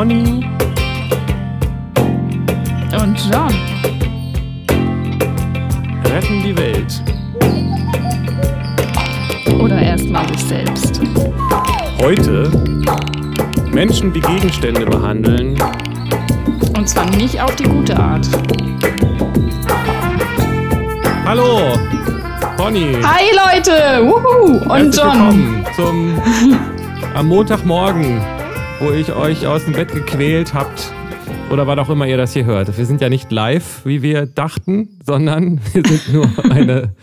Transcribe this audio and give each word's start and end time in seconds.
Conny 0.00 0.40
und 3.02 3.18
John 3.30 3.54
retten 6.06 6.42
die 6.42 6.56
Welt. 6.56 7.02
Oder 9.60 9.78
erstmal 9.78 10.26
sich 10.28 10.42
selbst. 10.44 11.02
Heute 12.00 12.50
Menschen 13.72 14.14
wie 14.14 14.20
Gegenstände 14.20 14.86
behandeln. 14.86 15.60
Und 16.78 16.88
zwar 16.88 17.04
nicht 17.10 17.38
auf 17.38 17.54
die 17.56 17.64
gute 17.64 17.94
Art. 17.94 18.26
Hallo, 21.26 21.78
Conny. 22.56 22.96
Hi 23.02 23.24
Leute! 23.36 24.06
Wuhu! 24.06 24.62
Und 24.64 24.70
Herzlich 24.70 25.04
John. 25.04 25.12
willkommen 25.12 25.66
zum 25.76 26.22
am 27.14 27.26
Montagmorgen, 27.26 28.22
wo 28.80 28.90
ich 28.90 29.12
euch 29.14 29.46
aus 29.46 29.64
dem 29.64 29.74
Bett 29.74 29.92
gequält 29.92 30.54
habt. 30.54 30.92
Oder 31.50 31.66
wann 31.66 31.78
auch 31.78 31.90
immer 31.90 32.06
ihr 32.06 32.16
das 32.16 32.32
hier 32.32 32.44
hört. 32.44 32.76
Wir 32.76 32.86
sind 32.86 33.00
ja 33.00 33.08
nicht 33.08 33.30
live, 33.30 33.82
wie 33.84 34.02
wir 34.02 34.26
dachten, 34.26 34.98
sondern 35.04 35.60
wir 35.72 35.82
sind 35.84 36.12
nur 36.12 36.28
eine 36.50 36.94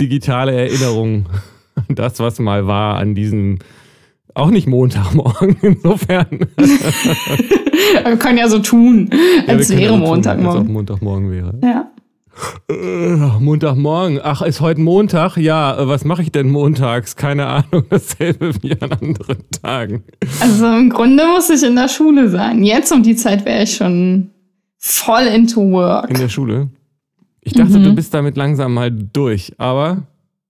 digitale 0.00 0.52
Erinnerung 0.52 1.26
an 1.74 1.94
das, 1.94 2.20
was 2.20 2.38
mal 2.38 2.66
war 2.66 2.96
an 2.96 3.14
diesem 3.14 3.58
auch 4.34 4.50
nicht 4.50 4.68
Montagmorgen, 4.68 5.56
insofern. 5.62 6.26
Wir 8.04 8.16
können 8.18 8.38
ja 8.38 8.48
so 8.48 8.58
tun, 8.60 9.10
Ja, 9.12 9.54
als 9.54 9.68
können 9.68 9.80
wäre 9.80 9.94
auch 9.94 9.96
tun, 9.96 10.02
Als 10.04 10.10
ob 10.10 10.14
Montagmorgen. 10.14 10.72
Montagmorgen 10.72 11.30
wäre. 11.30 11.58
Ja. 11.62 11.90
Äh, 12.70 13.16
Montagmorgen. 13.40 14.20
Ach, 14.22 14.42
ist 14.42 14.60
heute 14.60 14.80
Montag? 14.80 15.36
Ja, 15.36 15.78
äh, 15.78 15.88
was 15.88 16.04
mache 16.04 16.22
ich 16.22 16.32
denn 16.32 16.50
montags? 16.50 17.16
Keine 17.16 17.46
Ahnung. 17.46 17.84
Dasselbe 17.90 18.52
wie 18.62 18.72
an 18.80 18.92
anderen 18.92 19.50
Tagen. 19.62 20.04
Also 20.40 20.66
im 20.66 20.90
Grunde 20.90 21.24
muss 21.26 21.50
ich 21.50 21.62
in 21.62 21.76
der 21.76 21.88
Schule 21.88 22.28
sein. 22.28 22.62
Jetzt 22.62 22.92
um 22.92 23.02
die 23.02 23.16
Zeit 23.16 23.44
wäre 23.44 23.62
ich 23.62 23.76
schon 23.76 24.30
voll 24.78 25.22
into 25.22 25.70
work. 25.70 26.10
In 26.10 26.18
der 26.18 26.28
Schule. 26.28 26.68
Ich 27.40 27.54
dachte, 27.54 27.80
du 27.80 27.94
bist 27.94 28.12
damit 28.12 28.36
langsam 28.36 28.74
mal 28.74 28.90
durch, 28.90 29.54
aber. 29.58 30.02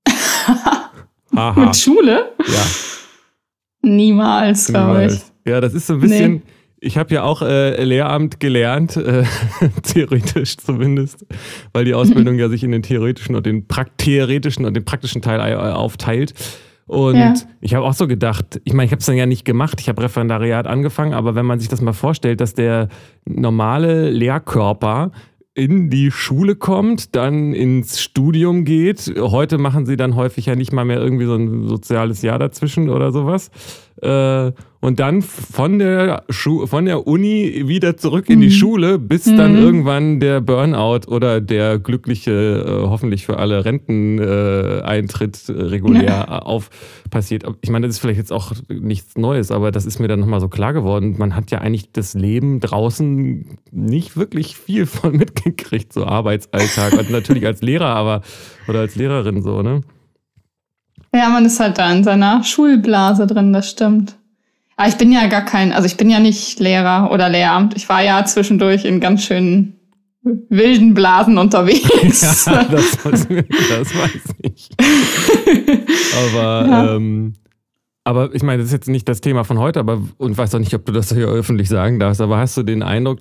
Mit 1.57 1.77
Schule? 1.77 2.33
Ja, 2.39 2.65
Niemals, 3.83 4.67
glaube 4.67 5.07
ich. 5.07 5.21
Ja, 5.47 5.61
das 5.61 5.75
ist 5.75 5.87
so 5.87 5.95
ein 5.95 6.01
bisschen. 6.01 6.33
Nee. 6.33 6.43
Ich 6.81 6.97
habe 6.97 7.13
ja 7.13 7.25
auch 7.25 7.43
äh, 7.43 7.83
Lehramt 7.83 8.39
gelernt, 8.41 8.97
äh, 8.97 9.25
theoretisch 9.83 10.57
zumindest, 10.59 11.27
weil 11.73 11.85
die 11.85 11.95
Ausbildung 11.95 12.39
ja 12.39 12.49
sich 12.49 12.63
in 12.63 12.71
den 12.71 12.83
theoretischen 12.83 13.35
und 13.35 13.47
den 13.47 13.67
theoretischen 13.97 14.65
und 14.65 14.75
den 14.75 14.85
praktischen 14.85 15.21
Teil 15.23 15.41
äh, 15.41 15.55
aufteilt. 15.55 16.35
Und 16.87 17.17
Ja. 17.17 17.35
ich 17.61 17.75
habe 17.75 17.85
auch 17.85 17.93
so 17.95 18.07
gedacht, 18.07 18.61
ich 18.65 18.73
meine, 18.73 18.87
ich 18.87 18.93
habe 18.93 19.01
es 19.01 19.07
dann 19.07 19.17
ja 19.17 19.27
nicht 19.27 19.45
gemacht, 19.45 19.81
ich 19.81 19.89
habe 19.89 20.03
Referendariat 20.03 20.67
angefangen, 20.67 21.13
aber 21.15 21.35
wenn 21.35 21.45
man 21.45 21.59
sich 21.61 21.69
das 21.69 21.81
mal 21.83 21.93
vorstellt, 21.93 22.41
dass 22.41 22.55
der 22.55 22.89
normale 23.27 24.09
Lehrkörper 24.11 25.11
in 25.55 25.91
die 25.91 26.11
Schule 26.13 26.55
kommt, 26.55 27.17
dann 27.17 27.53
ins 27.53 28.01
Studium 28.01 28.65
geht. 28.65 29.13
Heute 29.19 29.59
machen 29.59 29.85
sie 29.87 29.97
dann 29.97 30.15
häufig 30.15 30.47
ja 30.47 30.55
nicht 30.55 30.73
mal 30.73 30.85
mehr 30.85 30.99
irgendwie 31.01 31.27
so 31.27 31.35
ein 31.35 31.67
soziales 31.67 32.23
Jahr 32.23 32.39
dazwischen 32.39 32.89
oder 32.89 33.11
sowas. 33.11 33.51
Äh, 34.03 34.53
und 34.81 35.01
dann 35.01 35.23
von 35.23 35.81
der, 35.81 36.23
Schu 36.29 36.67
von 36.67 36.85
der 36.85 37.09
Uni 37.09 37.65
wieder 37.67 37.97
zurück 37.97 38.31
in 38.31 38.41
die 38.41 38.53
Schule, 38.53 39.01
bis 39.01 39.25
dann 39.25 39.57
irgendwann 39.57 40.21
der 40.21 40.41
Burnout 40.41 41.09
oder 41.09 41.41
der 41.41 41.81
glückliche, 41.81 42.31
äh, 42.33 42.87
hoffentlich 42.87 43.27
für 43.27 43.39
alle 43.39 43.65
Renteneintritt 43.65 45.49
äh, 45.49 45.53
regulär 45.53 46.47
auf 46.47 46.71
passiert. 47.11 47.43
Ich 47.61 47.71
meine, 47.71 47.89
das 47.89 47.97
ist 47.97 48.01
vielleicht 48.01 48.19
jetzt 48.19 48.33
auch 48.33 48.53
nichts 48.69 49.17
Neues, 49.17 49.51
aber 49.51 49.73
das 49.73 49.85
ist 49.85 49.99
mir 49.99 50.07
dann 50.07 50.21
nochmal 50.21 50.41
so 50.41 50.49
klar 50.49 50.73
geworden. 50.73 51.17
Man 51.19 51.35
hat 51.35 51.51
ja 51.51 51.59
eigentlich 51.59 51.91
das 51.91 52.15
Leben 52.15 52.61
draußen 52.61 53.59
nicht 53.73 54.17
wirklich 54.17 54.57
viel 54.57 54.87
von 54.87 55.13
mitgekriegt, 55.17 55.93
so 55.93 56.07
Arbeitsalltag. 56.07 56.93
Und 56.93 57.11
natürlich 57.11 57.45
als 57.47 57.63
Lehrer, 57.63 57.97
aber 57.97 58.23
oder 58.69 58.79
als 58.81 58.95
Lehrerin 58.95 59.43
so, 59.43 59.63
ne? 59.63 59.81
Ja, 61.15 61.29
man 61.31 61.45
ist 61.47 61.59
halt 61.61 61.79
da 61.79 61.91
in 61.93 62.05
seiner 62.05 62.45
Schulblase 62.45 63.27
drin, 63.27 63.53
das 63.53 63.71
stimmt. 63.71 64.15
Aber 64.77 64.89
ich 64.89 64.97
bin 64.97 65.11
ja 65.11 65.27
gar 65.27 65.45
kein, 65.45 65.73
also 65.73 65.87
ich 65.87 65.97
bin 65.97 66.09
ja 66.11 66.21
nicht 66.21 66.61
Lehrer 66.61 67.11
oder 67.13 67.29
Lehramt. 67.29 67.75
Ich 67.77 67.89
war 67.89 68.03
ja 68.03 68.25
zwischendurch 68.25 68.85
in 68.85 69.01
ganz 69.01 69.25
schönen 69.25 69.75
wilden 70.23 70.95
Blasen 70.95 71.39
unterwegs. 71.39 72.23
Ja, 72.47 72.65
das, 72.65 72.91
das 73.03 73.95
weiß 73.95 74.35
ich. 74.43 74.69
Aber, 76.31 76.67
Ja. 76.69 76.95
ähm, 76.97 77.35
aber 78.05 78.35
ich 78.35 78.43
meine, 78.43 78.59
das 78.59 78.67
ist 78.69 78.73
jetzt 78.73 78.89
nicht 78.89 79.09
das 79.09 79.21
Thema 79.21 79.45
von 79.45 79.59
heute, 79.59 79.81
aber 79.81 80.01
und 80.19 80.37
weiß 80.39 80.55
auch 80.55 80.59
nicht, 80.61 80.75
ob 80.75 80.85
du 80.87 80.93
das 80.93 81.13
hier 81.13 81.27
öffentlich 81.27 81.69
sagen 81.69 81.99
darfst, 81.99 82.21
aber 82.21 82.39
hast 82.39 82.57
du 82.57 82.63
den 82.63 82.83
Eindruck, 82.83 83.19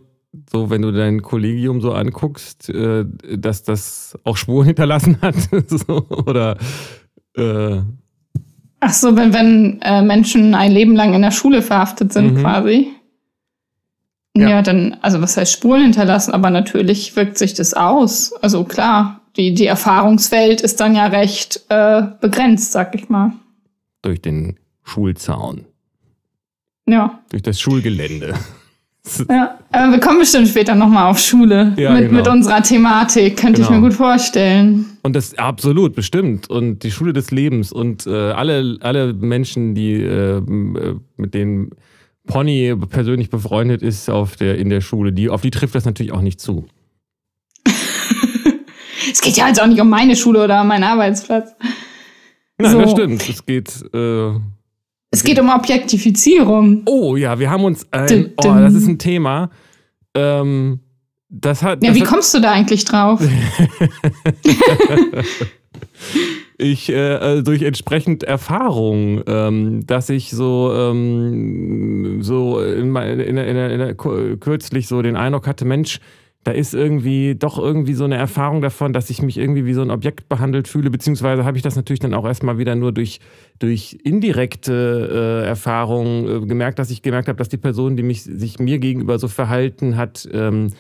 so 0.52 0.70
wenn 0.70 0.82
du 0.82 0.92
dein 0.92 1.22
Kollegium 1.22 1.82
so 1.82 1.94
anguckst, 1.94 2.70
äh, 2.70 3.06
dass 3.36 3.64
das 3.64 4.18
auch 4.24 4.38
Spuren 4.38 4.68
hinterlassen 4.68 5.18
hat? 5.22 5.36
so, 5.68 6.06
oder 6.26 6.58
äh, 7.38 7.82
Ach 8.80 8.94
so, 8.94 9.16
wenn, 9.16 9.34
wenn 9.34 9.82
äh, 9.82 10.02
Menschen 10.04 10.54
ein 10.54 10.72
Leben 10.72 10.96
lang 10.96 11.14
in 11.16 11.22
der 11.24 11.32
Schule 11.32 11.62
verhaftet 11.62 12.14
sind, 12.14 12.34
Mhm. 12.36 12.42
quasi. 12.42 12.88
Ja. 14.36 14.50
Ja. 14.50 14.62
dann, 14.62 14.98
also 15.02 15.20
was 15.22 15.36
heißt 15.36 15.52
Spuren 15.52 15.82
hinterlassen, 15.82 16.32
aber 16.32 16.52
natürlich 16.52 17.16
wirkt 17.16 17.40
sich 17.40 17.56
das 17.56 17.74
aus. 17.74 18.34
Also 18.34 18.64
klar, 18.66 19.22
die, 19.36 19.56
die 19.56 19.66
Erfahrungswelt 19.66 20.62
ist 20.62 20.80
dann 20.80 20.96
ja 20.96 21.08
recht 21.08 21.62
äh, 21.70 22.04
begrenzt, 22.22 22.72
sag 22.72 22.94
ich 22.94 23.10
mal. 23.10 23.34
durch 24.04 24.22
den 24.22 24.60
Schulzaun, 24.84 25.66
Ja. 26.88 27.20
durch 27.30 27.42
das 27.42 27.60
Schulgelände. 27.60 28.36
Ja, 29.30 29.58
aber 29.72 29.92
wir 29.94 30.00
kommen 30.00 30.20
bestimmt 30.20 30.48
später 30.48 30.76
nochmal 30.76 31.10
auf 31.10 31.20
Schule 31.20 31.74
Ja, 31.78 31.92
mit, 31.92 32.04
genau. 32.10 32.14
mit 32.18 32.28
unserer 32.28 32.62
Thematik, 32.62 33.38
könnte 33.38 33.62
ich 33.62 33.68
Genau. 33.68 33.80
mir 33.80 33.88
gut 33.90 33.96
vorstellen. 33.98 34.86
Und 35.04 35.16
das 35.16 35.38
absolut, 35.38 35.96
bestimmt. 35.96 36.50
Und 36.50 36.84
die 36.84 36.92
Schule 36.92 37.14
des 37.14 37.32
Lebens 37.32 37.72
und 37.72 38.06
äh, 38.08 38.12
alle, 38.32 38.78
alle 38.82 39.14
Menschen, 39.14 39.76
die 39.76 39.94
äh, 39.94 40.42
mit 41.18 41.34
denen 41.34 41.70
Pony 42.28 42.76
persönlich 42.90 43.30
befreundet 43.30 43.82
ist 43.82 44.10
auf 44.10 44.36
der, 44.36 44.58
in 44.58 44.70
der 44.70 44.82
Schule, 44.82 45.14
die, 45.14 45.30
auf 45.30 45.42
die 45.42 45.52
trifft 45.52 45.76
das 45.76 45.86
natürlich 45.86 46.12
auch 46.12 46.22
nicht 46.22 46.40
zu. 46.42 46.66
Es 49.10 49.22
geht 49.22 49.38
ja 49.38 49.48
jetzt 49.48 49.62
auch 49.62 49.68
nicht 49.68 49.80
um 49.80 49.90
meine 49.90 50.16
Schule 50.16 50.44
oder 50.44 50.64
meinen 50.66 50.84
Arbeitsplatz. 50.84 51.52
Nein, 52.60 52.72
So. 52.72 52.82
das 52.82 52.92
stimmt. 52.92 53.30
Es 53.30 53.46
geht. 53.46 53.70
Äh, 53.94 54.32
Es 55.12 55.24
geht 55.24 55.40
um 55.40 55.50
Objektifizierung. 55.50 56.84
oh 56.86 57.16
ja, 57.16 57.40
wir 57.40 57.50
haben 57.50 57.64
uns. 57.64 57.88
Ein, 57.92 58.34
oh, 58.38 58.44
das 58.44 58.74
ist 58.74 58.88
ein 58.88 59.00
Thema. 59.00 59.50
Ähm, 60.14 60.82
das 61.30 61.64
hat. 61.64 61.82
Ja, 61.84 61.90
das 61.90 61.98
wie 61.98 62.02
hat, 62.02 62.10
kommst 62.10 62.34
du 62.34 62.40
da 62.40 62.52
eigentlich 62.52 62.84
drauf? 62.86 63.22
ich 66.58 66.90
äh, 66.90 67.38
äh, 67.38 67.44
durch 67.44 67.62
entsprechend 67.62 68.24
Erfahrung, 68.24 69.22
ähm, 69.28 69.86
dass 69.86 70.10
ich 70.10 70.32
so 70.32 70.74
ähm, 70.74 72.20
so 72.22 72.60
in, 72.62 72.96
in, 72.96 73.38
in, 73.38 73.98
kürzlich 74.40 74.88
so 74.88 75.02
den 75.02 75.16
Eindruck 75.16 75.48
hatte, 75.48 75.66
Mensch, 75.66 76.00
da 76.44 76.52
ist 76.52 76.74
irgendwie 76.74 77.36
doch 77.36 77.58
irgendwie 77.58 77.94
so 77.94 78.06
eine 78.06 78.16
Erfahrung 78.16 78.62
davon, 78.62 78.94
dass 78.94 79.10
ich 79.10 79.22
mich 79.22 79.38
irgendwie 79.38 79.66
wie 79.66 79.74
so 79.74 79.82
ein 79.82 79.92
Objekt 79.92 80.30
behandelt 80.30 80.68
fühle, 80.68 80.90
beziehungsweise 80.90 81.44
habe 81.44 81.58
ich 81.58 81.64
das 81.64 81.76
natürlich 81.76 82.00
dann 82.00 82.14
auch 82.14 82.26
erstmal 82.26 82.58
wieder 82.58 82.76
nur 82.76 82.94
durch, 82.94 83.20
durch 83.60 83.98
indirekte 84.04 85.44
äh, 85.44 85.48
Erfahrungen 85.48 86.44
äh, 86.44 86.46
gemerkt, 86.48 86.80
dass 86.80 86.90
ich 86.90 87.02
gemerkt 87.02 87.28
habe, 87.28 87.38
dass 87.38 87.50
die 87.50 87.58
Person, 87.58 87.98
die 87.98 88.04
mich 88.04 88.24
sich 88.24 88.60
mir 88.60 88.80
gegenüber 88.80 89.20
so 89.20 89.28
verhalten 89.28 89.98
hat, 89.98 90.28
ähm, 90.32 90.72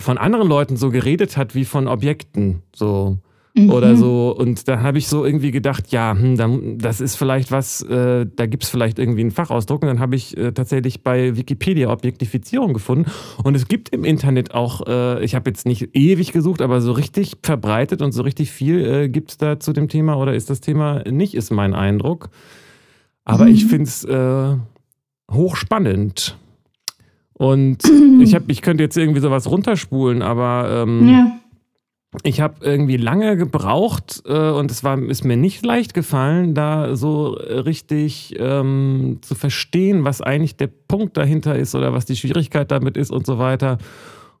von 0.00 0.16
anderen 0.16 0.48
Leuten 0.48 0.76
so 0.76 0.90
geredet 0.90 1.36
hat 1.36 1.54
wie 1.54 1.64
von 1.64 1.88
Objekten. 1.88 2.62
So 2.74 3.18
oder 3.68 3.92
Mhm. 3.92 3.96
so. 3.96 4.36
Und 4.36 4.68
da 4.68 4.80
habe 4.80 4.98
ich 4.98 5.08
so 5.08 5.24
irgendwie 5.24 5.50
gedacht, 5.50 5.90
ja, 5.90 6.16
hm, 6.16 6.36
dann, 6.36 6.78
das 6.78 7.00
ist 7.00 7.16
vielleicht 7.16 7.50
was, 7.50 7.82
äh, 7.82 8.24
da 8.36 8.46
gibt 8.46 8.62
es 8.62 8.68
vielleicht 8.70 8.98
irgendwie 8.98 9.22
einen 9.22 9.32
Fachausdruck. 9.32 9.82
Und 9.82 9.88
dann 9.88 9.98
habe 10.00 10.14
ich 10.16 10.36
äh, 10.36 10.52
tatsächlich 10.52 11.02
bei 11.02 11.36
Wikipedia 11.36 11.90
Objektifizierung 11.90 12.72
gefunden. 12.72 13.10
Und 13.42 13.56
es 13.56 13.66
gibt 13.68 13.88
im 13.90 14.04
Internet 14.04 14.54
auch, 14.54 14.86
äh, 14.86 15.24
ich 15.24 15.34
habe 15.34 15.50
jetzt 15.50 15.66
nicht 15.66 15.90
ewig 15.94 16.32
gesucht, 16.32 16.62
aber 16.62 16.80
so 16.80 16.92
richtig 16.92 17.38
verbreitet 17.42 18.02
und 18.02 18.12
so 18.12 18.22
richtig 18.22 18.50
viel 18.52 18.84
äh, 18.86 19.08
gibt 19.08 19.30
es 19.32 19.36
da 19.38 19.58
zu 19.58 19.72
dem 19.72 19.88
Thema 19.88 20.16
oder 20.16 20.32
ist 20.34 20.48
das 20.48 20.60
Thema 20.60 21.02
nicht, 21.10 21.34
ist 21.34 21.50
mein 21.50 21.74
Eindruck. 21.74 22.30
Aber 23.24 23.48
ich 23.48 23.64
Mhm. 23.64 23.68
finde 23.68 23.84
es 23.84 24.04
äh, 24.04 24.56
hochspannend. 25.32 26.36
Und 27.34 27.78
ich, 28.20 28.34
hab, 28.34 28.50
ich 28.50 28.62
könnte 28.62 28.82
jetzt 28.82 28.96
irgendwie 28.96 29.20
sowas 29.20 29.50
runterspulen, 29.50 30.22
aber 30.22 30.84
ähm, 30.86 31.08
Ja. 31.08 31.39
Ich 32.24 32.40
habe 32.40 32.56
irgendwie 32.62 32.96
lange 32.96 33.36
gebraucht 33.36 34.22
äh, 34.26 34.50
und 34.50 34.70
es 34.70 34.82
war, 34.82 35.00
ist 35.00 35.24
mir 35.24 35.36
nicht 35.36 35.64
leicht 35.64 35.94
gefallen, 35.94 36.54
da 36.54 36.96
so 36.96 37.28
richtig 37.28 38.34
ähm, 38.38 39.18
zu 39.20 39.36
verstehen, 39.36 40.04
was 40.04 40.20
eigentlich 40.20 40.56
der 40.56 40.66
Punkt 40.66 41.16
dahinter 41.16 41.56
ist 41.56 41.74
oder 41.74 41.92
was 41.92 42.06
die 42.06 42.16
Schwierigkeit 42.16 42.70
damit 42.70 42.96
ist 42.96 43.12
und 43.12 43.26
so 43.26 43.38
weiter. 43.38 43.78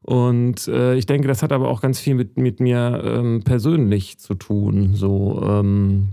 Und 0.02 0.66
äh, 0.66 0.96
ich 0.96 1.06
denke, 1.06 1.28
das 1.28 1.42
hat 1.42 1.52
aber 1.52 1.68
auch 1.68 1.80
ganz 1.80 2.00
viel 2.00 2.14
mit, 2.14 2.36
mit 2.36 2.58
mir 2.58 3.02
ähm, 3.04 3.42
persönlich 3.44 4.18
zu 4.18 4.34
tun, 4.34 4.94
so, 4.94 5.40
ähm, 5.46 6.08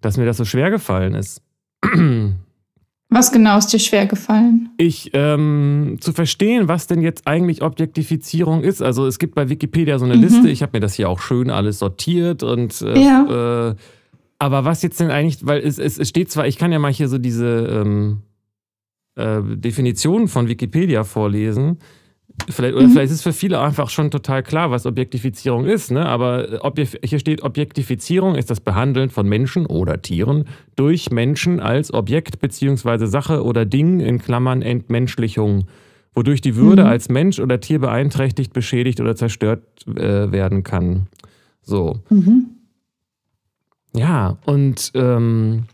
dass 0.00 0.18
mir 0.18 0.26
das 0.26 0.36
so 0.36 0.44
schwer 0.44 0.70
gefallen 0.70 1.14
ist. 1.14 1.42
Was 3.12 3.32
genau 3.32 3.58
ist 3.58 3.72
dir 3.72 3.80
schwer 3.80 4.06
gefallen? 4.06 4.70
Ich, 4.76 5.10
ähm, 5.14 5.98
zu 6.00 6.12
verstehen, 6.12 6.68
was 6.68 6.86
denn 6.86 7.02
jetzt 7.02 7.26
eigentlich 7.26 7.60
Objektifizierung 7.60 8.62
ist. 8.62 8.82
Also 8.82 9.06
es 9.06 9.18
gibt 9.18 9.34
bei 9.34 9.48
Wikipedia 9.48 9.98
so 9.98 10.04
eine 10.04 10.16
mhm. 10.16 10.22
Liste, 10.22 10.48
ich 10.48 10.62
habe 10.62 10.76
mir 10.76 10.80
das 10.80 10.94
hier 10.94 11.08
auch 11.08 11.20
schön 11.20 11.50
alles 11.50 11.80
sortiert 11.80 12.44
und 12.44 12.80
äh, 12.82 12.98
ja. 12.98 13.70
äh, 13.70 13.74
aber 14.38 14.64
was 14.64 14.82
jetzt 14.82 15.00
denn 15.00 15.10
eigentlich, 15.10 15.44
weil 15.44 15.60
es, 15.60 15.78
es, 15.78 15.98
es 15.98 16.08
steht 16.08 16.30
zwar, 16.30 16.46
ich 16.46 16.56
kann 16.56 16.70
ja 16.70 16.78
mal 16.78 16.92
hier 16.92 17.08
so 17.08 17.18
diese 17.18 17.82
ähm, 17.82 18.22
äh, 19.16 19.42
Definition 19.42 20.28
von 20.28 20.48
Wikipedia 20.48 21.02
vorlesen. 21.02 21.78
Vielleicht, 22.48 22.74
oder 22.74 22.86
mhm. 22.86 22.92
vielleicht 22.92 23.12
ist 23.12 23.18
es 23.18 23.22
für 23.22 23.32
viele 23.32 23.60
einfach 23.60 23.90
schon 23.90 24.10
total 24.10 24.42
klar, 24.42 24.70
was 24.70 24.86
Objektifizierung 24.86 25.66
ist. 25.66 25.90
Ne? 25.90 26.06
Aber 26.06 26.60
hier 27.04 27.18
steht, 27.18 27.42
Objektifizierung 27.42 28.34
ist 28.34 28.50
das 28.50 28.60
Behandeln 28.60 29.10
von 29.10 29.28
Menschen 29.28 29.66
oder 29.66 30.00
Tieren 30.00 30.44
durch 30.76 31.10
Menschen 31.10 31.60
als 31.60 31.92
Objekt 31.92 32.40
bzw. 32.40 33.06
Sache 33.06 33.44
oder 33.44 33.64
Ding 33.64 34.00
in 34.00 34.18
Klammern 34.18 34.62
Entmenschlichung, 34.62 35.66
wodurch 36.14 36.40
die 36.40 36.56
Würde 36.56 36.82
mhm. 36.82 36.88
als 36.88 37.08
Mensch 37.08 37.38
oder 37.38 37.60
Tier 37.60 37.78
beeinträchtigt, 37.78 38.52
beschädigt 38.52 39.00
oder 39.00 39.16
zerstört 39.16 39.62
äh, 39.86 40.32
werden 40.32 40.62
kann. 40.64 41.06
So. 41.62 42.00
Mhm. 42.08 42.46
Ja, 43.92 44.38
und 44.46 44.92
ähm, 44.94 45.64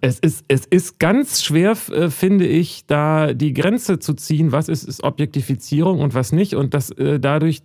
es 0.00 0.18
ist, 0.18 0.44
es 0.48 0.66
ist 0.66 0.98
ganz 0.98 1.42
schwer, 1.42 1.76
äh, 1.92 2.10
finde 2.10 2.46
ich, 2.46 2.86
da 2.86 3.34
die 3.34 3.52
Grenze 3.52 3.98
zu 3.98 4.14
ziehen, 4.14 4.52
was 4.52 4.68
ist, 4.68 4.84
ist 4.84 5.02
Objektifizierung 5.02 6.00
und 6.00 6.14
was 6.14 6.32
nicht. 6.32 6.54
Und 6.54 6.74
das 6.74 6.90
äh, 6.92 7.20
dadurch, 7.20 7.62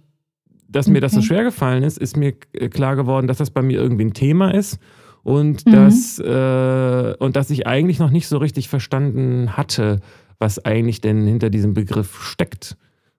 dass 0.68 0.88
mir 0.88 1.01
das 1.01 1.13
so 1.13 1.21
schwer 1.21 1.44
gefallen 1.44 1.83
ist, 1.83 1.97
ist 1.97 2.18
mir 2.18 2.33
äh, 2.53 2.69
klar 2.69 2.95
geworden, 2.95 3.27
dass 3.27 3.38
das 3.38 3.51
bei 3.51 3.62
mir 3.62 3.80
irgendwie 3.80 4.06
ein 4.06 4.13
Thema 4.13 4.51
ist 4.51 4.80
und, 5.24 5.65
mhm. 5.65 5.71
dass, 5.71 6.19
äh, 6.19 7.15
und 7.19 7.36
dass 7.36 7.50
ich 7.50 7.68
eigentlich 7.68 8.00
noch 8.00 8.12
nicht 8.12 8.27
so 8.27 8.38
richtig 8.38 8.68
verstanden 8.68 9.56
hatte, 9.56 10.01
was 10.39 10.63
eigentlich 10.63 11.01
denn 11.01 11.25
hinter 11.25 11.50
diesem 11.50 11.74
Begriff 11.74 12.24
steckt. 12.24 12.77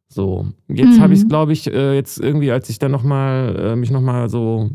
So, 0.08 0.46
jetzt 0.68 0.98
mhm. 0.98 1.00
habe 1.00 1.14
ich 1.14 1.20
es, 1.20 1.28
glaube 1.28 1.52
ich, 1.52 1.64
jetzt 1.64 2.20
irgendwie, 2.20 2.52
als 2.52 2.68
ich 2.68 2.78
dann 2.78 2.92
noch 2.92 3.02
mal, 3.02 3.74
mich 3.74 3.90
nochmal 3.90 4.28
so 4.28 4.70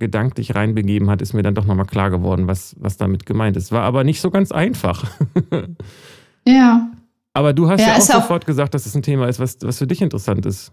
gedanklich 0.00 0.54
reinbegeben 0.54 1.08
hat, 1.08 1.22
ist 1.22 1.32
mir 1.32 1.42
dann 1.42 1.54
doch 1.54 1.66
nochmal 1.66 1.86
klar 1.86 2.10
geworden, 2.10 2.48
was, 2.48 2.74
was 2.78 2.96
damit 2.96 3.26
gemeint 3.26 3.56
ist. 3.56 3.70
War 3.70 3.82
aber 3.82 4.02
nicht 4.02 4.20
so 4.20 4.30
ganz 4.30 4.50
einfach. 4.50 5.04
ja. 6.46 6.90
Aber 7.32 7.52
du 7.52 7.70
hast 7.70 7.80
ja, 7.80 7.88
ja 7.88 7.96
auch 7.96 8.00
sofort 8.00 8.42
auch 8.42 8.46
gesagt, 8.46 8.74
dass 8.74 8.86
es 8.86 8.94
ein 8.96 9.02
Thema 9.02 9.28
ist, 9.28 9.38
was, 9.38 9.58
was 9.62 9.78
für 9.78 9.86
dich 9.86 10.02
interessant 10.02 10.46
ist. 10.46 10.72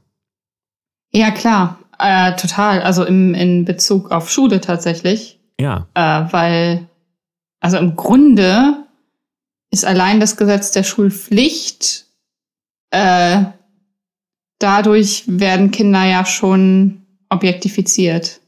Ja, 1.14 1.32
klar. 1.32 1.80
Äh, 2.00 2.36
total. 2.36 2.82
Also 2.82 3.06
im, 3.06 3.34
in 3.34 3.66
Bezug 3.66 4.12
auf 4.12 4.30
Schule 4.30 4.62
tatsächlich. 4.62 5.40
Ja. 5.60 5.88
Äh, 5.94 6.32
weil, 6.32 6.88
also 7.60 7.78
im 7.78 7.96
Grunde 7.96 8.84
ist 9.72 9.86
allein 9.86 10.20
das 10.20 10.38
Gesetz 10.38 10.72
der 10.72 10.84
Schulpflicht, 10.84 12.06
äh, 12.92 13.44
dadurch 14.60 15.24
werden 15.28 15.72
Kinder 15.72 16.06
ja 16.06 16.26
schon 16.26 17.06
objektifiziert. 17.30 18.40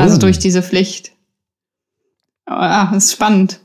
Also 0.00 0.16
oh. 0.16 0.18
durch 0.18 0.38
diese 0.38 0.62
Pflicht. 0.62 1.12
Ah, 2.46 2.90
das 2.92 3.04
ist 3.04 3.12
spannend. 3.12 3.60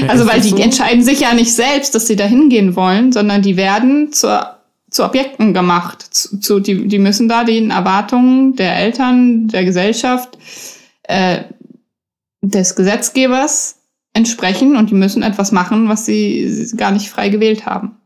Ja, 0.00 0.08
also, 0.08 0.26
weil 0.26 0.40
die 0.40 0.48
so? 0.48 0.56
entscheiden 0.56 1.04
sich 1.04 1.20
ja 1.20 1.34
nicht 1.34 1.54
selbst, 1.54 1.94
dass 1.94 2.06
sie 2.06 2.16
da 2.16 2.24
hingehen 2.24 2.74
wollen, 2.74 3.12
sondern 3.12 3.42
die 3.42 3.56
werden 3.56 4.12
zur, 4.12 4.56
zu 4.90 5.04
Objekten 5.04 5.54
gemacht. 5.54 6.02
Zu, 6.02 6.38
zu, 6.40 6.60
die, 6.60 6.88
die 6.88 6.98
müssen 6.98 7.28
da 7.28 7.44
den 7.44 7.70
Erwartungen 7.70 8.56
der 8.56 8.76
Eltern, 8.76 9.48
der 9.48 9.64
Gesellschaft, 9.64 10.36
äh, 11.04 11.44
des 12.40 12.74
Gesetzgebers 12.74 13.76
entsprechen 14.14 14.76
und 14.76 14.90
die 14.90 14.94
müssen 14.94 15.22
etwas 15.22 15.52
machen, 15.52 15.88
was 15.88 16.04
sie 16.04 16.70
gar 16.76 16.90
nicht 16.90 17.08
frei 17.08 17.28
gewählt 17.28 17.66
haben. 17.66 17.96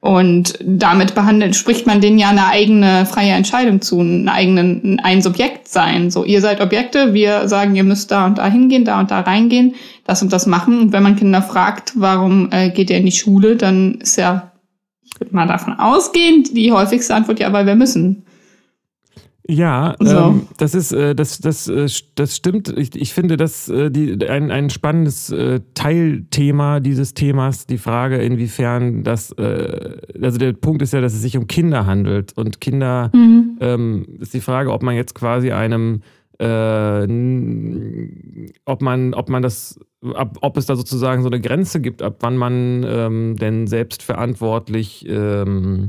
Und 0.00 0.56
damit 0.62 1.16
behandelt, 1.16 1.56
spricht 1.56 1.86
man 1.86 2.00
denen 2.00 2.18
ja 2.18 2.28
eine 2.28 2.46
eigene 2.46 3.04
freie 3.04 3.32
Entscheidung 3.32 3.80
zu, 3.80 3.98
einen 3.98 4.28
eigenen, 4.28 5.00
ein 5.02 5.22
Subjekt 5.22 5.66
sein. 5.66 6.12
So, 6.12 6.24
ihr 6.24 6.40
seid 6.40 6.60
Objekte, 6.60 7.14
wir 7.14 7.48
sagen, 7.48 7.74
ihr 7.74 7.82
müsst 7.82 8.12
da 8.12 8.26
und 8.26 8.38
da 8.38 8.46
hingehen, 8.46 8.84
da 8.84 9.00
und 9.00 9.10
da 9.10 9.20
reingehen, 9.20 9.74
das 10.04 10.22
und 10.22 10.32
das 10.32 10.46
machen. 10.46 10.80
Und 10.80 10.92
wenn 10.92 11.02
man 11.02 11.16
Kinder 11.16 11.42
fragt, 11.42 11.94
warum 11.96 12.48
äh, 12.52 12.70
geht 12.70 12.90
ihr 12.90 12.98
in 12.98 13.06
die 13.06 13.12
Schule, 13.12 13.56
dann 13.56 13.96
ist 13.96 14.16
ja, 14.16 14.52
ich 15.04 15.18
würde 15.20 15.34
mal 15.34 15.48
davon 15.48 15.74
ausgehen, 15.74 16.44
die 16.44 16.70
häufigste 16.70 17.16
Antwort 17.16 17.40
ja, 17.40 17.52
weil 17.52 17.66
wir 17.66 17.74
müssen. 17.74 18.24
Ja, 19.50 19.96
so. 19.98 20.16
ähm, 20.16 20.48
das 20.58 20.74
ist, 20.74 20.92
äh, 20.92 21.14
das, 21.14 21.38
das, 21.38 21.68
äh, 21.68 21.88
das 22.14 22.36
stimmt. 22.36 22.68
Ich, 22.76 22.94
ich 22.94 23.14
finde 23.14 23.38
das 23.38 23.70
äh, 23.70 23.90
die, 23.90 24.28
ein, 24.28 24.50
ein 24.50 24.68
spannendes 24.68 25.30
äh, 25.30 25.60
Teilthema 25.72 26.80
dieses 26.80 27.14
Themas, 27.14 27.66
die 27.66 27.78
Frage, 27.78 28.18
inwiefern 28.18 29.04
das, 29.04 29.32
äh, 29.32 29.96
also 30.20 30.38
der 30.38 30.52
Punkt 30.52 30.82
ist 30.82 30.92
ja, 30.92 31.00
dass 31.00 31.14
es 31.14 31.22
sich 31.22 31.38
um 31.38 31.46
Kinder 31.46 31.86
handelt. 31.86 32.34
Und 32.36 32.60
Kinder 32.60 33.10
mhm. 33.14 33.56
ähm, 33.60 34.06
ist 34.20 34.34
die 34.34 34.42
Frage, 34.42 34.70
ob 34.70 34.82
man 34.82 34.94
jetzt 34.94 35.14
quasi 35.14 35.50
einem 35.50 36.02
äh, 36.38 37.06
ob 38.66 38.82
man, 38.82 39.14
ob 39.14 39.28
man 39.30 39.42
das, 39.42 39.80
ab, 40.14 40.36
ob 40.42 40.58
es 40.58 40.66
da 40.66 40.76
sozusagen 40.76 41.22
so 41.22 41.28
eine 41.28 41.40
Grenze 41.40 41.80
gibt, 41.80 42.02
ab 42.02 42.18
wann 42.20 42.36
man 42.36 42.84
ähm, 42.86 43.36
denn 43.36 43.66
selbst 43.66 44.02
verantwortlich 44.02 45.06
ähm, 45.08 45.88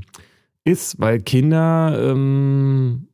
ist, 0.64 1.00
weil 1.00 1.20
Kinder 1.20 2.00
ähm, 2.02 3.09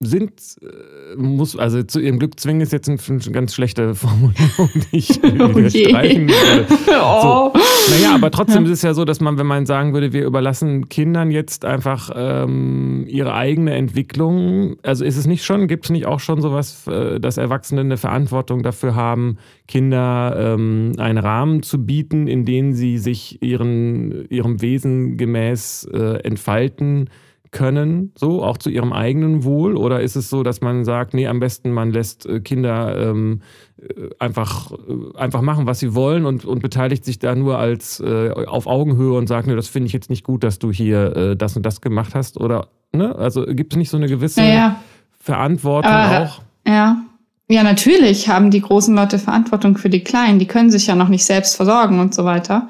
sind, 0.00 0.30
äh, 0.62 1.16
muss, 1.16 1.56
also 1.56 1.82
zu 1.82 1.98
ihrem 1.98 2.20
Glück 2.20 2.38
zwingen 2.38 2.60
ist 2.60 2.72
jetzt 2.72 2.88
eine 2.88 2.98
ganz 3.32 3.54
schlechte 3.54 3.94
Formulierung, 3.96 4.70
die 4.74 4.98
ich 4.98 5.10
oh 5.24 5.56
wieder 5.56 5.70
streichen 5.70 6.28
würde. 6.28 6.66
oh. 7.02 7.52
So. 7.52 7.60
Naja, 7.94 8.14
aber 8.14 8.30
trotzdem 8.30 8.64
ja. 8.64 8.70
ist 8.70 8.78
es 8.78 8.82
ja 8.82 8.94
so, 8.94 9.04
dass 9.04 9.20
man, 9.20 9.38
wenn 9.38 9.46
man 9.46 9.66
sagen 9.66 9.94
würde, 9.94 10.12
wir 10.12 10.24
überlassen 10.24 10.88
Kindern 10.88 11.32
jetzt 11.32 11.64
einfach 11.64 12.10
ähm, 12.14 13.06
ihre 13.08 13.34
eigene 13.34 13.74
Entwicklung, 13.74 14.76
also 14.82 15.04
ist 15.04 15.16
es 15.16 15.26
nicht 15.26 15.44
schon, 15.44 15.66
gibt 15.66 15.86
es 15.86 15.90
nicht 15.90 16.06
auch 16.06 16.20
schon 16.20 16.40
sowas, 16.40 16.86
äh, 16.86 17.18
dass 17.18 17.36
Erwachsene 17.36 17.80
eine 17.80 17.96
Verantwortung 17.96 18.62
dafür 18.62 18.94
haben, 18.94 19.38
Kinder 19.66 20.54
ähm, 20.54 20.92
einen 20.98 21.18
Rahmen 21.18 21.62
zu 21.64 21.84
bieten, 21.84 22.28
in 22.28 22.44
dem 22.44 22.72
sie 22.72 22.98
sich 22.98 23.42
ihren, 23.42 24.28
ihrem 24.28 24.62
Wesen 24.62 25.16
gemäß 25.16 25.88
äh, 25.92 26.20
entfalten 26.22 27.10
können, 27.50 28.12
so 28.16 28.42
auch 28.42 28.58
zu 28.58 28.70
ihrem 28.70 28.92
eigenen 28.92 29.44
Wohl? 29.44 29.76
Oder 29.76 30.00
ist 30.00 30.16
es 30.16 30.28
so, 30.28 30.42
dass 30.42 30.60
man 30.60 30.84
sagt, 30.84 31.14
nee, 31.14 31.26
am 31.26 31.40
besten 31.40 31.72
man 31.72 31.92
lässt 31.92 32.26
äh, 32.26 32.40
Kinder 32.40 33.10
ähm, 33.10 33.40
äh, 33.80 34.10
einfach, 34.18 34.72
äh, 34.72 35.18
einfach 35.18 35.42
machen, 35.42 35.66
was 35.66 35.78
sie 35.78 35.94
wollen 35.94 36.26
und, 36.26 36.44
und 36.44 36.60
beteiligt 36.60 37.04
sich 37.04 37.18
da 37.18 37.34
nur 37.34 37.58
als 37.58 38.00
äh, 38.00 38.30
auf 38.32 38.66
Augenhöhe 38.66 39.12
und 39.12 39.26
sagt, 39.26 39.46
nee, 39.46 39.56
das 39.56 39.68
finde 39.68 39.86
ich 39.86 39.92
jetzt 39.92 40.10
nicht 40.10 40.24
gut, 40.24 40.44
dass 40.44 40.58
du 40.58 40.70
hier 40.72 41.16
äh, 41.16 41.36
das 41.36 41.56
und 41.56 41.64
das 41.64 41.80
gemacht 41.80 42.14
hast? 42.14 42.38
Oder, 42.38 42.68
ne? 42.92 43.14
Also 43.16 43.46
gibt 43.46 43.72
es 43.72 43.78
nicht 43.78 43.90
so 43.90 43.96
eine 43.96 44.08
gewisse 44.08 44.42
ja, 44.42 44.80
Verantwortung 45.18 45.92
Aber, 45.92 46.24
auch? 46.24 46.42
Ja. 46.66 47.02
Ja, 47.50 47.62
natürlich 47.62 48.28
haben 48.28 48.50
die 48.50 48.60
großen 48.60 48.94
Leute 48.94 49.18
Verantwortung 49.18 49.78
für 49.78 49.88
die 49.88 50.04
Kleinen. 50.04 50.38
Die 50.38 50.46
können 50.46 50.70
sich 50.70 50.86
ja 50.86 50.94
noch 50.94 51.08
nicht 51.08 51.24
selbst 51.24 51.56
versorgen 51.56 51.98
und 51.98 52.14
so 52.14 52.26
weiter. 52.26 52.68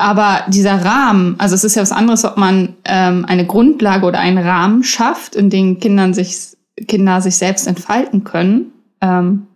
Aber 0.00 0.44
dieser 0.48 0.82
Rahmen, 0.82 1.34
also 1.36 1.54
es 1.54 1.62
ist 1.62 1.74
ja 1.74 1.82
was 1.82 1.92
anderes, 1.92 2.24
ob 2.24 2.38
man 2.38 2.74
ähm, 2.86 3.26
eine 3.28 3.44
Grundlage 3.44 4.06
oder 4.06 4.18
einen 4.18 4.38
Rahmen 4.38 4.82
schafft, 4.82 5.34
in 5.34 5.50
dem 5.50 5.78
Kindern 5.78 6.14
sich, 6.14 6.56
Kinder 6.88 7.20
sich 7.20 7.36
selbst 7.36 7.66
entfalten 7.66 8.24
können, 8.24 8.72
ähm, 9.02 9.46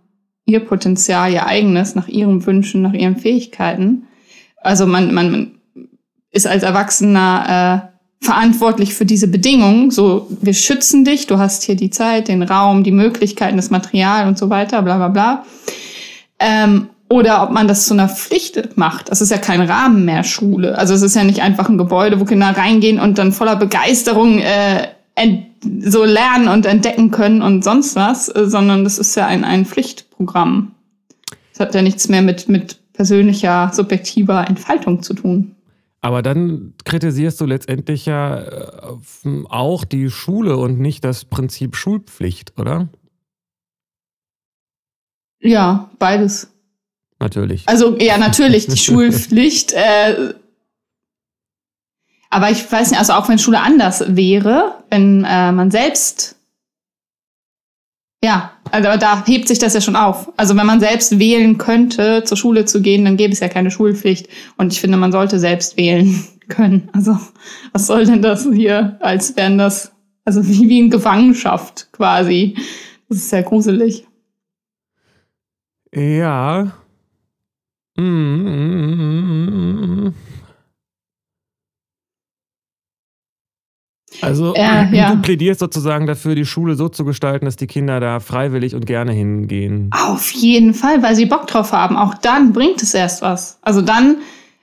ihr 0.45 0.61
Potenzial, 0.61 1.33
ihr 1.33 1.47
eigenes, 1.47 1.95
nach 1.95 2.09
ihren 2.09 2.45
Wünschen, 2.45 2.83
nach 2.83 2.93
ihren 2.93 3.17
Fähigkeiten. 3.17 4.07
Also 4.61 4.87
man, 4.87 5.15
man 5.15 5.53
ist 6.31 6.47
als 6.47 6.63
Erwachsener 6.63 7.89
äh, 8.21 8.25
verantwortlich 8.27 8.93
für 8.93 9.07
diese 9.07 9.29
Bedingungen. 9.29 9.91
So, 9.91 10.29
wir 10.43 10.53
schützen 10.53 11.07
dich, 11.07 11.27
du 11.27 11.39
hast 11.39 11.63
hier 11.63 11.77
die 11.77 11.89
Zeit, 11.89 12.29
den 12.29 12.43
Raum, 12.43 12.85
die 12.85 12.93
Möglichkeiten, 12.93 13.57
das 13.57 13.71
Material 13.71 14.29
und 14.29 14.37
so 14.37 14.51
weiter, 14.51 14.83
bla 14.83 14.99
bla 14.99 15.09
bla. 15.09 15.47
Ähm, 16.39 16.91
oder 17.09 17.43
ob 17.43 17.51
man 17.51 17.69
das 17.69 17.87
zu 17.87 17.95
einer 17.95 18.09
Pflicht 18.09 18.77
macht. 18.77 19.11
Das 19.11 19.21
ist 19.21 19.31
ja 19.31 19.39
kein 19.39 19.61
Rahmen 19.61 20.05
mehr 20.05 20.25
Schule. 20.25 20.77
Also 20.79 20.95
es 20.95 21.03
ist 21.03 21.15
ja 21.15 21.25
nicht 21.25 21.43
einfach 21.43 21.69
ein 21.69 21.79
Gebäude, 21.79 22.19
wo 22.19 22.25
Kinder 22.25 22.57
reingehen 22.57 22.99
und 22.99 23.19
dann 23.19 23.33
voller 23.33 23.57
Begeisterung 23.57 24.39
äh, 24.39 24.89
so 25.81 26.05
lernen 26.05 26.49
und 26.49 26.67
entdecken 26.67 27.11
können 27.11 27.43
und 27.43 27.63
sonst 27.63 27.95
was, 27.95 28.29
äh, 28.29 28.47
sondern 28.47 28.85
das 28.85 28.99
ist 28.99 29.15
ja 29.15 29.27
ein, 29.27 29.45
ein 29.45 29.65
Pflichtprogramm. 29.65 30.73
Das 31.53 31.61
hat 31.61 31.75
ja 31.75 31.83
nichts 31.83 32.09
mehr 32.09 32.23
mit, 32.23 32.49
mit 32.49 32.81
persönlicher, 32.95 33.71
subjektiver 33.73 34.49
Entfaltung 34.49 35.03
zu 35.03 35.15
tun. 35.15 35.55
Aber 36.01 36.21
dann 36.21 36.75
kritisierst 36.85 37.41
du 37.41 37.47
letztendlich 37.47 38.07
ja 38.07 38.41
äh, 38.41 39.45
auch 39.49 39.85
die 39.85 40.11
Schule 40.11 40.57
und 40.57 40.79
nicht 40.79 41.05
das 41.05 41.25
Prinzip 41.25 41.77
Schulpflicht, 41.77 42.59
oder? 42.59 42.89
Ja, 45.41 45.91
beides. 45.99 46.54
Natürlich. 47.25 47.63
Also 47.67 47.97
ja, 47.99 48.19
natürlich 48.19 48.67
die 48.67 48.77
Schulpflicht. 48.77 49.73
Äh, 49.73 50.35
aber 52.29 52.51
ich 52.51 52.71
weiß 52.71 52.91
nicht, 52.91 52.99
also 52.99 53.15
auch 53.15 53.31
wenn 53.31 53.39
Schule 53.39 53.61
anders 53.61 54.05
wäre, 54.15 54.75
wenn 54.91 55.25
äh, 55.25 55.51
man 55.51 55.71
selbst 55.71 56.37
ja, 58.23 58.53
also 58.71 58.89
da 58.99 59.23
hebt 59.27 59.49
sich 59.49 59.59
das 59.59 59.75
ja 59.75 59.83
schon 59.83 59.97
auf. 59.97 60.33
Also 60.39 60.57
wenn 60.57 60.67
man 60.67 60.81
selbst 60.81 61.19
wählen 61.19 61.59
könnte, 61.59 62.25
zur 62.25 62.39
Schule 62.39 62.65
zu 62.65 62.81
gehen, 62.81 63.05
dann 63.05 63.19
gäbe 63.19 63.33
es 63.33 63.41
ja 63.41 63.49
keine 63.49 63.71
Schulpflicht. 63.71 64.29
Und 64.57 64.73
ich 64.73 64.81
finde, 64.81 64.97
man 64.97 65.13
sollte 65.13 65.39
selbst 65.39 65.77
wählen 65.77 66.25
können. 66.49 66.89
Also 66.93 67.19
was 67.73 67.87
soll 67.87 68.05
denn 68.05 68.23
das 68.23 68.47
hier, 68.51 68.99
als 69.01 69.37
wären 69.37 69.59
das, 69.59 69.93
also 70.25 70.47
wie, 70.47 70.69
wie 70.69 70.81
in 70.81 70.91
Gefangenschaft 70.91 71.89
quasi. 71.93 72.57
Das 73.09 73.19
ist 73.19 73.31
sehr 73.31 73.43
gruselig. 73.43 74.07
Ja. 75.95 76.73
Also 84.21 84.55
äh, 84.55 84.97
ja. 84.97 85.15
du 85.15 85.23
plädierst 85.23 85.61
sozusagen 85.61 86.07
dafür, 86.07 86.35
die 86.35 86.47
Schule 86.47 86.77
so 86.77 86.89
zu 86.89 87.05
gestalten, 87.05 87.45
dass 87.45 87.57
die 87.57 87.67
Kinder 87.67 88.01
da 88.01 88.21
freiwillig 88.21 88.75
und 88.75 88.87
gerne 88.87 89.13
hingehen. 89.13 89.91
Auf 89.93 90.31
jeden 90.31 90.75
Fall, 90.75 91.03
weil 91.03 91.15
sie 91.15 91.27
Bock 91.27 91.47
drauf 91.47 91.73
haben. 91.73 91.97
Auch 91.97 92.15
dann 92.15 92.53
bringt 92.53 92.83
es 92.83 92.95
erst 92.95 93.23
was. 93.23 93.59
Also 93.63 93.83
dann 93.83 94.19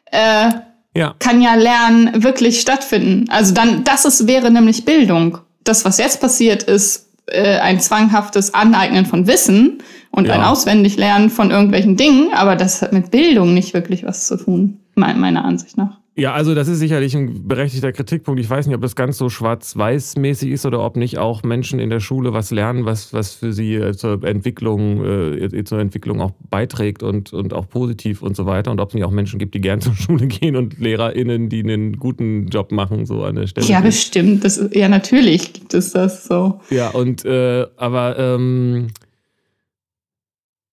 äh, 0.06 0.50
ja. 0.96 1.16
kann 1.20 1.42
ja 1.42 1.56
Lernen 1.56 2.24
wirklich 2.24 2.60
stattfinden. 2.60 3.30
Also 3.30 3.54
dann, 3.54 3.84
das 3.84 4.06
ist, 4.06 4.28
wäre 4.28 4.52
nämlich 4.52 4.86
Bildung. 4.86 5.38
Das, 5.64 5.86
was 5.86 5.98
jetzt 6.00 6.20
passiert, 6.22 6.64
ist 6.64 7.11
äh, 7.28 7.58
ein 7.60 7.80
zwanghaftes 7.80 8.54
Aneignen 8.54 9.06
von 9.06 9.28
Wissen 9.28 9.82
und 10.12 10.28
ja. 10.28 10.34
ein 10.34 10.42
Auswendiglernen 10.42 11.30
von 11.30 11.52
irgendwelchen 11.52 11.96
Dingen, 11.96 12.34
aber 12.34 12.56
das 12.56 12.82
hat 12.82 12.94
mit 12.94 13.12
Bildung 13.12 13.54
nicht 13.54 13.74
wirklich 13.74 14.04
was 14.04 14.28
zu 14.28 14.38
tun, 14.38 14.80
meiner 14.96 15.46
Ansicht 15.46 15.78
nach. 15.78 16.01
Ja, 16.14 16.34
also 16.34 16.54
das 16.54 16.68
ist 16.68 16.80
sicherlich 16.80 17.16
ein 17.16 17.48
berechtigter 17.48 17.94
Kritikpunkt. 17.94 18.42
Ich 18.42 18.50
weiß 18.50 18.68
nicht, 18.68 18.76
ob 18.76 18.82
das 18.82 18.98
ganz 18.98 19.18
so 19.18 19.30
schwarz-weiß-mäßig 19.30 20.52
ist 20.52 20.66
oder 20.66 20.84
ob 20.84 20.98
nicht 20.98 21.18
auch 21.18 21.44
Menschen 21.44 21.80
in 21.80 21.90
der 21.90 22.02
Schule 22.02 22.34
was 22.34 22.52
lernen, 22.52 22.84
was, 22.84 23.14
was 23.14 23.34
für 23.34 23.54
sie 23.54 23.76
äh, 23.76 23.94
zur 23.94 24.22
Entwicklung, 24.26 25.06
äh, 25.06 25.64
zur 25.64 25.80
Entwicklung 25.80 26.20
auch 26.20 26.32
beiträgt 26.50 27.02
und, 27.02 27.32
und 27.32 27.54
auch 27.54 27.70
positiv 27.70 28.22
und 28.22 28.36
so 28.36 28.46
weiter. 28.46 28.72
Und 28.72 28.82
ob 28.82 28.90
es 28.90 28.96
nicht 28.96 29.06
auch 29.06 29.12
Menschen 29.12 29.40
gibt, 29.40 29.56
die 29.56 29.62
gern 29.62 29.80
zur 29.82 29.96
Schule 29.96 30.28
gehen 30.28 30.58
und 30.58 30.80
LehrerInnen, 30.80 31.48
die 31.48 31.64
einen 31.64 31.98
guten 31.98 32.48
Job 32.48 32.74
machen, 32.74 33.06
so 33.06 33.24
an 33.24 33.36
der 33.36 33.48
Stelle. 33.48 33.68
Ja, 33.68 33.80
bestimmt. 33.80 34.44
Das, 34.44 34.62
ja, 34.74 34.90
natürlich 34.90 35.54
gibt 35.54 35.74
es 35.74 35.94
das 35.94 36.26
so. 36.26 36.60
Ja, 36.72 36.90
und 36.90 37.24
äh, 37.24 37.68
aber 37.78 38.20
ähm, 38.20 38.88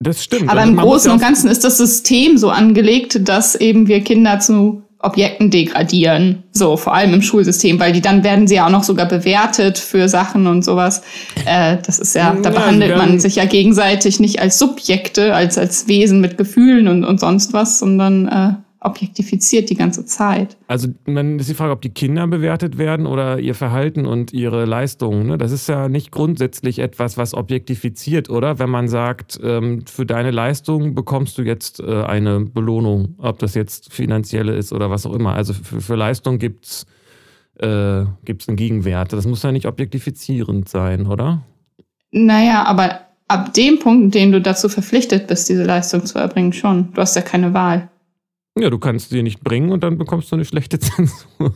das 0.00 0.24
stimmt. 0.24 0.50
Aber 0.50 0.60
also 0.60 0.72
im 0.72 0.78
Großen 0.78 1.12
und 1.12 1.20
Ganzen 1.20 1.48
ist 1.48 1.62
das 1.62 1.78
System 1.78 2.38
so 2.38 2.50
angelegt, 2.50 3.28
dass 3.28 3.54
eben 3.54 3.86
wir 3.86 4.00
Kinder 4.00 4.40
zu 4.40 4.82
Objekten 5.00 5.50
degradieren, 5.50 6.42
so 6.50 6.76
vor 6.76 6.92
allem 6.92 7.14
im 7.14 7.22
Schulsystem, 7.22 7.78
weil 7.78 7.92
die 7.92 8.00
dann 8.00 8.24
werden 8.24 8.48
sie 8.48 8.56
ja 8.56 8.66
auch 8.66 8.70
noch 8.70 8.82
sogar 8.82 9.06
bewertet 9.06 9.78
für 9.78 10.08
Sachen 10.08 10.48
und 10.48 10.64
sowas. 10.64 11.02
Äh, 11.46 11.76
das 11.86 12.00
ist 12.00 12.16
ja, 12.16 12.36
da 12.42 12.50
behandelt 12.50 12.96
man 12.96 13.20
sich 13.20 13.36
ja 13.36 13.44
gegenseitig 13.44 14.18
nicht 14.18 14.40
als 14.40 14.58
Subjekte, 14.58 15.34
als 15.34 15.56
als 15.56 15.86
Wesen 15.86 16.20
mit 16.20 16.36
Gefühlen 16.36 16.88
und 16.88 17.04
und 17.04 17.20
sonst 17.20 17.52
was, 17.52 17.78
sondern 17.78 18.26
äh, 18.28 18.52
objektifiziert 18.80 19.70
die 19.70 19.74
ganze 19.74 20.04
Zeit. 20.04 20.56
Also 20.68 20.88
man 21.06 21.38
ist 21.38 21.48
die 21.48 21.54
Frage, 21.54 21.72
ob 21.72 21.82
die 21.82 21.90
Kinder 21.90 22.26
bewertet 22.26 22.78
werden 22.78 23.06
oder 23.06 23.38
ihr 23.40 23.54
Verhalten 23.54 24.06
und 24.06 24.32
ihre 24.32 24.64
Leistungen. 24.64 25.26
Ne? 25.26 25.38
Das 25.38 25.50
ist 25.50 25.68
ja 25.68 25.88
nicht 25.88 26.12
grundsätzlich 26.12 26.78
etwas, 26.78 27.16
was 27.16 27.34
objektifiziert, 27.34 28.30
oder? 28.30 28.58
Wenn 28.58 28.70
man 28.70 28.88
sagt, 28.88 29.40
ähm, 29.42 29.84
für 29.86 30.06
deine 30.06 30.30
Leistung 30.30 30.94
bekommst 30.94 31.38
du 31.38 31.42
jetzt 31.42 31.80
äh, 31.80 32.02
eine 32.02 32.40
Belohnung, 32.40 33.14
ob 33.18 33.40
das 33.40 33.54
jetzt 33.54 33.92
finanzielle 33.92 34.54
ist 34.54 34.72
oder 34.72 34.90
was 34.90 35.06
auch 35.06 35.14
immer. 35.14 35.34
Also 35.34 35.54
für, 35.54 35.80
für 35.80 35.96
Leistung 35.96 36.38
gibt 36.38 36.66
es 36.66 36.86
äh, 37.58 38.04
gibt's 38.24 38.48
einen 38.48 38.56
Gegenwert. 38.56 39.12
Das 39.12 39.26
muss 39.26 39.42
ja 39.42 39.50
nicht 39.50 39.66
objektifizierend 39.66 40.68
sein, 40.68 41.06
oder? 41.06 41.42
Naja, 42.12 42.64
aber 42.64 43.00
ab 43.26 43.52
dem 43.54 43.78
Punkt, 43.80 44.04
in 44.04 44.10
dem 44.10 44.32
du 44.32 44.40
dazu 44.40 44.68
verpflichtet 44.68 45.26
bist, 45.26 45.48
diese 45.48 45.64
Leistung 45.64 46.04
zu 46.06 46.18
erbringen, 46.18 46.52
schon. 46.52 46.92
Du 46.92 47.00
hast 47.00 47.16
ja 47.16 47.22
keine 47.22 47.54
Wahl. 47.54 47.88
Ja, 48.60 48.70
du 48.70 48.78
kannst 48.78 49.10
sie 49.10 49.22
nicht 49.22 49.42
bringen 49.42 49.70
und 49.70 49.82
dann 49.82 49.98
bekommst 49.98 50.30
du 50.30 50.36
eine 50.36 50.44
schlechte 50.44 50.78
Zensur. 50.80 51.54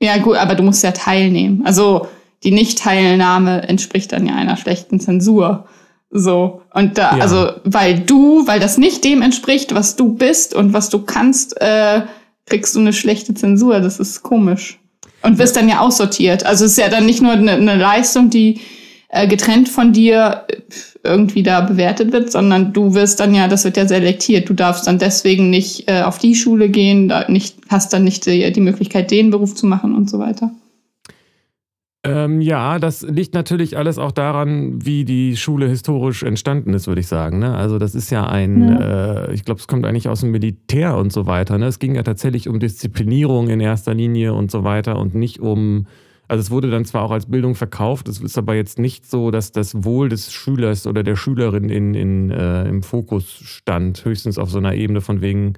ja, 0.00 0.18
gut, 0.18 0.36
aber 0.36 0.54
du 0.54 0.62
musst 0.62 0.82
ja 0.82 0.92
teilnehmen. 0.92 1.62
Also 1.64 2.08
die 2.42 2.50
Nicht-Teilnahme 2.50 3.68
entspricht 3.68 4.12
dann 4.12 4.26
ja 4.26 4.34
einer 4.34 4.56
schlechten 4.56 5.00
Zensur. 5.00 5.66
So. 6.10 6.62
Und 6.72 6.98
da, 6.98 7.16
ja. 7.16 7.22
also, 7.22 7.52
weil 7.64 8.00
du, 8.00 8.46
weil 8.46 8.60
das 8.60 8.78
nicht 8.78 9.02
dem 9.04 9.22
entspricht, 9.22 9.74
was 9.74 9.96
du 9.96 10.14
bist 10.14 10.54
und 10.54 10.72
was 10.72 10.90
du 10.90 11.00
kannst, 11.00 11.60
äh, 11.60 12.02
kriegst 12.46 12.76
du 12.76 12.80
eine 12.80 12.92
schlechte 12.92 13.34
Zensur. 13.34 13.80
Das 13.80 13.98
ist 13.98 14.22
komisch. 14.22 14.78
Und 15.22 15.38
wirst 15.38 15.56
dann 15.56 15.68
ja 15.68 15.80
aussortiert. 15.80 16.44
Also 16.44 16.66
es 16.66 16.72
ist 16.72 16.78
ja 16.78 16.90
dann 16.90 17.06
nicht 17.06 17.22
nur 17.22 17.32
eine, 17.32 17.52
eine 17.52 17.76
Leistung, 17.76 18.28
die 18.28 18.60
äh, 19.14 19.28
getrennt 19.28 19.68
von 19.68 19.92
dir 19.92 20.44
irgendwie 21.04 21.44
da 21.44 21.60
bewertet 21.60 22.12
wird, 22.12 22.32
sondern 22.32 22.72
du 22.72 22.94
wirst 22.94 23.20
dann 23.20 23.32
ja, 23.32 23.46
das 23.46 23.64
wird 23.64 23.76
ja 23.76 23.86
selektiert. 23.86 24.48
Du 24.48 24.54
darfst 24.54 24.88
dann 24.88 24.98
deswegen 24.98 25.50
nicht 25.50 25.88
äh, 25.88 26.02
auf 26.02 26.18
die 26.18 26.34
Schule 26.34 26.68
gehen, 26.68 27.08
da 27.08 27.30
nicht, 27.30 27.56
hast 27.68 27.92
dann 27.92 28.02
nicht 28.02 28.26
die, 28.26 28.52
die 28.52 28.60
Möglichkeit, 28.60 29.12
den 29.12 29.30
Beruf 29.30 29.54
zu 29.54 29.66
machen 29.66 29.94
und 29.94 30.10
so 30.10 30.18
weiter. 30.18 30.50
Ähm, 32.02 32.40
ja, 32.40 32.80
das 32.80 33.02
liegt 33.02 33.34
natürlich 33.34 33.78
alles 33.78 33.98
auch 33.98 34.12
daran, 34.12 34.84
wie 34.84 35.04
die 35.04 35.36
Schule 35.36 35.68
historisch 35.68 36.24
entstanden 36.24 36.74
ist, 36.74 36.86
würde 36.88 37.00
ich 37.00 37.06
sagen. 37.06 37.38
Ne? 37.38 37.54
Also 37.54 37.78
das 37.78 37.94
ist 37.94 38.10
ja 38.10 38.26
ein, 38.26 38.68
ja. 38.68 39.26
Äh, 39.26 39.34
ich 39.34 39.44
glaube, 39.44 39.60
es 39.60 39.68
kommt 39.68 39.86
eigentlich 39.86 40.08
aus 40.08 40.20
dem 40.20 40.32
Militär 40.32 40.96
und 40.96 41.12
so 41.12 41.26
weiter. 41.26 41.56
Ne? 41.56 41.66
Es 41.66 41.78
ging 41.78 41.94
ja 41.94 42.02
tatsächlich 42.02 42.48
um 42.48 42.58
Disziplinierung 42.58 43.48
in 43.48 43.60
erster 43.60 43.94
Linie 43.94 44.34
und 44.34 44.50
so 44.50 44.64
weiter 44.64 44.98
und 44.98 45.14
nicht 45.14 45.38
um 45.38 45.86
also 46.28 46.40
es 46.40 46.50
wurde 46.50 46.70
dann 46.70 46.84
zwar 46.84 47.02
auch 47.02 47.10
als 47.10 47.26
Bildung 47.26 47.54
verkauft, 47.54 48.08
es 48.08 48.20
ist 48.20 48.38
aber 48.38 48.54
jetzt 48.54 48.78
nicht 48.78 49.08
so, 49.08 49.30
dass 49.30 49.52
das 49.52 49.84
Wohl 49.84 50.08
des 50.08 50.32
Schülers 50.32 50.86
oder 50.86 51.02
der 51.02 51.16
Schülerin 51.16 51.68
in, 51.68 51.94
in, 51.94 52.30
äh, 52.30 52.66
im 52.68 52.82
Fokus 52.82 53.30
stand, 53.30 54.04
höchstens 54.04 54.38
auf 54.38 54.50
so 54.50 54.58
einer 54.58 54.74
Ebene 54.74 55.00
von 55.00 55.20
wegen, 55.20 55.54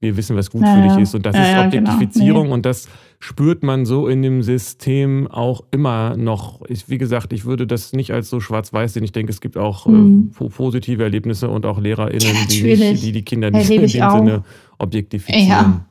wir 0.00 0.16
wissen, 0.16 0.34
was 0.34 0.50
gut 0.50 0.62
ja, 0.62 0.74
für 0.74 0.88
dich 0.88 1.02
ist. 1.02 1.14
Und 1.14 1.26
das 1.26 1.36
ja, 1.36 1.42
ist 1.42 1.50
ja, 1.50 1.66
genau. 1.68 1.92
Objektifizierung 1.92 2.42
genau. 2.44 2.48
nee. 2.48 2.54
und 2.54 2.66
das 2.66 2.88
spürt 3.18 3.62
man 3.62 3.84
so 3.84 4.08
in 4.08 4.22
dem 4.22 4.42
System 4.42 5.26
auch 5.26 5.62
immer 5.70 6.16
noch. 6.16 6.62
Ich, 6.68 6.88
wie 6.88 6.96
gesagt, 6.96 7.34
ich 7.34 7.44
würde 7.44 7.66
das 7.66 7.92
nicht 7.92 8.10
als 8.12 8.30
so 8.30 8.40
schwarz-weiß 8.40 8.94
sehen. 8.94 9.04
Ich 9.04 9.12
denke, 9.12 9.30
es 9.30 9.42
gibt 9.42 9.58
auch 9.58 9.86
mhm. 9.86 10.32
äh, 10.40 10.48
positive 10.48 11.02
Erlebnisse 11.02 11.50
und 11.50 11.66
auch 11.66 11.78
LehrerInnen, 11.78 12.36
die, 12.48 12.62
nicht, 12.62 13.02
die 13.02 13.12
die 13.12 13.22
Kinder 13.22 13.50
nicht 13.50 13.70
in 13.70 13.86
dem 13.86 14.02
auch. 14.02 14.16
Sinne 14.16 14.44
objektifizieren. 14.78 15.48
Ja. 15.48 15.84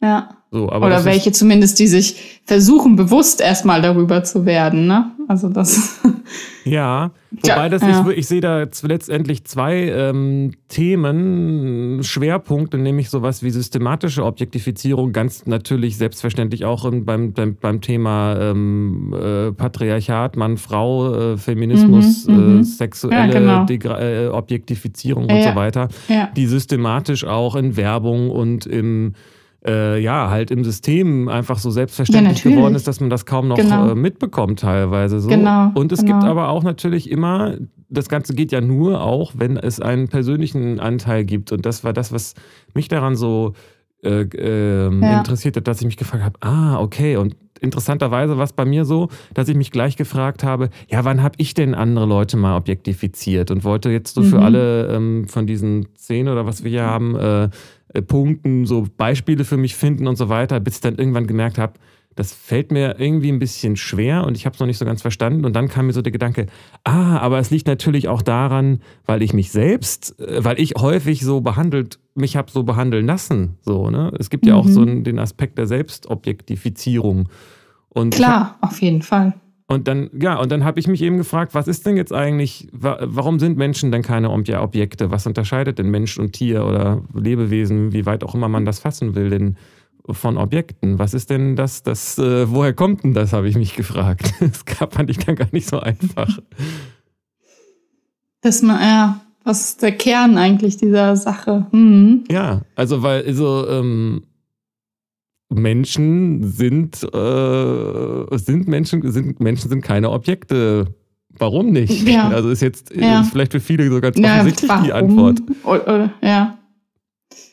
Ja. 0.00 0.30
So, 0.52 0.70
Oder 0.70 1.04
welche 1.04 1.32
zumindest, 1.32 1.78
die 1.78 1.86
sich 1.86 2.40
versuchen, 2.44 2.96
bewusst 2.96 3.40
erstmal 3.40 3.82
darüber 3.82 4.22
zu 4.24 4.46
werden. 4.46 4.86
Ne? 4.86 5.10
Also 5.28 5.48
das. 5.48 6.00
Ja, 6.64 7.12
wobei 7.30 7.68
das 7.68 7.82
ja. 7.82 8.04
ich, 8.10 8.18
ich 8.18 8.26
sehe 8.26 8.40
da 8.40 8.66
letztendlich 8.82 9.44
zwei 9.44 9.84
ähm, 9.84 10.54
Themen, 10.66 12.02
Schwerpunkte, 12.02 12.76
nämlich 12.76 13.08
sowas 13.08 13.44
wie 13.44 13.50
systematische 13.50 14.24
Objektifizierung, 14.24 15.12
ganz 15.12 15.46
natürlich 15.46 15.96
selbstverständlich 15.96 16.64
auch 16.64 16.90
beim, 16.90 17.32
beim, 17.34 17.54
beim 17.54 17.80
Thema 17.80 18.36
ähm, 18.40 19.14
äh, 19.14 19.52
Patriarchat, 19.52 20.36
Mann, 20.36 20.56
Frau, 20.56 21.14
äh, 21.14 21.36
Feminismus, 21.36 22.26
mhm, 22.26 22.34
äh, 22.34 22.38
mhm. 22.38 22.64
sexuelle 22.64 23.32
ja, 23.32 23.64
genau. 23.64 23.98
Äh, 24.00 24.26
Objektifizierung 24.26 25.26
und 25.30 25.42
so 25.44 25.54
weiter, 25.54 25.88
die 26.36 26.46
systematisch 26.46 27.24
auch 27.24 27.54
in 27.54 27.76
Werbung 27.76 28.30
und 28.30 28.66
im 28.66 29.14
äh, 29.64 30.00
ja, 30.00 30.30
halt 30.30 30.50
im 30.50 30.64
System 30.64 31.28
einfach 31.28 31.58
so 31.58 31.70
selbstverständlich 31.70 32.44
ja, 32.44 32.50
geworden 32.50 32.74
ist, 32.74 32.86
dass 32.86 33.00
man 33.00 33.10
das 33.10 33.26
kaum 33.26 33.48
noch 33.48 33.56
genau. 33.56 33.90
äh, 33.90 33.94
mitbekommt 33.94 34.60
teilweise. 34.60 35.20
So. 35.20 35.28
Genau, 35.28 35.70
und 35.74 35.92
es 35.92 36.00
genau. 36.00 36.14
gibt 36.14 36.24
aber 36.24 36.48
auch 36.48 36.62
natürlich 36.62 37.10
immer, 37.10 37.56
das 37.88 38.08
Ganze 38.08 38.34
geht 38.34 38.52
ja 38.52 38.60
nur 38.60 39.02
auch, 39.02 39.32
wenn 39.36 39.56
es 39.56 39.80
einen 39.80 40.08
persönlichen 40.08 40.80
Anteil 40.80 41.24
gibt. 41.24 41.52
Und 41.52 41.66
das 41.66 41.84
war 41.84 41.92
das, 41.92 42.12
was 42.12 42.34
mich 42.74 42.88
daran 42.88 43.16
so 43.16 43.54
äh, 44.02 44.22
ähm, 44.22 45.02
ja. 45.02 45.18
interessiert 45.18 45.56
hat, 45.56 45.66
dass 45.66 45.80
ich 45.80 45.86
mich 45.86 45.96
gefragt 45.96 46.24
habe, 46.24 46.38
ah, 46.40 46.78
okay, 46.80 47.16
und 47.16 47.36
interessanterweise 47.60 48.36
war 48.36 48.44
es 48.44 48.52
bei 48.52 48.64
mir 48.64 48.84
so, 48.84 49.08
dass 49.34 49.48
ich 49.48 49.56
mich 49.56 49.70
gleich 49.70 49.96
gefragt 49.96 50.44
habe, 50.44 50.70
ja, 50.88 51.04
wann 51.04 51.22
habe 51.22 51.34
ich 51.38 51.54
denn 51.54 51.74
andere 51.74 52.06
Leute 52.06 52.36
mal 52.36 52.56
objektifiziert 52.56 53.50
und 53.50 53.64
wollte 53.64 53.90
jetzt 53.90 54.14
so 54.14 54.22
mhm. 54.22 54.26
für 54.26 54.40
alle 54.40 54.88
ähm, 54.88 55.28
von 55.28 55.46
diesen 55.46 55.88
zehn 55.94 56.28
oder 56.28 56.46
was 56.46 56.64
wir 56.64 56.70
hier 56.70 56.84
haben, 56.84 57.16
äh, 57.16 57.48
äh, 57.94 58.02
Punkten 58.02 58.66
so 58.66 58.86
Beispiele 58.96 59.44
für 59.44 59.56
mich 59.56 59.74
finden 59.76 60.06
und 60.06 60.16
so 60.16 60.28
weiter, 60.28 60.60
bis 60.60 60.76
ich 60.76 60.80
dann 60.80 60.96
irgendwann 60.96 61.26
gemerkt 61.26 61.58
habe, 61.58 61.74
das 62.16 62.32
fällt 62.32 62.72
mir 62.72 62.98
irgendwie 62.98 63.30
ein 63.30 63.38
bisschen 63.38 63.76
schwer 63.76 64.24
und 64.24 64.36
ich 64.36 64.46
habe 64.46 64.54
es 64.54 64.60
noch 64.60 64.66
nicht 64.66 64.78
so 64.78 64.86
ganz 64.86 65.02
verstanden. 65.02 65.44
Und 65.44 65.54
dann 65.54 65.68
kam 65.68 65.86
mir 65.86 65.92
so 65.92 66.02
der 66.02 66.12
Gedanke, 66.12 66.46
ah, 66.82 67.18
aber 67.18 67.38
es 67.38 67.50
liegt 67.50 67.66
natürlich 67.66 68.08
auch 68.08 68.22
daran, 68.22 68.80
weil 69.04 69.22
ich 69.22 69.34
mich 69.34 69.52
selbst, 69.52 70.18
äh, 70.18 70.42
weil 70.42 70.58
ich 70.58 70.74
häufig 70.78 71.20
so 71.20 71.42
behandelt, 71.42 72.00
mich 72.14 72.36
habe 72.36 72.50
so 72.50 72.64
behandeln 72.64 73.06
lassen. 73.06 73.58
So, 73.60 73.90
ne? 73.90 74.10
Es 74.18 74.30
gibt 74.30 74.46
ja 74.46 74.54
auch 74.54 74.66
so 74.66 74.80
mhm. 74.80 75.04
den 75.04 75.18
Aspekt 75.18 75.58
der 75.58 75.66
Selbstobjektifizierung. 75.66 77.28
Und 77.90 78.14
Klar, 78.14 78.56
hab, 78.60 78.70
auf 78.70 78.80
jeden 78.80 79.02
Fall. 79.02 79.34
Und 79.68 79.88
dann, 79.88 80.10
ja, 80.18 80.38
und 80.38 80.50
dann 80.50 80.64
habe 80.64 80.80
ich 80.80 80.86
mich 80.86 81.02
eben 81.02 81.18
gefragt, 81.18 81.52
was 81.54 81.68
ist 81.68 81.84
denn 81.86 81.96
jetzt 81.96 82.12
eigentlich, 82.12 82.68
warum 82.72 83.38
sind 83.40 83.58
Menschen 83.58 83.90
denn 83.90 84.02
keine 84.02 84.30
Objekte? 84.30 85.10
Was 85.10 85.26
unterscheidet 85.26 85.78
denn 85.78 85.90
Mensch 85.90 86.18
und 86.18 86.32
Tier 86.32 86.64
oder 86.64 87.02
Lebewesen, 87.12 87.92
wie 87.92 88.06
weit 88.06 88.22
auch 88.22 88.34
immer 88.34 88.48
man 88.48 88.64
das 88.64 88.78
fassen 88.78 89.14
will? 89.16 89.28
Denn 89.28 89.56
von 90.10 90.36
Objekten. 90.36 90.98
Was 90.98 91.14
ist 91.14 91.30
denn 91.30 91.56
das, 91.56 91.82
das 91.82 92.18
äh, 92.18 92.50
woher 92.50 92.72
kommt 92.72 93.04
denn 93.04 93.14
das, 93.14 93.32
habe 93.32 93.48
ich 93.48 93.56
mich 93.56 93.74
gefragt. 93.74 94.34
Das 94.40 94.64
fand 94.90 95.10
ich 95.10 95.18
dann 95.18 95.36
gar 95.36 95.48
nicht 95.52 95.68
so 95.68 95.80
einfach. 95.80 96.38
Das 98.40 98.62
man, 98.62 98.80
ja, 98.80 99.20
was 99.44 99.70
ist 99.70 99.82
der 99.82 99.92
Kern 99.92 100.38
eigentlich 100.38 100.76
dieser 100.76 101.16
Sache? 101.16 101.66
Hm. 101.70 102.24
Ja, 102.30 102.62
also 102.74 103.02
weil, 103.02 103.24
also, 103.24 103.66
ähm, 103.68 104.22
Menschen 105.48 106.42
sind, 106.42 107.02
äh, 107.02 108.38
sind 108.38 108.68
Menschen, 108.68 109.10
sind 109.10 109.40
Menschen 109.40 109.68
sind 109.68 109.82
keine 109.82 110.10
Objekte. 110.10 110.94
Warum 111.38 111.70
nicht? 111.70 112.08
Ja. 112.08 112.28
Also 112.34 112.50
ist 112.50 112.62
jetzt 112.62 112.94
ja. 112.94 113.20
ist 113.20 113.30
vielleicht 113.30 113.52
für 113.52 113.60
viele 113.60 113.88
so 113.88 114.00
ganz 114.00 114.18
offensichtlich 114.18 114.68
ja, 114.68 114.82
die 114.82 114.92
Antwort. 114.92 115.38
Oder, 115.64 116.12
ja. 116.22 116.58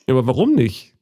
Aber 0.10 0.26
warum 0.26 0.56
nicht? 0.56 0.93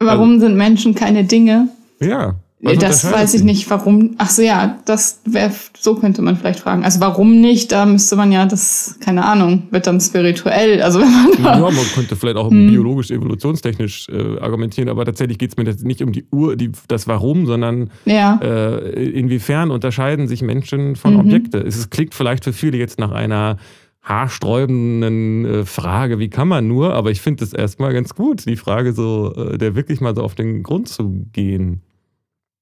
Warum 0.00 0.34
also, 0.34 0.46
sind 0.46 0.56
Menschen 0.56 0.94
keine 0.94 1.24
Dinge? 1.24 1.68
Ja. 2.00 2.34
Das 2.62 3.10
weiß 3.10 3.32
ich 3.34 3.42
nicht, 3.42 3.70
warum. 3.70 4.16
Ach 4.18 4.28
so, 4.28 4.42
ja, 4.42 4.78
das 4.84 5.22
wäre, 5.24 5.50
so 5.78 5.94
könnte 5.94 6.20
man 6.20 6.36
vielleicht 6.36 6.60
fragen. 6.60 6.84
Also 6.84 7.00
warum 7.00 7.40
nicht? 7.40 7.72
Da 7.72 7.86
müsste 7.86 8.16
man 8.16 8.32
ja 8.32 8.44
das, 8.44 8.98
keine 9.00 9.24
Ahnung, 9.24 9.62
wird 9.70 9.86
dann 9.86 9.98
spirituell. 9.98 10.82
Also 10.82 11.00
wenn 11.00 11.10
man 11.10 11.42
da, 11.42 11.58
Ja, 11.58 11.70
man 11.70 11.86
könnte 11.94 12.16
vielleicht 12.16 12.36
auch 12.36 12.50
hm. 12.50 12.68
biologisch, 12.68 13.10
evolutionstechnisch 13.10 14.10
äh, 14.10 14.38
argumentieren, 14.40 14.90
aber 14.90 15.06
tatsächlich 15.06 15.38
geht 15.38 15.52
es 15.52 15.56
mir 15.56 15.74
nicht 15.86 16.02
um 16.02 16.12
die 16.12 16.26
Ur, 16.30 16.54
die, 16.54 16.70
das 16.86 17.08
Warum, 17.08 17.46
sondern 17.46 17.90
ja. 18.04 18.38
äh, 18.42 19.08
inwiefern 19.08 19.70
unterscheiden 19.70 20.28
sich 20.28 20.42
Menschen 20.42 20.96
von 20.96 21.14
mhm. 21.14 21.20
Objekten. 21.20 21.66
Es 21.66 21.88
klingt 21.88 22.14
vielleicht 22.14 22.44
für 22.44 22.52
viele 22.52 22.76
jetzt 22.76 22.98
nach 22.98 23.12
einer 23.12 23.56
haarsträubenden 24.02 25.44
äh, 25.44 25.64
Frage, 25.64 26.18
wie 26.18 26.30
kann 26.30 26.48
man 26.48 26.66
nur, 26.66 26.94
aber 26.94 27.10
ich 27.10 27.20
finde 27.20 27.44
es 27.44 27.52
erstmal 27.52 27.92
ganz 27.92 28.14
gut, 28.14 28.46
die 28.46 28.56
Frage 28.56 28.92
so, 28.92 29.34
äh, 29.34 29.58
der 29.58 29.74
wirklich 29.74 30.00
mal 30.00 30.14
so 30.14 30.22
auf 30.22 30.34
den 30.34 30.62
Grund 30.62 30.88
zu 30.88 31.26
gehen. 31.32 31.82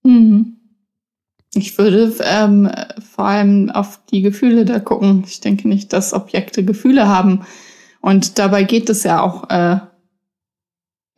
Mhm. 0.02 0.57
Ich 1.54 1.78
würde 1.78 2.12
ähm, 2.25 2.71
vor 3.14 3.25
allem 3.25 3.71
auf 3.71 4.00
die 4.11 4.21
Gefühle 4.21 4.64
da 4.64 4.80
gucken. 4.80 5.25
Ich 5.26 5.40
denke 5.40 5.66
nicht, 5.66 5.92
dass 5.92 6.12
Objekte 6.12 6.64
Gefühle 6.64 7.09
haben. 7.09 7.47
Und 8.00 8.38
dabei 8.38 8.64
geht 8.64 8.90
es 8.90 9.02
ja 9.04 9.23
auch, 9.23 9.49
äh, 9.49 9.78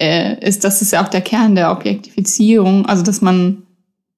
äh, 0.01 0.47
ist, 0.47 0.65
das 0.65 0.83
ist 0.83 0.93
ja 0.93 1.03
auch 1.03 1.09
der 1.09 1.21
Kern 1.21 1.57
der 1.57 1.73
Objektifizierung, 1.73 2.87
also 2.87 3.03
dass 3.03 3.21
man 3.21 3.65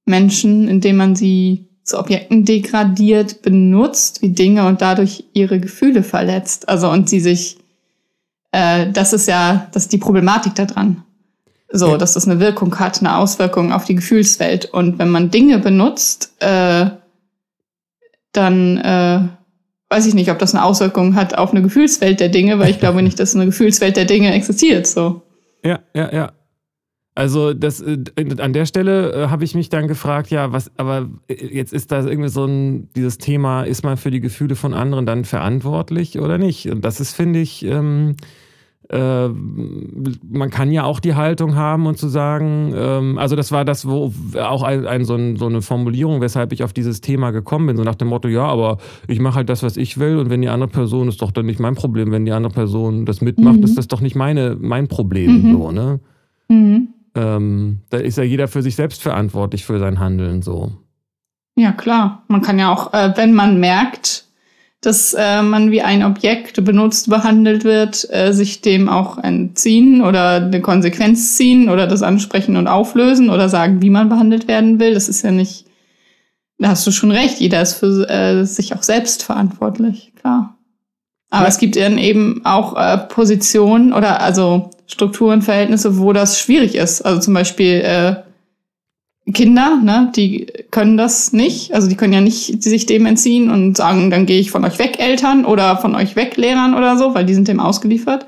Menschen, 0.04 0.68
indem 0.68 0.96
man 0.96 1.16
sie 1.16 1.71
zu 1.82 1.98
Objekten 1.98 2.44
degradiert, 2.44 3.42
benutzt 3.42 4.22
wie 4.22 4.30
Dinge 4.30 4.66
und 4.66 4.80
dadurch 4.80 5.24
ihre 5.32 5.58
Gefühle 5.60 6.02
verletzt. 6.02 6.68
Also 6.68 6.88
und 6.90 7.08
sie 7.08 7.20
sich, 7.20 7.58
äh, 8.52 8.90
das 8.92 9.12
ist 9.12 9.26
ja, 9.26 9.68
das 9.72 9.84
ist 9.84 9.92
die 9.92 9.98
Problematik 9.98 10.54
daran. 10.54 11.02
So, 11.74 11.92
ja. 11.92 11.96
dass 11.96 12.14
das 12.14 12.28
eine 12.28 12.38
Wirkung 12.38 12.78
hat, 12.78 13.00
eine 13.00 13.16
Auswirkung 13.16 13.72
auf 13.72 13.86
die 13.86 13.94
Gefühlswelt. 13.94 14.66
Und 14.66 14.98
wenn 14.98 15.08
man 15.08 15.30
Dinge 15.30 15.58
benutzt, 15.58 16.32
äh, 16.40 16.90
dann 18.32 18.76
äh, 18.78 19.20
weiß 19.88 20.06
ich 20.06 20.14
nicht, 20.14 20.30
ob 20.30 20.38
das 20.38 20.54
eine 20.54 20.64
Auswirkung 20.64 21.14
hat 21.14 21.36
auf 21.36 21.50
eine 21.50 21.62
Gefühlswelt 21.62 22.20
der 22.20 22.28
Dinge, 22.28 22.58
weil 22.58 22.70
ich 22.70 22.78
glaube 22.78 23.02
nicht, 23.02 23.18
dass 23.18 23.34
eine 23.34 23.46
Gefühlswelt 23.46 23.96
der 23.96 24.04
Dinge 24.04 24.32
existiert. 24.34 24.86
So. 24.86 25.22
Ja, 25.64 25.80
ja, 25.94 26.12
ja. 26.12 26.32
Also 27.14 27.52
das 27.52 27.82
äh, 27.82 27.98
an 28.38 28.54
der 28.54 28.64
Stelle 28.64 29.12
äh, 29.12 29.28
habe 29.28 29.44
ich 29.44 29.54
mich 29.54 29.68
dann 29.68 29.86
gefragt, 29.86 30.30
ja, 30.30 30.52
was, 30.52 30.70
aber 30.78 31.10
äh, 31.28 31.46
jetzt 31.46 31.74
ist 31.74 31.92
da 31.92 32.04
irgendwie 32.06 32.30
so 32.30 32.46
ein 32.46 32.88
dieses 32.96 33.18
Thema, 33.18 33.64
ist 33.64 33.84
man 33.84 33.98
für 33.98 34.10
die 34.10 34.20
Gefühle 34.20 34.56
von 34.56 34.72
anderen 34.72 35.04
dann 35.04 35.24
verantwortlich 35.24 36.18
oder 36.18 36.38
nicht? 36.38 36.70
Und 36.70 36.84
das 36.86 37.00
ist, 37.00 37.12
finde 37.14 37.40
ich, 37.40 37.66
ähm, 37.66 38.16
äh, 38.88 39.28
man 39.28 40.48
kann 40.50 40.72
ja 40.72 40.84
auch 40.84 41.00
die 41.00 41.14
Haltung 41.14 41.54
haben 41.54 41.86
und 41.86 41.98
zu 41.98 42.08
sagen, 42.08 42.72
ähm, 42.74 43.18
also 43.18 43.36
das 43.36 43.52
war 43.52 43.66
das, 43.66 43.86
wo 43.86 44.12
auch 44.38 44.62
ein, 44.62 44.86
ein, 44.86 45.04
so, 45.04 45.14
ein, 45.14 45.36
so, 45.36 45.46
eine 45.46 45.60
Formulierung, 45.60 46.22
weshalb 46.22 46.52
ich 46.52 46.64
auf 46.64 46.72
dieses 46.72 47.02
Thema 47.02 47.30
gekommen 47.30 47.66
bin, 47.66 47.76
so 47.76 47.84
nach 47.84 47.94
dem 47.94 48.08
Motto, 48.08 48.28
ja, 48.28 48.44
aber 48.44 48.78
ich 49.06 49.20
mache 49.20 49.36
halt 49.36 49.50
das, 49.50 49.62
was 49.62 49.76
ich 49.76 49.98
will 49.98 50.16
und 50.16 50.30
wenn 50.30 50.40
die 50.40 50.48
andere 50.48 50.70
Person 50.70 51.08
ist 51.08 51.20
doch 51.20 51.30
dann 51.30 51.44
nicht 51.44 51.60
mein 51.60 51.74
Problem, 51.74 52.10
wenn 52.10 52.24
die 52.24 52.32
andere 52.32 52.54
Person 52.54 53.04
das 53.04 53.20
mitmacht, 53.20 53.58
mhm. 53.58 53.64
ist 53.64 53.76
das 53.76 53.86
doch 53.86 54.00
nicht 54.00 54.16
meine, 54.16 54.56
mein 54.58 54.88
Problem, 54.88 55.42
mhm. 55.42 55.52
so, 55.52 55.72
ne? 55.72 56.00
Mhm. 56.48 56.88
Ähm, 57.14 57.80
da 57.90 57.98
ist 57.98 58.18
ja 58.18 58.24
jeder 58.24 58.48
für 58.48 58.62
sich 58.62 58.76
selbst 58.76 59.02
verantwortlich 59.02 59.64
für 59.64 59.78
sein 59.78 60.00
Handeln, 60.00 60.42
so. 60.42 60.72
Ja, 61.54 61.72
klar. 61.72 62.24
Man 62.28 62.42
kann 62.42 62.58
ja 62.58 62.72
auch, 62.72 62.94
äh, 62.94 63.12
wenn 63.16 63.34
man 63.34 63.60
merkt, 63.60 64.24
dass 64.82 65.14
äh, 65.14 65.42
man 65.42 65.70
wie 65.70 65.82
ein 65.82 66.02
Objekt 66.02 66.64
benutzt, 66.64 67.08
behandelt 67.08 67.62
wird, 67.64 68.08
äh, 68.10 68.32
sich 68.32 68.62
dem 68.62 68.88
auch 68.88 69.16
entziehen 69.16 70.02
oder 70.02 70.36
eine 70.36 70.60
Konsequenz 70.60 71.36
ziehen 71.36 71.68
oder 71.68 71.86
das 71.86 72.02
ansprechen 72.02 72.56
und 72.56 72.66
auflösen 72.66 73.30
oder 73.30 73.48
sagen, 73.48 73.80
wie 73.80 73.90
man 73.90 74.08
behandelt 74.08 74.48
werden 74.48 74.80
will. 74.80 74.94
Das 74.94 75.08
ist 75.08 75.22
ja 75.22 75.30
nicht, 75.30 75.66
da 76.58 76.70
hast 76.70 76.86
du 76.86 76.90
schon 76.90 77.12
recht, 77.12 77.38
jeder 77.38 77.62
ist 77.62 77.74
für 77.74 78.08
äh, 78.08 78.44
sich 78.44 78.74
auch 78.74 78.82
selbst 78.82 79.22
verantwortlich, 79.22 80.12
klar. 80.16 80.56
Aber 81.30 81.44
ja. 81.44 81.48
es 81.48 81.58
gibt 81.58 81.76
dann 81.76 81.96
eben 81.96 82.44
auch 82.44 82.76
äh, 82.76 82.98
Positionen 82.98 83.92
oder 83.92 84.20
also 84.20 84.70
Strukturen, 84.92 85.42
Verhältnisse, 85.42 85.98
wo 85.98 86.12
das 86.12 86.38
schwierig 86.38 86.74
ist. 86.74 87.02
Also 87.02 87.20
zum 87.20 87.34
Beispiel 87.34 87.80
äh, 87.80 88.16
Kinder, 89.32 89.78
ne, 89.82 90.12
die 90.14 90.46
können 90.70 90.96
das 90.96 91.32
nicht. 91.32 91.74
Also 91.74 91.88
die 91.88 91.96
können 91.96 92.12
ja 92.12 92.20
nicht 92.20 92.62
sich 92.62 92.86
dem 92.86 93.06
entziehen 93.06 93.50
und 93.50 93.76
sagen, 93.76 94.10
dann 94.10 94.26
gehe 94.26 94.38
ich 94.38 94.50
von 94.50 94.64
euch 94.64 94.78
weg, 94.78 95.00
Eltern, 95.00 95.46
oder 95.46 95.78
von 95.78 95.94
euch 95.94 96.14
weg, 96.14 96.36
Lehrern 96.36 96.74
oder 96.74 96.98
so, 96.98 97.14
weil 97.14 97.24
die 97.24 97.34
sind 97.34 97.48
dem 97.48 97.60
ausgeliefert. 97.60 98.26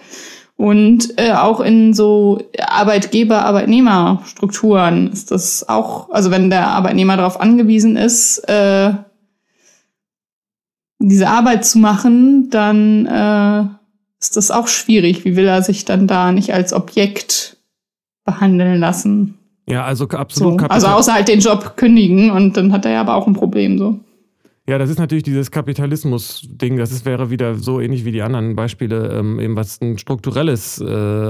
Und 0.56 1.18
äh, 1.18 1.32
auch 1.32 1.58
in 1.60 1.94
so 1.94 2.40
Arbeitgeber-Arbeitnehmer-Strukturen 2.58 5.10
ist 5.12 5.32
das 5.32 5.68
auch, 5.68 6.10
also 6.10 6.30
wenn 6.30 6.48
der 6.48 6.68
Arbeitnehmer 6.68 7.16
darauf 7.16 7.40
angewiesen 7.40 7.96
ist, 7.96 8.38
äh, 8.48 8.92
diese 11.00 11.28
Arbeit 11.28 11.66
zu 11.66 11.78
machen, 11.78 12.50
dann 12.50 13.06
äh, 13.06 13.64
ist 14.24 14.36
das 14.36 14.50
auch 14.50 14.68
schwierig. 14.68 15.24
Wie 15.24 15.36
will 15.36 15.46
er 15.46 15.62
sich 15.62 15.84
dann 15.84 16.06
da 16.06 16.32
nicht 16.32 16.54
als 16.54 16.72
Objekt 16.72 17.58
behandeln 18.24 18.80
lassen? 18.80 19.34
Ja, 19.66 19.84
also 19.84 20.08
absolut. 20.08 20.60
So. 20.60 20.66
Also 20.66 20.86
außer 20.88 21.14
halt 21.14 21.28
den 21.28 21.40
Job 21.40 21.76
kündigen 21.76 22.30
und 22.30 22.56
dann 22.56 22.72
hat 22.72 22.84
er 22.84 22.92
ja 22.92 23.00
aber 23.02 23.16
auch 23.16 23.26
ein 23.26 23.34
Problem 23.34 23.78
so. 23.78 24.00
Ja, 24.66 24.78
das 24.78 24.88
ist 24.88 24.98
natürlich 24.98 25.24
dieses 25.24 25.50
Kapitalismus-Ding. 25.50 26.78
Das 26.78 26.90
ist, 26.90 27.04
wäre 27.04 27.28
wieder 27.28 27.54
so 27.54 27.80
ähnlich 27.80 28.06
wie 28.06 28.12
die 28.12 28.22
anderen 28.22 28.56
Beispiele, 28.56 29.12
ähm, 29.12 29.38
eben 29.38 29.56
was 29.56 29.78
ein 29.82 29.98
strukturelles 29.98 30.80
äh, 30.80 30.84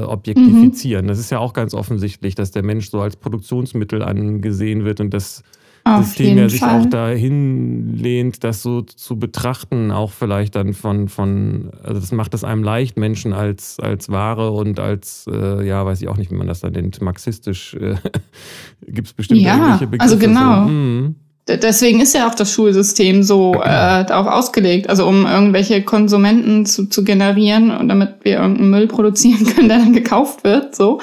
Objektifizieren. 0.04 1.06
Mhm. 1.06 1.08
Das 1.08 1.18
ist 1.18 1.30
ja 1.30 1.40
auch 1.40 1.52
ganz 1.52 1.74
offensichtlich, 1.74 2.36
dass 2.36 2.52
der 2.52 2.62
Mensch 2.62 2.90
so 2.90 3.00
als 3.00 3.16
Produktionsmittel 3.16 4.02
angesehen 4.02 4.84
wird 4.84 5.00
und 5.00 5.12
das 5.12 5.42
auf 5.84 6.06
System 6.06 6.38
ja 6.38 6.48
sich 6.48 6.60
Fall. 6.60 6.80
auch 6.80 6.86
dahin 6.86 7.96
lehnt, 7.96 8.42
das 8.42 8.62
so 8.62 8.80
zu 8.80 9.18
betrachten, 9.18 9.90
auch 9.90 10.12
vielleicht 10.12 10.56
dann 10.56 10.72
von, 10.72 11.08
von 11.08 11.70
also 11.82 12.00
das 12.00 12.10
macht 12.10 12.32
es 12.34 12.42
einem 12.42 12.62
leicht, 12.62 12.96
Menschen 12.96 13.32
als, 13.34 13.78
als 13.80 14.08
Ware 14.08 14.50
und 14.50 14.80
als, 14.80 15.26
äh, 15.30 15.66
ja, 15.66 15.84
weiß 15.84 16.00
ich 16.00 16.08
auch 16.08 16.16
nicht, 16.16 16.30
wie 16.30 16.36
man 16.36 16.46
das 16.46 16.60
dann 16.60 16.72
nennt, 16.72 17.02
marxistisch, 17.02 17.74
äh, 17.74 17.96
gibt 18.86 19.08
es 19.08 19.12
bestimmt 19.12 19.40
ja, 19.40 19.56
irgendwelche 19.56 19.86
Begriffe. 19.86 20.02
Also 20.02 20.18
genau. 20.18 20.62
So, 20.62 20.68
hm. 20.68 21.14
Deswegen 21.46 22.00
ist 22.00 22.14
ja 22.14 22.26
auch 22.26 22.34
das 22.34 22.50
Schulsystem 22.50 23.22
so 23.22 23.52
äh, 23.56 24.06
darauf 24.06 24.26
ausgelegt, 24.26 24.88
also 24.88 25.06
um 25.06 25.26
irgendwelche 25.26 25.82
Konsumenten 25.82 26.64
zu, 26.64 26.88
zu 26.88 27.04
generieren 27.04 27.70
und 27.70 27.88
damit 27.88 28.14
wir 28.22 28.38
irgendeinen 28.38 28.70
Müll 28.70 28.86
produzieren 28.86 29.44
können, 29.54 29.68
der 29.68 29.78
dann 29.78 29.92
gekauft 29.92 30.42
wird, 30.44 30.74
so. 30.74 31.00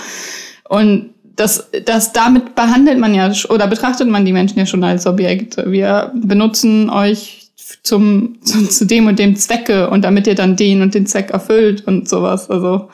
Und 0.68 1.12
das, 1.42 1.70
das 1.86 2.14
damit 2.14 2.54
behandelt 2.56 3.00
man 3.00 3.16
ja 3.16 3.32
oder 3.50 3.68
betrachtet 3.68 4.08
man 4.08 4.26
die 4.26 4.34
Menschen 4.34 4.60
ja 4.60 4.66
schon 4.66 4.84
als 4.84 5.08
Objekt. 5.08 5.58
Wir 5.66 6.12
benutzen 6.14 6.90
euch 6.90 7.50
zum, 7.84 8.38
zu, 8.44 8.68
zu 8.68 8.86
dem 8.86 9.08
und 9.08 9.18
dem 9.18 9.36
Zwecke 9.36 9.90
und 9.90 10.04
damit 10.04 10.28
ihr 10.28 10.36
dann 10.36 10.56
den 10.56 10.82
und 10.82 10.94
den 10.94 11.08
Zweck 11.08 11.32
erfüllt 11.32 11.88
und 11.88 12.08
sowas. 12.08 12.50
Also 12.50 12.90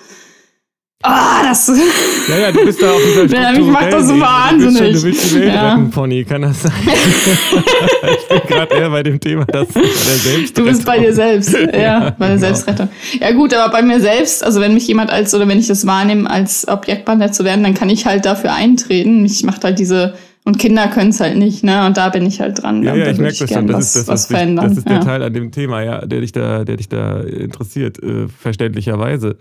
Ah, 1.03 1.43
das. 1.43 1.71
Ja, 2.27 2.38
ja, 2.38 2.51
du 2.51 2.65
bist 2.65 2.81
da 2.81 2.91
auf 2.91 3.01
dieser 3.01 3.25
Ja, 3.33 3.51
mich 3.51 3.67
macht 3.67 3.93
das 3.93 4.07
so 4.07 4.19
wahnsinnig. 4.19 4.93
Du, 4.93 4.99
du 4.99 5.03
willst 5.03 5.31
die 5.31 5.36
Welt 5.39 5.53
ja. 5.53 5.69
retten, 5.69 5.89
Pony, 5.91 6.25
kann 6.25 6.41
das 6.41 6.63
sein? 6.63 6.73
ich 6.86 8.27
bin 8.27 8.41
gerade 8.47 8.75
eher 8.75 8.89
bei 8.89 9.03
dem 9.03 9.17
Thema, 9.17 9.45
dass 9.45 9.69
der 9.69 9.83
Selbstrettung. 9.83 10.65
Du 10.65 10.71
bist 10.71 10.86
bei 10.86 10.99
dir 10.99 11.13
selbst, 11.13 11.53
ja, 11.73 11.79
ja 11.79 11.99
bei 12.17 12.27
der 12.27 12.36
genau. 12.36 12.39
Selbstrettung. 12.39 12.89
Ja 13.19 13.31
gut, 13.31 13.53
aber 13.53 13.71
bei 13.71 13.81
mir 13.81 14.01
selbst, 14.01 14.43
also 14.43 14.60
wenn 14.60 14.73
mich 14.73 14.88
jemand 14.88 15.10
als, 15.10 15.33
oder 15.33 15.47
wenn 15.47 15.57
ich 15.57 15.67
das 15.67 15.86
wahrnehme, 15.86 16.29
als 16.29 16.67
Objektbandler 16.67 17.31
zu 17.31 17.45
werden, 17.45 17.63
dann 17.63 17.75
kann 17.75 17.89
ich 17.89 18.05
halt 18.05 18.25
dafür 18.25 18.53
eintreten. 18.53 19.23
Ich 19.23 19.43
mache 19.43 19.62
halt 19.63 19.79
diese 19.79 20.15
und 20.43 20.60
Kinder 20.60 20.88
können 20.88 21.12
es 21.12 21.21
halt 21.21 21.38
nicht, 21.38 21.63
ne? 21.63 21.86
Und 21.86 21.95
da 21.95 22.10
bin 22.10 22.25
ich 22.25 22.41
halt 22.41 22.62
dran. 22.62 22.83
Ja, 22.83 22.95
ja 22.95 23.12
ich 23.12 23.17
merke 23.17 23.38
das 23.38 23.49
schon. 23.49 23.67
Das 23.67 23.75
was, 23.75 23.95
ist, 23.95 24.10
das, 24.10 24.31
was 24.31 24.41
ist, 24.41 24.57
das 24.57 24.77
ist 24.77 24.88
der 24.89 24.95
ja. 24.95 25.03
Teil 25.03 25.23
an 25.23 25.33
dem 25.33 25.51
Thema, 25.51 25.81
ja, 25.81 26.05
der 26.05 26.21
dich 26.21 26.33
da, 26.33 26.65
der 26.65 26.75
dich 26.75 26.89
da 26.89 27.21
interessiert, 27.21 28.01
äh, 28.03 28.27
verständlicherweise. 28.27 29.38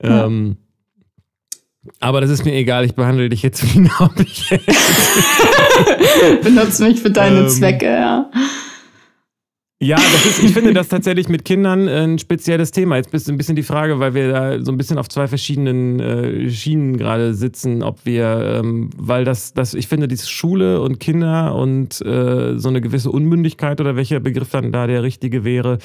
Ähm, 0.00 0.56
aber 2.00 2.20
das 2.20 2.30
ist 2.30 2.44
mir 2.44 2.54
egal, 2.54 2.84
ich 2.84 2.94
behandle 2.94 3.28
dich 3.28 3.42
jetzt 3.42 3.62
wie 3.74 3.80
ein 3.80 3.90
Objekt. 3.98 4.66
Benutze 6.42 6.84
mich 6.84 7.00
für 7.00 7.10
deine 7.10 7.40
ähm, 7.40 7.48
Zwecke, 7.48 7.86
ja. 7.86 8.30
Ja, 9.84 9.96
das 9.96 10.24
ist, 10.24 10.42
ich 10.42 10.52
finde 10.52 10.72
das 10.72 10.88
tatsächlich 10.88 11.28
mit 11.28 11.44
Kindern 11.44 11.88
ein 11.88 12.18
spezielles 12.18 12.70
Thema. 12.70 12.96
Jetzt 12.96 13.12
ist 13.12 13.28
ein 13.28 13.36
bisschen 13.36 13.56
die 13.56 13.62
Frage, 13.62 13.98
weil 13.98 14.14
wir 14.14 14.32
da 14.32 14.62
so 14.62 14.72
ein 14.72 14.78
bisschen 14.78 14.96
auf 14.96 15.10
zwei 15.10 15.26
verschiedenen 15.26 16.00
äh, 16.00 16.48
Schienen 16.48 16.96
gerade 16.96 17.34
sitzen, 17.34 17.82
ob 17.82 17.98
wir, 18.06 18.60
ähm, 18.62 18.88
weil 18.96 19.24
das, 19.24 19.52
das, 19.52 19.74
ich 19.74 19.86
finde, 19.86 20.08
die 20.08 20.16
Schule 20.16 20.80
und 20.80 21.00
Kinder 21.00 21.54
und 21.54 22.00
äh, 22.00 22.56
so 22.56 22.68
eine 22.70 22.80
gewisse 22.80 23.10
Unmündigkeit 23.10 23.78
oder 23.78 23.94
welcher 23.94 24.20
Begriff 24.20 24.48
dann 24.50 24.72
da 24.72 24.86
der 24.86 25.02
richtige 25.02 25.44
wäre, 25.44 25.76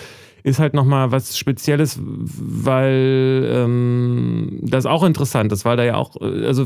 ist 0.43 0.60
halt 0.60 0.73
nochmal 0.73 1.12
was 1.12 1.38
Spezielles, 1.38 1.99
weil 2.02 3.49
ähm, 3.52 4.60
das 4.62 4.86
auch 4.86 5.04
interessant 5.04 5.52
ist, 5.52 5.65
weil 5.65 5.78
da 5.78 5.84
ja 5.84 5.95
auch, 5.95 6.15
äh, 6.21 6.45
also 6.45 6.65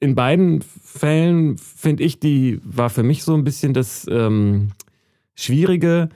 in 0.00 0.14
beiden 0.14 0.62
Fällen 0.62 1.58
finde 1.58 2.04
ich, 2.04 2.20
die 2.20 2.60
war 2.64 2.90
für 2.90 3.02
mich 3.02 3.24
so 3.24 3.34
ein 3.34 3.44
bisschen 3.44 3.74
das 3.74 4.06
ähm, 4.10 4.70
Schwierige, 5.34 6.08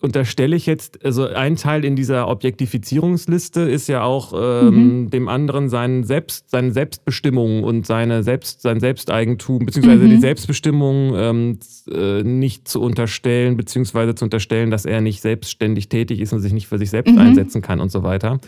unterstelle 0.00 0.54
ich 0.54 0.66
jetzt, 0.66 1.02
also 1.02 1.26
ein 1.26 1.56
Teil 1.56 1.84
in 1.84 1.96
dieser 1.96 2.28
Objektifizierungsliste 2.28 3.62
ist 3.62 3.88
ja 3.88 4.02
auch 4.02 4.34
ähm, 4.36 5.04
mhm. 5.04 5.10
dem 5.10 5.28
anderen 5.28 5.70
sein 5.70 6.04
Selbst, 6.04 6.50
seine 6.50 6.72
Selbstbestimmung 6.72 7.64
und 7.64 7.86
seine 7.86 8.22
Selbst, 8.22 8.60
sein 8.60 8.80
Selbsteigentum, 8.80 9.64
beziehungsweise 9.64 10.04
mhm. 10.04 10.10
die 10.10 10.18
Selbstbestimmung 10.18 11.14
ähm, 11.16 11.58
äh, 11.90 12.22
nicht 12.22 12.68
zu 12.68 12.82
unterstellen, 12.82 13.56
beziehungsweise 13.56 14.14
zu 14.14 14.26
unterstellen, 14.26 14.70
dass 14.70 14.84
er 14.84 15.00
nicht 15.00 15.22
selbstständig 15.22 15.88
tätig 15.88 16.20
ist 16.20 16.34
und 16.34 16.40
sich 16.40 16.52
nicht 16.52 16.66
für 16.66 16.78
sich 16.78 16.90
selbst 16.90 17.14
mhm. 17.14 17.20
einsetzen 17.20 17.62
kann 17.62 17.80
und 17.80 17.90
so 17.90 18.02
weiter. 18.02 18.40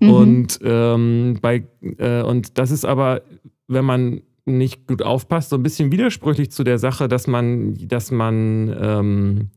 Mhm. 0.00 0.10
Und 0.10 0.58
ähm, 0.62 1.38
bei 1.40 1.64
äh, 1.96 2.22
und 2.22 2.58
das 2.58 2.72
ist 2.72 2.84
aber, 2.84 3.22
wenn 3.68 3.86
man 3.86 4.20
nicht 4.44 4.86
gut 4.86 5.02
aufpasst, 5.02 5.50
so 5.50 5.56
ein 5.56 5.62
bisschen 5.62 5.92
widersprüchlich 5.92 6.50
zu 6.50 6.64
der 6.64 6.78
Sache, 6.78 7.08
dass 7.08 7.26
man, 7.26 7.74
dass 7.88 8.10
man, 8.10 8.74
ähm, 8.80 9.50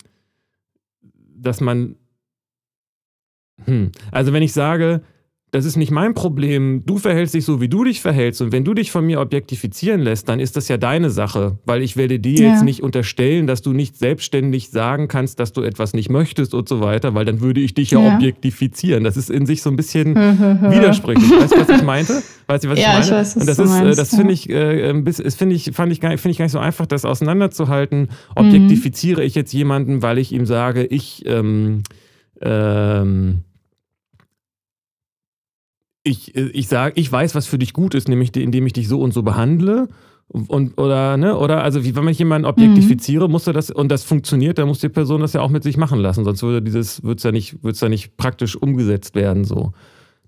dass 1.41 1.61
man, 1.61 1.95
hm, 3.65 3.91
also 4.11 4.33
wenn 4.33 4.43
ich 4.43 4.53
sage, 4.53 5.03
das 5.51 5.65
ist 5.65 5.75
nicht 5.75 5.91
mein 5.91 6.13
Problem. 6.13 6.83
Du 6.85 6.97
verhältst 6.97 7.33
dich 7.33 7.43
so, 7.43 7.59
wie 7.59 7.67
du 7.67 7.83
dich 7.83 7.99
verhältst. 7.99 8.41
Und 8.41 8.53
wenn 8.53 8.63
du 8.63 8.73
dich 8.73 8.89
von 8.89 9.05
mir 9.05 9.19
objektifizieren 9.19 9.99
lässt, 9.99 10.29
dann 10.29 10.39
ist 10.39 10.55
das 10.55 10.69
ja 10.69 10.77
deine 10.77 11.09
Sache. 11.09 11.57
Weil 11.65 11.81
ich 11.81 11.97
werde 11.97 12.19
dir 12.19 12.41
ja. 12.41 12.53
jetzt 12.53 12.63
nicht 12.63 12.81
unterstellen, 12.81 13.47
dass 13.47 13.61
du 13.61 13.73
nicht 13.73 13.97
selbstständig 13.97 14.69
sagen 14.69 15.09
kannst, 15.09 15.41
dass 15.41 15.51
du 15.51 15.61
etwas 15.61 15.93
nicht 15.93 16.09
möchtest 16.09 16.53
und 16.53 16.69
so 16.69 16.79
weiter, 16.79 17.15
weil 17.15 17.25
dann 17.25 17.41
würde 17.41 17.59
ich 17.59 17.73
dich 17.73 17.91
ja, 17.91 17.99
ja. 17.99 18.15
objektifizieren. 18.15 19.03
Das 19.03 19.17
ist 19.17 19.29
in 19.29 19.45
sich 19.45 19.61
so 19.61 19.69
ein 19.69 19.75
bisschen 19.75 20.15
widersprüchlich. 20.15 21.29
Weißt 21.29 21.53
du, 21.53 21.59
was 21.59 21.69
ich 21.69 21.83
meinte? 21.83 22.23
Weißt 22.47 22.63
du, 22.63 22.69
was 22.69 22.79
ja, 22.79 22.85
ich 22.85 22.93
meine? 22.93 23.05
Ich 23.05 23.11
weiß, 23.11 23.35
was 23.35 23.41
und 23.41 23.49
das 23.49 23.59
ist, 23.59 23.65
äh, 23.65 23.83
meinst, 23.83 23.99
das 23.99 24.15
finde 24.15 24.33
ich, 24.33 24.49
äh, 24.49 25.03
finde 25.31 25.55
ich, 25.55 25.71
fand 25.73 25.91
ich, 25.91 25.99
finde 25.99 26.29
ich 26.29 26.37
gar 26.37 26.45
nicht 26.45 26.53
so 26.53 26.59
einfach, 26.59 26.85
das 26.85 27.03
auseinanderzuhalten. 27.03 28.07
Objektifiziere 28.35 29.19
mhm. 29.19 29.27
ich 29.27 29.35
jetzt 29.35 29.51
jemanden, 29.51 30.01
weil 30.01 30.17
ich 30.17 30.31
ihm 30.31 30.45
sage, 30.45 30.85
ich, 30.85 31.23
ähm, 31.25 31.83
ähm, 32.41 33.41
ich, 36.03 36.35
äh, 36.35 36.49
ich 36.49 36.67
sage, 36.67 36.93
ich 36.99 37.11
weiß, 37.11 37.35
was 37.35 37.47
für 37.47 37.57
dich 37.57 37.73
gut 37.73 37.93
ist, 37.95 38.07
nämlich 38.07 38.35
indem 38.35 38.65
ich 38.65 38.73
dich 38.73 38.87
so 38.87 39.01
und 39.01 39.13
so 39.13 39.23
behandle. 39.23 39.87
Und, 40.27 40.79
oder, 40.79 41.17
ne, 41.17 41.37
oder, 41.37 41.61
also 41.61 41.83
wie 41.83 41.93
wenn 41.93 42.07
ich 42.07 42.19
jemanden 42.19 42.47
objektifiziere, 42.47 43.25
mhm. 43.25 43.33
musste 43.33 43.51
das, 43.51 43.69
und 43.69 43.89
das 43.89 44.05
funktioniert, 44.05 44.57
dann 44.57 44.67
muss 44.67 44.79
die 44.79 44.87
Person 44.87 45.19
das 45.19 45.33
ja 45.33 45.41
auch 45.41 45.49
mit 45.49 45.61
sich 45.61 45.75
machen 45.75 45.99
lassen, 45.99 46.23
sonst 46.23 46.41
würde 46.41 46.61
dieses, 46.61 47.03
würde 47.03 47.17
es 47.17 47.23
ja 47.23 47.33
nicht, 47.33 47.61
würde 47.63 47.73
es 47.73 47.81
ja 47.81 47.89
nicht 47.89 48.15
praktisch 48.15 48.55
umgesetzt 48.55 49.13
werden, 49.13 49.43
so. 49.43 49.73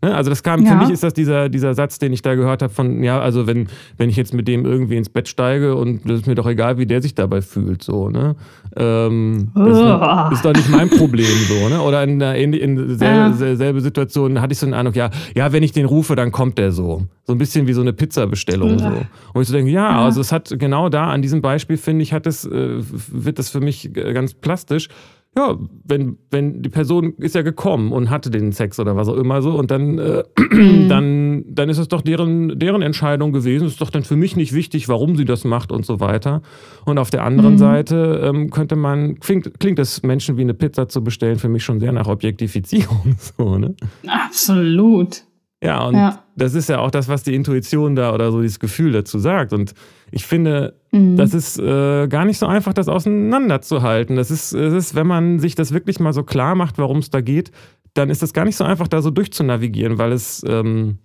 Ne? 0.04 0.14
Also 0.14 0.30
das 0.30 0.44
kam, 0.44 0.64
ja. 0.64 0.72
für 0.72 0.78
mich 0.78 0.90
ist 0.90 1.02
das 1.02 1.14
dieser, 1.14 1.48
dieser 1.48 1.74
Satz, 1.74 1.98
den 1.98 2.12
ich 2.12 2.22
da 2.22 2.36
gehört 2.36 2.62
habe 2.62 2.74
von, 2.74 3.04
ja, 3.04 3.22
also 3.22 3.48
wenn, 3.48 3.70
wenn 3.96 4.10
ich 4.10 4.18
jetzt 4.18 4.34
mit 4.34 4.50
dem 4.50 4.66
irgendwie 4.66 4.98
ins 4.98 5.08
Bett 5.08 5.30
steige 5.30 5.76
und 5.76 6.02
das 6.04 6.20
ist 6.20 6.28
mir 6.28 6.36
doch 6.36 6.46
egal, 6.46 6.78
wie 6.78 6.86
der 6.86 7.02
sich 7.02 7.16
dabei 7.16 7.42
fühlt, 7.42 7.84
so, 7.84 8.10
ne? 8.10 8.36
Ähm, 8.76 9.52
das 9.56 9.68
ist, 9.68 10.34
ist, 10.34 10.46
doch 10.46 10.54
nicht 10.54 10.70
mein 10.70 10.90
Problem, 10.90 11.26
so, 11.48 11.70
ne? 11.70 11.82
Oder 11.82 12.04
in, 12.04 12.20
in, 12.20 12.52
in 12.52 12.98
selbe, 12.98 13.46
ja. 13.46 13.56
selbe 13.56 13.80
Situation 13.80 14.42
hatte 14.42 14.52
ich 14.52 14.60
so 14.60 14.66
den 14.66 14.74
Eindruck, 14.74 14.98
ja, 14.98 15.10
ja, 15.36 15.54
wenn 15.54 15.64
ich 15.64 15.72
den 15.72 15.86
rufe, 15.86 16.18
dann 16.18 16.34
kommt 16.34 16.58
der 16.58 16.74
so. 16.74 17.04
So 17.26 17.32
ein 17.32 17.38
bisschen 17.38 17.66
wie 17.68 17.74
so 17.74 17.80
eine 17.80 17.94
Pizzabestellung, 17.94 18.80
ja. 18.80 18.92
so. 18.92 19.06
Und 19.34 19.42
ich 19.42 19.48
so 19.48 19.54
denke, 19.54 19.72
ja, 19.72 20.04
also 20.04 20.20
es 20.20 20.34
hat 20.34 20.54
genau 20.60 20.90
da, 20.90 21.12
an 21.12 21.22
diesem 21.22 21.42
Beispiel, 21.42 21.78
finde 21.78 22.04
ich, 22.04 22.12
hat 22.12 22.28
es, 22.28 22.44
äh, 22.44 22.82
wird 23.10 23.40
das 23.40 23.50
für 23.50 23.62
mich 23.62 23.94
ganz 23.94 24.34
plastisch 24.34 24.90
ja, 25.36 25.58
wenn, 25.84 26.18
wenn 26.30 26.62
die 26.62 26.70
Person 26.70 27.16
ist 27.18 27.34
ja 27.34 27.42
gekommen 27.42 27.92
und 27.92 28.12
hatte 28.12 28.30
den 28.30 28.52
Sex 28.52 28.80
oder 28.80 28.96
was 28.96 29.08
auch 29.08 29.16
immer 29.16 29.42
so 29.42 29.58
und 29.58 29.72
dann, 29.72 29.98
äh, 29.98 30.24
mhm. 30.38 30.90
dann, 30.90 31.44
dann 31.48 31.70
ist 31.70 31.80
es 31.80 31.88
doch 31.88 32.02
deren, 32.02 32.60
deren 32.60 32.84
Entscheidung 32.84 33.34
gewesen. 33.34 33.66
Es 33.66 33.74
ist 33.74 33.82
doch 33.82 33.90
dann 33.90 34.04
für 34.04 34.16
mich 34.16 34.36
nicht 34.36 34.54
wichtig, 34.54 34.90
warum 34.90 35.16
sie 35.16 35.26
das 35.26 35.44
macht 35.44 35.72
und 35.72 35.86
so 35.86 36.00
weiter. 36.00 36.44
Und 36.86 37.00
auf 37.00 37.10
der 37.10 37.24
anderen 37.24 37.54
mhm. 37.54 37.60
Seite 37.60 38.22
ähm, 38.24 38.52
könnte 38.52 38.76
man, 38.76 39.20
klingt, 39.20 39.60
klingt 39.60 39.80
es 39.80 40.04
Menschen 40.04 40.38
wie 40.38 40.42
eine 40.42 40.54
Pizza 40.54 40.88
zu 40.88 41.04
bestellen, 41.04 41.40
für 41.40 41.50
mich 41.50 41.64
schon 41.64 41.80
sehr 41.80 41.92
nach 41.92 42.08
Objektifizierung. 42.08 43.16
So, 43.38 43.58
ne? 43.58 43.76
Absolut. 44.06 45.24
Ja, 45.64 45.86
und 45.88 45.96
ja. 45.96 46.20
das 46.36 46.56
ist 46.56 46.68
ja 46.68 46.80
auch 46.80 46.92
das, 46.92 47.08
was 47.08 47.24
die 47.24 47.34
Intuition 47.34 47.96
da 47.96 48.14
oder 48.14 48.34
so 48.34 48.42
dieses 48.42 48.60
Gefühl 48.60 48.92
dazu 48.92 49.18
sagt. 49.18 49.54
Und 49.54 49.74
ich 50.12 50.26
finde, 50.26 50.76
mhm. 50.92 51.16
das 51.16 51.34
ist 51.34 51.58
äh, 51.58 52.08
gar 52.10 52.26
nicht 52.26 52.38
so 52.38 52.48
einfach, 52.48 52.74
das 52.74 52.90
auseinanderzuhalten. 52.90 54.18
Das 54.18 54.30
ist, 54.30 54.54
das 54.54 54.74
ist, 54.74 54.96
wenn 54.96 55.08
man 55.08 55.40
sich 55.40 55.56
das 55.56 55.74
wirklich 55.74 56.02
mal 56.02 56.12
so 56.12 56.24
klar 56.24 56.56
macht, 56.56 56.78
worum 56.78 56.98
es 56.98 57.10
da 57.10 57.22
geht, 57.22 57.52
dann 57.94 58.10
ist 58.10 58.22
das 58.22 58.34
gar 58.34 58.44
nicht 58.44 58.58
so 58.58 58.66
einfach, 58.66 58.90
da 58.90 59.02
so 59.02 59.10
durchzunavigieren, 59.10 59.98
weil 60.00 60.12
es, 60.12 60.44
ähm, 60.46 60.98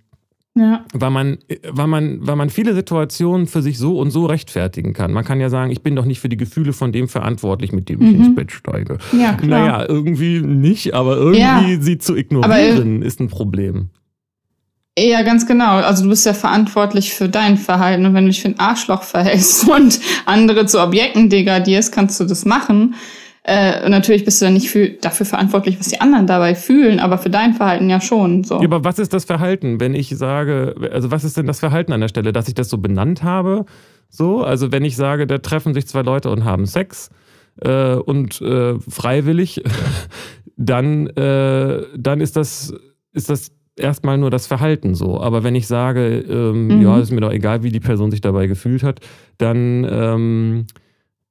ja. 0.57 0.85
weil, 0.93 1.11
man, 1.11 1.39
weil, 1.71 1.87
man, 1.87 2.27
weil 2.27 2.35
man 2.35 2.51
viele 2.51 2.75
Situationen 2.75 3.47
für 3.47 3.63
sich 3.63 3.79
so 3.79 4.01
und 4.01 4.11
so 4.11 4.27
rechtfertigen 4.27 4.93
kann. 4.93 5.13
Man 5.13 5.25
kann 5.25 5.39
ja 5.39 5.51
sagen, 5.51 5.71
ich 5.71 5.83
bin 5.85 5.95
doch 5.95 6.05
nicht 6.05 6.19
für 6.19 6.29
die 6.29 6.37
Gefühle 6.37 6.73
von 6.73 6.91
dem 6.91 7.07
verantwortlich, 7.07 7.71
mit 7.71 7.89
dem 7.89 8.03
ich 8.03 8.09
mhm. 8.11 8.25
ins 8.25 8.35
Bett 8.35 8.51
steige. 8.51 8.99
Ja, 9.13 9.35
klar. 9.35 9.67
Naja, 9.69 9.89
irgendwie 9.89 10.41
nicht, 10.41 10.95
aber 10.95 11.17
irgendwie 11.17 11.75
ja. 11.75 11.81
sie 11.81 11.99
zu 11.99 12.17
ignorieren, 12.17 12.97
aber, 12.97 13.07
ist 13.07 13.21
ein 13.21 13.29
Problem. 13.29 13.91
Ja, 14.99 15.23
ganz 15.23 15.47
genau. 15.47 15.77
Also 15.77 16.05
du 16.05 16.11
bist 16.11 16.27
ja 16.27 16.35
verantwortlich 16.35 17.15
für 17.15 17.29
dein 17.29 17.57
Verhalten. 17.57 18.05
Und 18.07 18.15
wenn 18.15 18.25
du 18.25 18.31
dich 18.31 18.43
für 18.43 18.49
ein 18.49 18.59
Arschloch 18.59 19.03
verhältst 19.03 19.69
und 19.69 20.01
andere 20.27 20.67
zu 20.67 20.81
Objekten 20.83 21.31
degradierst, 21.31 21.93
kannst 21.93 22.19
du 22.21 22.25
das 22.25 22.45
machen. 22.45 22.95
Äh, 23.45 23.89
natürlich 23.89 24.27
bist 24.27 24.43
du 24.43 24.45
dann 24.45 24.55
nicht 24.55 24.69
für, 24.69 24.91
dafür 24.91 25.25
verantwortlich, 25.25 25.79
was 25.79 25.89
die 25.89 26.03
anderen 26.03 26.27
dabei 26.27 26.55
fühlen, 26.55 27.01
aber 27.01 27.17
für 27.17 27.31
dein 27.31 27.55
Verhalten 27.55 27.89
ja 27.89 27.99
schon. 27.99 28.45
So. 28.45 28.57
Ja, 28.57 28.65
aber 28.65 28.85
was 28.85 28.99
ist 28.99 29.15
das 29.15 29.25
Verhalten, 29.25 29.81
wenn 29.81 29.95
ich 29.95 30.11
sage, 30.11 30.75
also 30.93 31.11
was 31.11 31.25
ist 31.25 31.39
denn 31.39 31.47
das 31.47 31.61
Verhalten 31.61 31.93
an 31.93 32.03
der 32.03 32.09
Stelle, 32.09 32.35
dass 32.35 32.49
ich 32.49 32.55
das 32.55 32.69
so 32.69 32.77
benannt 32.77 33.23
habe? 33.23 33.65
So, 34.11 34.43
also 34.43 34.71
wenn 34.71 34.85
ich 34.85 34.97
sage, 34.97 35.27
da 35.27 35.39
treffen 35.39 35.73
sich 35.73 35.87
zwei 35.87 36.03
Leute 36.03 36.29
und 36.29 36.45
haben 36.45 36.67
Sex 36.67 37.09
äh, 37.63 37.95
und 37.95 38.39
äh, 38.43 38.79
freiwillig, 38.81 39.63
dann, 40.59 41.07
äh, 41.07 41.85
dann 41.97 42.21
ist 42.21 42.37
das, 42.37 42.75
ist 43.15 43.31
das 43.31 43.51
erstmal 43.79 44.19
nur 44.19 44.31
das 44.31 44.47
Verhalten 44.47 44.95
so. 44.95 45.21
Aber 45.21 45.45
wenn 45.45 45.55
ich 45.55 45.67
sage, 45.67 46.19
ähm, 46.29 46.69
mhm. 46.69 46.83
ja, 46.83 46.99
ist 46.99 47.11
mir 47.11 47.21
doch 47.21 47.33
egal, 47.33 47.63
wie 47.63 47.71
die 47.71 47.81
Person 47.81 48.11
sich 48.11 48.21
dabei 48.21 48.47
gefühlt 48.47 48.83
hat, 48.83 49.01
dann 49.39 49.87
ähm, 49.91 50.67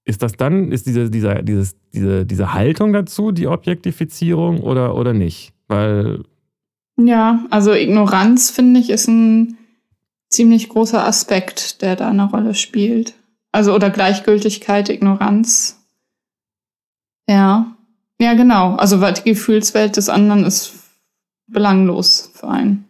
ist 0.07 0.23
das 0.23 0.33
dann, 0.33 0.71
ist 0.71 0.87
diese, 0.87 1.09
dieser, 1.09 1.41
dieses, 1.41 1.75
diese, 1.93 2.25
diese 2.25 2.53
Haltung 2.53 2.93
dazu 2.93 3.31
die 3.31 3.47
Objektifizierung 3.47 4.61
oder, 4.61 4.95
oder 4.95 5.13
nicht? 5.13 5.53
Weil. 5.67 6.23
Ja, 6.97 7.45
also 7.49 7.73
Ignoranz, 7.73 8.49
finde 8.49 8.79
ich, 8.79 8.89
ist 8.89 9.07
ein 9.07 9.57
ziemlich 10.29 10.69
großer 10.69 11.05
Aspekt, 11.05 11.81
der 11.81 11.95
da 11.95 12.09
eine 12.09 12.29
Rolle 12.29 12.55
spielt. 12.55 13.15
Also, 13.51 13.75
oder 13.75 13.89
Gleichgültigkeit, 13.89 14.89
Ignoranz. 14.89 15.85
Ja. 17.29 17.75
Ja, 18.19 18.33
genau. 18.33 18.75
Also, 18.75 18.99
die 19.11 19.29
Gefühlswelt 19.29 19.97
des 19.97 20.09
anderen 20.09 20.45
ist 20.45 20.76
belanglos 21.47 22.31
für 22.33 22.47
einen. 22.47 22.85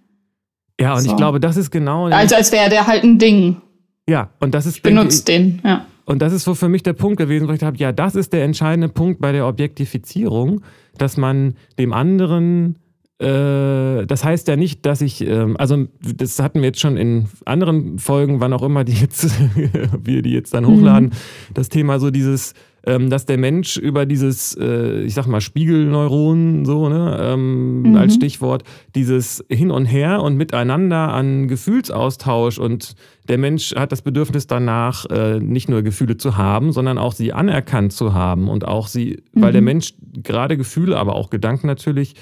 Ja, 0.79 0.93
und 0.95 1.01
so. 1.01 1.11
ich 1.11 1.17
glaube, 1.17 1.39
das 1.39 1.57
ist 1.57 1.71
genau. 1.71 2.05
Also 2.05 2.35
als 2.35 2.51
wäre 2.51 2.69
der 2.69 2.87
halt 2.87 3.03
ein 3.03 3.17
Ding. 3.17 3.61
Ja, 4.07 4.29
und 4.39 4.53
das 4.53 4.65
ist. 4.65 4.83
Benutzt 4.83 5.27
den, 5.27 5.61
ja. 5.63 5.85
Und 6.05 6.21
das 6.21 6.31
ist 6.31 6.45
so 6.45 6.55
für 6.55 6.69
mich 6.69 6.83
der 6.83 6.93
Punkt 6.93 7.17
gewesen, 7.17 7.49
wo 7.49 7.51
ich 7.51 7.63
habe, 7.63 7.75
ja, 7.77 7.91
das 7.91 8.15
ist 8.15 8.31
der 8.31 8.45
entscheidende 8.45 8.87
Punkt 8.87 9.19
bei 9.19 9.33
der 9.33 9.45
Objektifizierung, 9.45 10.61
dass 10.97 11.17
man 11.17 11.55
dem 11.77 11.91
anderen 11.91 12.77
äh, 13.19 14.05
das 14.05 14.23
heißt 14.23 14.47
ja 14.47 14.55
nicht, 14.55 14.85
dass 14.85 15.01
ich, 15.01 15.25
ähm, 15.25 15.57
also 15.57 15.87
das 16.01 16.39
hatten 16.39 16.59
wir 16.59 16.67
jetzt 16.67 16.79
schon 16.79 16.97
in 16.97 17.27
anderen 17.45 17.97
Folgen, 17.97 18.41
wann 18.41 18.53
auch 18.53 18.61
immer 18.61 18.83
die 18.83 18.93
jetzt, 18.93 19.31
wir 20.03 20.21
die 20.21 20.31
jetzt 20.31 20.53
dann 20.53 20.67
hochladen, 20.67 21.09
mhm. 21.09 21.53
das 21.53 21.69
Thema 21.69 21.99
so 21.99 22.11
dieses, 22.11 22.53
ähm, 22.87 23.09
dass 23.09 23.25
der 23.25 23.37
Mensch 23.37 23.75
über 23.75 24.05
dieses, 24.05 24.57
äh, 24.57 25.01
ich 25.01 25.13
sag 25.13 25.27
mal, 25.27 25.41
Spiegelneuronen, 25.41 26.63
so, 26.63 26.87
ne, 26.87 27.17
ähm, 27.21 27.81
mhm. 27.81 27.95
als 27.97 28.15
Stichwort, 28.15 28.63
dieses 28.95 29.43
Hin 29.49 29.71
und 29.71 29.85
Her 29.85 30.21
und 30.21 30.37
Miteinander 30.37 31.13
an 31.13 31.49
Gefühlsaustausch 31.49 32.57
und 32.57 32.95
der 33.27 33.37
Mensch 33.37 33.75
hat 33.75 33.91
das 33.91 34.01
Bedürfnis 34.01 34.47
danach, 34.47 35.05
äh, 35.09 35.41
nicht 35.41 35.67
nur 35.67 35.81
Gefühle 35.81 36.15
zu 36.15 36.37
haben, 36.37 36.71
sondern 36.71 36.97
auch 36.97 37.11
sie 37.11 37.33
anerkannt 37.33 37.91
zu 37.91 38.13
haben 38.13 38.47
und 38.47 38.65
auch 38.65 38.87
sie, 38.87 39.21
mhm. 39.33 39.41
weil 39.41 39.51
der 39.51 39.61
mhm. 39.61 39.65
Mensch 39.65 39.93
gerade 40.23 40.55
Gefühle, 40.55 40.97
aber 40.97 41.15
auch 41.15 41.29
Gedanken 41.29 41.67
natürlich 41.67 42.15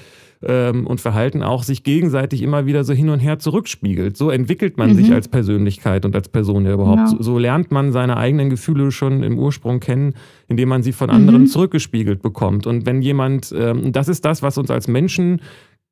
ähm, 0.44 0.88
und 0.88 1.02
Verhalten 1.02 1.44
auch 1.44 1.64
sich 1.64 1.84
gegenseitig 1.84 2.42
immer 2.42 2.66
wieder 2.66 2.84
so 2.84 2.94
hin 2.94 3.10
und 3.10 3.20
her 3.20 3.40
zurückspiegelt. 3.40 4.18
So 4.18 4.30
entwickelt 4.30 4.78
man 4.78 4.92
mhm. 4.92 4.96
sich 4.96 5.12
als 5.12 5.28
Persönlichkeit 5.28 6.06
und 6.06 6.16
als 6.16 6.30
Person 6.30 6.66
ja 6.66 6.74
überhaupt. 6.74 7.12
Genau. 7.12 7.22
So, 7.22 7.38
lernt 7.38 7.72
man 7.72 7.92
seine 7.92 8.18
eigenen 8.18 8.50
Gefühle 8.50 8.92
schon 8.92 9.24
im 9.24 9.38
Ursprung 9.40 9.80
kennen, 9.80 10.14
indem 10.48 10.70
man 10.70 10.84
sie 10.84 10.92
von 10.92 11.10
anderen 11.10 11.42
mhm. 11.42 11.48
zurückgespiegelt 11.48 12.22
bekommt. 12.22 12.68
Und 12.68 12.86
wenn 12.86 13.02
jemand, 13.02 13.54
ähm, 13.58 13.92
das 13.92 14.08
ist 14.08 14.26
das, 14.26 14.42
was 14.42 14.58
uns 14.58 14.70
als 14.70 14.88
Menschen 14.88 15.42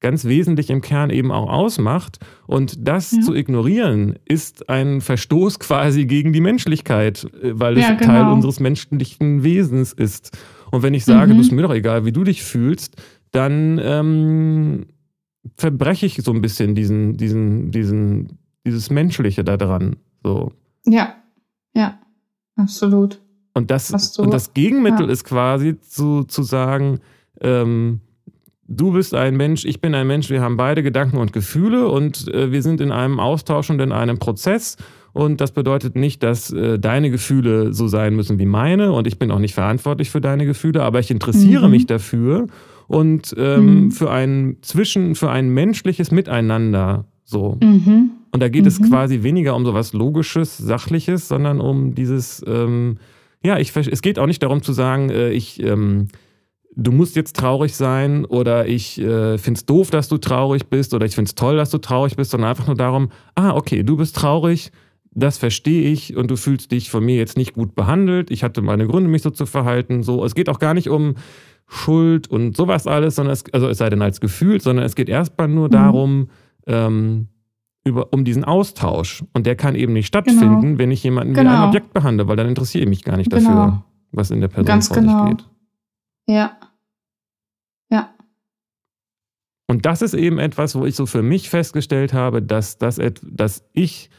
ganz 0.04 0.26
wesentlich 0.26 0.70
im 0.70 0.82
Kern 0.82 1.10
eben 1.10 1.32
auch 1.32 1.50
ausmacht. 1.50 2.20
Und 2.46 2.88
das 2.88 3.12
ja. 3.12 3.22
zu 3.22 3.34
ignorieren, 3.34 4.20
ist 4.26 4.70
ein 4.70 5.02
Verstoß 5.02 5.60
quasi 5.60 6.06
gegen 6.06 6.34
die 6.34 6.42
Menschlichkeit, 6.42 7.26
äh, 7.42 7.60
weil 7.60 7.78
es 7.78 7.84
ja, 7.84 7.96
genau. 7.96 8.12
Teil 8.12 8.32
unseres 8.32 8.60
menschlichen 8.60 9.44
Wesens 9.44 9.94
ist. 9.94 10.38
Und 10.70 10.84
wenn 10.84 10.94
ich 10.94 11.06
sage, 11.06 11.34
mhm. 11.34 11.40
ist 11.40 11.52
mir 11.52 11.64
doch 11.64 11.74
egal, 11.74 12.06
wie 12.06 12.12
du 12.12 12.24
dich 12.24 12.44
fühlst, 12.44 12.98
dann 13.34 13.82
ähm, 13.84 14.86
verbreche 15.58 16.06
ich 16.06 16.16
so 16.24 16.32
ein 16.32 16.42
bisschen 16.42 16.76
diesen, 16.76 17.18
diesen, 17.18 17.72
diesen, 17.72 18.40
dieses 18.66 18.90
Menschliche 18.90 19.44
da 19.44 19.58
dran. 19.58 19.98
So. 20.24 20.54
Ja, 20.86 21.16
ja, 21.74 22.00
absolut. 22.56 23.20
Und 23.54 23.70
das, 23.70 24.18
und 24.18 24.34
das 24.34 24.54
Gegenmittel 24.54 25.08
ja. 25.08 25.12
ist 25.12 25.26
quasi 25.26 25.80
zu, 25.80 26.24
zu 26.24 26.44
sagen, 26.44 27.00
ähm, 27.42 28.02
du 28.68 28.94
bist 28.94 29.14
ein 29.14 29.36
Mensch, 29.36 29.66
ich 29.66 29.82
bin 29.82 29.94
ein 29.96 30.08
Mensch, 30.08 30.30
wir 30.30 30.42
haben 30.42 30.58
beide 30.58 30.84
Gedanken 30.84 31.18
und 31.18 31.34
Gefühle 31.34 31.88
und 31.88 32.28
äh, 32.34 32.52
wir 32.52 32.62
sind 32.62 32.82
in 32.82 32.92
einem 32.92 33.20
Austausch 33.20 33.70
und 33.70 33.80
in 33.82 33.92
einem 33.92 34.20
Prozess. 34.20 34.78
Und 35.12 35.42
das 35.42 35.52
bedeutet 35.52 35.96
nicht, 35.96 36.24
dass 36.24 36.52
äh, 36.52 36.80
deine 36.80 37.12
Gefühle 37.12 37.74
so 37.74 37.88
sein 37.88 38.16
müssen 38.16 38.40
wie 38.40 38.48
meine 38.48 38.92
und 38.92 39.06
ich 39.06 39.20
bin 39.20 39.30
auch 39.30 39.40
nicht 39.40 39.54
verantwortlich 39.54 40.10
für 40.10 40.22
deine 40.22 40.46
Gefühle, 40.46 40.82
aber 40.82 41.00
ich 41.00 41.12
interessiere 41.12 41.66
mhm. 41.66 41.72
mich 41.72 41.86
dafür 41.86 42.48
und 42.88 43.34
ähm, 43.38 43.86
mhm. 43.86 43.92
für 43.92 44.12
ein 44.12 44.58
Zwischen, 44.62 45.16
für 45.16 45.30
ein 45.30 45.50
menschliches 45.50 46.12
Miteinander 46.12 47.06
so. 47.24 47.58
Mhm. 47.62 48.12
Und 48.32 48.42
da 48.42 48.50
geht 48.50 48.66
es 48.66 48.80
mhm. 48.80 48.90
quasi 48.90 49.24
weniger 49.24 49.56
um 49.56 49.66
so 49.66 49.74
was 49.74 49.94
Logisches, 49.94 50.58
Sachliches, 50.58 51.28
sondern 51.28 51.62
um 51.62 51.96
dieses, 51.96 52.44
ähm, 52.48 52.98
ja, 53.44 53.60
ich, 53.60 53.76
es 53.76 54.02
geht 54.02 54.20
auch 54.20 54.26
nicht 54.26 54.42
darum 54.42 54.62
zu 54.62 54.74
sagen, 54.74 55.10
äh, 55.10 55.32
ich, 55.32 55.62
ähm, 55.62 56.08
du 56.76 56.92
musst 56.92 57.16
jetzt 57.16 57.36
traurig 57.36 57.76
sein 57.76 58.26
oder 58.26 58.68
ich 58.68 59.00
äh, 59.00 59.38
finde 59.38 59.58
es 59.58 59.66
doof, 59.66 59.92
dass 59.92 60.08
du 60.08 60.18
traurig 60.18 60.68
bist 60.68 60.94
oder 60.94 61.06
ich 61.06 61.16
finde 61.16 61.30
es 61.30 61.36
toll, 61.36 61.58
dass 61.58 61.70
du 61.70 61.78
traurig 61.78 62.16
bist, 62.16 62.32
sondern 62.32 62.50
einfach 62.50 62.68
nur 62.68 62.76
darum, 62.76 63.10
ah, 63.36 63.52
okay, 63.52 63.84
du 63.84 63.98
bist 63.98 64.16
traurig, 64.16 64.72
das 65.12 65.38
verstehe 65.38 65.92
ich 65.92 66.16
und 66.16 66.32
du 66.32 66.36
fühlst 66.36 66.72
dich 66.72 66.90
von 66.90 67.06
mir 67.06 67.16
jetzt 67.16 67.38
nicht 67.38 67.54
gut 67.54 67.76
behandelt. 67.76 68.32
Ich 68.32 68.44
hatte 68.44 68.62
meine 68.62 68.88
Gründe, 68.88 69.10
mich 69.10 69.22
so 69.22 69.30
zu 69.30 69.46
verhalten. 69.46 70.02
So, 70.02 70.26
es 70.26 70.34
geht 70.34 70.50
auch 70.50 70.58
gar 70.58 70.74
nicht 70.74 70.90
um 70.90 71.16
Schuld 71.68 72.28
und 72.28 72.56
sowas 72.56 72.88
alles, 72.88 73.16
sondern 73.16 73.34
es, 73.34 73.44
also 73.54 73.68
es 73.68 73.78
sei 73.78 73.90
denn 73.90 74.02
als 74.02 74.22
Gefühl, 74.22 74.62
sondern 74.62 74.86
es 74.86 74.96
geht 74.96 75.10
erstmal 75.10 75.48
nur 75.48 75.68
mhm. 75.68 75.72
darum, 75.72 76.30
ähm, 76.68 77.28
über, 77.84 78.14
um 78.14 78.24
diesen 78.24 78.44
Austausch. 78.44 79.24
Und 79.34 79.46
der 79.46 79.56
kann 79.56 79.76
eben 79.76 79.94
nicht 79.94 80.08
stattfinden, 80.08 80.62
genau. 80.62 80.78
wenn 80.80 80.92
ich 80.92 81.04
jemanden 81.04 81.34
genau. 81.34 81.44
wie 81.44 81.54
ein 81.54 81.56
genau. 81.58 81.68
Objekt 81.68 81.94
behandle, 81.94 82.28
weil 82.28 82.36
dann 82.36 82.48
interessiere 82.48 82.84
ich 82.84 82.90
mich 82.90 83.04
gar 83.04 83.18
nicht 83.18 83.32
dafür, 83.32 83.50
genau. 83.50 83.84
was 84.12 84.32
in 84.32 84.42
der 84.42 84.48
Person 84.48 84.66
Ganz 84.66 84.88
vor 84.88 84.98
genau. 84.98 85.28
sich 85.28 85.38
geht. 85.38 85.50
Ja. 86.28 86.58
Ja. 87.90 88.14
Und 89.68 89.86
das 89.86 90.02
ist 90.02 90.14
eben 90.14 90.40
etwas, 90.40 90.76
wo 90.76 90.86
ich 90.86 90.96
so 90.96 91.06
für 91.06 91.22
mich 91.22 91.50
festgestellt 91.50 92.14
habe, 92.14 92.42
dass, 92.42 92.78
dass, 92.78 93.00
dass 93.22 93.66
ich 93.74 94.10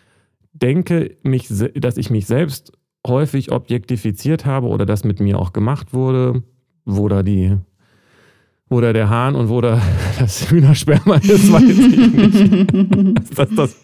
denke, 0.52 1.16
mich, 1.22 1.48
dass 1.74 1.96
ich 1.96 2.10
mich 2.10 2.26
selbst 2.26 2.72
häufig 3.06 3.52
objektifiziert 3.52 4.46
habe 4.46 4.68
oder 4.68 4.86
das 4.86 5.04
mit 5.04 5.20
mir 5.20 5.38
auch 5.38 5.52
gemacht 5.52 5.92
wurde, 5.92 6.42
wo 6.84 7.08
da 7.08 7.22
die 7.22 7.56
wo 8.68 8.80
da 8.80 8.92
der 8.92 9.10
Hahn 9.10 9.34
und 9.36 9.48
wo 9.48 9.60
da 9.60 9.80
das 10.18 10.50
Hühnersperma 10.50 11.16
ist, 11.16 11.52
weiß 11.52 11.62
ich 11.62 11.88
nicht. 11.88 13.38
das, 13.38 13.48
das, 13.50 13.76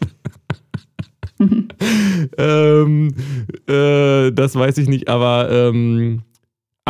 ähm, 2.38 3.14
äh, 3.68 4.30
das 4.32 4.56
weiß 4.56 4.78
ich 4.78 4.88
nicht, 4.88 5.08
aber 5.08 5.50
ähm, 5.50 6.22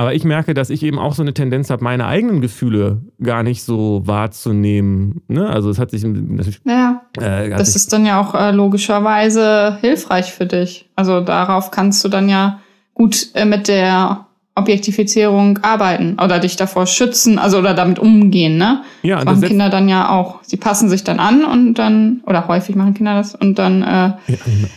aber 0.01 0.15
ich 0.15 0.25
merke, 0.25 0.55
dass 0.55 0.71
ich 0.71 0.83
eben 0.83 0.99
auch 0.99 1.15
so 1.15 1.23
eine 1.23 1.35
Tendenz 1.35 1.69
habe, 1.69 1.85
meine 1.85 2.07
eigenen 2.07 2.41
Gefühle 2.41 3.03
gar 3.23 3.43
nicht 3.43 3.63
so 3.63 4.01
wahrzunehmen. 4.07 5.21
Ne? 5.29 5.47
Also 5.47 5.69
es 5.69 5.79
hat 5.79 5.91
sich 5.91 6.05
natürlich. 6.05 6.65
Naja, 6.65 7.03
äh, 7.19 7.51
das 7.51 7.77
ist 7.77 7.93
dann 7.93 8.07
ja 8.07 8.19
auch 8.19 8.35
äh, 8.35 8.51
logischerweise 8.51 9.77
hilfreich 9.81 10.33
für 10.33 10.47
dich. 10.47 10.89
Also 10.97 11.21
darauf 11.21 11.71
kannst 11.71 12.03
du 12.05 12.09
dann 12.09 12.31
ja 12.31 12.61
gut 12.95 13.29
äh, 13.35 13.45
mit 13.45 13.69
der 13.69 14.27
Objektifizierung 14.61 15.59
arbeiten 15.59 16.17
oder 16.23 16.39
dich 16.39 16.57
davor 16.57 16.87
schützen, 16.87 17.39
also 17.39 17.59
oder 17.59 17.75
damit 17.75 17.99
umgehen, 17.99 18.57
ne? 18.57 18.83
Ja, 19.03 19.17
das 19.17 19.25
machen 19.25 19.43
Kinder 19.43 19.69
dann 19.69 19.89
ja 19.89 20.11
auch. 20.11 20.41
Sie 20.43 20.57
passen 20.57 20.89
sich 20.89 21.05
dann 21.05 21.19
an 21.19 21.45
und 21.45 21.75
dann, 21.75 22.23
oder 22.27 22.49
häufig 22.49 22.77
machen 22.77 22.95
Kinder 22.95 23.15
das 23.15 23.35
und 23.35 23.59
dann 23.59 23.83
äh, 23.83 23.87
ja, 23.87 24.19
genau. 24.27 24.69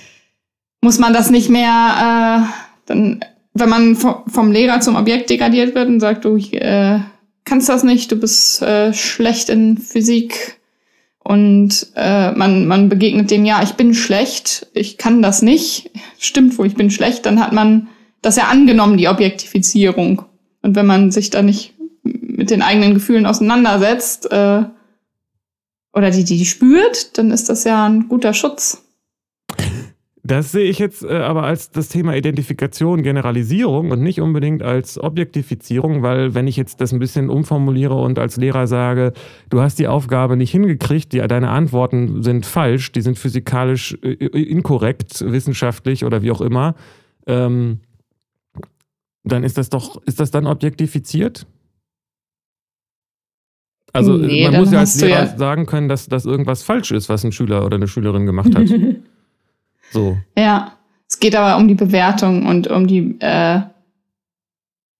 muss 0.81 0.99
man 0.99 1.13
das 1.13 1.29
nicht 1.29 1.49
mehr, 1.49 2.47
äh, 2.49 2.53
dann 2.87 3.23
wenn 3.53 3.69
man 3.69 3.95
vom 3.95 4.51
Lehrer 4.51 4.79
zum 4.79 4.95
Objekt 4.95 5.29
degradiert 5.29 5.75
wird 5.75 5.87
und 5.87 5.99
sagt, 5.99 6.25
du 6.25 6.37
äh, 6.37 6.99
kannst 7.45 7.69
das 7.69 7.83
nicht, 7.83 8.11
du 8.11 8.15
bist 8.15 8.61
äh, 8.61 8.93
schlecht 8.93 9.49
in 9.49 9.77
Physik 9.77 10.57
und 11.23 11.87
äh, 11.95 12.31
man, 12.31 12.67
man 12.67 12.89
begegnet 12.89 13.31
dem, 13.31 13.45
ja, 13.45 13.61
ich 13.63 13.73
bin 13.73 13.93
schlecht, 13.93 14.67
ich 14.73 14.97
kann 14.97 15.21
das 15.21 15.41
nicht, 15.41 15.91
stimmt 16.19 16.57
wo 16.57 16.63
ich 16.63 16.75
bin 16.75 16.89
schlecht, 16.89 17.25
dann 17.25 17.39
hat 17.39 17.53
man 17.53 17.87
das 18.23 18.37
ja 18.37 18.45
angenommen, 18.47 18.97
die 18.97 19.07
Objektifizierung. 19.07 20.23
Und 20.61 20.75
wenn 20.75 20.85
man 20.85 21.11
sich 21.11 21.29
da 21.29 21.41
nicht 21.41 21.75
mit 22.03 22.49
den 22.49 22.61
eigenen 22.61 22.95
Gefühlen 22.95 23.25
auseinandersetzt 23.25 24.31
äh, 24.31 24.63
oder 25.93 26.09
die, 26.09 26.23
die 26.23 26.45
spürt, 26.45 27.17
dann 27.17 27.31
ist 27.31 27.49
das 27.49 27.63
ja 27.65 27.85
ein 27.85 28.07
guter 28.07 28.33
Schutz. 28.33 28.83
Das 30.25 30.53
sehe 30.53 30.69
ich 30.69 30.79
jetzt 30.79 31.03
äh, 31.03 31.17
aber 31.17 31.43
als 31.43 31.71
das 31.71 31.89
Thema 31.89 32.15
Identifikation, 32.15 33.03
Generalisierung 33.03 33.91
und 33.91 34.01
nicht 34.01 34.21
unbedingt 34.21 34.63
als 34.63 34.97
Objektifizierung, 34.97 36.01
weil 36.01 36.33
wenn 36.33 36.47
ich 36.47 36.55
jetzt 36.55 36.79
das 36.79 36.93
ein 36.93 36.99
bisschen 36.99 37.29
umformuliere 37.29 37.95
und 37.95 38.17
als 38.17 38.37
Lehrer 38.37 38.65
sage, 38.67 39.11
du 39.49 39.59
hast 39.59 39.79
die 39.79 39.87
Aufgabe 39.89 40.37
nicht 40.37 40.51
hingekriegt, 40.51 41.11
die, 41.11 41.19
deine 41.19 41.49
Antworten 41.49 42.23
sind 42.23 42.45
falsch, 42.45 42.93
die 42.93 43.01
sind 43.01 43.19
physikalisch 43.19 43.97
äh, 44.01 44.13
inkorrekt, 44.13 45.29
wissenschaftlich 45.29 46.05
oder 46.05 46.21
wie 46.21 46.31
auch 46.31 46.41
immer, 46.41 46.75
ähm, 47.27 47.81
dann 49.23 49.43
ist 49.43 49.57
das 49.57 49.69
doch, 49.69 50.01
ist 50.05 50.19
das 50.19 50.31
dann 50.31 50.47
objektifiziert? 50.47 51.45
Also 53.93 54.17
nee, 54.17 54.49
man 54.49 54.61
muss 54.61 54.71
ja 54.71 54.79
als 54.79 54.99
Lehrer 54.99 55.25
ja 55.25 55.37
sagen 55.37 55.65
können, 55.65 55.87
dass 55.87 56.07
das 56.07 56.25
irgendwas 56.25 56.63
falsch 56.63 56.91
ist, 56.91 57.09
was 57.09 57.23
ein 57.23 57.31
Schüler 57.31 57.63
oder 57.65 57.75
eine 57.75 57.87
Schülerin 57.87 58.25
gemacht 58.25 58.55
hat. 58.55 58.67
So. 59.91 60.17
Ja. 60.35 60.77
Es 61.07 61.19
geht 61.19 61.35
aber 61.35 61.57
um 61.57 61.67
die 61.67 61.75
Bewertung 61.75 62.47
und 62.47 62.67
um 62.67 62.87
die 62.87 63.15
äh, 63.19 63.61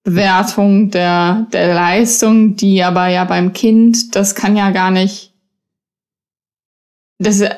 Bewertung 0.03 0.91
der, 0.91 1.47
der 1.51 1.73
Leistung, 1.73 2.55
die 2.55 2.83
aber 2.83 3.07
ja 3.07 3.25
beim 3.25 3.51
Kind, 3.53 4.15
das 4.15 4.35
kann 4.35 4.55
ja 4.55 4.69
gar 4.69 4.91
nicht. 4.91 5.33
Das, 7.17 7.41
äh, 7.41 7.55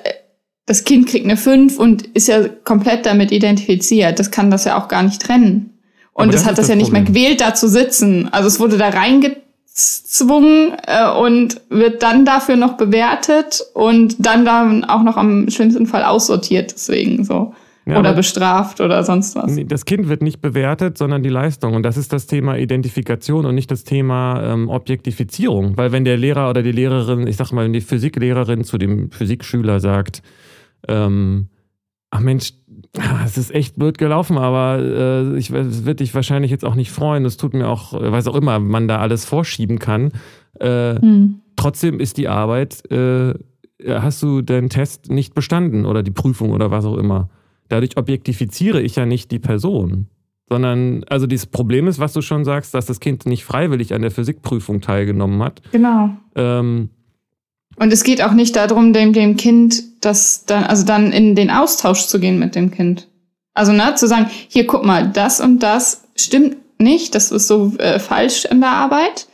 das 0.66 0.86
Kind 0.86 1.08
kriegt 1.08 1.26
eine 1.26 1.36
5 1.36 1.78
und 1.78 2.04
ist 2.08 2.30
ja 2.30 2.48
komplett 2.48 3.06
damit 3.06 3.34
identifiziert. 3.34 4.20
Das 4.20 4.32
kann 4.32 4.50
das 4.50 4.64
ja 4.64 4.82
auch 4.82 4.88
gar 4.88 5.04
nicht 5.04 5.22
trennen. 5.22 5.75
Und 6.18 6.34
es 6.34 6.46
hat 6.46 6.58
das, 6.58 6.70
ja 6.70 6.76
nicht 6.76 6.94
mehr 6.94 7.02
gewählt, 7.02 7.42
da 7.42 7.54
zu 7.54 7.68
sitzen. 7.68 8.30
Also 8.32 8.48
es 8.48 8.62
wurde 8.62 8.78
da 8.78 8.88
reingezwungen 8.88 10.72
äh, 10.88 11.12
und 11.12 11.62
wird 11.70 12.02
dann 12.04 12.24
dafür 12.24 12.56
noch 12.56 12.78
bewertet 12.78 13.62
und 13.74 14.16
dann 14.26 14.46
dann 14.46 14.86
auch 14.86 15.04
noch 15.04 15.18
am 15.18 15.50
schlimmsten 15.50 15.86
Fall 15.88 16.04
aussortiert, 16.04 16.72
deswegen 16.74 17.26
so. 17.26 17.54
Ja, 17.88 18.00
oder 18.00 18.14
bestraft 18.14 18.82
oder 18.82 19.04
sonst 19.04 19.36
was. 19.36 19.60
Das 19.68 19.86
Kind 19.86 20.10
wird 20.10 20.24
nicht 20.24 20.42
bewertet, 20.42 20.98
sondern 20.98 21.22
die 21.22 21.30
Leistung. 21.30 21.76
Und 21.76 21.84
das 21.84 21.98
ist 21.98 22.14
das 22.14 22.26
Thema 22.26 22.58
Identifikation 22.58 23.46
und 23.46 23.54
nicht 23.54 23.70
das 23.70 23.84
Thema 23.84 24.42
ähm, 24.42 24.70
Objektifizierung. 24.70 25.78
Weil 25.78 25.92
wenn 25.92 26.04
der 26.04 26.18
Lehrer 26.18 26.50
oder 26.50 26.64
die 26.64 26.72
Lehrerin, 26.72 27.28
ich 27.28 27.36
sag 27.36 27.52
mal, 27.52 27.70
die 27.72 27.82
Physiklehrerin 27.82 28.64
zu 28.64 28.80
dem 28.80 29.12
Physikschüler 29.12 29.80
sagt, 29.80 30.24
ähm, 30.88 31.50
ach 32.10 32.22
Mensch, 32.22 32.54
es 33.26 33.38
ist 33.38 33.54
echt 33.54 33.76
blöd 33.76 33.98
gelaufen, 33.98 34.38
aber 34.38 34.80
äh, 34.80 35.38
ich, 35.38 35.50
es 35.50 35.86
wird 35.86 36.00
dich 36.00 36.14
wahrscheinlich 36.14 36.52
jetzt 36.52 36.66
auch 36.66 36.76
nicht 36.76 36.92
freuen. 36.92 37.26
Es 37.26 37.38
tut 37.38 37.54
mir 37.54 37.68
auch, 37.68 37.94
weiß 37.94 38.28
auch 38.28 38.36
immer, 38.36 38.60
man 38.60 38.88
da 38.88 38.98
alles 38.98 39.26
vorschieben 39.26 39.80
kann. 39.80 40.12
Äh, 40.60 41.00
hm. 41.00 41.42
Trotzdem 41.56 42.00
ist 42.00 42.18
die 42.18 42.28
Arbeit, 42.28 42.90
äh, 42.92 43.34
hast 43.88 44.22
du 44.24 44.42
den 44.42 44.70
Test 44.70 45.10
nicht 45.10 45.34
bestanden 45.34 45.86
oder 45.86 46.04
die 46.04 46.12
Prüfung 46.12 46.52
oder 46.52 46.72
was 46.72 46.86
auch 46.86 46.98
immer. 46.98 47.30
Dadurch 47.70 47.98
objektifiziere 47.98 48.82
ich 48.82 48.96
ja 48.96 49.06
nicht 49.06 49.32
die 49.32 49.40
Person. 49.40 50.08
Sondern, 50.48 51.04
also 51.06 51.26
dieses 51.26 51.48
Problem 51.48 51.88
ist, 51.88 51.98
was 51.98 52.14
du 52.14 52.22
schon 52.22 52.46
sagst, 52.46 52.76
dass 52.76 52.86
das 52.86 53.00
Kind 53.00 53.26
nicht 53.26 53.44
freiwillig 53.44 53.96
an 53.96 54.04
der 54.04 54.12
Physikprüfung 54.12 54.80
teilgenommen 54.80 55.42
hat. 55.42 55.62
Genau. 55.72 56.12
Ähm, 56.36 56.90
und 57.78 57.92
es 57.92 58.04
geht 58.04 58.22
auch 58.22 58.34
nicht 58.34 58.56
darum, 58.56 58.94
dem, 58.94 59.12
dem 59.12 59.38
Kind 59.38 59.84
das 60.06 60.46
dann, 60.46 60.64
also 60.64 60.86
dann 60.86 61.12
in 61.12 61.36
den 61.36 61.50
Austausch 61.50 62.06
zu 62.06 62.20
gehen 62.20 62.40
mit 62.40 62.56
dem 62.56 62.72
Kind. 62.72 63.08
Also, 63.54 63.72
ne, 63.72 63.96
zu 63.96 64.08
sagen, 64.08 64.30
hier 64.48 64.68
guck 64.68 64.86
mal, 64.86 65.08
das 65.08 65.40
und 65.40 65.60
das 65.60 66.04
stimmt 66.16 66.58
nicht, 66.78 67.16
das 67.16 67.32
ist 67.32 67.48
so 67.48 67.74
äh, 67.78 68.00
falsch 68.00 68.46
in 68.46 68.62
der 68.62 68.72
Arbeit. 68.72 69.28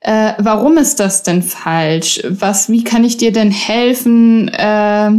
äh, 0.00 0.32
warum 0.38 0.78
ist 0.78 0.98
das 0.98 1.22
denn 1.22 1.42
falsch? 1.42 2.22
Was, 2.28 2.70
wie 2.70 2.84
kann 2.84 3.04
ich 3.04 3.16
dir 3.16 3.32
denn 3.32 3.50
helfen, 3.50 4.48
äh, 4.48 5.10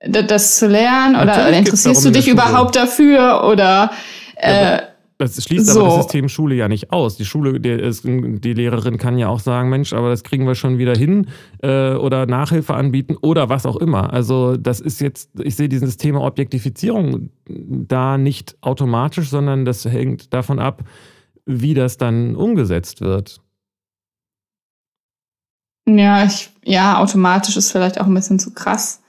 das 0.00 0.56
zu 0.58 0.66
lernen? 0.66 1.16
Oder 1.16 1.48
interessierst 1.50 2.04
du 2.04 2.10
dich 2.10 2.28
überhaupt 2.28 2.76
dafür? 2.76 3.44
Oder 3.44 3.92
äh, 4.36 4.72
ja, 4.72 4.82
das 5.18 5.42
schließt 5.42 5.66
so. 5.66 5.80
aber 5.80 5.88
das 5.90 6.04
System 6.04 6.28
Schule 6.28 6.56
ja 6.56 6.68
nicht 6.68 6.92
aus. 6.92 7.16
Die 7.16 7.24
Schule, 7.24 7.60
die, 7.60 8.40
die, 8.40 8.52
Lehrerin 8.52 8.98
kann 8.98 9.16
ja 9.16 9.28
auch 9.28 9.38
sagen, 9.38 9.68
Mensch, 9.68 9.92
aber 9.92 10.08
das 10.08 10.24
kriegen 10.24 10.46
wir 10.46 10.54
schon 10.54 10.78
wieder 10.78 10.96
hin 10.96 11.28
äh, 11.62 11.94
oder 11.94 12.26
Nachhilfe 12.26 12.74
anbieten 12.74 13.16
oder 13.20 13.48
was 13.48 13.64
auch 13.64 13.76
immer. 13.76 14.12
Also 14.12 14.56
das 14.56 14.80
ist 14.80 15.00
jetzt, 15.00 15.30
ich 15.40 15.54
sehe 15.54 15.68
dieses 15.68 15.96
Thema 15.96 16.22
Objektifizierung 16.22 17.30
da 17.46 18.18
nicht 18.18 18.56
automatisch, 18.60 19.30
sondern 19.30 19.64
das 19.64 19.84
hängt 19.84 20.34
davon 20.34 20.58
ab, 20.58 20.82
wie 21.46 21.74
das 21.74 21.96
dann 21.96 22.34
umgesetzt 22.34 23.00
wird. 23.00 23.40
Ja, 25.86 26.24
ich, 26.24 26.50
ja, 26.64 26.98
automatisch 26.98 27.56
ist 27.56 27.70
vielleicht 27.70 28.00
auch 28.00 28.06
ein 28.06 28.14
bisschen 28.14 28.38
zu 28.38 28.52
krass. 28.52 29.00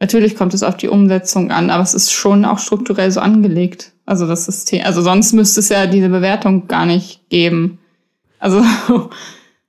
Natürlich 0.00 0.36
kommt 0.36 0.52
es 0.52 0.62
auf 0.62 0.76
die 0.76 0.88
Umsetzung 0.88 1.50
an, 1.50 1.70
aber 1.70 1.82
es 1.82 1.94
ist 1.94 2.12
schon 2.12 2.44
auch 2.44 2.58
strukturell 2.58 3.10
so 3.10 3.20
angelegt. 3.20 3.93
Also 4.06 4.26
das 4.26 4.44
System, 4.44 4.82
also 4.84 5.02
sonst 5.02 5.32
müsste 5.32 5.60
es 5.60 5.68
ja 5.68 5.86
diese 5.86 6.08
Bewertung 6.08 6.68
gar 6.68 6.86
nicht 6.86 7.28
geben. 7.30 7.78
Also 8.38 8.62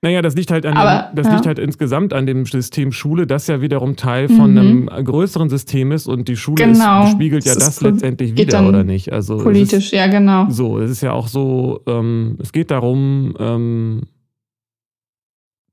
Naja, 0.06 0.22
das 0.22 0.36
liegt 0.36 0.52
halt 0.52 0.68
an 0.68 0.78
Aber, 0.78 1.10
dem, 1.10 1.16
das 1.16 1.26
ja. 1.26 1.34
liegt 1.34 1.48
halt 1.48 1.58
insgesamt 1.58 2.14
an 2.14 2.28
dem 2.28 2.46
System 2.46 2.92
Schule, 2.92 3.26
das 3.26 3.48
ja 3.48 3.60
wiederum 3.60 3.96
Teil 3.96 4.28
von 4.30 4.52
mhm. 4.52 4.88
einem 4.88 5.06
größeren 5.06 5.50
System 5.50 5.92
ist 5.92 6.06
und 6.06 6.28
die 6.28 6.36
Schule 6.36 6.64
genau. 6.64 7.06
ist, 7.06 7.14
spiegelt 7.14 7.44
ja 7.44 7.56
das, 7.56 7.66
das 7.66 7.82
letztendlich 7.82 8.38
wieder, 8.38 8.68
oder 8.68 8.84
nicht? 8.84 9.12
Also 9.12 9.38
politisch, 9.38 9.86
ist, 9.86 9.92
ja, 9.94 10.06
genau. 10.06 10.48
So, 10.52 10.78
es 10.78 10.92
ist 10.92 11.02
ja 11.02 11.12
auch 11.12 11.28
so, 11.28 11.82
ähm, 11.88 12.38
es 12.40 12.52
geht 12.52 12.70
darum, 12.70 13.36
ähm, 13.40 14.04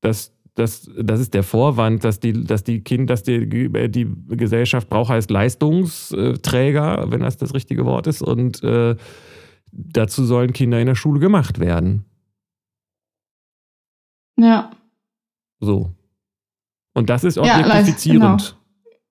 dass 0.00 0.31
das, 0.54 0.90
das 1.00 1.20
ist 1.20 1.34
der 1.34 1.42
Vorwand, 1.42 2.04
dass 2.04 2.20
die, 2.20 2.44
dass 2.44 2.62
die 2.62 2.82
Kind, 2.82 3.08
dass 3.08 3.22
die, 3.22 3.48
die 3.48 4.14
Gesellschaft 4.28 4.88
braucht 4.88 5.10
heißt 5.10 5.30
Leistungsträger, 5.30 7.10
wenn 7.10 7.20
das 7.20 7.38
das 7.38 7.54
richtige 7.54 7.86
Wort 7.86 8.06
ist, 8.06 8.22
und 8.22 8.62
äh, 8.62 8.96
dazu 9.72 10.24
sollen 10.24 10.52
Kinder 10.52 10.78
in 10.78 10.86
der 10.86 10.94
Schule 10.94 11.20
gemacht 11.20 11.58
werden. 11.58 12.04
Ja. 14.38 14.70
So. 15.60 15.90
Und 16.94 17.08
das 17.08 17.24
ist 17.24 17.38
objektifizierend. 17.38 18.42
Ja. 18.42 18.61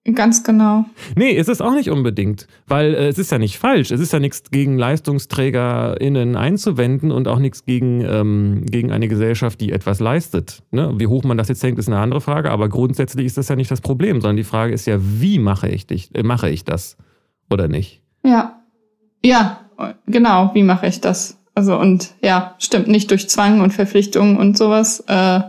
Ganz 0.04 0.42
genau. 0.42 0.84
Nee, 1.14 1.30
ist 1.30 1.48
es 1.48 1.60
auch 1.60 1.74
nicht 1.74 1.88
unbedingt, 1.88 2.48
weil 2.66 2.92
äh, 2.94 3.06
es 3.06 3.18
ist 3.18 3.30
ja 3.30 3.38
nicht 3.38 3.58
falsch. 3.58 3.92
Es 3.92 4.00
ist 4.00 4.12
ja 4.12 4.18
nichts 4.18 4.50
gegen 4.50 4.76
LeistungsträgerInnen 4.76 6.34
einzuwenden 6.34 7.12
und 7.12 7.28
auch 7.28 7.38
nichts 7.38 7.64
gegen, 7.64 8.00
ähm, 8.00 8.66
gegen 8.66 8.90
eine 8.90 9.06
Gesellschaft, 9.06 9.60
die 9.60 9.70
etwas 9.70 10.00
leistet. 10.00 10.64
Ne? 10.72 10.92
Wie 10.96 11.06
hoch 11.06 11.22
man 11.22 11.38
das 11.38 11.46
jetzt 11.48 11.62
hängt, 11.62 11.78
ist 11.78 11.86
eine 11.86 12.00
andere 12.00 12.20
Frage, 12.20 12.50
aber 12.50 12.68
grundsätzlich 12.68 13.26
ist 13.26 13.38
das 13.38 13.48
ja 13.48 13.54
nicht 13.54 13.70
das 13.70 13.80
Problem, 13.80 14.20
sondern 14.20 14.36
die 14.36 14.42
Frage 14.42 14.74
ist 14.74 14.86
ja, 14.86 14.98
wie 15.00 15.38
mache 15.38 15.68
ich, 15.68 15.86
dich, 15.86 16.12
äh, 16.14 16.24
mache 16.24 16.50
ich 16.50 16.64
das 16.64 16.96
oder 17.48 17.68
nicht? 17.68 18.02
Ja. 18.24 18.60
Ja, 19.24 19.60
genau, 20.06 20.50
wie 20.54 20.64
mache 20.64 20.88
ich 20.88 21.00
das? 21.00 21.38
Also 21.54 21.78
und 21.78 22.14
ja, 22.22 22.56
stimmt 22.58 22.88
nicht 22.88 23.08
durch 23.12 23.28
Zwang 23.28 23.60
und 23.60 23.72
Verpflichtung 23.72 24.36
und 24.36 24.58
sowas. 24.58 25.04
Äh, 25.06 25.42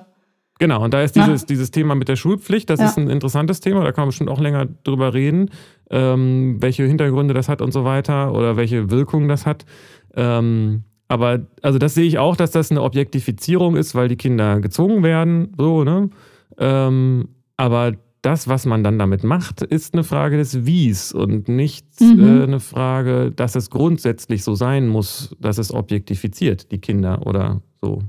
Genau, 0.59 0.83
und 0.83 0.93
da 0.93 1.01
ist 1.01 1.15
dieses, 1.15 1.41
ja. 1.41 1.47
dieses 1.47 1.71
Thema 1.71 1.95
mit 1.95 2.07
der 2.07 2.15
Schulpflicht, 2.15 2.69
das 2.69 2.79
ja. 2.79 2.85
ist 2.85 2.97
ein 2.97 3.09
interessantes 3.09 3.59
Thema, 3.59 3.83
da 3.83 3.91
kann 3.91 4.03
man 4.03 4.09
bestimmt 4.09 4.29
auch 4.29 4.39
länger 4.39 4.67
drüber 4.83 5.13
reden, 5.13 5.49
ähm, 5.89 6.57
welche 6.61 6.83
Hintergründe 6.83 7.33
das 7.33 7.49
hat 7.49 7.61
und 7.61 7.71
so 7.71 7.83
weiter 7.85 8.33
oder 8.33 8.55
welche 8.55 8.91
Wirkung 8.91 9.27
das 9.27 9.45
hat. 9.45 9.65
Ähm, 10.15 10.83
aber 11.07 11.41
also 11.61 11.79
das 11.79 11.95
sehe 11.95 12.05
ich 12.05 12.17
auch, 12.17 12.35
dass 12.35 12.51
das 12.51 12.71
eine 12.71 12.81
Objektifizierung 12.81 13.75
ist, 13.75 13.93
weil 13.95 14.07
die 14.07 14.15
Kinder 14.15 14.59
gezwungen 14.61 15.03
werden, 15.03 15.53
so, 15.57 15.83
ne? 15.83 16.09
Ähm, 16.57 17.29
aber 17.57 17.93
das, 18.23 18.47
was 18.47 18.65
man 18.65 18.83
dann 18.83 18.97
damit 18.97 19.23
macht, 19.23 19.61
ist 19.61 19.93
eine 19.93 20.03
Frage 20.03 20.37
des 20.37 20.65
Wies 20.65 21.11
und 21.13 21.49
nicht 21.49 21.85
mhm. 21.99 22.39
äh, 22.39 22.43
eine 22.43 22.59
Frage, 22.59 23.31
dass 23.31 23.55
es 23.55 23.69
grundsätzlich 23.69 24.43
so 24.43 24.55
sein 24.55 24.87
muss, 24.87 25.35
dass 25.39 25.57
es 25.57 25.73
objektifiziert, 25.73 26.71
die 26.71 26.79
Kinder 26.79 27.27
oder 27.27 27.61
so. 27.81 28.01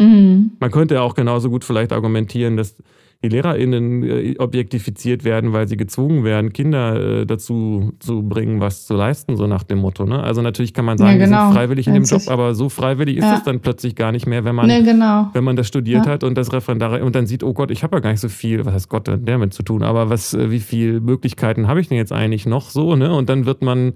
Mhm. 0.00 0.52
Man 0.58 0.70
könnte 0.70 0.94
ja 0.94 1.02
auch 1.02 1.14
genauso 1.14 1.50
gut 1.50 1.62
vielleicht 1.62 1.92
argumentieren, 1.92 2.56
dass 2.56 2.74
die 3.22 3.28
LehrerInnen 3.28 4.02
äh, 4.02 4.34
objektifiziert 4.38 5.24
werden, 5.24 5.52
weil 5.52 5.68
sie 5.68 5.76
gezwungen 5.76 6.24
werden, 6.24 6.54
Kinder 6.54 7.20
äh, 7.20 7.26
dazu 7.26 7.92
zu 7.98 8.22
bringen, 8.22 8.60
was 8.60 8.86
zu 8.86 8.94
leisten, 8.94 9.36
so 9.36 9.46
nach 9.46 9.62
dem 9.62 9.78
Motto. 9.78 10.06
Ne? 10.06 10.22
Also 10.22 10.40
natürlich 10.40 10.72
kann 10.72 10.86
man 10.86 10.96
sagen, 10.96 11.20
ja, 11.20 11.26
genau. 11.26 11.36
die 11.36 11.44
sind 11.46 11.54
freiwillig 11.54 11.86
in 11.86 11.94
dem 11.94 12.04
Job, 12.04 12.22
aber 12.28 12.54
so 12.54 12.70
freiwillig 12.70 13.18
ist 13.18 13.24
ja. 13.24 13.34
es 13.34 13.42
dann 13.42 13.60
plötzlich 13.60 13.94
gar 13.94 14.10
nicht 14.10 14.26
mehr, 14.26 14.44
wenn 14.44 14.54
man, 14.54 14.68
nee, 14.68 14.82
genau. 14.82 15.28
wenn 15.34 15.44
man 15.44 15.56
das 15.56 15.68
studiert 15.68 16.06
ja. 16.06 16.12
hat 16.12 16.24
und 16.24 16.34
das 16.36 16.52
Referendar 16.52 17.02
und 17.02 17.14
dann 17.14 17.26
sieht, 17.26 17.42
oh 17.42 17.52
Gott, 17.52 17.70
ich 17.70 17.82
habe 17.82 17.96
ja 17.96 18.00
gar 18.00 18.10
nicht 18.10 18.20
so 18.20 18.30
viel, 18.30 18.64
was 18.64 18.72
heißt 18.72 18.88
Gott 18.88 19.10
damit 19.22 19.52
zu 19.52 19.62
tun, 19.62 19.82
aber 19.82 20.08
was, 20.08 20.32
äh, 20.32 20.50
wie 20.50 20.60
viele 20.60 21.00
Möglichkeiten 21.00 21.68
habe 21.68 21.80
ich 21.80 21.88
denn 21.88 21.98
jetzt 21.98 22.12
eigentlich 22.12 22.46
noch 22.46 22.70
so, 22.70 22.96
ne? 22.96 23.14
Und 23.14 23.28
dann 23.28 23.44
wird 23.44 23.60
man 23.60 23.92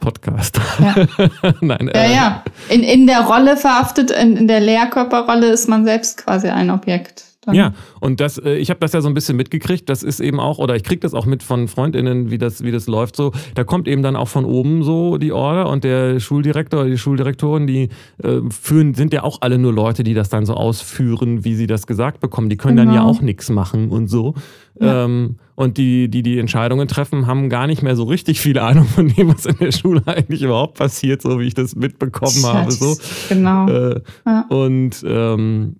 Podcast. 0.00 0.60
Ja, 0.78 0.94
Nein, 1.60 1.90
ja, 1.92 2.00
äh, 2.00 2.14
ja. 2.14 2.44
In, 2.68 2.82
in 2.82 3.06
der 3.06 3.22
Rolle 3.22 3.56
verhaftet, 3.56 4.12
in, 4.12 4.36
in 4.36 4.46
der 4.46 4.60
Lehrkörperrolle 4.60 5.50
ist 5.50 5.68
man 5.68 5.84
selbst 5.84 6.24
quasi 6.24 6.48
ein 6.48 6.70
Objekt. 6.70 7.31
Dann. 7.44 7.56
Ja, 7.56 7.74
und 7.98 8.20
das, 8.20 8.38
äh, 8.38 8.54
ich 8.54 8.70
habe 8.70 8.78
das 8.78 8.92
ja 8.92 9.00
so 9.00 9.08
ein 9.08 9.14
bisschen 9.14 9.36
mitgekriegt. 9.36 9.88
Das 9.88 10.04
ist 10.04 10.20
eben 10.20 10.38
auch, 10.38 10.58
oder 10.58 10.76
ich 10.76 10.84
kriege 10.84 11.00
das 11.00 11.12
auch 11.12 11.26
mit 11.26 11.42
von 11.42 11.66
FreundInnen, 11.66 12.30
wie 12.30 12.38
das, 12.38 12.62
wie 12.62 12.70
das 12.70 12.86
läuft 12.86 13.16
so. 13.16 13.32
Da 13.56 13.64
kommt 13.64 13.88
eben 13.88 14.02
dann 14.02 14.14
auch 14.14 14.28
von 14.28 14.44
oben 14.44 14.84
so 14.84 15.18
die 15.18 15.32
Order 15.32 15.68
und 15.68 15.82
der 15.82 16.20
Schuldirektor, 16.20 16.84
die 16.84 16.96
Schuldirektoren, 16.96 17.66
die 17.66 17.88
äh, 18.22 18.40
führen, 18.50 18.94
sind 18.94 19.12
ja 19.12 19.24
auch 19.24 19.38
alle 19.40 19.58
nur 19.58 19.72
Leute, 19.72 20.04
die 20.04 20.14
das 20.14 20.28
dann 20.28 20.46
so 20.46 20.54
ausführen, 20.54 21.44
wie 21.44 21.56
sie 21.56 21.66
das 21.66 21.88
gesagt 21.88 22.20
bekommen. 22.20 22.48
Die 22.48 22.56
können 22.56 22.76
genau. 22.76 22.86
dann 22.86 22.94
ja 22.94 23.00
genau. 23.00 23.12
auch 23.12 23.22
nichts 23.22 23.50
machen 23.50 23.90
und 23.90 24.06
so. 24.06 24.34
Ja. 24.80 25.04
Ähm, 25.04 25.36
und 25.56 25.78
die, 25.78 26.08
die 26.08 26.22
die 26.22 26.38
Entscheidungen 26.38 26.86
treffen, 26.86 27.26
haben 27.26 27.48
gar 27.48 27.66
nicht 27.66 27.82
mehr 27.82 27.96
so 27.96 28.04
richtig 28.04 28.40
viel 28.40 28.58
Ahnung 28.58 28.86
von 28.86 29.08
dem, 29.08 29.34
was 29.34 29.46
in 29.46 29.56
der 29.58 29.72
Schule 29.72 30.02
eigentlich 30.06 30.42
überhaupt 30.42 30.78
passiert, 30.78 31.22
so 31.22 31.40
wie 31.40 31.46
ich 31.48 31.54
das 31.54 31.74
mitbekommen 31.74 32.44
habe. 32.44 32.70
So. 32.70 32.96
Genau. 33.28 33.68
Äh, 33.68 34.00
ja. 34.24 34.46
Und 34.48 35.04
ähm, 35.04 35.76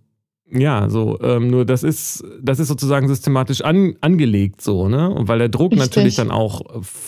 ja, 0.55 0.91
so, 0.91 1.19
ähm, 1.23 1.49
nur 1.49 1.65
das 1.65 1.83
ist, 1.83 2.25
das 2.43 2.61
ist 2.61 2.69
sozusagen 2.69 3.09
systematisch 3.09 3.62
an, 3.62 3.95
angelegt 4.03 4.61
so, 4.61 4.87
ne? 4.87 5.09
Und 5.09 5.27
weil 5.27 5.38
der 5.38 5.49
Druck 5.49 5.73
Richtig. 5.73 5.88
natürlich 5.88 6.15
dann 6.17 6.31
auch, 6.31 6.61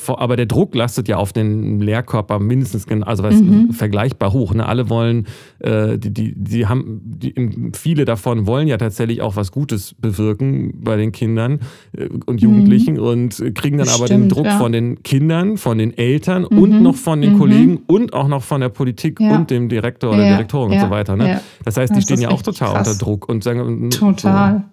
aber 0.09 0.37
der 0.37 0.47
Druck 0.47 0.75
lastet 0.75 1.09
ja 1.09 1.19
auf 1.19 1.35
den 1.35 1.79
Lehrkörper 1.81 2.39
mindestens, 2.39 2.87
also 3.03 3.23
was 3.23 3.35
mhm. 3.35 3.73
vergleichbar 3.73 4.33
hoch, 4.33 4.55
ne? 4.55 4.67
Alle 4.67 4.89
wollen, 4.89 5.27
äh, 5.59 5.99
die, 5.99 6.11
die, 6.11 6.35
die 6.37 6.67
haben, 6.67 7.03
die, 7.05 7.35
viele 7.75 8.07
davon 8.07 8.47
wollen 8.47 8.67
ja 8.67 8.79
tatsächlich 8.79 9.21
auch 9.21 9.37
was 9.37 9.53
Gutes 9.53 9.95
bewirken 9.95 10.81
bei 10.83 10.97
den 10.97 11.13
Kindern 11.13 11.61
äh, 11.93 12.09
und 12.25 12.41
Jugendlichen 12.41 12.95
mhm. 12.95 13.03
und 13.03 13.55
kriegen 13.55 13.77
dann 13.77 13.89
aber 13.89 14.07
den 14.07 14.31
Druck 14.31 14.47
ja. 14.47 14.59
von 14.59 14.73
den 14.73 15.03
Kindern, 15.03 15.59
von 15.59 15.77
den 15.77 15.97
Eltern 15.99 16.47
mhm. 16.49 16.59
und 16.59 16.83
noch 16.83 16.97
von 16.97 17.21
den 17.21 17.35
mhm. 17.35 17.39
Kollegen 17.39 17.83
und 17.87 18.15
auch 18.15 18.29
noch 18.29 18.43
von 18.43 18.63
der 18.63 18.71
Politik 18.71 19.21
ja. 19.21 19.37
und 19.37 19.51
dem 19.51 19.69
Direktor 19.69 20.15
oder 20.15 20.25
ja. 20.25 20.31
Direktorin 20.31 20.73
und 20.73 20.81
so 20.81 20.89
weiter, 20.89 21.15
ne? 21.15 21.43
Das 21.63 21.77
heißt, 21.77 21.93
die 21.93 21.97
das 21.97 22.05
stehen 22.05 22.21
ja 22.21 22.31
auch 22.31 22.43
total 22.43 22.73
krass. 22.73 22.89
unter 22.89 23.05
Druck 23.05 23.34
und 23.35 23.45
sagen. 23.45 23.91
Total. 23.91 24.65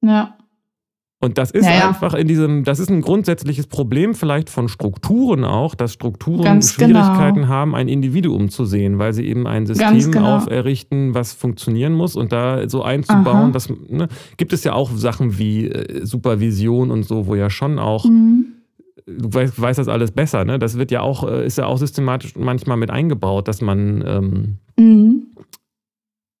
So. 0.00 0.08
Ja. 0.08 0.34
Und 1.22 1.36
das 1.36 1.50
ist 1.50 1.66
ja, 1.66 1.86
einfach 1.86 2.14
in 2.14 2.26
diesem, 2.26 2.64
das 2.64 2.78
ist 2.78 2.90
ein 2.90 3.02
grundsätzliches 3.02 3.66
Problem 3.66 4.14
vielleicht 4.14 4.48
von 4.48 4.68
Strukturen 4.68 5.44
auch, 5.44 5.74
dass 5.74 5.92
Strukturen 5.92 6.42
Ganz 6.42 6.72
Schwierigkeiten 6.72 7.42
genau. 7.42 7.48
haben, 7.48 7.74
ein 7.74 7.88
Individuum 7.88 8.48
zu 8.48 8.64
sehen, 8.64 8.98
weil 8.98 9.12
sie 9.12 9.26
eben 9.26 9.46
ein 9.46 9.66
System 9.66 10.12
genau. 10.12 10.36
auferrichten, 10.36 11.14
was 11.14 11.34
funktionieren 11.34 11.92
muss 11.92 12.16
und 12.16 12.32
da 12.32 12.66
so 12.70 12.82
einzubauen, 12.82 13.52
das 13.52 13.68
ne, 13.68 14.08
gibt 14.38 14.54
es 14.54 14.64
ja 14.64 14.72
auch 14.72 14.90
Sachen 14.92 15.38
wie 15.38 15.68
äh, 15.68 16.06
Supervision 16.06 16.90
und 16.90 17.02
so, 17.02 17.26
wo 17.26 17.34
ja 17.34 17.50
schon 17.50 17.78
auch 17.78 18.06
mhm. 18.06 18.46
Du 19.06 19.32
weißt, 19.32 19.60
weißt, 19.60 19.78
das 19.78 19.88
alles 19.88 20.12
besser, 20.12 20.44
ne? 20.44 20.60
Das 20.60 20.78
wird 20.78 20.92
ja 20.92 21.00
auch, 21.00 21.28
äh, 21.28 21.44
ist 21.44 21.58
ja 21.58 21.66
auch 21.66 21.78
systematisch 21.78 22.36
manchmal 22.36 22.76
mit 22.76 22.90
eingebaut, 22.90 23.48
dass 23.48 23.60
man 23.60 24.04
ähm, 24.06 24.58
mhm 24.78 25.26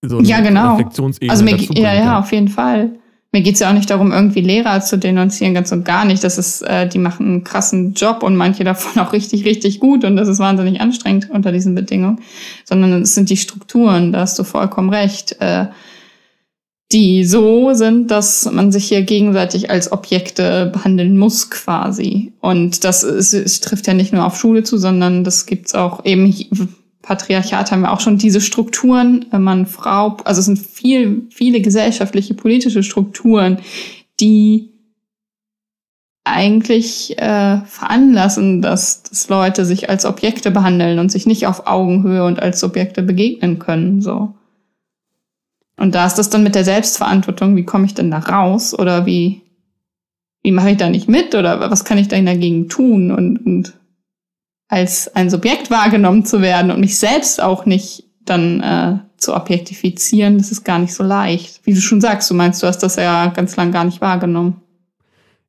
so 0.02 0.18
eine 0.18 0.28
ja, 0.28 0.40
genau. 0.40 0.76
Reflexionsebene 0.76 1.30
also 1.30 1.44
mir, 1.44 1.56
ja, 1.78 1.94
ja, 1.94 2.18
auf 2.18 2.32
jeden 2.32 2.48
Fall. 2.48 2.90
Mir 3.32 3.42
geht's 3.42 3.60
ja 3.60 3.68
auch 3.68 3.74
nicht 3.74 3.90
darum, 3.90 4.10
irgendwie 4.10 4.40
Lehrer 4.40 4.80
zu 4.80 4.98
denunzieren, 4.98 5.54
ganz 5.54 5.70
und 5.70 5.84
gar 5.84 6.04
nicht. 6.04 6.24
Das 6.24 6.36
ist, 6.36 6.62
äh, 6.62 6.88
die 6.88 6.98
machen 6.98 7.26
einen 7.26 7.44
krassen 7.44 7.94
Job 7.94 8.24
und 8.24 8.34
manche 8.34 8.64
davon 8.64 9.00
auch 9.02 9.12
richtig, 9.12 9.44
richtig 9.44 9.78
gut 9.78 10.04
und 10.04 10.16
das 10.16 10.28
ist 10.28 10.38
wahnsinnig 10.38 10.80
anstrengend 10.80 11.30
unter 11.30 11.52
diesen 11.52 11.74
Bedingungen. 11.74 12.20
Sondern 12.64 13.02
es 13.02 13.14
sind 13.14 13.30
die 13.30 13.36
Strukturen, 13.36 14.12
da 14.12 14.20
hast 14.20 14.38
du 14.38 14.44
vollkommen 14.44 14.90
recht, 14.90 15.36
äh, 15.40 15.66
die 16.92 17.24
so 17.24 17.72
sind, 17.74 18.10
dass 18.10 18.50
man 18.50 18.72
sich 18.72 18.86
hier 18.86 19.02
gegenseitig 19.02 19.70
als 19.70 19.92
Objekte 19.92 20.70
behandeln 20.72 21.16
muss 21.16 21.50
quasi. 21.50 22.32
Und 22.40 22.82
das 22.82 23.04
ist, 23.04 23.32
es 23.32 23.60
trifft 23.60 23.86
ja 23.86 23.94
nicht 23.94 24.12
nur 24.12 24.26
auf 24.26 24.36
Schule 24.36 24.64
zu, 24.64 24.76
sondern 24.76 25.22
das 25.22 25.46
gibt's 25.46 25.74
auch 25.76 26.04
eben 26.04 26.34
Patriarchat 27.02 27.72
haben 27.72 27.82
wir 27.82 27.92
auch 27.92 28.00
schon 28.00 28.18
diese 28.18 28.40
Strukturen, 28.40 29.26
wenn 29.30 29.42
man 29.42 29.66
Frau, 29.66 30.18
also 30.24 30.40
es 30.40 30.44
sind 30.44 30.58
viel, 30.58 31.26
viele 31.30 31.60
gesellschaftliche, 31.60 32.34
politische 32.34 32.82
Strukturen, 32.82 33.58
die 34.20 34.70
eigentlich 36.24 37.18
äh, 37.18 37.60
veranlassen, 37.64 38.60
dass, 38.60 39.02
dass 39.02 39.28
Leute 39.28 39.64
sich 39.64 39.88
als 39.88 40.04
Objekte 40.04 40.50
behandeln 40.50 40.98
und 40.98 41.10
sich 41.10 41.26
nicht 41.26 41.46
auf 41.46 41.66
Augenhöhe 41.66 42.24
und 42.24 42.40
als 42.40 42.62
Objekte 42.62 43.02
begegnen 43.02 43.58
können. 43.58 44.02
So. 44.02 44.34
Und 45.78 45.94
da 45.94 46.06
ist 46.06 46.16
das 46.16 46.28
dann 46.28 46.42
mit 46.42 46.54
der 46.54 46.64
Selbstverantwortung, 46.64 47.56
wie 47.56 47.64
komme 47.64 47.86
ich 47.86 47.94
denn 47.94 48.10
da 48.10 48.18
raus 48.18 48.78
oder 48.78 49.06
wie, 49.06 49.40
wie 50.42 50.52
mache 50.52 50.72
ich 50.72 50.76
da 50.76 50.90
nicht 50.90 51.08
mit 51.08 51.34
oder 51.34 51.70
was 51.70 51.84
kann 51.84 51.96
ich 51.96 52.08
da 52.08 52.20
dagegen 52.20 52.68
tun 52.68 53.10
und, 53.10 53.38
und 53.38 53.79
als 54.70 55.14
ein 55.16 55.28
Subjekt 55.28 55.70
wahrgenommen 55.70 56.24
zu 56.24 56.40
werden 56.40 56.70
und 56.70 56.80
mich 56.80 56.96
selbst 56.96 57.42
auch 57.42 57.66
nicht 57.66 58.04
dann 58.24 58.60
äh, 58.60 58.98
zu 59.16 59.34
objektifizieren, 59.34 60.38
das 60.38 60.52
ist 60.52 60.64
gar 60.64 60.78
nicht 60.78 60.94
so 60.94 61.02
leicht. 61.02 61.60
Wie 61.64 61.74
du 61.74 61.80
schon 61.80 62.00
sagst, 62.00 62.30
du 62.30 62.34
meinst, 62.34 62.62
du 62.62 62.68
hast 62.68 62.78
das 62.78 62.94
ja 62.94 63.26
ganz 63.26 63.56
lang 63.56 63.72
gar 63.72 63.84
nicht 63.84 64.00
wahrgenommen. 64.00 64.62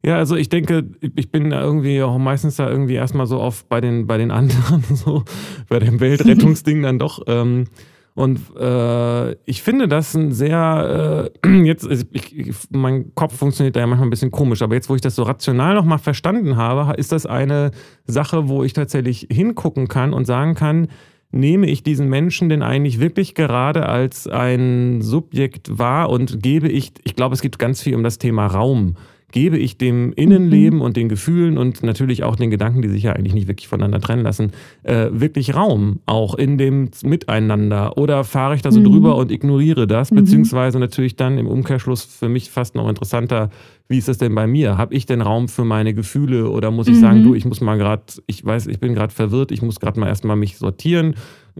Ja, 0.03 0.17
also 0.17 0.35
ich 0.35 0.49
denke, 0.49 0.89
ich 1.15 1.31
bin 1.31 1.51
irgendwie 1.51 2.01
auch 2.01 2.17
meistens 2.17 2.55
da 2.55 2.67
irgendwie 2.67 2.95
erstmal 2.95 3.27
so 3.27 3.39
oft 3.39 3.69
bei 3.69 3.79
den, 3.79 4.07
bei 4.07 4.17
den 4.17 4.31
anderen, 4.31 4.83
so 4.95 5.23
bei 5.69 5.77
dem 5.77 5.99
Weltrettungsding 5.99 6.81
dann 6.81 6.97
doch. 6.97 7.21
Ähm, 7.27 7.65
und 8.13 8.39
äh, 8.57 9.31
ich 9.45 9.61
finde 9.63 9.87
das 9.87 10.13
ein 10.15 10.31
sehr, 10.31 11.31
äh, 11.43 11.47
jetzt, 11.65 11.87
ich, 12.11 12.37
ich, 12.37 12.55
mein 12.69 13.15
Kopf 13.15 13.37
funktioniert 13.37 13.75
da 13.75 13.79
ja 13.79 13.87
manchmal 13.87 14.07
ein 14.07 14.11
bisschen 14.11 14.31
komisch, 14.31 14.61
aber 14.61 14.75
jetzt, 14.75 14.89
wo 14.89 14.95
ich 14.95 15.01
das 15.01 15.15
so 15.15 15.23
rational 15.23 15.75
nochmal 15.75 15.99
verstanden 15.99 16.57
habe, 16.57 16.97
ist 16.97 17.11
das 17.11 17.25
eine 17.25 17.71
Sache, 18.05 18.49
wo 18.49 18.63
ich 18.63 18.73
tatsächlich 18.73 19.27
hingucken 19.31 19.87
kann 19.87 20.13
und 20.13 20.25
sagen 20.25 20.55
kann, 20.55 20.87
nehme 21.31 21.67
ich 21.67 21.83
diesen 21.83 22.09
Menschen 22.09 22.49
denn 22.49 22.61
eigentlich 22.61 22.99
wirklich 22.99 23.35
gerade 23.35 23.87
als 23.87 24.27
ein 24.27 25.01
Subjekt 25.01 25.77
wahr 25.77 26.09
und 26.09 26.43
gebe 26.43 26.67
ich, 26.67 26.91
ich 27.03 27.15
glaube, 27.15 27.33
es 27.33 27.41
geht 27.41 27.57
ganz 27.59 27.81
viel 27.81 27.95
um 27.95 28.03
das 28.03 28.17
Thema 28.17 28.47
Raum 28.47 28.95
gebe 29.31 29.57
ich 29.57 29.77
dem 29.77 30.13
Innenleben 30.13 30.79
mhm. 30.79 30.85
und 30.85 30.97
den 30.97 31.09
Gefühlen 31.09 31.57
und 31.57 31.83
natürlich 31.83 32.23
auch 32.23 32.35
den 32.35 32.49
Gedanken, 32.49 32.81
die 32.81 32.89
sich 32.89 33.03
ja 33.03 33.13
eigentlich 33.13 33.33
nicht 33.33 33.47
wirklich 33.47 33.67
voneinander 33.67 33.99
trennen 33.99 34.23
lassen, 34.23 34.51
äh, 34.83 35.07
wirklich 35.11 35.55
Raum, 35.55 35.99
auch 36.05 36.35
in 36.35 36.57
dem 36.57 36.89
Miteinander? 37.03 37.97
Oder 37.97 38.23
fahre 38.23 38.55
ich 38.55 38.61
da 38.61 38.71
so 38.71 38.79
mhm. 38.79 38.85
drüber 38.85 39.15
und 39.15 39.31
ignoriere 39.31 39.87
das? 39.87 40.11
Mhm. 40.11 40.17
Beziehungsweise 40.17 40.79
natürlich 40.79 41.15
dann 41.15 41.37
im 41.37 41.47
Umkehrschluss 41.47 42.03
für 42.03 42.29
mich 42.29 42.49
fast 42.49 42.75
noch 42.75 42.87
interessanter, 42.87 43.49
wie 43.91 43.97
ist 43.97 44.07
das 44.07 44.17
denn 44.17 44.33
bei 44.33 44.47
mir? 44.47 44.77
Habe 44.77 44.95
ich 44.95 45.05
denn 45.05 45.21
Raum 45.21 45.49
für 45.49 45.65
meine 45.65 45.93
Gefühle 45.93 46.49
oder 46.49 46.71
muss 46.71 46.87
ich 46.87 46.97
sagen, 46.97 47.19
mhm. 47.19 47.23
du, 47.25 47.35
ich 47.35 47.45
muss 47.45 47.59
mal 47.59 47.77
gerade, 47.77 48.03
ich 48.25 48.43
weiß, 48.43 48.67
ich 48.67 48.79
bin 48.79 48.93
gerade 48.93 49.13
verwirrt, 49.13 49.51
ich 49.51 49.61
muss 49.61 49.81
gerade 49.81 49.99
mal 49.99 50.07
erstmal 50.07 50.37
mich 50.37 50.57
sortieren, 50.57 51.15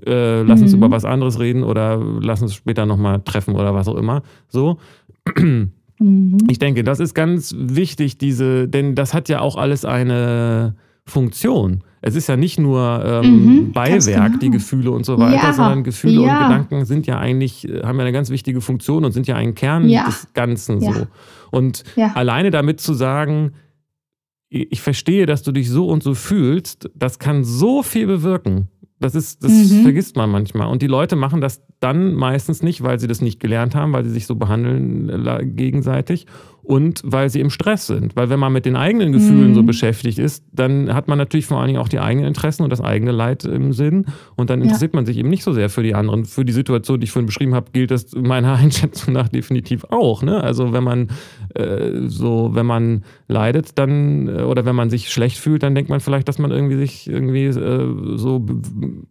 äh, 0.05 0.41
lass 0.43 0.61
uns 0.61 0.71
mhm. 0.71 0.77
über 0.77 0.91
was 0.91 1.03
anderes 1.03 1.39
reden 1.39 1.63
oder 1.63 2.01
lass 2.21 2.41
uns 2.41 2.55
später 2.55 2.85
nochmal 2.85 3.21
treffen 3.21 3.55
oder 3.55 3.73
was 3.75 3.89
auch 3.89 3.97
immer. 3.97 4.23
So. 4.47 4.77
Mhm. 6.01 6.37
Ich 6.49 6.59
denke, 6.59 6.83
das 6.83 6.99
ist 6.99 7.13
ganz 7.13 7.55
wichtig, 7.57 8.17
diese, 8.17 8.67
denn 8.67 8.95
das 8.95 9.13
hat 9.13 9.29
ja 9.29 9.39
auch 9.39 9.55
alles 9.55 9.85
eine 9.85 10.75
Funktion. 11.05 11.83
Es 12.01 12.15
ist 12.15 12.27
ja 12.27 12.35
nicht 12.35 12.59
nur 12.59 13.03
ähm, 13.05 13.45
mhm, 13.45 13.71
Beiwerk, 13.73 14.27
genau. 14.27 14.39
die 14.39 14.49
Gefühle 14.49 14.91
und 14.91 15.05
so 15.05 15.19
weiter, 15.19 15.47
ja, 15.47 15.53
sondern 15.53 15.83
Gefühle 15.83 16.25
ja. 16.25 16.37
und 16.37 16.47
Gedanken 16.47 16.85
sind 16.85 17.05
ja 17.05 17.19
eigentlich, 17.19 17.67
äh, 17.69 17.83
haben 17.83 17.97
ja 17.97 18.05
eine 18.05 18.11
ganz 18.11 18.31
wichtige 18.31 18.59
Funktion 18.61 19.05
und 19.05 19.11
sind 19.11 19.27
ja 19.27 19.35
ein 19.35 19.53
Kern 19.53 19.87
ja. 19.87 20.05
des 20.05 20.27
Ganzen 20.33 20.81
so. 20.81 21.07
Und 21.51 21.83
alleine 22.15 22.49
damit 22.49 22.79
zu 22.79 22.93
sagen, 22.93 23.51
ich 24.49 24.81
verstehe, 24.81 25.25
dass 25.25 25.43
du 25.43 25.51
dich 25.51 25.69
so 25.69 25.87
und 25.87 26.01
so 26.01 26.13
fühlst, 26.13 26.89
das 26.95 27.19
kann 27.19 27.43
so 27.43 27.83
viel 27.83 28.07
bewirken. 28.07 28.67
Das 29.01 29.15
ist, 29.15 29.43
das 29.43 29.51
mhm. 29.51 29.81
vergisst 29.81 30.15
man 30.15 30.29
manchmal. 30.29 30.67
Und 30.67 30.83
die 30.83 30.87
Leute 30.87 31.15
machen 31.15 31.41
das 31.41 31.63
dann 31.79 32.13
meistens 32.13 32.61
nicht, 32.61 32.83
weil 32.83 32.99
sie 32.99 33.07
das 33.07 33.19
nicht 33.19 33.39
gelernt 33.39 33.73
haben, 33.73 33.93
weil 33.93 34.03
sie 34.03 34.11
sich 34.11 34.27
so 34.27 34.35
behandeln 34.35 35.25
äh, 35.25 35.43
gegenseitig 35.43 36.27
und 36.63 37.01
weil 37.03 37.29
sie 37.29 37.39
im 37.39 37.49
Stress 37.49 37.87
sind. 37.87 38.15
Weil 38.15 38.29
wenn 38.29 38.39
man 38.39 38.53
mit 38.53 38.65
den 38.65 38.75
eigenen 38.75 39.11
Gefühlen 39.11 39.49
mhm. 39.49 39.55
so 39.55 39.63
beschäftigt 39.63 40.19
ist, 40.19 40.43
dann 40.51 40.93
hat 40.93 41.07
man 41.07 41.17
natürlich 41.17 41.45
vor 41.45 41.57
allen 41.57 41.67
Dingen 41.67 41.79
auch 41.79 41.89
die 41.89 41.99
eigenen 41.99 42.27
Interessen 42.27 42.63
und 42.63 42.69
das 42.69 42.81
eigene 42.81 43.11
Leid 43.11 43.45
im 43.45 43.73
Sinn. 43.73 44.05
Und 44.35 44.49
dann 44.49 44.61
interessiert 44.61 44.93
ja. 44.93 44.97
man 44.97 45.05
sich 45.05 45.17
eben 45.17 45.29
nicht 45.29 45.43
so 45.43 45.53
sehr 45.53 45.69
für 45.69 45.83
die 45.83 45.95
anderen. 45.95 46.25
Für 46.25 46.45
die 46.45 46.51
Situation, 46.51 46.99
die 46.99 47.05
ich 47.05 47.11
vorhin 47.11 47.25
beschrieben 47.25 47.55
habe, 47.55 47.71
gilt 47.71 47.91
das 47.91 48.13
meiner 48.15 48.53
Einschätzung 48.61 49.13
nach 49.13 49.29
definitiv 49.29 49.85
auch. 49.85 50.23
Ne? 50.23 50.41
Also 50.41 50.73
wenn 50.73 50.83
man 50.83 51.07
äh, 51.55 52.07
so, 52.07 52.51
wenn 52.53 52.65
man 52.65 53.03
leidet, 53.27 53.77
dann 53.79 54.27
äh, 54.27 54.43
oder 54.43 54.65
wenn 54.65 54.75
man 54.75 54.89
sich 54.89 55.09
schlecht 55.09 55.37
fühlt, 55.37 55.63
dann 55.63 55.73
denkt 55.73 55.89
man 55.89 55.99
vielleicht, 55.99 56.27
dass 56.27 56.37
man 56.37 56.51
irgendwie 56.51 56.77
sich 56.77 57.09
irgendwie 57.09 57.45
äh, 57.45 58.17
so, 58.17 58.45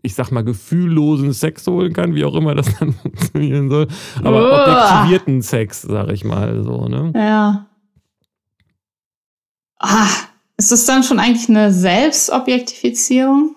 ich 0.03 0.14
sag 0.14 0.30
mal, 0.30 0.44
gefühllosen 0.44 1.32
Sex 1.32 1.66
holen 1.66 1.92
kann, 1.92 2.14
wie 2.14 2.24
auch 2.24 2.34
immer 2.34 2.55
das 2.55 2.74
dann 2.78 2.92
funktionieren 2.92 3.68
soll. 3.68 3.88
Aber 4.22 4.42
Uah. 4.42 4.62
objektivierten 4.62 5.42
Sex, 5.42 5.82
sag 5.82 6.12
ich 6.12 6.24
mal 6.24 6.62
so. 6.62 6.86
Ne? 6.86 7.12
Ja. 7.14 7.39
Ah, 9.78 10.09
ist 10.57 10.72
das 10.72 10.84
dann 10.84 11.03
schon 11.03 11.18
eigentlich 11.18 11.49
eine 11.49 11.72
Selbstobjektifizierung? 11.72 13.57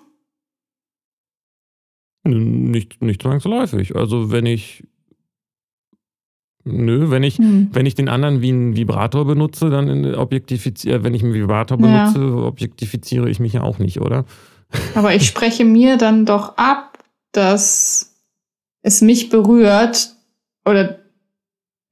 Nicht, 2.26 3.02
nicht 3.02 3.22
zwangsläufig. 3.22 3.96
Also 3.96 4.32
wenn 4.32 4.46
ich 4.46 4.84
Nö, 6.66 7.12
wenn 7.12 7.24
ich, 7.24 7.38
hm. 7.38 7.70
wenn 7.74 7.86
ich 7.86 7.96
den 7.96 8.08
anderen 8.08 8.42
wie 8.42 8.50
einen 8.50 8.78
Vibrator 8.78 9.26
benutze, 9.26 9.70
dann 9.70 10.16
objektifiziere, 10.16 11.04
wenn 11.04 11.14
ich 11.14 11.22
einen 11.22 11.34
Vibrator 11.34 11.78
benutze, 11.78 12.20
ja. 12.20 12.36
objektifiziere 12.36 13.30
ich 13.30 13.40
mich 13.40 13.54
ja 13.54 13.64
auch 13.64 13.80
nicht, 13.80 14.00
oder? 14.00 14.24
Aber 14.96 15.14
ich 15.14 15.28
spreche 15.28 15.66
mir 15.66 15.98
dann 15.98 16.26
doch 16.26 16.58
ab, 16.58 17.04
dass 17.34 18.16
es 18.82 19.02
mich 19.02 19.30
berührt 19.30 20.16
oder 20.66 21.00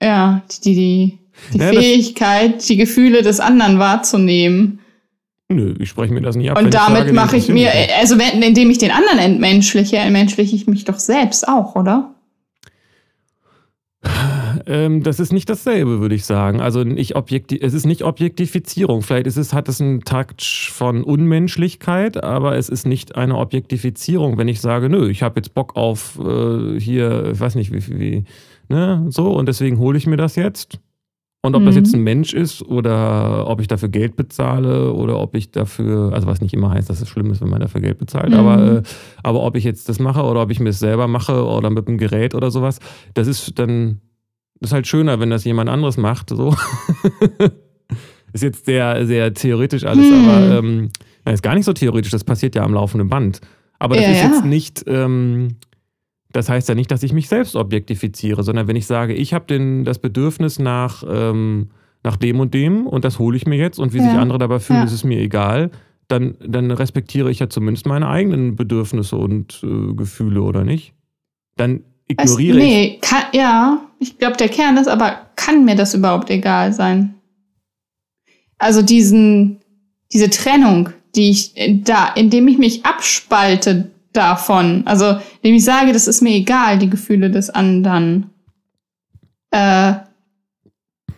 ja, 0.01 0.41
die, 0.63 0.73
die, 0.73 1.19
die 1.53 1.59
ja, 1.59 1.67
Fähigkeit, 1.69 2.67
die 2.67 2.77
Gefühle 2.77 3.21
des 3.21 3.39
anderen 3.39 3.79
wahrzunehmen. 3.79 4.79
Nö, 5.49 5.75
ich 5.79 5.89
spreche 5.89 6.13
mir 6.13 6.21
das 6.21 6.35
nicht 6.35 6.49
ab. 6.49 6.57
Und 6.57 6.73
damit 6.73 7.11
mache 7.13 7.37
ich 7.37 7.49
mir, 7.49 7.71
also 7.99 8.15
indem 8.15 8.69
ich 8.69 8.77
den 8.77 8.91
anderen 8.91 9.19
entmenschliche, 9.19 9.97
entmenschliche 9.97 10.55
ich 10.55 10.67
mich 10.67 10.85
doch 10.85 10.99
selbst 10.99 11.47
auch, 11.47 11.75
oder? 11.75 12.15
Ähm, 14.65 15.03
das 15.03 15.19
ist 15.19 15.31
nicht 15.31 15.49
dasselbe, 15.49 15.99
würde 15.99 16.15
ich 16.15 16.25
sagen. 16.25 16.61
Also 16.61 16.83
nicht 16.83 17.13
es 17.15 17.73
ist 17.73 17.85
nicht 17.85 18.03
Objektifizierung. 18.03 19.01
Vielleicht 19.01 19.27
ist 19.27 19.37
es, 19.37 19.53
hat 19.53 19.69
es 19.69 19.81
einen 19.81 20.01
Touch 20.01 20.71
von 20.71 21.03
Unmenschlichkeit, 21.03 22.23
aber 22.23 22.57
es 22.57 22.69
ist 22.69 22.85
nicht 22.85 23.15
eine 23.15 23.37
Objektifizierung, 23.37 24.37
wenn 24.37 24.47
ich 24.47 24.61
sage, 24.61 24.89
nö, 24.89 25.09
ich 25.09 25.23
habe 25.23 25.39
jetzt 25.39 25.53
Bock 25.53 25.75
auf 25.75 26.19
äh, 26.19 26.79
hier, 26.79 27.31
ich 27.33 27.39
weiß 27.39 27.55
nicht, 27.55 27.71
wie, 27.71 27.99
wie 27.99 28.23
ne, 28.69 29.05
so, 29.09 29.31
und 29.33 29.47
deswegen 29.47 29.79
hole 29.79 29.97
ich 29.97 30.07
mir 30.07 30.17
das 30.17 30.35
jetzt. 30.35 30.79
Und 31.43 31.55
ob 31.55 31.63
mhm. 31.63 31.65
das 31.65 31.75
jetzt 31.75 31.95
ein 31.95 32.03
Mensch 32.03 32.33
ist 32.33 32.61
oder 32.61 33.47
ob 33.47 33.61
ich 33.61 33.67
dafür 33.67 33.89
Geld 33.89 34.15
bezahle 34.15 34.93
oder 34.93 35.19
ob 35.19 35.35
ich 35.35 35.49
dafür, 35.49 36.13
also 36.13 36.27
was 36.27 36.39
nicht 36.39 36.53
immer 36.53 36.69
heißt, 36.69 36.87
dass 36.87 37.01
es 37.01 37.09
schlimm 37.09 37.31
ist, 37.31 37.41
wenn 37.41 37.49
man 37.49 37.61
dafür 37.61 37.81
Geld 37.81 37.97
bezahlt, 37.97 38.29
mhm. 38.29 38.37
aber, 38.37 38.71
äh, 38.77 38.83
aber 39.23 39.41
ob 39.41 39.55
ich 39.55 39.63
jetzt 39.63 39.89
das 39.89 39.99
mache 39.99 40.21
oder 40.21 40.43
ob 40.43 40.51
ich 40.51 40.59
mir 40.59 40.69
es 40.69 40.79
selber 40.79 41.07
mache 41.07 41.43
oder 41.43 41.71
mit 41.71 41.87
einem 41.87 41.97
Gerät 41.97 42.35
oder 42.35 42.51
sowas, 42.51 42.79
das 43.15 43.27
ist 43.27 43.57
dann, 43.57 44.01
das 44.59 44.69
ist 44.69 44.73
halt 44.73 44.85
schöner, 44.85 45.19
wenn 45.19 45.31
das 45.31 45.43
jemand 45.43 45.69
anderes 45.69 45.97
macht, 45.97 46.29
so. 46.29 46.55
ist 48.33 48.43
jetzt 48.43 48.65
sehr, 48.65 49.07
sehr 49.07 49.33
theoretisch 49.33 49.83
alles, 49.83 50.05
mhm. 50.05 50.29
aber 50.29 50.57
ähm, 50.59 50.89
ist 51.25 51.41
gar 51.41 51.55
nicht 51.55 51.65
so 51.65 51.73
theoretisch, 51.73 52.11
das 52.11 52.23
passiert 52.23 52.53
ja 52.53 52.63
am 52.63 52.75
laufenden 52.75 53.09
Band. 53.09 53.41
Aber 53.79 53.95
das 53.95 54.05
ja, 54.05 54.11
ist 54.11 54.23
jetzt 54.23 54.45
nicht, 54.45 54.83
ähm, 54.85 55.55
das 56.33 56.49
heißt 56.49 56.69
ja 56.69 56.75
nicht, 56.75 56.91
dass 56.91 57.03
ich 57.03 57.13
mich 57.13 57.27
selbst 57.27 57.55
objektifiziere, 57.55 58.43
sondern 58.43 58.67
wenn 58.67 58.75
ich 58.75 58.87
sage, 58.87 59.13
ich 59.13 59.33
habe 59.33 59.83
das 59.83 59.99
Bedürfnis 59.99 60.59
nach, 60.59 61.03
ähm, 61.07 61.69
nach 62.03 62.17
dem 62.17 62.39
und 62.39 62.53
dem 62.53 62.87
und 62.87 63.05
das 63.05 63.19
hole 63.19 63.37
ich 63.37 63.45
mir 63.45 63.57
jetzt 63.57 63.79
und 63.79 63.93
wie 63.93 63.97
ja. 63.97 64.03
sich 64.03 64.13
andere 64.13 64.37
dabei 64.37 64.59
fühlen, 64.59 64.79
ja. 64.79 64.85
ist 64.85 64.93
es 64.93 65.03
mir 65.03 65.19
egal, 65.19 65.71
dann, 66.07 66.35
dann 66.45 66.71
respektiere 66.71 67.31
ich 67.31 67.39
ja 67.39 67.49
zumindest 67.49 67.85
meine 67.85 68.07
eigenen 68.07 68.55
Bedürfnisse 68.55 69.15
und 69.15 69.61
äh, 69.63 69.93
Gefühle, 69.93 70.41
oder 70.41 70.63
nicht? 70.63 70.93
Dann 71.55 71.83
ignoriere 72.07 72.57
also, 72.57 72.67
nee, 72.67 72.85
ich. 72.95 73.01
Kann, 73.01 73.23
ja, 73.33 73.79
ich 73.99 74.17
glaube, 74.17 74.37
der 74.37 74.49
Kern 74.49 74.77
ist, 74.77 74.87
aber 74.87 75.27
kann 75.35 75.63
mir 75.63 75.75
das 75.75 75.93
überhaupt 75.93 76.29
egal 76.29 76.73
sein? 76.73 77.15
Also 78.57 78.81
diesen, 78.81 79.61
diese 80.11 80.29
Trennung, 80.29 80.89
die 81.15 81.29
ich 81.29 81.53
da, 81.83 82.09
indem 82.13 82.47
ich 82.47 82.57
mich 82.57 82.85
abspalte 82.85 83.91
davon. 84.13 84.83
Also, 84.85 85.17
indem 85.41 85.55
ich 85.55 85.63
sage, 85.63 85.93
das 85.93 86.07
ist 86.07 86.21
mir 86.21 86.33
egal, 86.33 86.77
die 86.77 86.89
Gefühle 86.89 87.29
des 87.29 87.49
anderen. 87.49 88.29
Äh, 89.51 89.93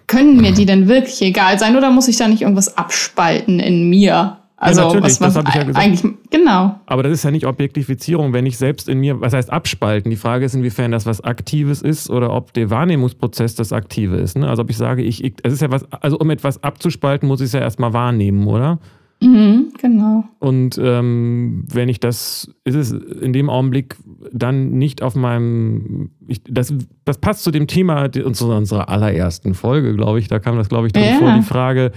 können 0.08 0.38
mir 0.42 0.52
die 0.52 0.66
denn 0.66 0.88
wirklich 0.88 1.22
egal 1.22 1.58
sein 1.58 1.76
oder 1.76 1.90
muss 1.90 2.08
ich 2.08 2.18
da 2.18 2.28
nicht 2.28 2.42
irgendwas 2.42 2.78
abspalten 2.78 3.60
in 3.60 3.90
mir? 3.90 4.38
Also, 4.64 4.82
ja, 4.82 4.88
natürlich, 4.88 5.06
was, 5.06 5.22
was 5.22 5.34
das 5.34 5.38
habe 5.38 5.50
ich 5.50 5.56
ja 5.56 5.64
gesagt. 5.64 5.86
Eigentlich, 5.86 6.14
genau. 6.30 6.80
Aber 6.86 7.04
das 7.04 7.12
ist 7.12 7.24
ja 7.24 7.32
nicht 7.32 7.46
Objektifizierung, 7.46 8.32
wenn 8.32 8.46
ich 8.46 8.58
selbst 8.58 8.88
in 8.88 9.00
mir, 9.00 9.20
was 9.20 9.34
heißt 9.34 9.52
abspalten? 9.52 10.10
Die 10.10 10.16
Frage 10.18 10.46
ist, 10.46 10.56
inwiefern 10.56 10.92
das 10.92 11.06
was 11.06 11.22
Aktives 11.22 11.82
ist 11.82 12.10
oder 12.10 12.32
ob 12.32 12.54
der 12.54 12.70
Wahrnehmungsprozess 12.70 13.56
das 13.56 13.74
Aktive 13.74 14.18
ist. 14.18 14.38
Ne? 14.38 14.48
Also, 14.48 14.62
ob 14.62 14.70
ich 14.70 14.78
sage, 14.78 15.02
ich, 15.04 15.24
ich, 15.24 15.34
es 15.44 15.54
ist 15.54 15.62
ja 15.62 15.72
was, 15.72 15.86
also 15.92 16.18
um 16.18 16.30
etwas 16.30 16.64
abzuspalten, 16.64 17.28
muss 17.28 17.42
ich 17.42 17.48
es 17.48 17.54
ja 17.54 17.60
erstmal 17.60 17.92
wahrnehmen, 17.92 18.48
oder? 18.48 18.80
Mhm, 19.24 19.74
genau. 19.80 20.24
Und 20.40 20.80
ähm, 20.82 21.66
wenn 21.72 21.90
ich 21.90 22.00
das, 22.00 22.52
ist 22.64 22.76
es 22.76 22.92
in 22.92 23.34
dem 23.34 23.50
Augenblick 23.50 23.96
dann 24.32 24.72
nicht 24.72 25.02
auf 25.02 25.16
meinem, 25.16 26.12
ich, 26.28 26.42
das, 26.44 26.74
das 27.06 27.18
passt 27.18 27.44
zu 27.44 27.52
dem 27.52 27.68
Thema 27.68 28.10
unserer, 28.24 28.58
unserer 28.58 28.90
allerersten 28.90 29.54
Folge, 29.54 29.96
glaube 29.96 30.20
ich. 30.20 30.28
Da 30.28 30.40
kam 30.40 30.58
das, 30.58 30.70
glaube 30.70 30.88
ich, 30.88 30.94
drin 30.94 31.06
ja. 31.06 31.18
vor, 31.18 31.34
die 31.34 31.42
Frage, 31.44 31.92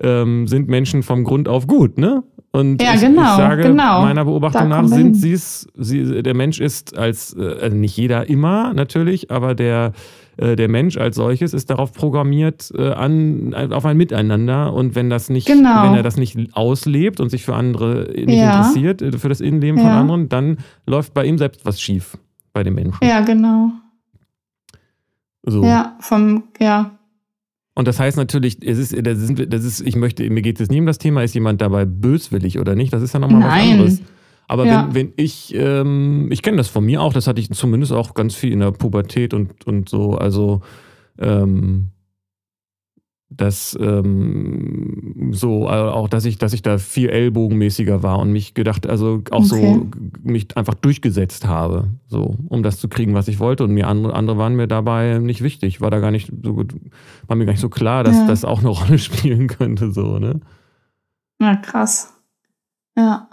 ähm, 0.00 0.46
sind 0.46 0.68
Menschen 0.68 1.02
vom 1.02 1.24
Grund 1.24 1.48
auf 1.48 1.66
gut, 1.66 1.98
ne? 1.98 2.22
Und 2.52 2.82
Ja, 2.82 2.94
ich, 2.94 3.00
genau, 3.00 3.22
ich 3.22 3.28
sage, 3.36 3.62
genau. 3.62 4.02
meiner 4.02 4.24
Beobachtung 4.24 4.68
nach 4.68 4.86
sind 4.88 5.14
sie 5.14 5.32
es, 5.32 5.68
der 5.76 6.34
Mensch 6.34 6.58
ist 6.60 6.98
als, 6.98 7.32
äh, 7.36 7.58
also 7.60 7.76
nicht 7.76 7.96
jeder 7.96 8.28
immer 8.28 8.74
natürlich, 8.74 9.30
aber 9.30 9.54
der, 9.54 9.92
äh, 10.36 10.56
der 10.56 10.68
Mensch 10.68 10.96
als 10.96 11.14
solches 11.14 11.54
ist 11.54 11.70
darauf 11.70 11.92
programmiert, 11.92 12.72
äh, 12.76 12.90
an, 12.90 13.54
auf 13.54 13.86
ein 13.86 13.96
Miteinander. 13.96 14.72
Und 14.72 14.96
wenn 14.96 15.10
das 15.10 15.30
nicht, 15.30 15.46
Genau. 15.46 15.84
wenn 15.84 15.94
er 15.94 16.02
das 16.02 16.16
nicht 16.16 16.36
auslebt 16.56 17.20
und 17.20 17.28
sich 17.30 17.44
für 17.44 17.54
andere 17.54 18.10
nicht 18.16 18.28
Ja. 18.40 18.56
interessiert, 18.56 19.00
für 19.20 19.28
das 19.28 19.40
Innenleben 19.40 19.78
von 19.78 19.86
Ja. 19.90 20.00
anderen, 20.00 20.28
dann 20.28 20.58
läuft 20.88 21.14
bei 21.14 21.24
ihm 21.26 21.38
selbst 21.38 21.64
was 21.64 21.80
schief, 21.80 22.18
bei 22.52 22.64
dem 22.64 22.74
Menschen. 22.74 22.98
Ja, 23.06 23.20
genau. 23.20 23.70
So. 25.44 25.64
Ja, 25.64 25.96
vom, 26.00 26.44
ja. 26.58 26.90
Und 27.74 27.86
das 27.88 27.98
heißt 28.00 28.16
natürlich, 28.16 28.58
es 28.66 28.78
ist, 28.78 29.06
das 29.06 29.18
ist, 29.18 29.32
das 29.52 29.64
ist, 29.64 29.80
ich 29.80 29.96
möchte, 29.96 30.28
mir 30.28 30.42
geht 30.42 30.60
es 30.60 30.68
nie 30.70 30.80
um 30.80 30.86
das 30.86 30.98
Thema, 30.98 31.22
ist 31.22 31.34
jemand 31.34 31.60
dabei 31.60 31.84
böswillig 31.84 32.58
oder 32.58 32.74
nicht? 32.74 32.92
Das 32.92 33.02
ist 33.02 33.14
ja 33.14 33.20
nochmal 33.20 33.42
was 33.42 33.48
Nein. 33.54 33.70
anderes. 33.72 34.02
Aber 34.48 34.66
Ja. 34.66 34.88
wenn, 34.88 34.94
wenn 34.94 35.12
ich, 35.16 35.54
ähm, 35.54 36.28
ich 36.32 36.42
kenne 36.42 36.56
das 36.56 36.68
von 36.68 36.84
mir 36.84 37.00
auch, 37.00 37.12
das 37.12 37.26
hatte 37.28 37.40
ich 37.40 37.48
zumindest 37.50 37.92
auch 37.92 38.14
ganz 38.14 38.34
viel 38.34 38.52
in 38.52 38.58
der 38.60 38.72
Pubertät 38.72 39.32
und, 39.32 39.64
und 39.66 39.88
so, 39.88 40.14
also 40.16 40.60
ähm, 41.18 41.90
dass 43.32 43.78
ähm, 43.80 45.30
so, 45.32 45.64
äh, 45.66 45.70
auch 45.70 46.08
dass 46.08 46.24
ich, 46.24 46.38
dass 46.38 46.52
ich 46.52 46.62
da 46.62 46.78
viel 46.78 47.08
ellbogenmäßiger 47.08 48.02
war 48.02 48.18
und 48.18 48.32
mich 48.32 48.54
gedacht, 48.54 48.88
also 48.88 49.22
auch 49.30 49.44
so 49.44 49.56
Okay. 49.56 49.80
g- 49.90 50.30
mich 50.32 50.56
einfach 50.56 50.74
durchgesetzt 50.74 51.46
habe, 51.46 51.88
so, 52.08 52.36
um 52.48 52.62
das 52.64 52.78
zu 52.80 52.88
kriegen, 52.88 53.14
was 53.14 53.28
ich 53.28 53.38
wollte. 53.38 53.62
Und 53.64 53.70
mir 53.70 53.86
andere, 53.86 54.14
andere 54.14 54.36
waren 54.36 54.56
mir 54.56 54.66
dabei 54.66 55.18
nicht 55.20 55.42
wichtig, 55.42 55.80
war 55.80 55.90
da 55.92 56.00
gar 56.00 56.10
nicht 56.10 56.30
so 56.42 56.54
gut, 56.54 56.74
war 57.28 57.36
mir 57.36 57.46
gar 57.46 57.52
nicht 57.52 57.60
so 57.60 57.68
klar, 57.68 58.02
dass 58.02 58.16
Ja. 58.18 58.26
das 58.26 58.44
auch 58.44 58.58
eine 58.60 58.68
Rolle 58.70 58.98
spielen 58.98 59.46
könnte, 59.46 59.92
so, 59.92 60.18
ne? 60.18 60.40
Ja, 61.40 61.54
krass. 61.56 62.12
Ja. 62.98 63.29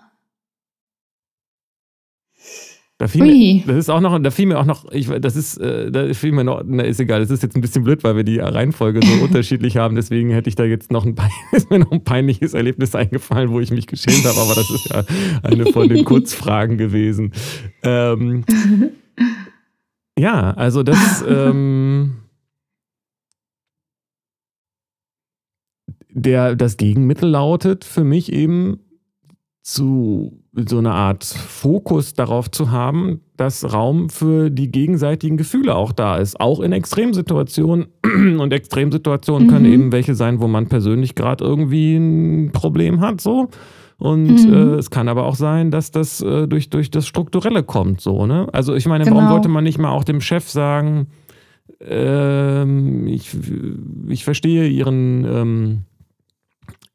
Da 2.99 3.07
fiel 3.07 3.21
Ui. 3.21 3.63
mir, 3.63 3.63
das 3.67 3.77
ist 3.77 3.89
auch 3.89 4.01
noch, 4.01 4.17
da 4.17 4.31
fiel 4.31 4.47
mir 4.47 4.57
auch 4.57 4.65
noch, 4.65 4.91
ich, 4.91 5.07
das 5.07 5.35
ist, 5.35 5.57
äh, 5.57 5.91
da 5.91 6.11
fiel 6.15 6.31
mir 6.31 6.43
noch, 6.43 6.63
na, 6.65 6.81
ist 6.81 6.99
egal, 6.99 7.19
das 7.19 7.29
ist 7.29 7.43
jetzt 7.43 7.55
ein 7.55 7.61
bisschen 7.61 7.83
blöd, 7.83 8.03
weil 8.03 8.15
wir 8.15 8.23
die 8.23 8.39
Reihenfolge 8.39 9.01
so 9.05 9.13
unterschiedlich 9.23 9.77
haben, 9.77 9.95
deswegen 9.95 10.31
hätte 10.31 10.49
ich 10.49 10.55
da 10.55 10.63
jetzt 10.63 10.91
noch 10.91 11.05
ein, 11.05 11.15
ist 11.51 11.69
mir 11.69 11.77
noch 11.77 11.91
ein 11.91 12.03
peinliches 12.03 12.55
Erlebnis 12.55 12.95
eingefallen, 12.95 13.51
wo 13.51 13.59
ich 13.59 13.69
mich 13.69 13.85
geschämt 13.85 14.25
habe, 14.25 14.39
aber 14.39 14.55
das 14.55 14.71
ist 14.71 14.89
ja 14.89 15.03
eine 15.43 15.67
von 15.67 15.87
den 15.87 16.05
Kurzfragen 16.05 16.79
gewesen. 16.79 17.33
Ähm, 17.83 18.43
ja, 20.17 20.51
also 20.53 20.81
das, 20.81 21.23
ähm, 21.27 22.15
der, 26.09 26.55
das 26.55 26.77
Gegenmittel 26.77 27.29
lautet 27.29 27.85
für 27.85 28.03
mich 28.03 28.33
eben 28.33 28.79
zu 29.61 30.41
so 30.65 30.79
eine 30.79 30.91
Art 30.93 31.23
Fokus 31.23 32.13
darauf 32.13 32.49
zu 32.49 32.71
haben, 32.71 33.21
dass 33.37 33.71
Raum 33.71 34.09
für 34.09 34.49
die 34.49 34.71
gegenseitigen 34.71 35.37
Gefühle 35.37 35.75
auch 35.75 35.91
da 35.91 36.17
ist, 36.17 36.39
auch 36.39 36.59
in 36.61 36.71
Extremsituationen. 36.71 37.87
Und 38.39 38.51
Extremsituationen 38.53 39.43
Mhm. 39.47 39.51
können 39.51 39.65
eben 39.65 39.91
welche 39.91 40.15
sein, 40.15 40.39
wo 40.41 40.47
man 40.47 40.67
persönlich 40.67 41.13
gerade 41.15 41.43
irgendwie 41.43 41.95
ein 41.95 42.51
Problem 42.51 43.01
hat, 43.01 43.21
so. 43.21 43.49
Und 43.99 44.47
Mhm. 44.47 44.53
äh, 44.53 44.75
es 44.75 44.89
kann 44.89 45.07
aber 45.09 45.25
auch 45.25 45.35
sein, 45.35 45.69
dass 45.71 45.91
das 45.91 46.21
äh, 46.21 46.47
durch, 46.47 46.69
durch 46.69 46.89
das 46.91 47.07
Strukturelle 47.07 47.63
kommt, 47.63 48.01
so, 48.01 48.25
ne? 48.25 48.47
Also 48.51 48.73
ich 48.75 48.85
meine, 48.87 49.05
warum 49.05 49.19
Genau. 49.25 49.29
sollte 49.33 49.49
man 49.49 49.63
nicht 49.63 49.77
mal 49.79 49.89
auch 49.91 50.03
dem 50.03 50.21
Chef 50.21 50.47
sagen, 50.49 51.07
ähm, 51.81 53.07
ich, 53.07 53.35
ich 54.07 54.23
verstehe 54.23 54.67
ihren, 54.67 55.25
ähm, 55.25 55.79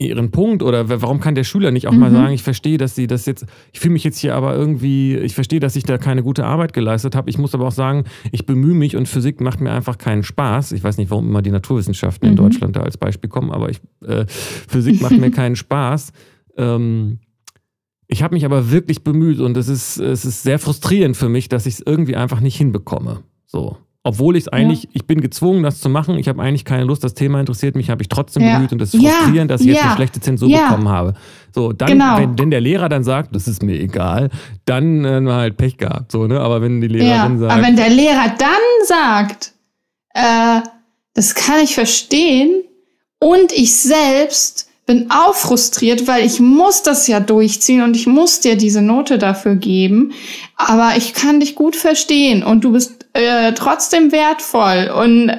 ihren 0.02 0.30
Punkt 0.30 0.62
oder 0.62 0.88
wa- 0.88 0.96
warum 1.00 1.20
kann 1.20 1.34
der 1.34 1.44
Schüler 1.44 1.70
nicht 1.70 1.88
auch 1.88 1.92
mal 1.92 2.10
Mhm. 2.10 2.14
sagen, 2.14 2.32
ich 2.34 2.42
verstehe, 2.42 2.78
dass 2.78 2.94
sie 2.94 3.06
das 3.06 3.26
jetzt, 3.26 3.46
ich 3.72 3.80
fühle 3.80 3.92
mich 3.94 4.04
jetzt 4.04 4.18
hier 4.18 4.34
aber 4.34 4.54
irgendwie, 4.54 5.16
ich 5.16 5.34
verstehe, 5.34 5.60
dass 5.60 5.76
ich 5.76 5.84
da 5.84 5.98
keine 5.98 6.22
gute 6.22 6.44
Arbeit 6.44 6.72
geleistet 6.72 7.14
habe. 7.14 7.30
Ich 7.30 7.38
muss 7.38 7.54
aber 7.54 7.66
auch 7.66 7.72
sagen, 7.72 8.04
ich 8.30 8.46
bemühe 8.46 8.74
mich 8.74 8.96
und 8.96 9.08
Physik 9.08 9.40
macht 9.40 9.60
mir 9.60 9.72
einfach 9.72 9.98
keinen 9.98 10.22
Spaß. 10.22 10.72
Ich 10.72 10.84
weiß 10.84 10.98
nicht, 10.98 11.10
warum 11.10 11.28
immer 11.28 11.42
die 11.42 11.50
Naturwissenschaften 11.50 12.26
in 12.28 12.32
Mhm. 12.34 12.38
Deutschland 12.38 12.76
da 12.76 12.80
als 12.82 12.96
Beispiel 12.98 13.30
kommen, 13.30 13.50
aber 13.50 13.70
ich, 13.70 13.80
äh, 14.06 14.26
Physik 14.28 15.00
macht 15.00 15.18
mir 15.18 15.30
keinen 15.30 15.56
Spaß. 15.56 16.12
Ähm, 16.56 17.18
ich 18.08 18.22
habe 18.22 18.34
mich 18.34 18.44
aber 18.44 18.70
wirklich 18.70 19.04
bemüht 19.04 19.40
und 19.40 19.56
es 19.56 19.68
ist, 19.68 19.98
es 19.98 20.24
ist 20.24 20.42
sehr 20.42 20.58
frustrierend 20.58 21.16
für 21.16 21.28
mich, 21.30 21.48
dass 21.48 21.64
ich 21.66 21.74
es 21.74 21.80
irgendwie 21.80 22.16
einfach 22.16 22.40
nicht 22.40 22.56
hinbekomme. 22.56 23.20
So. 23.46 23.78
Obwohl 24.04 24.36
ich 24.36 24.44
es 24.44 24.48
eigentlich, 24.48 24.88
ich 24.94 25.04
bin 25.06 25.20
gezwungen, 25.20 25.62
das 25.62 25.80
zu 25.80 25.88
machen. 25.88 26.18
Ich 26.18 26.26
habe 26.26 26.42
eigentlich 26.42 26.64
keine 26.64 26.82
Lust, 26.82 27.04
das 27.04 27.14
Thema 27.14 27.38
interessiert 27.38 27.76
mich, 27.76 27.88
habe 27.88 28.02
ich 28.02 28.08
trotzdem 28.08 28.42
Ja. 28.42 28.54
bemüht 28.54 28.72
und 28.72 28.82
es 28.82 28.94
ist 28.94 29.00
Ja. 29.00 29.10
frustrierend, 29.10 29.48
dass 29.48 29.60
ich 29.60 29.68
jetzt 29.68 29.76
Ja. 29.76 29.82
eine 29.84 29.92
schlechte 29.94 30.18
Zensur 30.18 30.48
Ja. 30.48 30.64
bekommen 30.64 30.88
habe. 30.88 31.14
So, 31.54 31.72
dann, 31.72 31.88
Genau. 31.90 32.16
wenn, 32.16 32.36
wenn 32.36 32.50
der 32.50 32.60
Lehrer 32.60 32.88
dann 32.88 33.04
sagt, 33.04 33.32
das 33.34 33.46
ist 33.46 33.62
mir 33.62 33.78
egal, 33.78 34.30
dann 34.64 35.04
äh, 35.04 35.30
halt 35.30 35.56
Pech 35.56 35.76
gehabt. 35.78 36.10
So, 36.10 36.26
ne? 36.26 36.40
Aber 36.40 36.60
wenn 36.60 36.80
die 36.80 36.88
Ja, 36.88 36.92
Lehrerin 36.94 37.38
sagt, 37.38 37.52
aber 37.52 37.62
wenn 37.62 37.76
der 37.76 37.90
Lehrer 37.90 38.34
dann 38.36 38.86
sagt, 38.86 39.52
äh, 40.14 40.60
das 41.14 41.36
kann 41.36 41.60
ich 41.62 41.74
verstehen 41.74 42.50
und 43.20 43.52
ich 43.52 43.72
selbst 43.76 44.68
bin 44.84 45.12
auch 45.12 45.34
frustriert, 45.36 46.08
weil 46.08 46.26
ich 46.26 46.40
muss 46.40 46.82
das 46.82 47.06
ja 47.06 47.20
durchziehen 47.20 47.82
und 47.82 47.94
ich 47.94 48.08
muss 48.08 48.40
dir 48.40 48.56
diese 48.56 48.82
Note 48.82 49.16
dafür 49.18 49.54
geben, 49.54 50.10
aber 50.56 50.94
ich 50.96 51.14
kann 51.14 51.38
dich 51.38 51.54
gut 51.54 51.76
verstehen 51.76 52.42
und 52.42 52.64
du 52.64 52.72
bist 52.72 53.01
äh, 53.12 53.52
trotzdem 53.52 54.12
wertvoll 54.12 54.90
und 54.94 55.32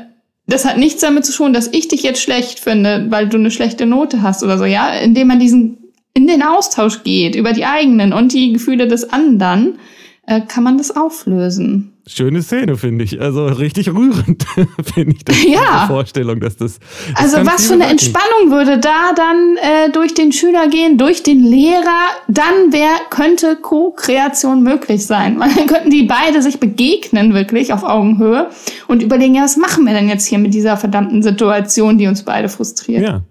das 0.45 0.65
hat 0.65 0.77
nichts 0.77 1.01
damit 1.01 1.25
zu 1.25 1.31
tun, 1.31 1.53
dass 1.53 1.67
ich 1.67 1.87
dich 1.87 2.03
jetzt 2.03 2.21
schlecht 2.21 2.59
finde, 2.59 3.05
weil 3.09 3.29
du 3.29 3.37
eine 3.37 3.51
schlechte 3.51 3.85
Note 3.85 4.21
hast 4.21 4.43
oder 4.43 4.57
so, 4.57 4.65
ja, 4.65 4.89
indem 4.93 5.27
man 5.27 5.39
diesen 5.39 5.77
in 6.13 6.27
den 6.27 6.43
Austausch 6.43 7.03
geht 7.03 7.35
über 7.35 7.53
die 7.53 7.65
eigenen 7.65 8.13
und 8.13 8.33
die 8.33 8.53
Gefühle 8.53 8.87
des 8.87 9.09
anderen, 9.11 9.79
äh, 10.27 10.41
kann 10.41 10.63
man 10.63 10.77
das 10.77 10.95
auflösen. 10.95 11.92
Schöne 12.05 12.41
Szene, 12.41 12.75
finde 12.75 13.03
ich. 13.03 13.21
Also 13.21 13.45
richtig 13.45 13.89
rührend, 13.89 14.45
finde 14.93 15.15
ich, 15.15 15.25
das, 15.25 15.43
Ja. 15.43 15.87
Vorstellung, 15.87 16.39
dass 16.39 16.57
das. 16.57 16.79
das 16.79 17.33
Also 17.33 17.45
was 17.45 17.67
für 17.67 17.73
eine. 17.73 17.85
Entspannung 17.85 18.51
würde 18.51 18.79
da 18.79 19.13
dann 19.15 19.57
äh, 19.57 19.91
durch 19.91 20.13
den 20.13 20.31
Schüler 20.31 20.67
gehen, 20.67 20.97
durch 20.97 21.23
den 21.23 21.43
Lehrer, 21.43 22.09
dann 22.27 22.71
wär, 22.71 22.89
könnte 23.09 23.55
Co-Kreation 23.55 24.63
möglich 24.63 25.05
sein. 25.05 25.39
Weil 25.39 25.53
dann 25.53 25.67
könnten 25.67 25.89
die 25.89 26.03
beide 26.03 26.41
sich 26.41 26.59
begegnen, 26.59 27.33
wirklich 27.33 27.73
auf 27.73 27.83
Augenhöhe 27.83 28.49
und 28.87 29.01
überlegen, 29.01 29.35
ja, 29.35 29.43
was 29.43 29.57
machen 29.57 29.85
wir 29.85 29.93
denn 29.93 30.09
jetzt 30.09 30.25
hier 30.25 30.39
mit 30.39 30.53
dieser 30.53 30.77
verdammten 30.77 31.23
Situation, 31.23 31.97
die 31.97 32.07
uns 32.07 32.23
beide 32.23 32.49
frustriert. 32.49 33.03
Ja. 33.03 33.21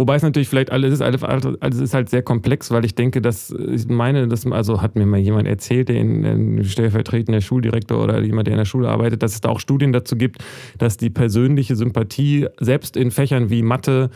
Wobei 0.00 0.16
es 0.16 0.22
natürlich 0.22 0.48
vielleicht 0.48 0.72
alles 0.72 0.94
ist, 0.94 1.02
alles 1.02 1.78
ist 1.78 1.92
halt 1.92 2.08
sehr 2.08 2.22
komplex, 2.22 2.70
weil 2.70 2.86
ich 2.86 2.94
denke, 2.94 3.20
dass 3.20 3.50
ich 3.50 3.86
meine, 3.86 4.28
das 4.28 4.46
also 4.46 4.80
hat 4.80 4.96
mir 4.96 5.04
mal 5.04 5.20
jemand 5.20 5.46
erzählt, 5.46 5.90
der 5.90 5.96
in, 5.96 6.24
in 6.24 6.64
stellvertretender 6.64 7.42
Schuldirektor 7.42 8.02
oder 8.02 8.22
jemand, 8.22 8.46
der 8.46 8.54
in 8.54 8.58
der 8.58 8.64
Schule 8.64 8.88
arbeitet, 8.88 9.22
dass 9.22 9.34
es 9.34 9.42
da 9.42 9.50
auch 9.50 9.60
Studien 9.60 9.92
dazu 9.92 10.16
gibt, 10.16 10.42
dass 10.78 10.96
die 10.96 11.10
persönliche 11.10 11.76
Sympathie 11.76 12.46
selbst 12.58 12.96
in 12.96 13.10
Fächern 13.10 13.50
wie 13.50 13.62
Mathe 13.62 14.08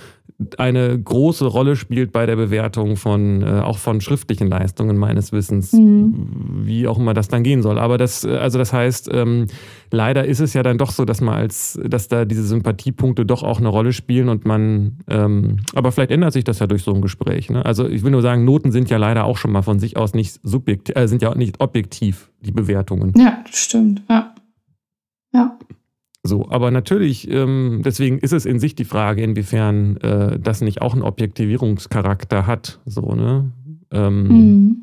eine 0.59 0.99
große 0.99 1.47
Rolle 1.47 1.77
spielt 1.77 2.13
bei 2.13 2.27
der 2.27 2.37
Bewertung 2.37 2.97
von 2.97 3.43
äh, 3.43 3.61
auch 3.61 3.79
von 3.79 4.01
schriftlichen 4.01 4.49
Leistungen 4.49 4.97
meines 4.97 5.33
Wissens, 5.33 5.73
wie 5.73 6.89
auch 6.89 6.99
immer 6.99 7.15
das 7.15 7.29
dann 7.29 7.45
gehen 7.45 7.63
soll. 7.63 7.79
Aber 7.79 7.99
das, 7.99 8.25
äh, 8.25 8.31
also 8.31 8.59
das 8.59 8.73
heißt, 8.73 9.11
ähm, 9.13 9.47
leider 9.91 10.25
ist 10.25 10.41
es 10.41 10.53
ja 10.55 10.63
dann 10.63 10.77
doch 10.77 10.91
so, 10.91 11.05
dass 11.05 11.21
man 11.21 11.35
als, 11.35 11.79
dass 11.85 12.09
da 12.09 12.25
diese 12.25 12.43
Sympathiepunkte 12.43 13.25
doch 13.25 13.43
auch 13.43 13.59
eine 13.59 13.69
Rolle 13.69 13.93
spielen 13.93 14.29
und 14.29 14.45
man, 14.45 14.99
ähm, 15.09 15.59
aber 15.75 15.93
vielleicht 15.93 16.11
ändert 16.11 16.33
sich 16.33 16.45
das 16.45 16.59
ja 16.59 16.67
durch 16.67 16.83
so 16.83 16.93
ein 16.95 17.01
Gespräch. 17.03 17.51
Ne? 17.51 17.65
Also 17.65 17.89
ich 17.89 18.03
will 18.03 18.11
nur 18.11 18.23
sagen, 18.23 18.45
Noten 18.45 18.73
sind 18.73 18.91
ja 18.91 18.97
leider 18.97 19.25
auch 19.25 19.37
schon 19.37 19.53
mal 19.53 19.63
von 19.63 19.79
sich 19.79 19.97
aus 19.97 20.15
nicht 20.15 20.41
subjektiv, 20.43 20.97
äh, 20.97 21.07
sind 21.09 21.23
ja 21.23 21.31
auch 21.31 21.35
nicht 21.37 21.61
objektiv, 21.61 22.31
die 22.41 22.53
Bewertungen. 22.53 23.13
ja, 23.17 23.43
das 23.47 23.59
stimmt. 23.59 24.03
Ja. 24.09 24.35
Ja. 25.33 25.59
So, 26.23 26.49
aber 26.49 26.71
natürlich, 26.71 27.31
ähm, 27.31 27.83
deswegen 27.85 28.19
ist 28.19 28.33
es 28.33 28.47
in 28.47 28.59
sich 28.59 28.75
die 28.75 28.85
Frage, 28.85 29.23
inwiefern 29.23 29.97
äh, 29.99 30.39
das 30.39 30.61
nicht 30.63 30.81
auch 30.81 30.95
einen 30.95 31.03
Objektivierungscharakter 31.03 32.47
hat. 32.47 32.81
So, 32.87 33.15
ne? 33.15 33.51
Ähm, 33.91 34.29
Mhm. 34.29 34.77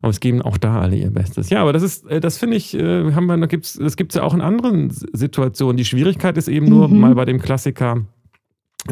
Aber 0.00 0.10
es 0.10 0.20
geben 0.20 0.42
auch 0.42 0.58
da 0.58 0.80
alle 0.80 0.94
ihr 0.94 1.10
Bestes. 1.10 1.50
Ja, 1.50 1.60
aber 1.60 1.72
das 1.72 1.82
ist, 1.82 2.06
äh, 2.06 2.20
das 2.20 2.38
finde 2.38 2.56
ich, 2.56 2.72
äh, 2.72 3.12
haben 3.14 3.26
wir, 3.26 3.36
das 3.36 3.96
gibt 3.96 4.12
es 4.12 4.14
ja 4.14 4.22
auch 4.22 4.32
in 4.32 4.40
anderen 4.40 4.90
Situationen. 4.90 5.76
Die 5.76 5.84
Schwierigkeit 5.84 6.38
ist 6.38 6.46
eben 6.46 6.66
nur 6.66 6.86
Mhm. 6.88 7.00
mal 7.00 7.14
bei 7.16 7.24
dem 7.24 7.40
Klassiker 7.40 8.04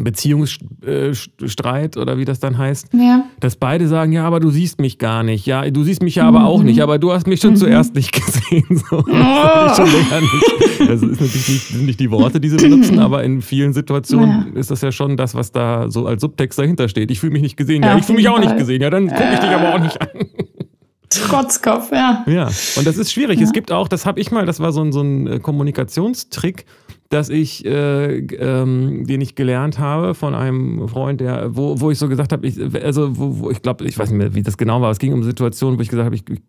Beziehungsstreit 0.04 1.96
oder 1.96 2.18
wie 2.18 2.24
das 2.24 2.40
dann 2.40 2.58
heißt, 2.58 2.88
Ja. 2.92 3.24
dass 3.40 3.56
beide 3.56 3.88
sagen, 3.88 4.12
ja, 4.12 4.24
aber 4.26 4.40
du 4.40 4.50
siehst 4.50 4.80
mich 4.80 4.98
gar 4.98 5.22
nicht. 5.22 5.46
Ja, 5.46 5.68
du 5.70 5.82
siehst 5.84 6.02
mich 6.02 6.16
ja 6.16 6.24
aber 6.28 6.40
Mhm. 6.40 6.44
auch 6.46 6.62
nicht, 6.62 6.80
aber 6.82 6.98
du 6.98 7.12
hast 7.12 7.26
mich 7.26 7.40
schon 7.40 7.52
Mhm. 7.52 7.56
zuerst 7.56 7.94
nicht 7.94 8.12
gesehen. 8.12 8.64
So, 8.90 9.02
das 9.02 9.78
ich 9.78 9.90
schon 9.90 10.20
nicht. 10.20 10.90
Das 10.90 11.02
ist 11.02 11.20
natürlich 11.20 11.48
nicht, 11.48 11.68
sind 11.68 11.86
nicht 11.86 12.00
die 12.00 12.10
Worte, 12.10 12.40
die 12.40 12.48
sie 12.48 12.56
benutzen, 12.56 12.98
aber 12.98 13.24
in 13.24 13.42
vielen 13.42 13.72
Situationen 13.72 14.54
ist 14.56 14.70
das 14.70 14.80
ja 14.82 14.92
schon 14.92 15.16
das, 15.16 15.34
was 15.34 15.50
da 15.52 15.90
so 15.90 16.06
als 16.06 16.20
Subtext 16.20 16.58
dahinter 16.58 16.88
steht. 16.88 17.10
Ich 17.10 17.20
fühle 17.20 17.32
mich 17.32 17.42
nicht 17.42 17.56
gesehen. 17.56 17.82
Ja, 17.82 17.90
Ja, 17.92 17.98
ich 17.98 18.04
fühle 18.04 18.18
mich 18.18 18.28
auch 18.28 18.38
nicht 18.38 18.56
gesehen. 18.56 18.82
Ja, 18.82 18.90
dann 18.90 19.08
gucke 19.08 19.30
ich 19.32 19.38
dich 19.40 19.50
aber 19.50 19.74
auch 19.74 19.78
nicht 19.80 20.00
an. 20.00 20.08
Trotzkopf, 21.08 21.92
ja. 21.92 22.24
Ja, 22.26 22.48
und 22.76 22.86
das 22.86 22.98
ist 22.98 23.12
schwierig. 23.12 23.38
Ja. 23.38 23.44
Es 23.44 23.52
gibt 23.52 23.70
auch, 23.72 23.88
das 23.88 24.06
habe 24.06 24.18
ich 24.20 24.30
mal, 24.32 24.44
das 24.44 24.58
war 24.60 24.72
so 24.72 24.82
ein, 24.82 24.92
so 24.92 25.00
ein 25.02 25.26
äh, 25.26 25.38
Kommunikationstrick, 25.38 26.64
dass 27.08 27.28
ich, 27.28 27.64
äh, 27.64 28.18
ähm, 28.18 29.06
den 29.06 29.20
ich 29.20 29.34
gelernt 29.34 29.78
habe 29.78 30.14
von 30.14 30.34
einem 30.34 30.88
Freund, 30.88 31.20
der, 31.20 31.56
wo, 31.56 31.80
wo 31.80 31.90
ich 31.90 31.98
so 31.98 32.08
gesagt 32.08 32.32
habe, 32.32 32.46
ich, 32.46 32.60
also 32.82 33.16
wo, 33.16 33.38
wo 33.38 33.50
ich 33.50 33.62
glaube, 33.62 33.84
ich 33.84 33.98
weiß 33.98 34.10
nicht 34.10 34.18
mehr, 34.18 34.34
wie 34.34 34.42
das 34.42 34.56
genau 34.56 34.80
war, 34.80 34.90
es 34.90 34.98
ging 34.98 35.12
um 35.12 35.22
Situationen, 35.22 35.78
wo 35.78 35.82
ich 35.82 35.88
gesagt 35.88 36.06
habe, 36.06 36.16
ich, 36.16 36.28
ich 36.28 36.42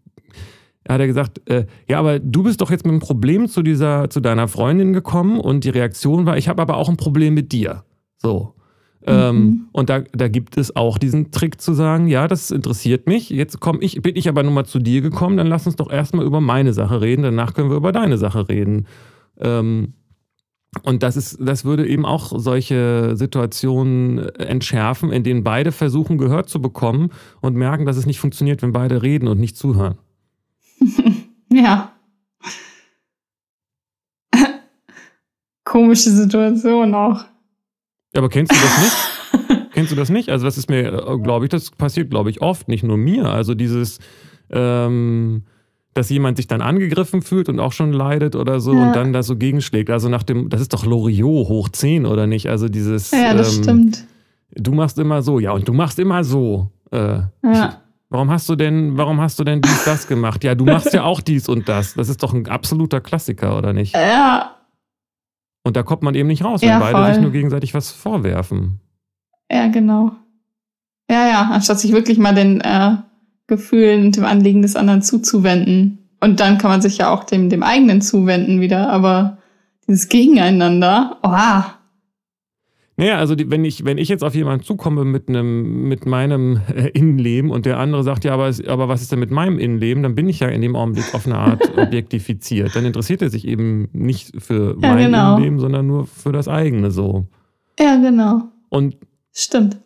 hat 0.90 1.02
er 1.02 1.08
gesagt, 1.08 1.42
äh, 1.50 1.66
ja, 1.90 2.00
aber 2.00 2.20
du 2.20 2.44
bist 2.44 2.62
doch 2.62 2.72
jetzt 2.72 2.86
mit 2.86 2.92
einem 2.92 3.02
Problem 3.02 3.50
zu 3.50 3.62
dieser, 3.62 4.10
zu 4.10 4.22
deiner 4.22 4.48
Freundin 4.48 4.94
gekommen 4.94 5.40
und 5.40 5.64
die 5.64 5.70
Reaktion 5.70 6.26
war, 6.26 6.38
ich 6.38 6.48
habe 6.48 6.62
aber 6.62 6.78
auch 6.78 6.88
ein 6.88 6.98
Problem 6.98 7.34
mit 7.34 7.52
dir. 7.52 7.84
So. 8.18 8.54
Ähm, 9.06 9.16
mhm. 9.16 9.22
Ähm, 9.22 9.68
und 9.74 9.90
da, 9.90 10.00
da 10.14 10.28
gibt 10.28 10.58
es 10.58 10.76
auch 10.76 10.98
diesen 10.98 11.32
Trick 11.32 11.62
zu 11.62 11.74
sagen, 11.74 12.08
ja, 12.08 12.28
das 12.28 12.52
interessiert 12.52 13.08
mich. 13.08 13.30
Jetzt 13.30 13.60
komm 13.60 13.80
ich, 13.82 14.02
bin 14.02 14.16
ich 14.16 14.30
aber 14.30 14.44
nur 14.44 14.54
mal 14.54 14.66
zu 14.66 14.80
dir 14.80 15.02
gekommen, 15.02 15.38
dann 15.38 15.48
lass 15.48 15.66
uns 15.66 15.76
doch 15.76 15.92
erstmal 15.92 16.26
über 16.26 16.42
meine 16.42 16.74
Sache 16.74 17.02
reden, 17.02 17.24
danach 17.24 17.54
können 17.54 17.70
wir 17.70 17.78
über 17.78 17.92
deine 17.92 18.18
Sache 18.18 18.48
reden. 18.50 18.88
Ähm, 19.40 19.94
und 20.84 21.04
das 21.04 21.18
ist, 21.18 21.38
das 21.40 21.66
würde 21.66 21.88
eben 21.88 22.06
auch 22.06 22.32
solche 22.38 23.16
Situationen 23.16 24.30
entschärfen, 24.36 25.12
in 25.12 25.24
denen 25.24 25.44
beide 25.44 25.72
versuchen, 25.72 26.18
Gehör 26.18 26.46
zu 26.46 26.62
bekommen 26.62 27.12
und 27.42 27.56
merken, 27.56 27.86
dass 27.86 27.98
es 27.98 28.06
nicht 28.06 28.20
funktioniert, 28.20 28.62
wenn 28.62 28.72
beide 28.72 29.02
reden 29.02 29.28
und 29.28 29.40
nicht 29.40 29.58
zuhören. 29.58 29.98
ja. 31.52 31.92
Komische 35.64 36.12
Situation 36.12 36.96
auch. 36.96 37.26
Aber 38.16 38.30
kennst 38.30 38.52
du 38.52 38.56
das 38.56 38.82
nicht? 38.82 39.72
kennst 39.74 39.92
du 39.92 39.96
das 39.96 40.10
nicht? 40.10 40.30
Also 40.30 40.46
das 40.46 40.58
ist 40.58 40.70
mir, 40.70 40.94
äh, 40.94 41.20
glaube 41.20 41.46
ich, 41.46 41.50
das 41.50 41.72
passiert, 41.72 42.10
glaube 42.10 42.30
ich, 42.30 42.42
oft, 42.42 42.68
nicht 42.68 42.84
nur 42.84 42.98
mir. 42.98 43.26
Also 43.26 43.54
dieses, 43.54 44.00
ähm, 44.50 45.44
dass 45.98 46.10
jemand 46.10 46.38
sich 46.38 46.48
dann 46.48 46.62
angegriffen 46.62 47.22
fühlt 47.22 47.50
und 47.50 47.60
auch 47.60 47.74
schon 47.74 47.92
leidet 47.92 48.36
oder 48.36 48.60
so 48.60 48.74
ja. 48.74 48.88
und 48.88 48.96
dann 48.96 49.14
da 49.14 49.24
so 49.24 49.36
gegenschlägt. 49.36 49.90
Also 49.90 50.10
nach 50.10 50.24
dem, 50.24 50.50
das 50.50 50.62
ist 50.62 50.74
doch 50.74 50.86
Loriot 50.86 51.50
hoch 51.50 51.70
10 51.70 52.06
oder 52.06 52.28
nicht? 52.28 52.48
Also 52.48 52.70
dieses. 52.70 53.12
Ja, 53.12 53.34
das 53.34 53.58
ähm, 53.58 53.64
stimmt. 53.64 54.06
Du 54.52 54.72
machst 54.72 54.98
immer 54.98 55.22
so, 55.22 55.40
ja, 55.40 55.52
und 55.52 55.68
du 55.68 55.74
machst 55.74 56.00
immer 56.00 56.24
so. 56.24 56.72
Äh, 56.92 57.20
ja. 57.44 57.82
Warum 58.10 58.32
hast 58.32 58.48
du 58.48 58.56
denn, 58.56 58.98
warum 58.98 59.20
hast 59.20 59.38
du 59.38 59.44
denn 59.44 59.62
dies, 59.62 59.84
das 59.84 60.08
gemacht? 60.08 60.44
Ja, 60.44 60.56
du 60.56 60.64
machst 60.64 60.94
ja 60.94 61.04
auch 61.04 61.20
dies 61.20 61.50
und 61.50 61.68
das. 61.68 61.96
Das 61.96 62.08
ist 62.08 62.24
doch 62.24 62.34
ein 62.34 62.48
absoluter 62.48 63.02
Klassiker, 63.02 63.58
oder 63.58 63.74
nicht? 63.74 63.94
Ja, 63.94 64.58
und 65.68 65.76
da 65.76 65.84
kommt 65.84 66.02
man 66.02 66.16
eben 66.16 66.30
nicht 66.30 66.46
raus, 66.46 66.62
wenn 66.62 66.70
ja, 66.70 66.80
beide 66.80 67.14
sich 67.14 67.22
nur 67.22 67.34
gegenseitig 67.34 67.74
was 67.74 67.92
vorwerfen. 67.92 68.80
Ja, 69.52 69.68
genau. 69.68 70.14
Ja, 71.12 71.28
ja, 71.28 71.50
anstatt 71.52 71.82
sich 71.82 71.92
wirklich 71.92 72.18
mal 72.18 72.34
den 72.34 72.62
äh, 72.62 72.96
Gefühlen 73.48 74.06
und 74.06 74.16
dem 74.16 74.26
Anliegen 74.26 74.62
des 74.62 74.76
anderen 74.76 75.02
zuzuwenden. 75.02 76.00
Und 76.20 76.40
dann 76.40 76.58
kann 76.58 76.72
man 76.72 76.82
sich 76.82 76.98
ja 76.98 77.14
auch 77.14 77.24
dem, 77.24 77.50
dem 77.50 77.64
eigenen 77.64 78.02
zuwenden 78.02 78.62
wieder, 78.62 78.90
aber 78.90 79.38
dieses 79.88 80.10
Gegeneinander, 80.10 81.18
oh, 81.24 81.64
naja, 83.00 83.20
also 83.20 83.36
die, 83.36 83.52
wenn, 83.52 83.64
ich, 83.64 83.86
wenn 83.86 84.00
ich 84.00 84.10
jetzt 84.10 84.24
auf 84.24 84.34
jemanden 84.34 84.66
zukomme 84.66 85.06
mit, 85.06 85.30
einem, 85.30 85.88
mit 85.88 86.08
meinem 86.08 86.62
äh, 86.76 86.90
Innenleben 86.90 87.52
und 87.52 87.68
der 87.68 87.78
andere 87.78 88.04
sagt, 88.04 88.24
ja, 88.26 88.34
aber, 88.34 88.52
aber 88.68 88.90
was 88.90 89.04
ist 89.04 89.12
denn 89.12 89.20
mit 89.20 89.30
meinem 89.30 89.60
Innenleben, 89.60 90.02
dann 90.02 90.16
bin 90.16 90.28
ich 90.28 90.40
ja 90.40 90.48
in 90.48 90.62
dem 90.62 90.76
Augenblick 90.76 91.14
auf 91.14 91.28
eine 91.28 91.38
Art 91.38 91.62
objektifiziert. 91.78 92.76
Dann 92.76 92.86
interessiert 92.86 93.22
er 93.22 93.30
sich 93.30 93.48
eben 93.48 93.88
nicht 93.94 94.42
für 94.42 94.76
ja, 94.82 94.94
mein 94.96 95.06
genau. 95.06 95.34
Innenleben, 95.34 95.60
sondern 95.60 95.86
nur 95.86 96.08
für 96.08 96.32
das 96.32 96.48
eigene 96.48 96.90
so. 96.90 97.28
Ja, 97.80 97.98
genau. 97.98 98.50
Und 98.70 98.98
Stimmt. 99.32 99.78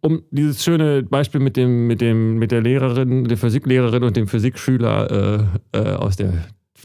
Um 0.00 0.22
dieses 0.30 0.64
schöne 0.64 1.02
Beispiel 1.02 1.40
mit, 1.40 1.56
dem, 1.56 1.86
mit, 1.86 2.00
dem, 2.00 2.38
mit 2.38 2.50
der 2.50 2.62
Lehrerin, 2.62 3.24
der 3.24 3.36
Physiklehrerin 3.36 4.02
und 4.02 4.16
dem 4.16 4.26
Physikschüler 4.26 5.50
äh, 5.72 5.78
äh, 5.78 5.94
aus 5.94 6.16
der 6.16 6.32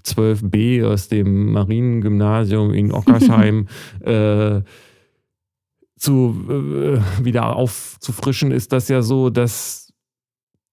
12b, 0.06 0.86
aus 0.86 1.08
dem 1.08 1.52
Mariengymnasium 1.52 2.74
in 2.74 2.92
Ockersheim, 2.94 3.68
äh, 4.02 4.62
zu 5.98 6.46
äh, 6.50 7.26
wieder 7.26 7.56
aufzufrischen, 7.56 8.52
ist 8.52 8.72
das 8.72 8.88
ja 8.88 9.02
so, 9.02 9.30
dass 9.30 9.89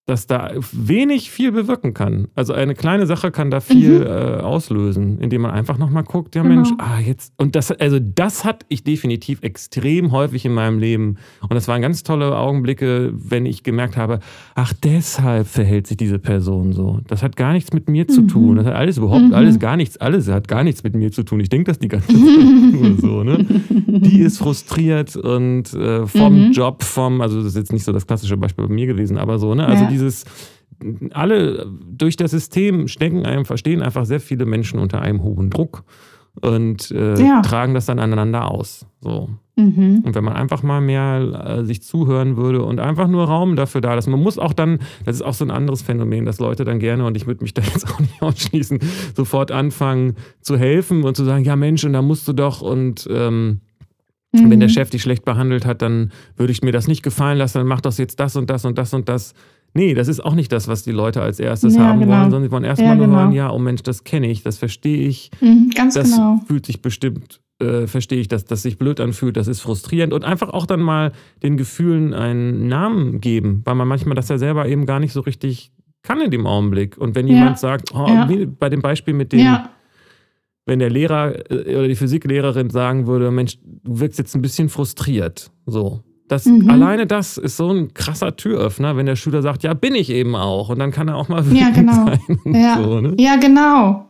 dass 0.07 0.28
da 0.28 0.52
wenig 0.70 1.32
viel 1.32 1.50
bewirken 1.50 1.92
kann. 1.92 2.28
Also 2.36 2.52
eine 2.52 2.76
kleine 2.76 3.07
Sache 3.07 3.32
kann 3.32 3.50
da 3.50 3.59
viel 3.59 4.00
mhm. 4.00 4.07
äh, 4.07 4.40
auslösen, 4.40 5.18
indem 5.18 5.42
man 5.42 5.50
einfach 5.50 5.78
nochmal 5.78 6.04
guckt, 6.04 6.36
ja 6.36 6.42
genau. 6.42 6.54
Mensch, 6.54 6.70
ah, 6.78 7.00
jetzt. 7.00 7.32
Und 7.36 7.57
das, 7.57 7.72
also 7.72 7.98
das 7.98 8.44
hat 8.44 8.64
ich 8.68 8.84
definitiv 8.84 9.42
extrem 9.42 10.12
häufig 10.12 10.44
in 10.44 10.54
meinem 10.54 10.78
Leben. 10.78 11.16
Und 11.42 11.54
das 11.54 11.66
waren 11.66 11.82
ganz 11.82 12.04
tolle 12.04 12.36
Augenblicke, 12.38 13.12
wenn 13.14 13.46
ich 13.46 13.64
gemerkt 13.64 13.96
habe, 13.96 14.20
ach, 14.54 14.72
deshalb 14.72 15.48
verhält 15.48 15.88
sich 15.88 15.96
diese 15.96 16.20
Person 16.20 16.72
so. 16.72 17.00
Das 17.09 17.24
hat 17.24 17.34
gar 17.34 17.52
nichts 17.52 17.72
mit 17.72 17.88
mir 17.88 18.04
mhm. 18.04 18.09
zu 18.09 18.22
tun. 18.22 18.57
Das 18.57 18.66
hat 18.66 18.74
alles 18.74 18.98
überhaupt, 18.98 19.26
mhm. 19.26 19.34
alles 19.34 19.59
gar 19.59 19.76
nichts, 19.76 19.96
alles 19.96 20.28
hat 20.28 20.46
gar 20.46 20.62
nichts 20.62 20.84
mit 20.84 20.94
mir 20.94 21.11
zu 21.11 21.24
tun. 21.24 21.40
Ich 21.40 21.48
denke 21.48 21.68
das 21.68 21.80
die 21.80 21.88
ganze 21.88 22.07
Zeit 22.14 22.16
nur 22.16 22.96
so, 22.96 23.24
ne? 23.24 23.44
Die 23.88 24.20
ist 24.20 24.38
frustriert 24.38 25.16
und 25.16 25.74
äh, 25.74 26.07
vom 26.07 26.46
mhm. 26.46 26.52
Job, 26.52 26.84
vom, 26.84 27.20
also 27.20 27.38
das 27.38 27.46
ist 27.48 27.57
jetzt 27.57 27.72
nicht 27.72 27.82
so 27.82 27.92
das 27.92 28.07
klassische 28.07 28.36
Beispiel 28.36 28.68
bei 28.68 28.72
mir 28.72 28.86
gewesen, 28.86 29.18
aber 29.18 29.40
so, 29.40 29.52
ne? 29.57 29.66
Also 29.66 29.82
ja 29.82 29.95
dieses 29.97 30.24
alle 31.12 31.66
durch 31.90 32.16
das 32.16 32.32
System 32.32 32.86
stecken 32.86 33.24
einem, 33.24 33.47
verstehen 33.47 33.82
einfach 33.82 34.05
sehr 34.05 34.20
viele 34.20 34.44
Menschen 34.44 34.78
unter 34.78 35.01
einem 35.01 35.22
hohen 35.22 35.49
Druck 35.49 35.84
und 36.40 36.90
äh, 36.90 37.18
ja. 37.18 37.40
tragen 37.40 37.74
das 37.74 37.86
dann 37.86 37.99
aneinander 37.99 38.51
aus. 38.51 38.86
So. 39.01 39.30
Mhm. 39.57 40.03
Und 40.05 40.14
wenn 40.14 40.24
man 40.24 40.34
einfach 40.34 40.62
mal 40.62 40.82
mehr 40.82 41.59
äh, 41.61 41.64
sich 41.64 41.82
zuhören 41.82 42.36
würde 42.36 42.62
und 42.62 42.78
einfach 42.78 43.09
nur 43.09 43.24
Raum 43.24 43.57
dafür 43.57 43.80
da 43.80 43.97
ist, 43.97 44.07
man 44.07 44.20
muss 44.20 44.38
auch 44.38 44.53
dann, 44.53 44.80
das 45.07 45.16
ist 45.16 45.22
auch 45.22 45.32
so 45.32 45.47
ein 45.47 45.51
anderes 45.51 45.80
Phänomen, 45.80 46.26
dass 46.26 46.40
Leute 46.40 46.64
dann 46.64 46.78
gerne, 46.78 47.07
und 47.07 47.16
ich 47.16 47.26
würde 47.26 47.42
mich 47.42 47.55
da 47.55 47.62
jetzt 47.62 47.90
auch 47.90 48.01
nicht 48.01 48.20
ausschließen, 48.20 48.80
sofort 49.16 49.51
anfangen 49.51 50.16
zu 50.42 50.59
helfen 50.59 51.05
und 51.05 51.16
zu 51.16 51.24
sagen, 51.24 51.44
ja 51.44 51.57
Mensch, 51.57 51.84
und 51.84 51.94
da 51.94 52.03
musst 52.03 52.28
du 52.28 52.34
doch 52.34 52.61
und 52.61 53.09
ähm, 53.11 53.61
mhm. 54.32 54.51
wenn 54.51 54.61
der 54.61 54.68
Chef 54.68 54.90
dich 54.90 55.01
schlecht 55.01 55.24
behandelt 55.24 55.64
hat, 55.64 55.80
dann 55.80 56.12
würde 56.36 56.53
ich 56.53 56.61
mir 56.61 56.72
das 56.72 56.86
nicht 56.86 57.03
gefallen 57.03 57.38
lassen, 57.38 57.59
dann 57.59 57.66
mach 57.66 57.80
doch 57.80 57.97
jetzt 57.97 58.20
das 58.20 58.36
und 58.36 58.51
das 58.51 58.66
und 58.66 58.76
das 58.76 58.92
und 58.92 59.09
das. 59.09 59.32
Nee, 59.76 59.92
das 59.92 60.08
ist 60.08 60.24
auch 60.24 60.34
nicht 60.34 60.50
das, 60.52 60.68
was 60.68 60.84
die 60.84 60.90
Leute 60.90 61.20
als 61.20 61.38
erstes 61.38 61.76
ja, 61.76 61.82
haben 61.82 62.00
genau. 62.00 62.12
wollen, 62.12 62.30
sondern 62.30 62.44
sie 62.44 62.50
wollen 62.50 62.64
erstmal 62.64 62.92
ja, 62.92 62.94
nur 62.94 63.06
genau. 63.08 63.18
hören, 63.18 63.32
ja, 63.32 63.50
oh 63.50 63.58
Mensch, 63.58 63.82
das 63.82 64.04
kenne 64.04 64.30
ich, 64.30 64.42
das 64.42 64.56
verstehe 64.56 65.06
ich. 65.06 65.30
Mhm, 65.42 65.70
ganz 65.74 65.92
das 65.94 66.12
genau. 66.12 66.40
fühlt 66.46 66.64
sich 66.64 66.80
bestimmt, 66.80 67.42
äh, 67.58 67.86
verstehe 67.86 68.18
ich, 68.18 68.28
dass 68.28 68.46
das 68.46 68.62
sich 68.62 68.78
blöd 68.78 69.00
anfühlt, 69.00 69.36
das 69.36 69.48
ist 69.48 69.60
frustrierend 69.60 70.14
und 70.14 70.24
einfach 70.24 70.48
auch 70.48 70.64
dann 70.64 70.80
mal 70.80 71.12
den 71.42 71.58
Gefühlen 71.58 72.14
einen 72.14 72.68
Namen 72.68 73.20
geben, 73.20 73.60
weil 73.66 73.74
man 73.74 73.86
manchmal 73.86 74.14
das 74.14 74.30
ja 74.30 74.38
selber 74.38 74.66
eben 74.66 74.86
gar 74.86 74.98
nicht 74.98 75.12
so 75.12 75.20
richtig 75.20 75.72
kann 76.02 76.22
in 76.22 76.30
dem 76.30 76.46
Augenblick. 76.46 76.96
Und 76.96 77.14
wenn 77.14 77.28
jemand 77.28 77.58
sagt, 77.58 77.90
oh, 77.94 78.06
wie 78.28 78.46
bei 78.46 78.70
dem 78.70 78.80
Beispiel 78.80 79.12
mit 79.12 79.32
dem, 79.32 79.58
wenn 80.64 80.78
der 80.78 80.88
Lehrer 80.88 81.50
äh, 81.50 81.76
oder 81.76 81.88
die 81.88 81.96
Physiklehrerin 81.96 82.70
sagen 82.70 83.06
würde, 83.06 83.30
Mensch, 83.30 83.58
du 83.62 84.00
wirkst 84.00 84.18
jetzt 84.18 84.34
ein 84.34 84.40
bisschen 84.40 84.70
frustriert, 84.70 85.50
so 85.66 86.02
das, 86.28 86.44
mhm. 86.44 86.68
Alleine 86.68 87.06
das 87.06 87.36
ist 87.38 87.56
so 87.56 87.70
ein 87.70 87.94
krasser 87.94 88.36
Türöffner, 88.36 88.96
wenn 88.96 89.06
der 89.06 89.16
Schüler 89.16 89.42
sagt, 89.42 89.62
ja, 89.62 89.74
bin 89.74 89.94
ich 89.94 90.10
eben 90.10 90.34
auch. 90.34 90.70
Und 90.70 90.78
dann 90.78 90.90
kann 90.90 91.08
er 91.08 91.16
auch 91.16 91.28
mal 91.28 91.44
ja, 91.52 91.70
genau. 91.70 92.06
sein. 92.06 92.20
Ja. 92.44 92.76
So, 92.82 93.00
ne? 93.00 93.14
ja, 93.18 93.36
genau. 93.36 94.06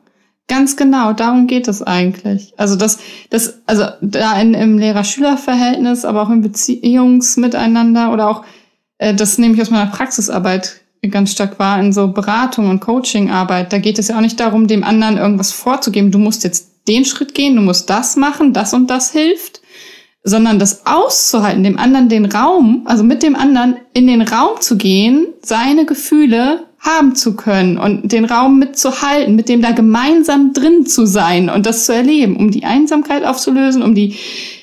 Ganz 0.48 0.76
genau, 0.76 1.12
darum 1.12 1.48
geht 1.48 1.66
es 1.66 1.82
eigentlich. 1.82 2.54
Also 2.56 2.76
das, 2.76 2.98
das, 3.30 3.60
also 3.66 3.84
da 4.00 4.40
in, 4.40 4.54
im 4.54 4.78
Lehrer-Schüler-Verhältnis, 4.78 6.04
aber 6.04 6.22
auch 6.22 6.30
im 6.30 6.40
Beziehungsmiteinander 6.40 8.12
oder 8.12 8.28
auch, 8.30 8.44
äh, 8.98 9.12
das 9.12 9.38
nehme 9.38 9.54
ich 9.54 9.60
aus 9.60 9.70
meiner 9.70 9.90
Praxisarbeit 9.90 10.80
ganz 11.10 11.32
stark 11.32 11.58
wahr, 11.58 11.80
in 11.80 11.92
so 11.92 12.08
Beratung 12.08 12.70
und 12.70 12.80
Coachingarbeit. 12.80 13.72
Da 13.72 13.78
geht 13.78 13.98
es 13.98 14.08
ja 14.08 14.16
auch 14.16 14.20
nicht 14.20 14.40
darum, 14.40 14.66
dem 14.66 14.84
anderen 14.84 15.18
irgendwas 15.18 15.52
vorzugeben. 15.52 16.10
Du 16.10 16.18
musst 16.18 16.44
jetzt 16.44 16.70
den 16.88 17.04
Schritt 17.04 17.34
gehen, 17.34 17.56
du 17.56 17.62
musst 17.62 17.90
das 17.90 18.16
machen, 18.16 18.52
das 18.52 18.72
und 18.72 18.88
das 18.88 19.12
hilft, 19.12 19.60
sondern 20.27 20.59
das 20.59 20.85
auszuhalten, 20.87 21.62
dem 21.62 21.79
anderen 21.79 22.09
den 22.09 22.27
Raum, 22.27 22.83
also 22.85 23.05
mit 23.05 23.22
dem 23.22 23.37
anderen 23.37 23.77
in 23.95 24.09
den 24.09 24.22
Raum 24.22 24.61
zu 24.61 24.77
gehen, 24.77 25.29
seine 25.41 25.87
Gefühle 25.87 26.64
haben 26.81 27.14
zu 27.14 27.37
können 27.37 27.79
und 27.79 28.11
den 28.11 28.24
Raum 28.24 28.59
mitzuhalten, 28.59 29.37
mit 29.37 29.49
dem 29.49 29.62
da 29.62 29.70
gemeinsam 29.70 30.53
drin 30.53 30.85
zu 30.85 31.07
sein 31.07 31.49
und 31.49 31.64
das 31.64 31.87
zu 31.87 31.95
erleben, 31.95 32.37
um 32.37 32.51
die 32.51 32.64
Einsamkeit 32.64 33.24
aufzulösen, 33.24 33.83
um 33.83 33.95
die 33.95 34.16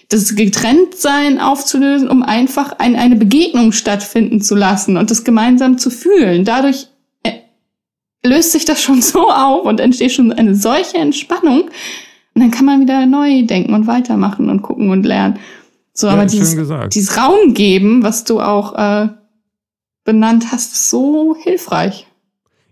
das 0.09 0.35
Getrenntsein 0.35 1.39
aufzulösen, 1.39 2.09
um 2.09 2.23
einfach 2.23 2.77
ein, 2.79 2.97
eine 2.97 3.15
Begegnung 3.15 3.71
stattfinden 3.71 4.41
zu 4.41 4.55
lassen 4.55 4.97
und 4.97 5.11
das 5.11 5.23
gemeinsam 5.23 5.77
zu 5.77 5.89
fühlen. 5.89 6.43
Dadurch 6.43 6.87
äh, 7.23 7.31
löst 8.21 8.51
sich 8.51 8.65
das 8.65 8.81
schon 8.81 9.01
so 9.01 9.29
auf 9.29 9.65
und 9.65 9.79
entsteht 9.79 10.11
schon 10.11 10.33
eine 10.33 10.55
solche 10.55 10.97
Entspannung, 10.97 11.69
und 12.35 12.41
dann 12.41 12.51
kann 12.51 12.65
man 12.65 12.81
wieder 12.81 13.05
neu 13.05 13.45
denken 13.45 13.73
und 13.73 13.87
weitermachen 13.87 14.49
und 14.49 14.61
gucken 14.61 14.89
und 14.89 15.05
lernen. 15.05 15.39
So, 15.93 16.07
ja, 16.07 16.13
aber 16.13 16.25
dieses, 16.25 16.55
dieses 16.89 17.17
Raum 17.17 17.53
geben, 17.53 18.01
was 18.01 18.23
du 18.23 18.41
auch 18.41 18.73
äh, 18.75 19.09
benannt 20.03 20.51
hast, 20.51 20.73
ist 20.73 20.89
so 20.89 21.35
hilfreich. 21.39 22.07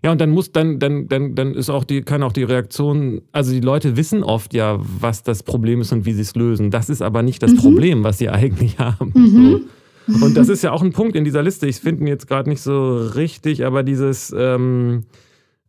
Ja, 0.04 0.10
und 0.10 0.20
dann 0.20 0.30
muss 0.30 0.50
dann, 0.50 0.80
dann, 0.80 1.06
dann, 1.06 1.36
dann 1.36 1.54
ist 1.54 1.70
auch 1.70 1.84
die, 1.84 2.02
kann 2.02 2.24
auch 2.24 2.32
die 2.32 2.42
Reaktion, 2.42 3.22
also 3.30 3.52
die 3.52 3.60
Leute 3.60 3.96
wissen 3.96 4.24
oft 4.24 4.52
ja, 4.52 4.78
was 4.80 5.22
das 5.22 5.44
Problem 5.44 5.80
ist 5.80 5.92
und 5.92 6.06
wie 6.06 6.12
sie 6.12 6.22
es 6.22 6.34
lösen. 6.34 6.72
Das 6.72 6.88
ist 6.88 7.02
aber 7.02 7.22
nicht 7.22 7.40
das 7.40 7.52
mhm. 7.52 7.58
Problem, 7.58 8.04
was 8.04 8.18
sie 8.18 8.28
eigentlich 8.28 8.80
haben. 8.80 9.12
Mhm. 9.14 9.60
So. 10.08 10.26
Und 10.26 10.36
das 10.36 10.48
ist 10.48 10.62
ja 10.62 10.72
auch 10.72 10.82
ein 10.82 10.92
Punkt 10.92 11.14
in 11.14 11.22
dieser 11.22 11.44
Liste. 11.44 11.68
Ich 11.68 11.76
finde 11.76 12.02
ihn 12.02 12.08
jetzt 12.08 12.26
gerade 12.26 12.50
nicht 12.50 12.60
so 12.60 12.96
richtig, 12.96 13.64
aber 13.64 13.84
dieses, 13.84 14.34
ähm, 14.36 15.04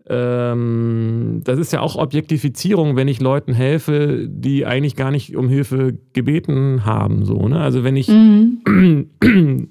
ähm, 0.10 1.42
das 1.44 1.60
ist 1.60 1.72
ja 1.72 1.80
auch 1.80 1.96
Objektifizierung, 1.96 2.96
wenn 2.96 3.08
ich 3.08 3.22
Leuten 3.22 3.54
helfe, 3.54 4.28
die 4.28 4.66
eigentlich 4.66 4.96
gar 4.96 5.12
nicht 5.12 5.36
um 5.36 5.48
Hilfe 5.48 5.98
gebeten 6.14 6.86
haben. 6.86 7.26
So, 7.26 7.48
ne? 7.48 7.60
Also 7.60 7.84
wenn 7.84 7.96
ich 7.96 8.10
mhm. 8.10 9.10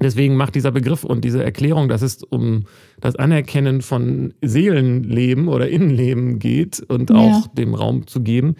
deswegen 0.00 0.36
macht 0.36 0.54
dieser 0.54 0.72
Begriff 0.72 1.04
und 1.04 1.24
diese 1.24 1.44
Erklärung, 1.44 1.88
dass 1.88 2.02
es 2.02 2.22
um 2.22 2.64
das 3.00 3.16
Anerkennen 3.16 3.82
von 3.82 4.32
Seelenleben 4.40 5.48
oder 5.48 5.68
Innenleben 5.68 6.38
geht 6.38 6.80
und 6.88 7.12
auch 7.12 7.44
ja. 7.46 7.52
dem 7.56 7.74
Raum 7.74 8.06
zu 8.06 8.22
geben, 8.22 8.56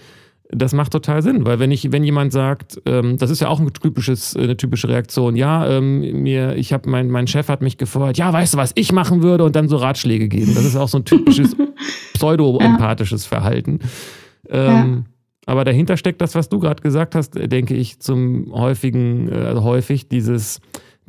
das 0.53 0.73
macht 0.73 0.93
total 0.93 1.23
Sinn, 1.23 1.47
weil 1.47 1.59
wenn 1.61 1.71
ich, 1.71 1.93
wenn 1.93 2.03
jemand 2.03 2.33
sagt, 2.33 2.81
ähm, 2.87 3.17
das 3.19 3.31
ist 3.31 3.41
ja 3.41 3.49
auch 3.49 3.61
ein 3.61 3.73
typisches, 3.73 4.37
eine 4.37 4.57
typische 4.57 4.89
Reaktion, 4.89 5.37
ja, 5.37 5.69
ähm, 5.69 6.23
mir, 6.23 6.57
ich 6.57 6.73
habe 6.73 6.91
mein, 6.91 7.09
mein 7.09 7.27
Chef 7.27 7.49
hat 7.49 7.63
mich 7.63 7.79
gefordert, 7.79 8.19
ja, 8.19 8.33
weißt 8.33 8.55
du, 8.55 8.59
was 8.59 8.73
ich 8.75 8.93
machen 8.93 9.23
würde 9.23 9.45
und 9.45 9.55
dann 9.55 9.69
so 9.69 9.77
Ratschläge 9.77 10.29
geben. 10.29 10.55
Das 10.55 10.65
ist 10.65 10.77
auch 10.77 10.89
so 10.89 10.99
ein 10.99 11.05
typisches 11.05 11.57
pseudo-empathisches 12.15 13.25
ja. 13.25 13.29
Verhalten. 13.29 13.79
Ähm, 14.49 15.05
ja. 15.07 15.13
Aber 15.47 15.65
dahinter 15.65 15.97
steckt 15.97 16.21
das, 16.21 16.35
was 16.35 16.49
du 16.49 16.59
gerade 16.59 16.83
gesagt 16.83 17.15
hast, 17.15 17.35
denke 17.35 17.75
ich, 17.75 18.01
zum 18.01 18.53
häufigen, 18.53 19.31
äh, 19.31 19.37
also 19.37 19.63
häufig 19.63 20.09
dieses 20.09 20.61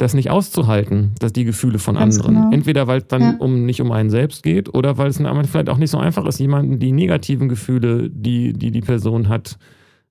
das 0.01 0.13
nicht 0.13 0.29
auszuhalten, 0.29 1.11
dass 1.19 1.31
die 1.33 1.43
Gefühle 1.43 1.79
von 1.79 1.95
Ganz 1.95 2.17
anderen. 2.17 2.35
Genau. 2.35 2.51
Entweder 2.51 2.87
weil 2.87 2.99
es 2.99 3.07
dann 3.07 3.21
ja. 3.21 3.35
um 3.39 3.65
nicht 3.65 3.81
um 3.81 3.91
einen 3.91 4.09
selbst 4.09 4.43
geht 4.43 4.73
oder 4.73 4.97
weil 4.97 5.09
es 5.09 5.17
vielleicht 5.17 5.69
auch 5.69 5.77
nicht 5.77 5.91
so 5.91 5.97
einfach 5.97 6.25
ist, 6.25 6.39
jemanden 6.39 6.79
die 6.79 6.91
negativen 6.91 7.49
Gefühle, 7.49 8.09
die 8.09 8.53
die, 8.53 8.71
die 8.71 8.81
Person 8.81 9.29
hat, 9.29 9.57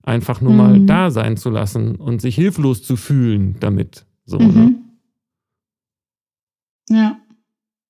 einfach 0.03 0.41
nur 0.41 0.51
mhm. 0.51 0.57
mal 0.57 0.79
da 0.85 1.11
sein 1.11 1.37
zu 1.37 1.49
lassen 1.49 1.95
und 1.95 2.21
sich 2.21 2.35
hilflos 2.35 2.83
zu 2.83 2.95
fühlen 2.95 3.57
damit. 3.59 4.05
So, 4.25 4.39
mhm. 4.39 4.53
ne? 4.53 4.75
Ja. 6.89 7.17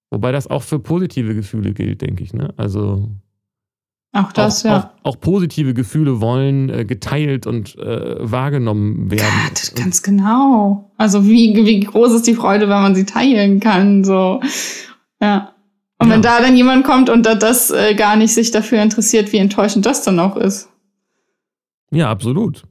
Wobei 0.10 0.32
das 0.32 0.48
auch 0.48 0.64
für 0.64 0.80
positive 0.80 1.36
Gefühle 1.36 1.74
gilt, 1.74 2.02
denke 2.02 2.24
ich. 2.24 2.34
Ne? 2.34 2.54
Also 2.58 3.10
auch 4.14 4.34
das, 4.34 4.66
auch, 4.66 4.70
ja. 4.70 4.94
Auch, 5.04 5.14
auch, 5.14 5.20
positive 5.22 5.74
Gefühle 5.74 6.20
wollen 6.20 6.70
äh, 6.70 6.86
geteilt 6.86 7.48
und 7.48 7.78
äh, 7.78 8.16
wahrgenommen 8.20 9.10
werden. 9.10 9.24
Ja, 9.24 9.84
ganz 9.84 10.04
genau. 10.04 10.92
Also 10.98 11.26
wie, 11.26 11.66
wie 11.66 11.80
groß 11.80 12.14
ist 12.14 12.28
die 12.28 12.36
Freude, 12.36 12.68
wenn 12.68 12.82
man 12.82 12.96
sie 12.96 13.06
teilen 13.06 13.62
kann, 13.62 14.04
so. 14.04 14.42
Ja. 15.22 15.54
Und 15.98 16.10
ja. 16.10 16.16
wenn 16.16 16.22
da 16.22 16.42
dann 16.42 16.58
jemand 16.58 16.84
kommt 16.84 17.10
und 17.10 17.26
da 17.26 17.36
das 17.36 17.72
äh, 17.72 17.96
gar 17.96 18.18
nicht 18.18 18.34
sich 18.34 18.52
dafür 18.52 18.82
interessiert, 18.82 19.32
wie 19.32 19.38
enttäuschend 19.38 19.86
das 19.86 20.04
dann 20.04 20.20
auch 20.20 20.36
ist. 20.36 20.68
Ja, 21.92 22.10
absolut. 22.10 22.64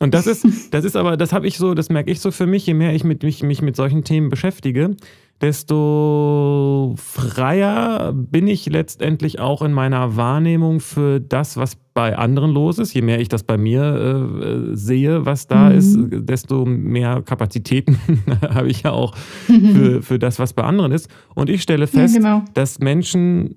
Und 0.00 0.14
das 0.14 0.26
ist, 0.26 0.44
das 0.72 0.84
ist 0.84 0.96
aber, 0.96 1.16
das 1.16 1.32
habe 1.32 1.46
ich 1.46 1.56
so, 1.56 1.74
das 1.74 1.88
merke 1.88 2.10
ich 2.10 2.20
so 2.20 2.32
für 2.32 2.46
mich, 2.46 2.66
je 2.66 2.74
mehr 2.74 2.94
ich 2.94 3.04
mit, 3.04 3.22
mich, 3.22 3.42
mich 3.44 3.62
mit 3.62 3.76
solchen 3.76 4.02
Themen 4.02 4.28
beschäftige, 4.28 4.96
desto 5.42 6.94
freier 6.96 8.12
bin 8.14 8.46
ich 8.46 8.66
letztendlich 8.66 9.40
auch 9.40 9.60
in 9.62 9.72
meiner 9.72 10.16
Wahrnehmung 10.16 10.78
für 10.78 11.20
das, 11.20 11.56
was 11.56 11.76
bei 11.94 12.16
anderen 12.16 12.52
los 12.52 12.78
ist. 12.78 12.94
Je 12.94 13.02
mehr 13.02 13.20
ich 13.20 13.28
das 13.28 13.42
bei 13.42 13.58
mir 13.58 13.82
äh, 13.82 14.76
sehe, 14.76 15.26
was 15.26 15.48
da 15.48 15.70
mhm. 15.70 15.76
ist, 15.76 15.98
desto 16.10 16.64
mehr 16.64 17.22
Kapazitäten 17.22 17.98
habe 18.40 18.68
ich 18.68 18.82
ja 18.82 18.92
auch 18.92 19.16
für, 19.46 20.00
für 20.02 20.18
das, 20.18 20.38
was 20.38 20.52
bei 20.52 20.62
anderen 20.62 20.92
ist. 20.92 21.08
Und 21.34 21.50
ich 21.50 21.62
stelle 21.62 21.88
fest, 21.88 22.14
ja, 22.14 22.20
genau. 22.20 22.44
dass 22.54 22.78
Menschen 22.78 23.56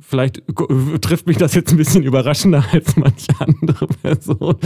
Vielleicht 0.00 0.42
trifft 1.00 1.26
mich 1.26 1.38
das 1.38 1.54
jetzt 1.54 1.72
ein 1.72 1.76
bisschen 1.76 2.04
überraschender 2.04 2.64
als 2.72 2.96
manche 2.96 3.32
andere 3.40 3.86
Person, 3.88 4.56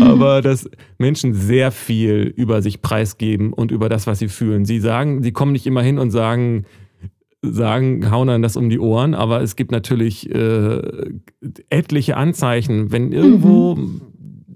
aber 0.00 0.42
dass 0.42 0.68
Menschen 0.98 1.32
sehr 1.32 1.70
viel 1.70 2.32
über 2.36 2.60
sich 2.60 2.82
preisgeben 2.82 3.54
und 3.54 3.70
über 3.70 3.88
das, 3.88 4.06
was 4.06 4.18
sie 4.18 4.28
fühlen. 4.28 4.66
Sie 4.66 4.80
sagen, 4.80 5.22
sie 5.22 5.32
kommen 5.32 5.52
nicht 5.52 5.66
immer 5.66 5.82
hin 5.82 5.98
und 5.98 6.10
sagen, 6.10 6.66
sagen, 7.40 8.10
hauen 8.10 8.28
dann 8.28 8.42
das 8.42 8.56
um 8.56 8.68
die 8.68 8.78
Ohren, 8.78 9.14
aber 9.14 9.40
es 9.40 9.56
gibt 9.56 9.72
natürlich 9.72 10.30
äh, 10.30 10.80
etliche 11.70 12.16
Anzeichen, 12.16 12.92
wenn 12.92 13.12
irgendwo 13.12 13.76
mhm 13.76 14.02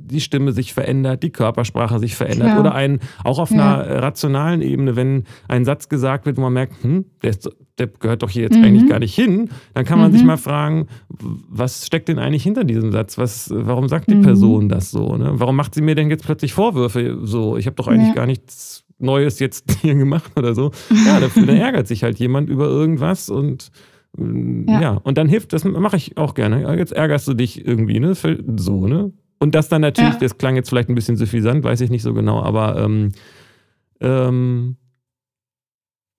die 0.07 0.21
Stimme 0.21 0.53
sich 0.53 0.73
verändert, 0.73 1.23
die 1.23 1.31
Körpersprache 1.31 1.99
sich 1.99 2.15
verändert 2.15 2.49
Klar. 2.49 2.61
oder 2.61 2.75
ein, 2.75 3.01
auch 3.25 3.39
auf 3.39 3.51
ja. 3.51 3.81
einer 3.81 4.03
rationalen 4.03 4.63
Ebene, 4.63 4.97
wenn 4.97 5.25
ein 5.49 5.65
Satz 5.65 5.89
gesagt 5.89 6.27
wird, 6.27 6.37
wo 6.37 6.43
man 6.43 6.53
merkt, 6.53 6.83
hm, 6.83 7.07
der, 7.23 7.31
ist, 7.31 7.49
der 7.79 7.89
gehört 7.89 8.23
doch 8.23 8.31
hier 8.31 8.43
jetzt 8.43 8.57
mhm. 8.57 8.65
eigentlich 8.65 8.89
gar 8.89 8.99
nicht 8.99 9.15
hin, 9.15 9.51
dann 9.75 9.85
kann 9.85 9.99
man 9.99 10.11
mhm. 10.11 10.17
sich 10.17 10.25
mal 10.25 10.37
fragen, 10.37 10.87
was 11.09 11.87
steckt 11.87 12.09
denn 12.09 12.19
eigentlich 12.19 12.43
hinter 12.43 12.65
diesem 12.65 12.93
Satz? 12.93 13.19
Was, 13.19 13.51
warum 13.53 13.89
sagt 13.89 14.11
die 14.11 14.15
mhm. 14.15 14.23
Person 14.23 14.69
das 14.69 14.91
so? 14.91 15.17
Ne? 15.17 15.33
Warum 15.35 15.57
macht 15.57 15.75
sie 15.75 15.83
mir 15.83 15.95
denn 15.95 16.11
jetzt 16.11 16.25
plötzlich 16.25 16.55
Vorwürfe? 16.55 17.19
So, 17.23 17.57
ich 17.57 17.67
habe 17.67 17.77
doch 17.77 17.89
eigentlich 17.89 18.09
ja. 18.09 18.15
gar 18.15 18.27
nichts 18.27 18.85
Neues 18.99 19.39
jetzt 19.39 19.79
hier 19.83 19.95
gemacht 19.95 20.33
oder 20.37 20.55
so. 20.55 20.71
Ja, 21.07 21.21
dafür 21.21 21.49
ärgert 21.55 21.87
sich 21.87 22.03
halt 22.03 22.19
jemand 22.19 22.49
über 22.49 22.67
irgendwas 22.67 23.29
und 23.29 23.71
ja. 24.19 24.81
ja. 24.81 24.91
und 24.93 25.19
dann 25.19 25.29
hilft, 25.29 25.53
das 25.53 25.65
mache 25.65 25.97
ich 25.97 26.17
auch 26.17 26.33
gerne. 26.33 26.75
Jetzt 26.79 26.93
ärgerst 26.93 27.29
du 27.29 27.35
dich 27.35 27.67
irgendwie, 27.67 28.01
ne? 28.01 28.15
So, 28.15 28.87
ne? 28.87 29.13
Und 29.39 29.55
das 29.55 29.69
dann 29.69 29.83
natürlich, 29.83 30.15
ja. 30.15 30.21
das 30.21 30.39
klang 30.39 30.57
jetzt 30.57 30.71
vielleicht 30.71 30.89
ein 30.89 30.95
bisschen 30.95 31.17
suffisant, 31.17 31.63
weiß 31.63 31.83
ich 31.83 31.91
nicht 31.91 32.03
so 32.03 32.15
genau, 32.15 32.43
aber 32.43 32.83
ähm, 32.83 33.11
ähm, 34.01 34.77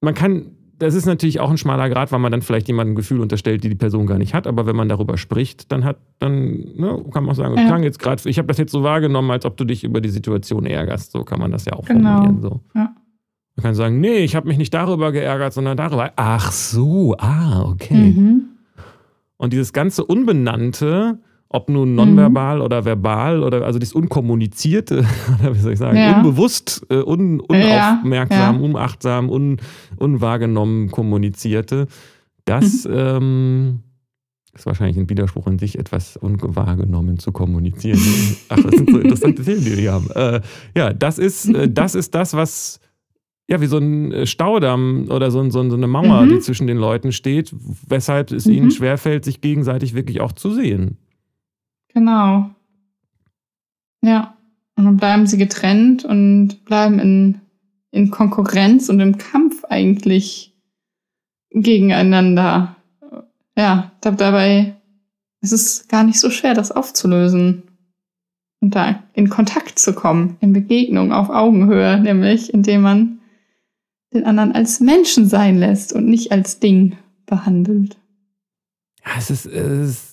man 0.01 0.13
kann, 0.13 0.56
das 0.79 0.93
ist 0.93 1.05
natürlich 1.05 1.39
auch 1.39 1.49
ein 1.49 1.57
schmaler 1.57 1.89
Grad, 1.89 2.11
weil 2.11 2.19
man 2.19 2.31
dann 2.31 2.41
vielleicht 2.41 2.67
jemandem 2.67 2.93
ein 2.93 2.95
Gefühl 2.95 3.19
unterstellt, 3.19 3.63
die 3.63 3.69
die 3.69 3.75
Person 3.75 4.05
gar 4.05 4.17
nicht 4.17 4.33
hat, 4.33 4.45
aber 4.45 4.65
wenn 4.65 4.75
man 4.75 4.89
darüber 4.89 5.17
spricht, 5.17 5.71
dann 5.71 5.83
hat, 5.83 5.97
dann 6.19 6.49
ne, 6.75 7.03
kann 7.11 7.23
man 7.23 7.31
auch 7.31 7.35
sagen, 7.35 7.55
ja. 7.57 7.77
jetzt 7.79 7.99
gerade, 7.99 8.27
ich 8.29 8.37
habe 8.37 8.47
das 8.47 8.57
jetzt 8.57 8.71
so 8.71 8.83
wahrgenommen, 8.83 9.31
als 9.31 9.45
ob 9.45 9.57
du 9.57 9.65
dich 9.65 9.83
über 9.83 10.01
die 10.01 10.09
Situation 10.09 10.65
ärgerst. 10.65 11.11
So 11.11 11.23
kann 11.23 11.39
man 11.39 11.51
das 11.51 11.65
ja 11.65 11.73
auch 11.73 11.85
genau. 11.85 12.17
formulieren. 12.17 12.41
So. 12.41 12.61
Ja. 12.75 12.95
Man 13.55 13.63
kann 13.63 13.75
sagen, 13.75 13.99
nee, 13.99 14.19
ich 14.19 14.35
habe 14.35 14.47
mich 14.47 14.59
nicht 14.59 14.73
darüber 14.73 15.11
geärgert, 15.11 15.51
sondern 15.51 15.77
darüber. 15.77 16.13
Ach 16.15 16.51
so, 16.51 17.15
ah, 17.17 17.63
okay. 17.63 18.13
Mhm. 18.15 18.43
Und 19.37 19.53
dieses 19.53 19.73
ganze 19.73 20.05
Unbenannte, 20.05 21.19
ob 21.49 21.69
nun 21.69 21.95
nonverbal 21.95 22.57
mhm. 22.57 22.63
oder 22.63 22.85
verbal 22.85 23.43
oder 23.43 23.65
also 23.65 23.79
das 23.79 23.93
Unkommunizierte, 23.93 25.05
oder 25.39 25.55
wie 25.55 25.59
soll 25.59 25.73
ich 25.73 25.79
sagen, 25.79 25.97
ja. 25.97 26.17
unbewusst, 26.17 26.85
äh, 26.89 26.95
un, 26.95 27.39
unaufmerksam, 27.39 28.55
ja. 28.55 28.61
unachtsam, 28.61 29.29
un, 29.29 29.57
unwahrgenommen 29.97 30.91
kommunizierte, 30.91 31.87
das 32.45 32.85
mhm. 32.85 32.93
ähm, 32.93 33.79
ist 34.53 34.65
wahrscheinlich 34.65 34.97
ein 34.97 35.09
Widerspruch 35.09 35.47
in 35.47 35.59
sich, 35.59 35.77
etwas 35.77 36.17
unwahrgenommen 36.17 37.19
zu 37.19 37.31
kommunizieren. 37.31 37.99
Ach, 38.49 38.57
das 38.57 38.71
sind 38.71 38.89
so 38.89 38.97
interessante 38.97 39.43
Themen, 39.43 39.63
die 39.63 39.77
wir 39.77 39.93
haben. 39.93 40.09
Äh, 40.11 40.41
ja, 40.75 40.93
das 40.93 41.19
ist, 41.19 41.47
äh, 41.49 41.69
das 41.69 41.95
ist 41.95 42.15
das, 42.15 42.33
was 42.33 42.79
ja, 43.49 43.61
wie 43.61 43.67
so 43.67 43.77
ein 43.77 44.27
Staudamm 44.27 45.05
oder 45.09 45.31
so, 45.31 45.41
so, 45.49 45.69
so 45.69 45.75
eine 45.75 45.87
Mauer, 45.87 46.23
mhm. 46.23 46.29
die 46.29 46.39
zwischen 46.39 46.67
den 46.67 46.75
Leuten 46.75 47.13
steht, 47.13 47.55
weshalb 47.87 48.31
es 48.31 48.45
mhm. 48.45 48.53
ihnen 48.53 48.71
schwerfällt, 48.71 49.23
sich 49.23 49.39
gegenseitig 49.39 49.93
wirklich 49.93 50.19
auch 50.19 50.33
zu 50.33 50.53
sehen. 50.53 50.97
Genau. 51.97 52.51
Ja. 54.03 54.37
Und 54.75 54.85
dann 54.85 54.97
bleiben 54.97 55.25
sie 55.25 55.39
getrennt 55.39 56.05
und 56.05 56.63
bleiben 56.63 56.99
in, 56.99 57.41
in 57.89 58.11
Konkurrenz 58.11 58.89
und 58.89 58.99
im 58.99 59.17
Kampf 59.17 59.65
eigentlich 59.65 60.55
gegeneinander. 61.49 62.75
Ja, 63.57 63.93
dabei 64.01 64.75
ist 65.41 65.53
es 65.53 65.87
gar 65.87 66.03
nicht 66.03 66.19
so 66.19 66.29
schwer, 66.29 66.53
das 66.53 66.71
aufzulösen 66.71 67.63
und 68.61 68.75
da 68.75 69.01
in 69.13 69.29
Kontakt 69.29 69.79
zu 69.79 69.93
kommen, 69.93 70.37
in 70.39 70.53
Begegnung 70.53 71.11
auf 71.11 71.31
Augenhöhe, 71.31 71.99
nämlich 71.99 72.53
indem 72.53 72.81
man 72.81 73.19
den 74.13 74.23
anderen 74.23 74.51
als 74.51 74.79
Menschen 74.79 75.27
sein 75.27 75.57
lässt 75.57 75.93
und 75.93 76.05
nicht 76.05 76.31
als 76.31 76.59
Ding 76.59 76.95
behandelt. 77.25 77.97
Ja, 79.03 79.13
es 79.17 79.31
ist, 79.31 79.47
es 79.47 79.89
ist 79.89 80.06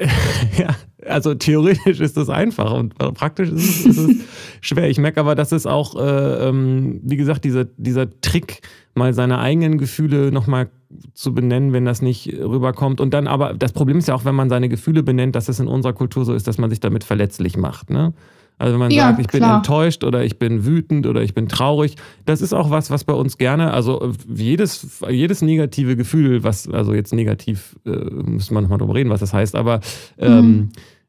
ja, 0.58 0.76
also 1.06 1.34
theoretisch 1.34 2.00
ist 2.00 2.16
das 2.16 2.28
einfach 2.28 2.72
und 2.72 2.96
praktisch 3.14 3.50
ist 3.50 3.86
es, 3.86 3.86
ist 3.86 3.98
es 3.98 4.16
schwer. 4.60 4.88
Ich 4.88 4.98
merke 4.98 5.20
aber, 5.20 5.34
dass 5.34 5.52
es 5.52 5.66
auch, 5.66 5.96
äh, 5.96 6.48
ähm, 6.48 7.00
wie 7.02 7.16
gesagt, 7.16 7.44
dieser, 7.44 7.64
dieser 7.64 8.08
Trick, 8.20 8.60
mal 8.96 9.12
seine 9.12 9.38
eigenen 9.38 9.78
Gefühle 9.78 10.32
nochmal 10.32 10.70
zu 11.12 11.34
benennen, 11.34 11.72
wenn 11.72 11.84
das 11.84 12.00
nicht 12.00 12.32
rüberkommt. 12.32 13.00
Und 13.00 13.12
dann 13.12 13.26
aber, 13.26 13.52
das 13.52 13.72
Problem 13.72 13.98
ist 13.98 14.08
ja 14.08 14.14
auch, 14.14 14.24
wenn 14.24 14.34
man 14.34 14.48
seine 14.48 14.68
Gefühle 14.68 15.02
benennt, 15.02 15.36
dass 15.36 15.48
es 15.48 15.60
in 15.60 15.68
unserer 15.68 15.92
Kultur 15.92 16.24
so 16.24 16.32
ist, 16.32 16.48
dass 16.48 16.58
man 16.58 16.70
sich 16.70 16.80
damit 16.80 17.04
verletzlich 17.04 17.56
macht. 17.56 17.90
Ne? 17.90 18.14
Also 18.58 18.72
wenn 18.72 18.80
man 18.80 18.90
ja, 18.90 19.08
sagt, 19.08 19.20
ich 19.20 19.28
klar. 19.28 19.40
bin 19.40 19.56
enttäuscht 19.56 20.02
oder 20.02 20.24
ich 20.24 20.38
bin 20.38 20.64
wütend 20.64 21.06
oder 21.06 21.22
ich 21.22 21.34
bin 21.34 21.46
traurig, 21.48 21.96
das 22.24 22.40
ist 22.40 22.54
auch 22.54 22.70
was, 22.70 22.90
was 22.90 23.04
bei 23.04 23.12
uns 23.12 23.36
gerne, 23.36 23.72
also 23.72 24.12
jedes, 24.28 25.02
jedes 25.08 25.42
negative 25.42 25.94
Gefühl, 25.94 26.42
was, 26.42 26.68
also 26.68 26.94
jetzt 26.94 27.12
negativ, 27.12 27.76
äh, 27.84 27.90
müsste 27.90 28.54
man 28.54 28.62
nochmal 28.62 28.78
drüber 28.78 28.94
reden, 28.94 29.10
was 29.10 29.20
das 29.20 29.34
heißt, 29.34 29.54
aber 29.56 29.80
ähm, 30.18 30.46
mhm. 30.46 30.68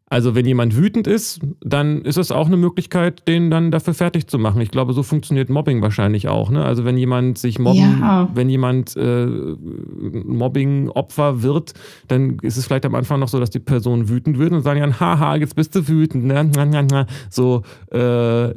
Also 0.10 0.36
wenn 0.36 0.46
jemand 0.46 0.78
wütend 0.78 1.06
ist, 1.06 1.42
dann 1.60 2.02
ist 2.04 2.18
es 2.18 2.32
auch 2.32 2.48
eine 2.48 2.56
Möglichkeit, 2.56 3.28
den 3.28 3.52
dann 3.52 3.72
dafür 3.72 3.94
fertig 3.94 4.28
zu 4.28 4.40
machen. 4.40 4.62
Ich 4.62 4.72
glaube, 4.72 4.94
so 4.94 5.04
funktioniert 5.04 5.50
Mobbing 5.50 5.82
wahrscheinlich 5.82 6.30
auch. 6.30 6.50
Ne? 6.50 6.64
Also 6.64 6.86
wenn 6.86 6.98
jemand 6.98 7.38
sich 7.38 7.60
mobben, 7.60 8.00
ja. 8.00 8.30
wenn 8.34 8.50
jemand 8.50 8.96
äh, 8.96 9.26
Mobbing-Opfer 9.26 11.44
wird, 11.44 11.74
dann 12.08 12.38
ist 12.42 12.56
es 12.56 12.66
vielleicht 12.66 12.86
am 12.86 12.96
Anfang 12.96 13.20
noch 13.20 13.28
so, 13.28 13.38
dass 13.38 13.50
die 13.50 13.60
Person 13.60 14.08
wütend 14.08 14.40
wird 14.40 14.54
und 14.54 14.62
sagen 14.62 14.80
dann, 14.80 14.98
haha, 14.98 15.36
jetzt 15.36 15.58
bist 15.58 15.76
du 15.76 15.86
wütend. 15.90 16.24
Ne? 16.24 17.06
So, 17.30 17.64
äh, 17.92 18.54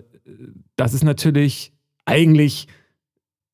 das 0.76 0.94
ist 0.94 1.03
natürlich 1.03 1.72
eigentlich 2.05 2.68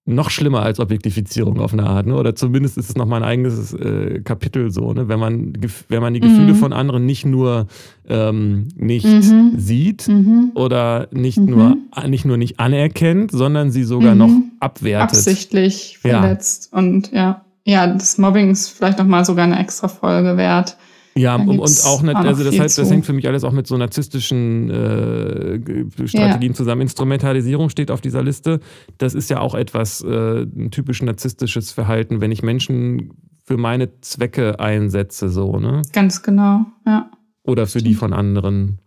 noch 0.06 0.30
schlimmer 0.30 0.62
als 0.62 0.78
Objektifizierung 0.78 1.58
auf 1.58 1.72
eine 1.72 1.84
Art, 1.84 2.06
ne? 2.06 2.14
Oder 2.16 2.36
zumindest 2.36 2.78
ist 2.78 2.90
es 2.90 2.96
nochmal 2.96 3.22
ein 3.22 3.28
eigenes 3.28 3.74
äh, 3.74 4.20
Kapitel 4.20 4.70
so, 4.70 4.92
ne? 4.92 5.08
Wenn 5.08 5.18
man, 5.18 5.52
wenn 5.88 6.00
man 6.00 6.14
die 6.14 6.20
Gefühle 6.20 6.54
mhm. 6.54 6.56
von 6.56 6.72
anderen 6.72 7.04
nicht 7.04 7.26
nur 7.26 7.66
ähm, 8.08 8.68
nicht 8.76 9.04
mhm. 9.04 9.54
sieht 9.56 10.06
mhm. 10.06 10.52
oder 10.54 11.08
nicht 11.10 11.38
mhm. 11.38 11.46
nur 11.46 11.76
nicht 12.06 12.24
nur 12.24 12.36
nicht 12.36 12.60
anerkennt, 12.60 13.32
sondern 13.32 13.72
sie 13.72 13.82
sogar 13.82 14.14
noch 14.14 14.28
mhm. 14.28 14.52
abwertet. 14.60 15.18
Absichtlich 15.18 15.98
verletzt. 15.98 16.70
Ja. 16.72 16.78
Und 16.78 17.12
ja. 17.12 17.42
Ja, 17.64 17.88
das 17.88 18.16
Mobbing 18.16 18.52
ist 18.52 18.68
vielleicht 18.68 18.98
nochmal 18.98 19.24
sogar 19.24 19.44
eine 19.44 19.58
extra 19.58 19.88
Folge 19.88 20.36
wert. 20.36 20.76
Ja, 21.16 21.36
und, 21.36 21.60
auch, 21.60 22.02
nicht, 22.02 22.14
also 22.14 22.44
das, 22.44 22.58
heißt, 22.58 22.78
das 22.78 22.90
hängt 22.90 23.06
für 23.06 23.14
mich 23.14 23.26
alles 23.26 23.42
auch 23.42 23.52
mit 23.52 23.66
so 23.66 23.76
narzisstischen 23.76 24.70
äh, 24.70 26.06
Strategien 26.06 26.52
ja. 26.52 26.54
zusammen. 26.54 26.82
Instrumentalisierung 26.82 27.70
steht 27.70 27.90
auf 27.90 28.02
dieser 28.02 28.22
Liste. 28.22 28.60
Das 28.98 29.14
ist 29.14 29.30
ja 29.30 29.40
auch 29.40 29.54
etwas, 29.54 30.02
äh, 30.02 30.42
ein 30.42 30.70
typisch 30.70 31.02
narzisstisches 31.02 31.72
Verhalten, 31.72 32.20
wenn 32.20 32.32
ich 32.32 32.42
Menschen 32.42 33.14
für 33.44 33.56
meine 33.56 34.00
Zwecke 34.00 34.60
einsetze, 34.60 35.30
so, 35.30 35.58
ne? 35.58 35.82
Ganz 35.92 36.22
genau, 36.22 36.66
ja. 36.84 37.10
Oder 37.44 37.66
für 37.66 37.80
die 37.80 37.94
von 37.94 38.12
anderen. 38.12 38.80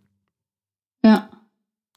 Ja. 1.04 1.29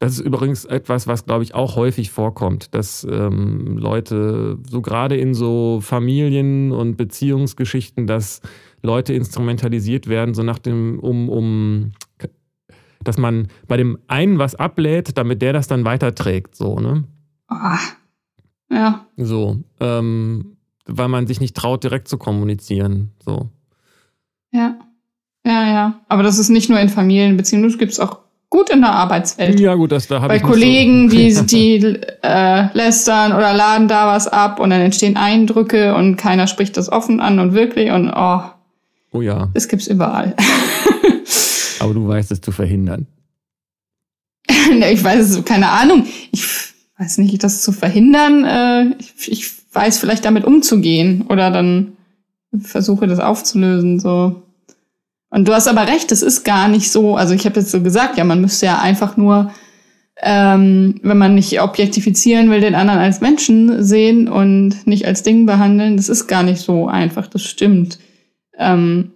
Das 0.03 0.14
ist 0.14 0.26
übrigens 0.26 0.64
etwas, 0.64 1.07
was, 1.07 1.26
glaube 1.26 1.44
ich, 1.44 1.55
auch 1.55 1.76
häufig 1.76 2.11
vorkommt, 2.11 2.74
dass 2.74 3.07
ähm, 3.09 3.78
Leute, 3.78 4.59
so 4.68 4.82
gerade 4.82 5.16
in 5.16 5.32
so 5.32 5.78
Familien- 5.80 6.72
und 6.72 6.96
Beziehungsgeschichten, 6.96 8.09
dass 8.09 8.40
Leute 8.82 9.12
instrumentalisiert 9.12 10.09
werden, 10.09 10.34
so 10.34 10.42
nach 10.42 10.59
dem, 10.59 10.98
um, 10.98 11.28
um, 11.28 11.92
dass 13.05 13.16
man 13.16 13.46
bei 13.68 13.76
dem 13.76 13.96
einen 14.09 14.40
was 14.40 14.57
ablädt, 14.57 15.16
damit 15.16 15.40
der 15.40 15.53
das 15.53 15.68
dann 15.68 15.84
weiterträgt, 15.84 16.57
so, 16.57 16.80
ne? 16.80 17.05
Ah. 17.46 17.78
Ja. 18.72 19.07
So, 19.16 19.61
ähm, 19.78 20.57
weil 20.84 21.07
man 21.07 21.28
sich 21.28 21.38
nicht 21.38 21.55
traut, 21.55 21.84
direkt 21.84 22.09
zu 22.09 22.18
kommunizieren, 22.18 23.12
so. 23.20 23.50
Ja. 24.50 24.80
Ja, 25.46 25.64
ja. 25.64 26.00
Aber 26.09 26.24
das 26.24 26.40
ist 26.40 26.48
nicht 26.48 26.70
nur 26.70 26.80
in 26.80 26.88
Familienbeziehungen, 26.88 27.70
das 27.70 27.78
gibt 27.78 27.92
es 27.92 28.00
auch 28.00 28.21
gut 28.53 28.68
in 28.68 28.82
der 28.82 28.92
Arbeitswelt. 28.92 29.59
Ja, 29.59 29.74
gut, 29.74 29.92
das 29.92 30.07
da 30.07 30.20
habe 30.20 30.36
ich. 30.36 30.42
Bei 30.42 30.48
Kollegen, 30.48 31.09
so. 31.30 31.42
die, 31.42 31.78
die 31.80 32.00
äh, 32.22 32.68
lästern 32.74 33.32
oder 33.32 33.55
laden 33.55 33.88
da 33.88 34.07
was 34.07 34.28
ab 34.28 34.61
und 34.61 34.70
dann 34.70 34.82
entstehen 34.82 35.16
Eindrücke 35.16 35.94
und 35.94 36.16
keiner 36.16 36.46
spricht 36.46 36.76
das 36.76 36.92
offen 36.92 37.18
an 37.20 37.40
und 37.40 37.55
wirklich 37.55 37.90
und 37.90 38.12
oh. 38.14 38.42
Oh 39.11 39.22
ja. 39.22 39.48
Das 39.55 39.68
gibt's 39.68 39.86
überall. 39.86 40.36
Aber 41.80 41.94
du 41.94 42.07
weißt 42.07 42.30
es 42.30 42.40
zu 42.42 42.53
verhindern. 42.53 43.07
ich 44.46 45.03
weiß 45.03 45.30
es, 45.30 45.44
keine 45.44 45.70
Ahnung. 45.70 46.07
Ich 46.30 46.44
weiß 46.98 47.18
nicht, 47.18 47.42
das 47.42 47.62
zu 47.62 47.72
verhindern. 47.72 48.44
Äh, 48.44 48.96
ich, 48.98 49.32
ich 49.32 49.50
weiß 49.72 49.98
vielleicht 49.98 50.26
damit 50.26 50.44
umzugehen 50.44 51.24
oder 51.28 51.50
dann 51.50 51.96
versuche 52.61 53.07
das 53.07 53.18
aufzulösen. 53.18 53.98
So. 53.98 54.42
Und 55.32 55.48
du 55.48 55.52
hast 55.52 55.66
aber 55.66 55.88
recht, 55.88 56.12
es 56.12 56.22
ist 56.22 56.44
gar 56.44 56.68
nicht 56.68 56.92
so. 56.92 57.16
Also 57.16 57.34
ich 57.34 57.44
habe 57.44 57.58
jetzt 57.58 57.72
so 57.72 57.82
gesagt, 57.82 58.16
ja, 58.16 58.24
man 58.24 58.40
müsste 58.40 58.66
ja 58.66 58.78
einfach 58.80 59.16
nur, 59.16 59.50
ähm, 60.22 61.00
wenn 61.02 61.18
man 61.18 61.34
nicht 61.34 61.60
objektifizieren 61.60 62.48
will, 62.50 62.60
den 62.60 62.76
anderen 62.76 63.00
als 63.00 63.20
Menschen 63.20 63.82
sehen 63.82 64.28
und 64.28 64.86
nicht 64.86 65.06
als 65.06 65.24
Ding 65.24 65.46
behandeln. 65.46 65.96
Das 65.96 66.08
ist 66.08 66.28
gar 66.28 66.44
nicht 66.44 66.60
so 66.60 66.86
einfach. 66.86 67.26
Das 67.26 67.42
stimmt 67.42 67.98
ähm, 68.58 69.12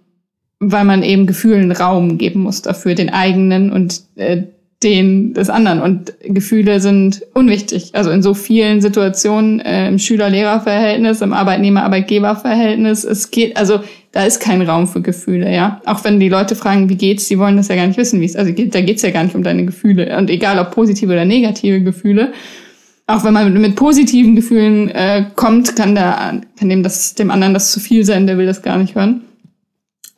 weil 0.59 0.85
man 0.85 1.03
eben 1.03 1.27
Gefühlen 1.27 1.71
Raum 1.71 2.17
geben 2.17 2.41
muss 2.41 2.61
dafür, 2.61 2.95
den 2.95 3.09
eigenen 3.09 3.71
und 3.71 4.01
äh, 4.15 4.43
den 4.83 5.33
des 5.33 5.49
anderen. 5.49 5.81
Und 5.81 6.13
Gefühle 6.23 6.79
sind 6.79 7.23
unwichtig. 7.33 7.91
Also 7.93 8.11
in 8.11 8.21
so 8.21 8.33
vielen 8.33 8.79
Situationen 8.79 9.59
äh, 9.59 9.87
im 9.87 9.97
Schüler-Lehrer-Verhältnis, 9.97 11.21
im 11.21 11.33
Arbeitnehmer-Arbeitgeber-Verhältnis, 11.33 13.03
es 13.03 13.31
geht, 13.31 13.57
also 13.57 13.79
da 14.11 14.23
ist 14.23 14.39
kein 14.39 14.61
Raum 14.61 14.87
für 14.87 15.01
Gefühle, 15.01 15.53
ja. 15.53 15.81
Auch 15.85 16.03
wenn 16.03 16.19
die 16.19 16.29
Leute 16.29 16.55
fragen, 16.55 16.89
wie 16.89 16.95
geht's, 16.95 17.27
die 17.27 17.39
wollen 17.39 17.57
das 17.57 17.69
ja 17.69 17.75
gar 17.75 17.87
nicht 17.87 17.97
wissen, 17.97 18.21
wie 18.21 18.25
es, 18.25 18.35
also 18.35 18.51
da 18.51 18.81
geht's 18.81 19.01
ja 19.01 19.09
gar 19.09 19.23
nicht 19.23 19.35
um 19.35 19.43
deine 19.43 19.65
Gefühle. 19.65 20.15
Und 20.17 20.29
egal 20.29 20.59
ob 20.59 20.71
positive 20.71 21.11
oder 21.11 21.25
negative 21.25 21.81
Gefühle, 21.81 22.33
auch 23.07 23.23
wenn 23.23 23.33
man 23.33 23.51
mit 23.53 23.75
positiven 23.75 24.35
Gefühlen 24.35 24.89
äh, 24.89 25.25
kommt, 25.35 25.75
kann 25.75 25.95
der, 25.95 26.41
kann 26.59 26.69
dem 26.69 26.83
das, 26.83 27.15
dem 27.15 27.31
anderen 27.31 27.53
das 27.53 27.71
zu 27.71 27.79
viel 27.79 28.03
sein, 28.03 28.27
der 28.27 28.37
will 28.37 28.45
das 28.45 28.61
gar 28.61 28.77
nicht 28.77 28.95
hören. 28.95 29.21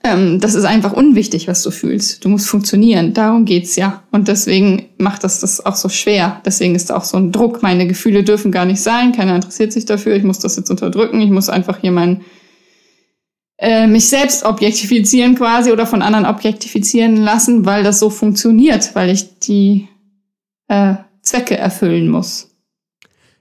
Ähm, 0.01 0.39
das 0.39 0.55
ist 0.55 0.63
einfach 0.63 0.93
unwichtig, 0.93 1.47
was 1.47 1.61
du 1.61 1.71
fühlst. 1.71 2.23
Du 2.23 2.29
musst 2.29 2.47
funktionieren. 2.47 3.13
Darum 3.13 3.43
geht's 3.43 3.75
ja. 3.75 4.03
Und 4.11 4.29
deswegen 4.29 4.85
macht 4.97 5.23
das 5.23 5.41
das 5.41 5.65
auch 5.65 5.75
so 5.75 5.89
schwer. 5.89 6.41
Deswegen 6.45 6.75
ist 6.75 6.89
da 6.89 6.95
auch 6.95 7.03
so 7.03 7.17
ein 7.17 7.31
Druck. 7.31 7.61
Meine 7.61 7.85
Gefühle 7.85 8.23
dürfen 8.23 8.51
gar 8.51 8.65
nicht 8.65 8.81
sein. 8.81 9.11
Keiner 9.11 9.35
interessiert 9.35 9.73
sich 9.73 9.85
dafür. 9.85 10.15
Ich 10.15 10.23
muss 10.23 10.39
das 10.39 10.55
jetzt 10.55 10.69
unterdrücken. 10.69 11.19
Ich 11.19 11.29
muss 11.29 11.49
einfach 11.49 11.79
hier 11.81 11.91
mein, 11.91 12.21
äh, 13.57 13.87
mich 13.87 14.07
selbst 14.07 14.45
objektifizieren 14.45 15.35
quasi 15.35 15.71
oder 15.71 15.85
von 15.85 16.01
anderen 16.01 16.25
objektifizieren 16.25 17.17
lassen, 17.17 17.65
weil 17.65 17.83
das 17.83 17.99
so 17.99 18.09
funktioniert, 18.09 18.95
weil 18.95 19.09
ich 19.09 19.39
die 19.39 19.89
äh, 20.69 20.93
Zwecke 21.21 21.57
erfüllen 21.57 22.07
muss. 22.07 22.48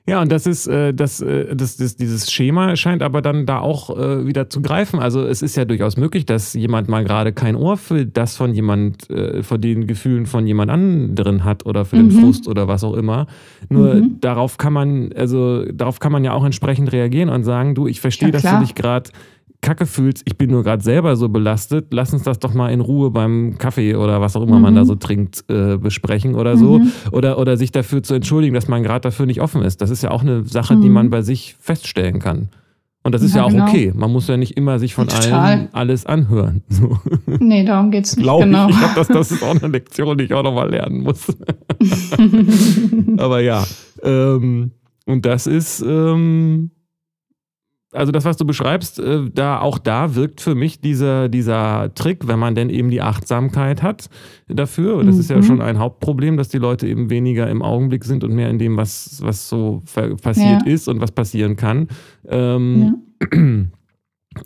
Ja, 0.09 0.22
und 0.22 0.32
das 0.32 0.46
ist, 0.46 0.66
äh, 0.66 0.94
das, 0.94 1.20
äh, 1.20 1.54
das, 1.54 1.76
das, 1.76 1.96
dieses 1.96 2.32
Schema 2.32 2.76
scheint 2.76 3.02
aber 3.02 3.20
dann 3.20 3.44
da 3.44 3.59
auch 3.59 3.90
äh, 3.90 4.26
wieder 4.26 4.48
zu 4.48 4.62
greifen. 4.62 5.00
Also 5.00 5.22
es 5.22 5.42
ist 5.42 5.54
ja 5.54 5.66
durchaus 5.66 5.98
möglich, 5.98 6.24
dass 6.24 6.54
jemand 6.54 6.88
mal 6.88 7.04
gerade 7.04 7.34
kein 7.34 7.54
Ohr 7.54 7.76
für 7.76 8.06
das 8.06 8.34
von 8.34 8.54
jemand, 8.54 9.11
äh, 9.11 9.42
von 9.42 9.61
den 9.61 9.86
Gefühlen 9.86 10.24
von 10.24 10.46
jemand 10.46 10.70
anderen 10.70 11.44
hat 11.44 11.66
oder 11.66 11.84
für 11.84 11.96
mhm. 11.96 12.09
den 12.09 12.20
Frust 12.20 12.48
oder 12.48 12.68
was 12.68 12.84
auch 12.84 12.94
immer. 12.94 13.26
Nur 13.68 13.96
mhm. 13.96 14.16
darauf 14.22 14.56
kann 14.56 14.72
man, 14.72 15.12
also 15.12 15.66
darauf 15.66 16.00
kann 16.00 16.11
man 16.11 16.24
ja 16.24 16.32
auch 16.32 16.44
entsprechend 16.44 16.90
reagieren 16.90 17.28
und 17.28 17.44
sagen, 17.44 17.74
du, 17.74 17.86
ich 17.86 18.00
verstehe, 18.00 18.28
ja, 18.28 18.32
dass 18.32 18.42
du 18.42 18.61
dich 18.61 18.74
gerade 18.74 19.11
Kacke 19.61 19.86
fühlst, 19.86 20.22
ich 20.24 20.38
bin 20.38 20.50
nur 20.50 20.62
gerade 20.62 20.82
selber 20.82 21.16
so 21.16 21.28
belastet, 21.28 21.88
lass 21.90 22.12
uns 22.12 22.22
das 22.22 22.38
doch 22.38 22.54
mal 22.54 22.70
in 22.70 22.80
Ruhe 22.80 23.11
beim 23.11 23.59
Kaffee 23.59 23.96
oder 23.96 24.20
was 24.20 24.36
auch 24.36 24.42
immer 24.42 24.56
mhm. 24.56 24.62
man 24.62 24.74
da 24.76 24.84
so 24.84 24.94
trinkt, 24.94 25.44
äh, 25.48 25.76
besprechen 25.76 26.36
oder 26.36 26.56
so. 26.56 26.78
Mhm. 26.78 26.92
Oder, 27.11 27.38
oder 27.38 27.56
sich 27.56 27.72
dafür 27.72 28.02
zu 28.02 28.14
entschuldigen, 28.14 28.54
dass 28.54 28.68
man 28.68 28.82
gerade 28.82 29.00
dafür 29.00 29.26
nicht 29.26 29.40
offen 29.40 29.62
ist. 29.62 29.80
Das 29.80 29.90
ist 29.90 30.02
ja 30.02 30.11
auch 30.11 30.22
eine 30.22 30.44
Sache, 30.44 30.76
mhm. 30.76 30.82
die 30.82 30.88
man 30.88 31.11
bei 31.11 31.22
sich 31.22 31.56
feststellen 31.59 32.20
kann. 32.20 32.50
Und 33.02 33.14
das 33.14 33.22
ist 33.22 33.34
ja, 33.34 33.40
ja 33.40 33.44
auch 33.46 33.50
genau. 33.50 33.66
okay. 33.66 33.92
Man 33.94 34.12
muss 34.12 34.28
ja 34.28 34.36
nicht 34.36 34.56
immer 34.56 34.78
sich 34.78 34.94
von 34.94 35.09
Total. 35.09 35.32
allen 35.32 35.68
alles 35.72 36.06
anhören. 36.06 36.62
So. 36.68 36.98
Nee, 37.26 37.64
darum 37.64 37.90
geht 37.90 38.04
es 38.04 38.16
nicht. 38.16 38.24
Glaub 38.24 38.42
genau. 38.42 38.68
Ich, 38.68 38.74
ich 38.74 38.78
glaube, 38.78 38.94
das, 38.96 39.09
das 39.09 39.30
ist 39.32 39.42
auch 39.42 39.61
eine 39.61 39.68
Lektion, 39.68 40.18
die 40.18 40.24
ich 40.24 40.34
auch 40.34 40.42
nochmal 40.42 40.70
lernen 40.70 41.02
muss. 41.02 41.26
Aber 43.16 43.40
ja. 43.40 43.64
Ähm, 44.02 44.72
und 45.06 45.24
das 45.24 45.46
ist, 45.46 45.80
ähm, 45.80 46.70
also 47.93 48.12
das, 48.12 48.24
was 48.24 48.36
du 48.36 48.45
beschreibst, 48.45 48.99
äh, 48.99 49.30
da 49.32 49.61
auch 49.61 49.78
da 49.78 50.14
wirkt 50.14 50.41
für 50.41 50.55
mich 50.55 50.80
dieser, 50.80 51.28
dieser 51.28 51.93
Trick, 51.95 52.28
wenn 52.28 52.39
man 52.39 52.55
denn 52.55 52.68
eben 52.68 52.91
die 52.91 53.01
Achtsamkeit 53.01 53.82
hat 53.82 54.11
dafür. 54.47 54.97
Und 54.97 55.07
das 55.07 55.14
mhm. 55.14 55.20
ist 55.20 55.30
ja 55.30 55.36
mhm. 55.36 55.43
schon 55.43 55.61
ein 55.62 55.78
Hauptproblem, 55.78 56.36
dass 56.36 56.49
die 56.49 56.59
Leute 56.59 56.86
eben 56.86 57.09
weniger 57.11 57.49
im 57.49 57.62
Augenblick 57.62 58.05
sind 58.05 58.24
und 58.24 58.34
mehr 58.34 58.51
in 58.51 58.59
dem, 58.59 58.76
was, 58.76 59.20
was 59.22 59.49
so 59.49 59.82
passiert 60.22 60.66
ja. 60.66 60.72
ist 60.72 60.89
und 60.89 61.01
was 61.01 61.12
passieren 61.12 61.57
kann. 61.57 61.89
Ähm, 62.26 62.97
ja. 63.20 63.64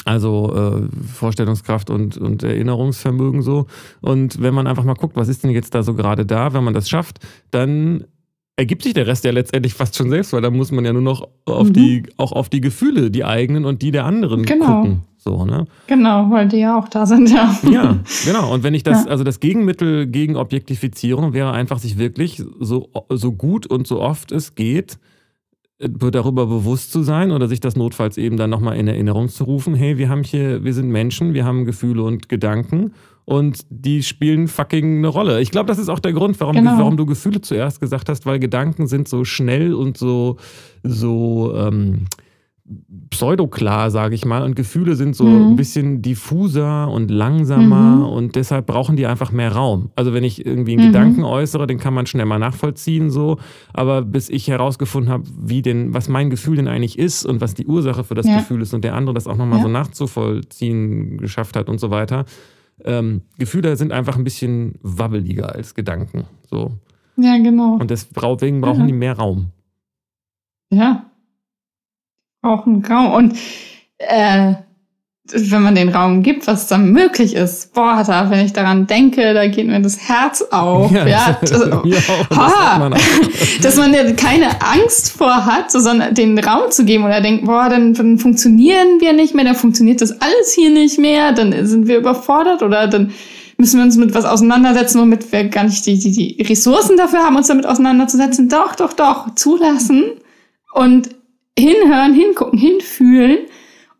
Also 0.04 0.54
äh, 0.54 1.06
Vorstellungskraft 1.06 1.90
und, 1.90 2.16
und 2.16 2.42
Erinnerungsvermögen 2.42 3.42
so. 3.42 3.66
Und 4.00 4.40
wenn 4.40 4.54
man 4.54 4.66
einfach 4.66 4.84
mal 4.84 4.94
guckt, 4.94 5.16
was 5.16 5.28
ist 5.28 5.42
denn 5.42 5.50
jetzt 5.50 5.74
da 5.74 5.82
so 5.82 5.94
gerade 5.94 6.24
da, 6.24 6.54
wenn 6.54 6.64
man 6.64 6.72
das 6.72 6.88
schafft, 6.88 7.18
dann 7.50 8.04
ergibt 8.56 8.82
sich 8.82 8.94
der 8.94 9.06
Rest 9.06 9.24
ja 9.24 9.32
letztendlich 9.32 9.74
fast 9.74 9.96
schon 9.96 10.10
selbst, 10.10 10.32
weil 10.32 10.42
da 10.42 10.50
muss 10.50 10.72
man 10.72 10.84
ja 10.84 10.92
nur 10.92 11.02
noch 11.02 11.28
auf 11.46 11.68
mhm. 11.68 11.72
die, 11.72 12.02
auch 12.16 12.32
auf 12.32 12.48
die 12.48 12.60
Gefühle, 12.60 13.10
die 13.10 13.24
eigenen 13.24 13.64
und 13.64 13.82
die 13.82 13.90
der 13.90 14.04
anderen 14.04 14.44
genau. 14.44 14.82
gucken. 14.82 15.02
So, 15.16 15.44
ne? 15.44 15.66
Genau, 15.86 16.30
weil 16.30 16.48
die 16.48 16.58
ja 16.58 16.76
auch 16.76 16.88
da 16.88 17.06
sind, 17.06 17.30
ja. 17.30 17.56
Ja, 17.70 18.00
genau. 18.24 18.52
Und 18.52 18.64
wenn 18.64 18.74
ich 18.74 18.82
das, 18.82 19.04
ja. 19.04 19.10
also 19.10 19.22
das 19.22 19.38
Gegenmittel 19.38 20.08
gegen 20.08 20.36
Objektifizierung 20.36 21.32
wäre 21.32 21.52
einfach, 21.52 21.78
sich 21.78 21.96
wirklich 21.96 22.42
so, 22.58 22.90
so 23.08 23.32
gut 23.32 23.66
und 23.66 23.86
so 23.86 24.00
oft 24.00 24.32
es 24.32 24.56
geht, 24.56 24.98
äh, 25.78 25.88
darüber 25.88 26.46
bewusst 26.46 26.90
zu 26.90 27.04
sein 27.04 27.30
oder 27.30 27.46
sich 27.46 27.60
das 27.60 27.76
notfalls 27.76 28.18
eben 28.18 28.36
dann 28.36 28.50
nochmal 28.50 28.76
in 28.76 28.88
Erinnerung 28.88 29.28
zu 29.28 29.44
rufen, 29.44 29.74
hey, 29.74 29.96
wir 29.96 30.08
haben 30.08 30.24
hier, 30.24 30.64
wir 30.64 30.74
sind 30.74 30.88
Menschen, 30.88 31.34
wir 31.34 31.44
haben 31.44 31.66
Gefühle 31.66 32.02
und 32.02 32.28
Gedanken 32.28 32.92
und 33.24 33.60
die 33.70 34.02
spielen 34.02 34.48
fucking 34.48 34.98
eine 34.98 35.08
Rolle. 35.08 35.40
Ich 35.40 35.50
glaube, 35.50 35.66
das 35.68 35.78
ist 35.78 35.88
auch 35.88 36.00
der 36.00 36.12
Grund, 36.12 36.40
warum, 36.40 36.56
genau. 36.56 36.78
warum 36.78 36.96
du 36.96 37.06
Gefühle 37.06 37.40
zuerst 37.40 37.80
gesagt 37.80 38.08
hast, 38.08 38.26
weil 38.26 38.38
Gedanken 38.38 38.86
sind 38.86 39.08
so 39.08 39.24
schnell 39.24 39.74
und 39.74 39.96
so, 39.96 40.38
so 40.82 41.54
ähm, 41.56 42.06
pseudoklar, 43.10 43.90
sage 43.90 44.14
ich 44.14 44.24
mal, 44.24 44.42
und 44.42 44.54
Gefühle 44.54 44.94
sind 44.94 45.16
so 45.16 45.24
mhm. 45.24 45.52
ein 45.52 45.56
bisschen 45.56 46.00
diffuser 46.00 46.88
und 46.90 47.10
langsamer 47.10 47.96
mhm. 47.96 48.04
und 48.04 48.36
deshalb 48.36 48.66
brauchen 48.66 48.96
die 48.96 49.06
einfach 49.06 49.32
mehr 49.32 49.52
Raum. 49.52 49.90
Also 49.96 50.14
wenn 50.14 50.24
ich 50.24 50.46
irgendwie 50.46 50.72
einen 50.72 50.88
mhm. 50.88 50.92
Gedanken 50.92 51.24
äußere, 51.24 51.66
den 51.66 51.78
kann 51.78 51.92
man 51.92 52.06
schnell 52.06 52.24
mal 52.24 52.38
nachvollziehen 52.38 53.10
so, 53.10 53.38
aber 53.72 54.02
bis 54.02 54.30
ich 54.30 54.48
herausgefunden 54.48 55.12
habe, 55.12 55.24
wie 55.40 55.62
denn, 55.62 55.92
was 55.92 56.08
mein 56.08 56.30
Gefühl 56.30 56.56
denn 56.56 56.68
eigentlich 56.68 56.98
ist 56.98 57.26
und 57.26 57.40
was 57.40 57.54
die 57.54 57.66
Ursache 57.66 58.04
für 58.04 58.14
das 58.14 58.26
ja. 58.26 58.38
Gefühl 58.38 58.62
ist 58.62 58.72
und 58.74 58.84
der 58.84 58.94
andere 58.94 59.14
das 59.14 59.26
auch 59.26 59.36
nochmal 59.36 59.58
ja. 59.58 59.64
so 59.64 59.68
nachzuvollziehen 59.68 61.18
geschafft 61.18 61.56
hat 61.56 61.68
und 61.68 61.78
so 61.78 61.90
weiter, 61.90 62.24
ähm, 62.84 63.22
Gefühle 63.38 63.76
sind 63.76 63.92
einfach 63.92 64.16
ein 64.16 64.24
bisschen 64.24 64.78
wabbeliger 64.82 65.54
als 65.54 65.74
Gedanken. 65.74 66.26
So. 66.48 66.72
Ja, 67.16 67.36
genau. 67.38 67.74
Und 67.74 67.90
deswegen 67.90 68.60
brauchen 68.60 68.80
ja. 68.80 68.86
die 68.86 68.92
mehr 68.92 69.16
Raum. 69.16 69.50
Ja. 70.70 71.10
Auch 72.42 72.66
ein 72.66 72.84
Raum. 72.84 73.12
Und 73.12 73.38
äh, 73.98 74.54
wenn 75.30 75.62
man 75.62 75.76
den 75.76 75.88
Raum 75.88 76.22
gibt, 76.22 76.48
was 76.48 76.66
da 76.66 76.78
möglich 76.78 77.36
ist, 77.36 77.72
boah, 77.74 78.02
da, 78.04 78.28
wenn 78.30 78.44
ich 78.44 78.52
daran 78.52 78.88
denke, 78.88 79.34
da 79.34 79.46
geht 79.46 79.68
mir 79.68 79.80
das 79.80 80.08
Herz 80.08 80.42
auf. 80.50 80.90
Ja, 80.90 81.06
ja, 81.06 81.38
das, 81.40 81.50
ja 81.84 82.00
das 82.28 82.78
man 82.78 82.94
dass 83.62 83.76
man 83.76 84.16
keine 84.16 84.60
Angst 84.60 85.12
vor 85.12 85.46
hat, 85.46 85.70
sondern 85.70 86.14
den 86.14 86.38
Raum 86.38 86.70
zu 86.70 86.84
geben 86.84 87.04
oder 87.04 87.20
denkt, 87.20 87.44
boah, 87.44 87.68
dann, 87.68 87.94
dann 87.94 88.18
funktionieren 88.18 89.00
wir 89.00 89.12
nicht 89.12 89.34
mehr, 89.34 89.44
dann 89.44 89.54
funktioniert 89.54 90.00
das 90.00 90.10
alles 90.20 90.52
hier 90.54 90.70
nicht 90.70 90.98
mehr, 90.98 91.32
dann 91.32 91.66
sind 91.66 91.86
wir 91.86 91.98
überfordert 91.98 92.62
oder 92.62 92.88
dann 92.88 93.12
müssen 93.58 93.78
wir 93.78 93.84
uns 93.84 93.96
mit 93.96 94.12
was 94.14 94.24
auseinandersetzen, 94.24 95.00
womit 95.00 95.30
wir 95.30 95.44
gar 95.44 95.64
nicht 95.64 95.86
die, 95.86 95.98
die, 95.98 96.10
die 96.10 96.42
Ressourcen 96.42 96.96
dafür 96.96 97.20
haben, 97.20 97.36
uns 97.36 97.46
damit 97.46 97.64
auseinanderzusetzen. 97.64 98.48
Doch, 98.48 98.74
doch, 98.74 98.92
doch, 98.92 99.36
zulassen 99.36 100.04
und 100.74 101.10
hinhören, 101.56 102.12
hingucken, 102.12 102.58
hinfühlen 102.58 103.38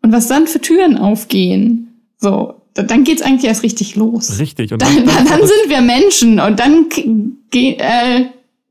und 0.03 0.11
was 0.11 0.27
dann 0.27 0.45
für 0.47 0.61
Türen 0.61 0.97
aufgehen. 0.97 1.87
So, 2.17 2.55
dann 2.75 3.03
geht's 3.03 3.21
eigentlich 3.21 3.45
erst 3.45 3.63
richtig 3.63 3.95
los. 3.95 4.39
Richtig. 4.39 4.71
Und 4.71 4.81
dann, 4.81 4.95
dann, 5.05 5.05
dann 5.25 5.39
sind 5.47 5.69
wir 5.69 5.81
Menschen 5.81 6.39
und 6.39 6.59
dann 6.59 6.85
äh, 7.53 8.25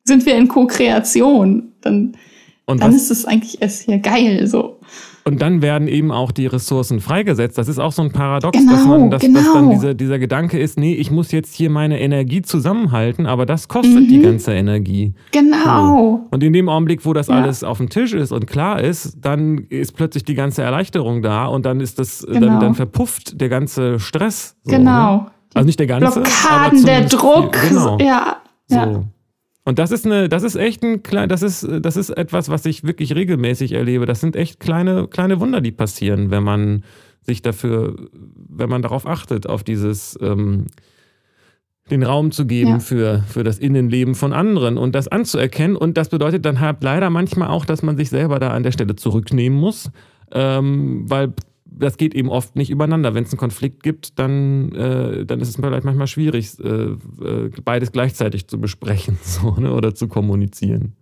sind 0.04 0.26
wir 0.26 0.36
in 0.36 0.48
Co-Kreation. 0.48 1.72
Dann, 1.80 2.16
dann 2.66 2.94
ist 2.94 3.10
es 3.10 3.24
eigentlich 3.24 3.60
erst 3.60 3.84
hier 3.84 3.98
geil. 3.98 4.46
So. 4.46 4.71
Und 5.24 5.40
dann 5.40 5.62
werden 5.62 5.86
eben 5.86 6.10
auch 6.10 6.32
die 6.32 6.46
Ressourcen 6.46 7.00
freigesetzt. 7.00 7.56
Das 7.56 7.68
ist 7.68 7.78
auch 7.78 7.92
so 7.92 8.02
ein 8.02 8.10
Paradox, 8.10 8.58
genau, 8.58 8.72
dass, 8.72 8.84
man, 8.84 9.10
dass, 9.10 9.22
genau. 9.22 9.38
dass 9.38 9.52
dann 9.52 9.70
dieser, 9.70 9.94
dieser 9.94 10.18
Gedanke 10.18 10.58
ist, 10.58 10.78
nee, 10.78 10.94
ich 10.94 11.10
muss 11.10 11.30
jetzt 11.30 11.54
hier 11.54 11.70
meine 11.70 12.00
Energie 12.00 12.42
zusammenhalten, 12.42 13.26
aber 13.26 13.46
das 13.46 13.68
kostet 13.68 14.02
mhm. 14.02 14.08
die 14.08 14.20
ganze 14.20 14.52
Energie. 14.52 15.14
Genau. 15.30 16.20
So. 16.22 16.26
Und 16.30 16.42
in 16.42 16.52
dem 16.52 16.68
Augenblick, 16.68 17.04
wo 17.06 17.12
das 17.12 17.28
ja. 17.28 17.36
alles 17.36 17.62
auf 17.62 17.78
dem 17.78 17.88
Tisch 17.88 18.14
ist 18.14 18.32
und 18.32 18.46
klar 18.46 18.80
ist, 18.80 19.18
dann 19.20 19.58
ist 19.68 19.96
plötzlich 19.96 20.24
die 20.24 20.34
ganze 20.34 20.62
Erleichterung 20.62 21.22
da 21.22 21.46
und 21.46 21.66
dann 21.66 21.80
ist 21.80 21.98
das, 22.00 22.26
genau. 22.26 22.40
dann, 22.40 22.60
dann 22.60 22.74
verpufft 22.74 23.40
der 23.40 23.48
ganze 23.48 24.00
Stress. 24.00 24.56
So, 24.64 24.72
genau. 24.72 25.16
Ne? 25.16 25.26
Also 25.54 25.66
nicht 25.66 25.78
der 25.78 25.86
ganze. 25.86 26.20
Blockaden, 26.20 26.84
der 26.84 27.04
Druck. 27.04 27.56
Viel, 27.56 27.68
genau. 27.68 27.98
Ja. 27.98 28.36
ja. 28.70 29.02
Und 29.64 29.78
das 29.78 29.92
ist 29.92 30.06
eine, 30.06 30.28
das 30.28 30.42
ist 30.42 30.56
echt 30.56 30.82
ein 30.82 31.02
klein, 31.02 31.28
das 31.28 31.42
ist, 31.42 31.66
das 31.80 31.96
ist 31.96 32.10
etwas, 32.10 32.48
was 32.48 32.66
ich 32.66 32.84
wirklich 32.84 33.14
regelmäßig 33.14 33.72
erlebe. 33.72 34.06
Das 34.06 34.20
sind 34.20 34.34
echt 34.34 34.58
kleine, 34.58 35.06
kleine 35.06 35.38
Wunder, 35.38 35.60
die 35.60 35.70
passieren, 35.70 36.30
wenn 36.30 36.42
man 36.42 36.82
sich 37.20 37.42
dafür, 37.42 37.96
wenn 38.12 38.68
man 38.68 38.82
darauf 38.82 39.06
achtet, 39.06 39.46
auf 39.46 39.62
dieses 39.62 40.18
ähm, 40.20 40.66
den 41.90 42.02
Raum 42.02 42.32
zu 42.32 42.46
geben 42.46 42.70
ja. 42.70 42.78
für, 42.80 43.24
für 43.28 43.44
das 43.44 43.58
Innenleben 43.58 44.14
von 44.14 44.32
anderen 44.32 44.78
und 44.78 44.94
das 44.94 45.08
anzuerkennen. 45.08 45.76
Und 45.76 45.96
das 45.96 46.08
bedeutet 46.08 46.44
dann 46.44 46.60
halt 46.60 46.82
leider 46.82 47.10
manchmal 47.10 47.48
auch, 47.48 47.64
dass 47.64 47.82
man 47.82 47.96
sich 47.96 48.10
selber 48.10 48.38
da 48.38 48.50
an 48.50 48.62
der 48.62 48.72
Stelle 48.72 48.96
zurücknehmen 48.96 49.58
muss, 49.58 49.90
ähm, 50.32 51.04
weil 51.08 51.34
das 51.78 51.96
geht 51.96 52.14
eben 52.14 52.28
oft 52.28 52.56
nicht 52.56 52.70
übereinander. 52.70 53.14
Wenn 53.14 53.24
es 53.24 53.32
einen 53.32 53.38
Konflikt 53.38 53.82
gibt, 53.82 54.18
dann, 54.18 54.72
äh, 54.72 55.24
dann 55.24 55.40
ist 55.40 55.48
es 55.48 55.56
vielleicht 55.56 55.84
manchmal 55.84 56.06
schwierig, 56.06 56.58
äh, 56.60 56.68
äh, 56.68 57.50
beides 57.64 57.92
gleichzeitig 57.92 58.48
zu 58.48 58.60
besprechen 58.60 59.18
so, 59.22 59.52
ne, 59.56 59.72
oder 59.72 59.94
zu 59.94 60.08
kommunizieren. 60.08 60.94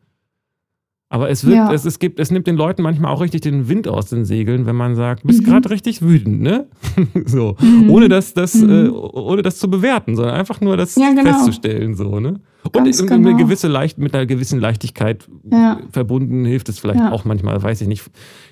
Aber 1.12 1.28
es, 1.28 1.44
wird, 1.44 1.56
ja. 1.56 1.72
es, 1.72 1.84
es, 1.84 1.98
gibt, 1.98 2.20
es 2.20 2.30
nimmt 2.30 2.46
den 2.46 2.54
Leuten 2.54 2.82
manchmal 2.82 3.12
auch 3.12 3.20
richtig 3.20 3.40
den 3.40 3.68
Wind 3.68 3.88
aus 3.88 4.06
den 4.06 4.24
Segeln, 4.24 4.64
wenn 4.66 4.76
man 4.76 4.94
sagt, 4.94 5.24
du 5.24 5.26
bist 5.26 5.42
mhm. 5.42 5.46
gerade 5.46 5.68
richtig 5.70 6.02
wütend, 6.02 6.40
ne? 6.40 6.68
so. 7.26 7.56
Mhm. 7.60 7.90
Ohne, 7.90 8.08
das, 8.08 8.32
das, 8.32 8.54
mhm. 8.54 8.70
äh, 8.70 8.88
ohne 8.90 9.42
das 9.42 9.58
zu 9.58 9.68
bewerten, 9.68 10.14
sondern 10.14 10.36
einfach 10.36 10.60
nur 10.60 10.76
das 10.76 10.94
ja, 10.94 11.10
genau. 11.10 11.24
festzustellen. 11.24 11.96
So, 11.96 12.20
ne? 12.20 12.40
Und 12.62 12.72
genau. 12.72 13.14
eine 13.14 13.34
gewisse 13.34 13.66
Leicht, 13.66 13.98
mit 13.98 14.14
einer 14.14 14.24
gewissen 14.24 14.60
Leichtigkeit 14.60 15.28
ja. 15.50 15.80
verbunden 15.90 16.44
hilft 16.44 16.68
es 16.68 16.78
vielleicht 16.78 17.00
auch 17.00 17.24
manchmal, 17.24 17.60
weiß 17.60 17.80
ich 17.80 17.88
nicht. 17.88 18.08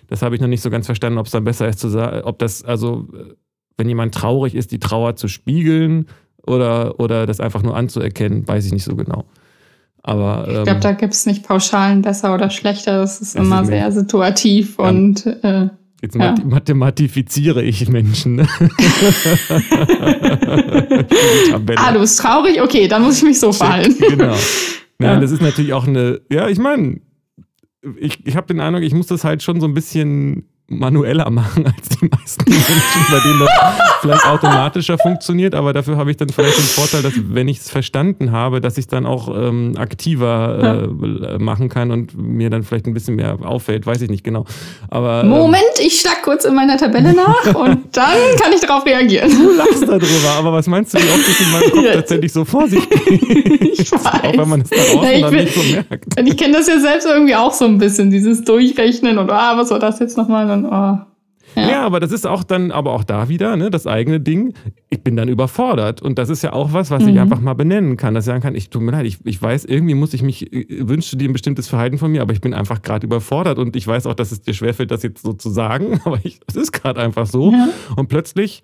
Das 0.08 0.22
habe 0.22 0.34
ich 0.34 0.40
noch 0.40 0.48
nicht 0.48 0.62
so 0.62 0.68
ganz 0.68 0.86
verstanden, 0.86 1.20
ob 1.20 1.26
es 1.26 1.32
dann 1.32 1.44
besser 1.44 1.68
ist 1.68 1.78
zu 1.78 1.88
sagen, 1.88 2.22
ob 2.24 2.40
das, 2.40 2.64
also, 2.64 3.06
wenn 3.76 3.88
jemand 3.88 4.16
traurig 4.16 4.56
ist, 4.56 4.72
die 4.72 4.80
Trauer 4.80 5.14
zu 5.14 5.28
spiegeln 5.28 6.06
oder, 6.44 6.98
oder 6.98 7.24
das 7.24 7.38
einfach 7.38 7.62
nur 7.62 7.76
anzuerkennen, 7.76 8.48
weiß 8.48 8.66
ich 8.66 8.72
nicht 8.72 8.84
so 8.84 8.96
genau. 8.96 9.26
Aber, 10.08 10.48
ähm, 10.48 10.56
ich 10.56 10.62
glaube, 10.64 10.80
da 10.80 10.92
gibt 10.92 11.12
es 11.12 11.26
nicht 11.26 11.46
Pauschalen 11.46 12.00
besser 12.00 12.34
oder 12.34 12.48
schlechter. 12.48 12.98
Das 12.98 13.20
ist 13.20 13.36
immer 13.36 13.64
sehr 13.64 13.92
situativ 13.92 14.76
ja. 14.78 14.88
und. 14.88 15.26
Äh, 15.26 15.68
Jetzt 16.00 16.14
ja. 16.14 16.36
mathematifiziere 16.44 17.60
ich 17.64 17.88
Menschen. 17.88 18.36
Ne? 18.36 18.46
ah, 21.74 21.92
du 21.92 21.98
bist 21.98 22.20
traurig? 22.20 22.62
Okay, 22.62 22.86
dann 22.86 23.02
muss 23.02 23.16
ich 23.18 23.24
mich 23.24 23.40
so 23.40 23.50
verhalten. 23.50 23.96
Genau. 23.98 24.36
Nein, 25.00 25.14
ja. 25.14 25.20
das 25.20 25.32
ist 25.32 25.42
natürlich 25.42 25.72
auch 25.72 25.88
eine, 25.88 26.20
ja, 26.30 26.48
ich 26.48 26.60
meine, 26.60 27.00
ich, 27.98 28.24
ich 28.24 28.36
habe 28.36 28.46
den 28.46 28.60
Eindruck, 28.60 28.84
ich 28.84 28.94
muss 28.94 29.08
das 29.08 29.24
halt 29.24 29.42
schon 29.42 29.60
so 29.60 29.66
ein 29.66 29.74
bisschen 29.74 30.48
manueller 30.70 31.30
machen 31.30 31.66
als 31.66 31.88
die 31.88 32.08
meisten 32.08 32.50
Menschen, 32.50 33.06
bei 33.10 33.18
denen 33.20 33.40
das 33.40 33.48
vielleicht 34.02 34.26
automatischer 34.26 34.98
funktioniert, 34.98 35.54
aber 35.54 35.72
dafür 35.72 35.96
habe 35.96 36.10
ich 36.10 36.18
dann 36.18 36.28
vielleicht 36.28 36.58
den 36.58 36.64
Vorteil, 36.64 37.02
dass 37.02 37.14
wenn 37.16 37.48
ich 37.48 37.58
es 37.58 37.70
verstanden 37.70 38.32
habe, 38.32 38.60
dass 38.60 38.74
ich 38.74 38.82
es 38.82 38.86
dann 38.88 39.06
auch 39.06 39.28
ähm, 39.34 39.74
aktiver 39.78 40.88
äh, 40.92 41.38
machen 41.38 41.70
kann 41.70 41.90
und 41.90 42.16
mir 42.18 42.50
dann 42.50 42.64
vielleicht 42.64 42.86
ein 42.86 42.92
bisschen 42.92 43.16
mehr 43.16 43.38
auffällt, 43.42 43.86
weiß 43.86 44.02
ich 44.02 44.10
nicht 44.10 44.24
genau. 44.24 44.44
Aber 44.90 45.22
ähm, 45.22 45.30
Moment, 45.30 45.62
ich 45.80 46.00
schlag 46.00 46.22
kurz 46.22 46.44
in 46.44 46.54
meiner 46.54 46.76
Tabelle 46.76 47.14
nach 47.14 47.54
und 47.54 47.96
dann 47.96 48.36
kann 48.38 48.52
ich 48.52 48.60
darauf 48.60 48.84
reagieren. 48.84 49.30
Du 49.30 49.56
lachst 49.56 49.82
darüber, 49.82 50.30
aber 50.36 50.52
was 50.52 50.66
meinst 50.66 50.92
du, 50.92 50.98
wie 50.98 51.10
oft 51.10 51.28
das 51.28 51.40
in 51.40 51.52
meinem 51.52 51.70
Kopf 51.70 51.94
tatsächlich 51.94 52.32
so 52.32 52.44
vor 52.44 52.68
sich 52.68 52.88
geht? 52.88 53.68
Ich 53.78 53.92
weiß. 53.92 54.04
Auch 54.24 54.38
wenn 54.38 54.48
man 54.48 54.60
es 54.62 54.70
da 54.70 54.76
außen 54.76 55.12
ja, 55.12 55.20
dann 55.20 55.34
nicht 55.34 55.54
so 55.54 55.62
merkt. 55.62 56.20
Ich 56.24 56.36
kenne 56.36 56.54
das 56.54 56.66
ja 56.66 56.80
selbst 56.80 57.06
irgendwie 57.06 57.34
auch 57.34 57.52
so 57.52 57.64
ein 57.64 57.78
bisschen, 57.78 58.10
dieses 58.10 58.42
Durchrechnen 58.42 59.18
und 59.18 59.30
ah, 59.30 59.56
was 59.56 59.70
war 59.70 59.78
das 59.78 59.98
jetzt 60.00 60.16
nochmal? 60.16 60.46
Dann, 60.62 61.04
oh. 61.04 61.08
Ja. 61.56 61.68
ja. 61.68 61.86
aber 61.86 62.00
das 62.00 62.12
ist 62.12 62.26
auch 62.26 62.44
dann, 62.44 62.70
aber 62.70 62.92
auch 62.92 63.04
da 63.04 63.28
wieder, 63.28 63.56
ne, 63.56 63.70
das 63.70 63.86
eigene 63.86 64.20
Ding. 64.20 64.54
Ich 64.90 65.02
bin 65.02 65.16
dann 65.16 65.28
überfordert. 65.28 66.02
Und 66.02 66.18
das 66.18 66.28
ist 66.28 66.42
ja 66.42 66.52
auch 66.52 66.72
was, 66.72 66.90
was 66.90 67.02
mhm. 67.02 67.10
ich 67.10 67.20
einfach 67.20 67.40
mal 67.40 67.54
benennen 67.54 67.96
kann. 67.96 68.14
Dass 68.14 68.24
ich 68.24 68.26
sagen 68.26 68.42
kann, 68.42 68.54
ich 68.54 68.70
tut 68.70 68.82
mir 68.82 68.92
leid, 68.92 69.06
ich, 69.06 69.18
ich 69.24 69.40
weiß, 69.40 69.64
irgendwie 69.64 69.94
muss 69.94 70.14
ich 70.14 70.22
mich, 70.22 70.52
äh, 70.52 70.88
wünsche 70.88 71.16
dir 71.16 71.28
ein 71.28 71.32
bestimmtes 71.32 71.68
Verhalten 71.68 71.98
von 71.98 72.10
mir, 72.10 72.22
aber 72.22 72.32
ich 72.32 72.40
bin 72.40 72.54
einfach 72.54 72.82
gerade 72.82 73.06
überfordert. 73.06 73.58
Und 73.58 73.76
ich 73.76 73.86
weiß 73.86 74.06
auch, 74.06 74.14
dass 74.14 74.32
es 74.32 74.42
dir 74.42 74.54
schwerfällt, 74.54 74.90
das 74.90 75.02
jetzt 75.02 75.22
so 75.22 75.32
zu 75.32 75.50
sagen, 75.50 76.00
aber 76.04 76.18
es 76.46 76.56
ist 76.56 76.72
gerade 76.72 77.00
einfach 77.00 77.26
so. 77.26 77.52
Ja. 77.52 77.68
Und 77.96 78.08
plötzlich 78.08 78.62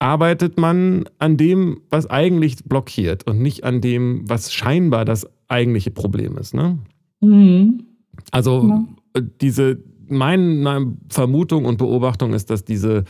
arbeitet 0.00 0.58
man 0.58 1.04
an 1.18 1.36
dem, 1.36 1.82
was 1.90 2.08
eigentlich 2.08 2.64
blockiert 2.64 3.26
und 3.26 3.40
nicht 3.40 3.64
an 3.64 3.80
dem, 3.80 4.28
was 4.28 4.52
scheinbar 4.52 5.04
das 5.04 5.28
eigentliche 5.46 5.90
Problem 5.90 6.38
ist. 6.38 6.54
Ne? 6.54 6.78
Mhm. 7.20 7.84
Also 8.30 8.66
ja. 8.66 9.22
diese, 9.40 9.78
meine 10.10 10.94
Vermutung 11.08 11.64
und 11.64 11.78
Beobachtung 11.78 12.34
ist, 12.34 12.50
dass 12.50 12.64
diese 12.64 13.04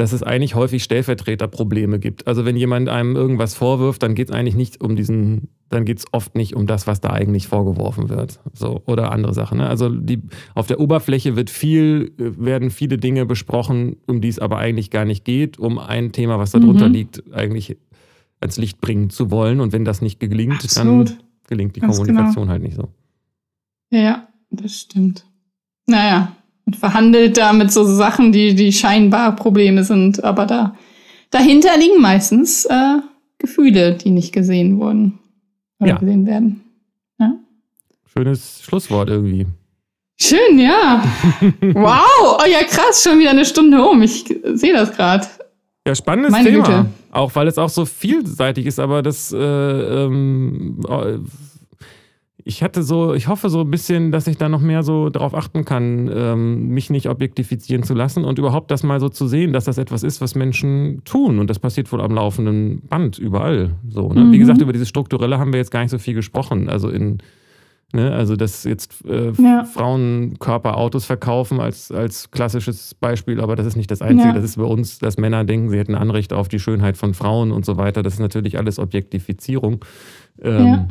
dass 0.00 0.12
es 0.12 0.22
eigentlich 0.22 0.54
häufig 0.54 0.82
Stellvertreterprobleme 0.82 1.98
gibt. 1.98 2.26
Also 2.26 2.46
wenn 2.46 2.56
jemand 2.56 2.88
einem 2.88 3.16
irgendwas 3.16 3.54
vorwirft, 3.54 4.02
dann 4.02 4.14
geht 4.14 4.30
es 4.30 4.34
eigentlich 4.34 4.54
nicht 4.54 4.80
um 4.80 4.96
diesen, 4.96 5.48
dann 5.68 5.84
geht 5.84 5.98
es 5.98 6.06
oft 6.12 6.36
nicht 6.36 6.56
um 6.56 6.66
das, 6.66 6.86
was 6.86 7.02
da 7.02 7.10
eigentlich 7.10 7.48
vorgeworfen 7.48 8.08
wird. 8.08 8.40
So, 8.54 8.82
oder 8.86 9.12
andere 9.12 9.34
Sachen. 9.34 9.58
Ne? 9.58 9.68
Also 9.68 9.90
die, 9.90 10.22
auf 10.54 10.66
der 10.66 10.80
Oberfläche 10.80 11.36
wird 11.36 11.50
viel, 11.50 12.14
werden 12.16 12.70
viele 12.70 12.96
Dinge 12.96 13.26
besprochen, 13.26 13.96
um 14.06 14.22
die 14.22 14.28
es 14.28 14.38
aber 14.38 14.56
eigentlich 14.56 14.90
gar 14.90 15.04
nicht 15.04 15.26
geht, 15.26 15.58
um 15.58 15.78
ein 15.78 16.12
Thema, 16.12 16.38
was 16.38 16.52
darunter 16.52 16.88
mhm. 16.88 16.94
liegt, 16.94 17.34
eigentlich 17.34 17.76
ans 18.40 18.56
Licht 18.56 18.80
bringen 18.80 19.10
zu 19.10 19.30
wollen. 19.30 19.60
Und 19.60 19.72
wenn 19.74 19.84
das 19.84 20.00
nicht 20.00 20.18
gelingt, 20.18 20.64
Absolut. 20.64 21.10
dann 21.10 21.18
gelingt 21.46 21.76
die 21.76 21.80
Ganz 21.80 21.96
Kommunikation 21.96 22.44
genau. 22.44 22.52
halt 22.52 22.62
nicht 22.62 22.76
so. 22.76 22.88
Ja, 23.90 24.28
das 24.50 24.80
stimmt. 24.80 25.26
Naja, 25.86 26.36
und 26.70 26.76
verhandelt 26.76 27.36
da 27.36 27.52
mit 27.52 27.72
so 27.72 27.84
Sachen, 27.84 28.30
die, 28.30 28.54
die 28.54 28.72
scheinbar 28.72 29.34
Probleme 29.34 29.82
sind. 29.82 30.22
Aber 30.22 30.46
da, 30.46 30.76
dahinter 31.30 31.76
liegen 31.76 32.00
meistens 32.00 32.64
äh, 32.64 32.98
Gefühle, 33.38 33.94
die 33.94 34.10
nicht 34.10 34.32
gesehen 34.32 34.78
wurden. 34.78 35.18
Oder 35.80 35.90
ja. 35.90 35.96
gesehen 35.96 36.26
werden. 36.26 36.60
Ja? 37.18 37.32
Schönes 38.12 38.62
Schlusswort 38.62 39.08
irgendwie. 39.08 39.46
Schön, 40.20 40.60
ja. 40.60 41.02
wow, 41.60 42.38
oh 42.38 42.48
ja, 42.48 42.62
krass, 42.68 43.02
schon 43.02 43.18
wieder 43.18 43.30
eine 43.30 43.44
Stunde 43.44 43.82
um. 43.82 44.00
Ich 44.02 44.24
sehe 44.54 44.72
das 44.72 44.92
gerade. 44.92 45.26
Ja, 45.88 45.96
spannendes 45.96 46.30
Meine 46.30 46.50
Thema. 46.50 46.64
Güte. 46.64 46.86
Auch 47.10 47.34
weil 47.34 47.48
es 47.48 47.58
auch 47.58 47.70
so 47.70 47.84
vielseitig 47.84 48.66
ist, 48.66 48.78
aber 48.78 49.02
das 49.02 49.32
äh, 49.32 49.38
ähm, 49.38 50.78
ich 52.44 52.62
hatte 52.62 52.82
so, 52.82 53.14
ich 53.14 53.28
hoffe 53.28 53.50
so 53.50 53.60
ein 53.60 53.70
bisschen, 53.70 54.12
dass 54.12 54.26
ich 54.26 54.36
da 54.36 54.48
noch 54.48 54.60
mehr 54.60 54.82
so 54.82 55.08
darauf 55.08 55.34
achten 55.34 55.64
kann, 55.64 56.10
ähm, 56.12 56.68
mich 56.68 56.90
nicht 56.90 57.08
objektifizieren 57.08 57.82
zu 57.82 57.94
lassen 57.94 58.24
und 58.24 58.38
überhaupt 58.38 58.70
das 58.70 58.82
mal 58.82 59.00
so 59.00 59.08
zu 59.08 59.26
sehen, 59.26 59.52
dass 59.52 59.64
das 59.64 59.78
etwas 59.78 60.02
ist, 60.02 60.20
was 60.20 60.34
Menschen 60.34 61.02
tun. 61.04 61.38
Und 61.38 61.50
das 61.50 61.58
passiert 61.58 61.90
wohl 61.92 62.00
am 62.00 62.12
laufenden 62.12 62.82
Band 62.88 63.18
überall. 63.18 63.70
So, 63.88 64.12
ne? 64.12 64.24
mhm. 64.24 64.32
Wie 64.32 64.38
gesagt, 64.38 64.60
über 64.60 64.72
dieses 64.72 64.88
Strukturelle 64.88 65.38
haben 65.38 65.52
wir 65.52 65.58
jetzt 65.58 65.70
gar 65.70 65.80
nicht 65.80 65.90
so 65.90 65.98
viel 65.98 66.14
gesprochen. 66.14 66.68
Also 66.68 66.88
in, 66.88 67.18
ne, 67.92 68.12
also 68.12 68.36
dass 68.36 68.64
jetzt 68.64 69.04
äh, 69.06 69.32
ja. 69.32 69.64
Frauen 69.64 70.38
Körperautos 70.38 71.04
verkaufen 71.04 71.60
als, 71.60 71.90
als 71.90 72.30
klassisches 72.30 72.94
Beispiel, 72.94 73.40
aber 73.40 73.56
das 73.56 73.66
ist 73.66 73.76
nicht 73.76 73.90
das 73.90 74.02
Einzige. 74.02 74.28
Ja. 74.28 74.34
Das 74.34 74.44
ist 74.44 74.56
bei 74.56 74.64
uns, 74.64 74.98
dass 74.98 75.18
Männer 75.18 75.44
denken, 75.44 75.70
sie 75.70 75.78
hätten 75.78 75.94
Anrecht 75.94 76.32
auf 76.32 76.48
die 76.48 76.60
Schönheit 76.60 76.96
von 76.96 77.14
Frauen 77.14 77.52
und 77.52 77.64
so 77.64 77.76
weiter. 77.76 78.02
Das 78.02 78.14
ist 78.14 78.20
natürlich 78.20 78.58
alles 78.58 78.78
Objektifizierung. 78.78 79.84
Ähm, 80.42 80.66
ja 80.66 80.88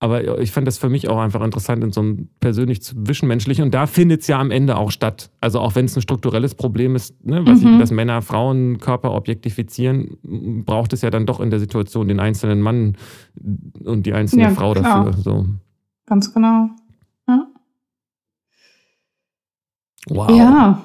Aber 0.00 0.40
ich 0.40 0.52
fand 0.52 0.66
das 0.66 0.76
für 0.76 0.88
mich 0.88 1.08
auch 1.08 1.18
einfach 1.18 1.42
interessant 1.42 1.82
in 1.82 1.92
so 1.92 2.00
einem 2.00 2.28
persönlich 2.40 2.82
zwischenmenschlichen. 2.82 3.64
Und 3.64 3.72
da 3.72 3.86
findet 3.86 4.20
es 4.20 4.26
ja 4.26 4.38
am 4.38 4.50
Ende 4.50 4.76
auch 4.76 4.90
statt. 4.90 5.30
Also 5.40 5.60
auch 5.60 5.74
wenn 5.76 5.86
es 5.86 5.96
ein 5.96 6.02
strukturelles 6.02 6.54
Problem 6.54 6.94
ist, 6.94 7.24
ne, 7.24 7.46
was 7.46 7.62
mhm. 7.62 7.74
ich, 7.74 7.78
dass 7.78 7.90
Männer 7.90 8.20
Frauen 8.20 8.78
Körper 8.78 9.12
objektifizieren, 9.12 10.18
braucht 10.66 10.92
es 10.92 11.02
ja 11.02 11.10
dann 11.10 11.26
doch 11.26 11.40
in 11.40 11.50
der 11.50 11.60
Situation 11.60 12.08
den 12.08 12.20
einzelnen 12.20 12.60
Mann 12.60 12.96
und 13.84 14.04
die 14.04 14.12
einzelne 14.12 14.42
ja, 14.42 14.50
Frau 14.50 14.72
klar. 14.72 15.06
dafür. 15.06 15.22
So. 15.22 15.46
Ganz 16.06 16.34
genau. 16.34 16.68
Ja. 17.26 17.46
Wow. 20.08 20.30
Ja. 20.30 20.84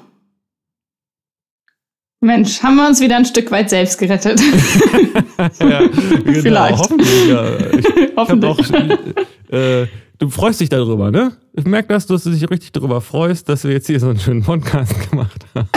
Mensch, 2.22 2.62
haben 2.62 2.76
wir 2.76 2.86
uns 2.86 3.00
wieder 3.00 3.16
ein 3.16 3.24
Stück 3.24 3.50
weit 3.50 3.70
selbst 3.70 3.98
gerettet. 3.98 4.38
ja, 5.58 5.86
genau, 5.86 6.40
Vielleicht. 6.40 6.78
Hoffentlich, 6.78 7.28
ja. 7.28 7.56
Ich, 7.78 7.86
hoffentlich. 8.16 8.58
Ich 8.60 8.74
auch, 8.74 9.54
äh, 9.54 9.86
du 10.18 10.28
freust 10.28 10.60
dich 10.60 10.68
darüber, 10.68 11.10
ne? 11.10 11.32
Ich 11.54 11.64
merke 11.64 11.88
das, 11.94 12.06
dass 12.06 12.24
du 12.24 12.30
dich 12.30 12.48
richtig 12.50 12.72
darüber 12.72 13.00
freust, 13.00 13.48
dass 13.48 13.64
wir 13.64 13.72
jetzt 13.72 13.86
hier 13.86 13.98
so 13.98 14.10
einen 14.10 14.20
schönen 14.20 14.42
Podcast 14.42 15.10
gemacht 15.10 15.46
haben. 15.54 15.68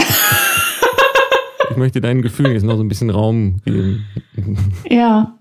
ich 1.70 1.76
möchte 1.78 2.02
deinen 2.02 2.20
Gefühlen 2.20 2.52
jetzt 2.52 2.64
noch 2.64 2.76
so 2.76 2.82
ein 2.82 2.88
bisschen 2.88 3.08
Raum 3.08 3.62
geben. 3.64 4.04
ja. 4.90 5.38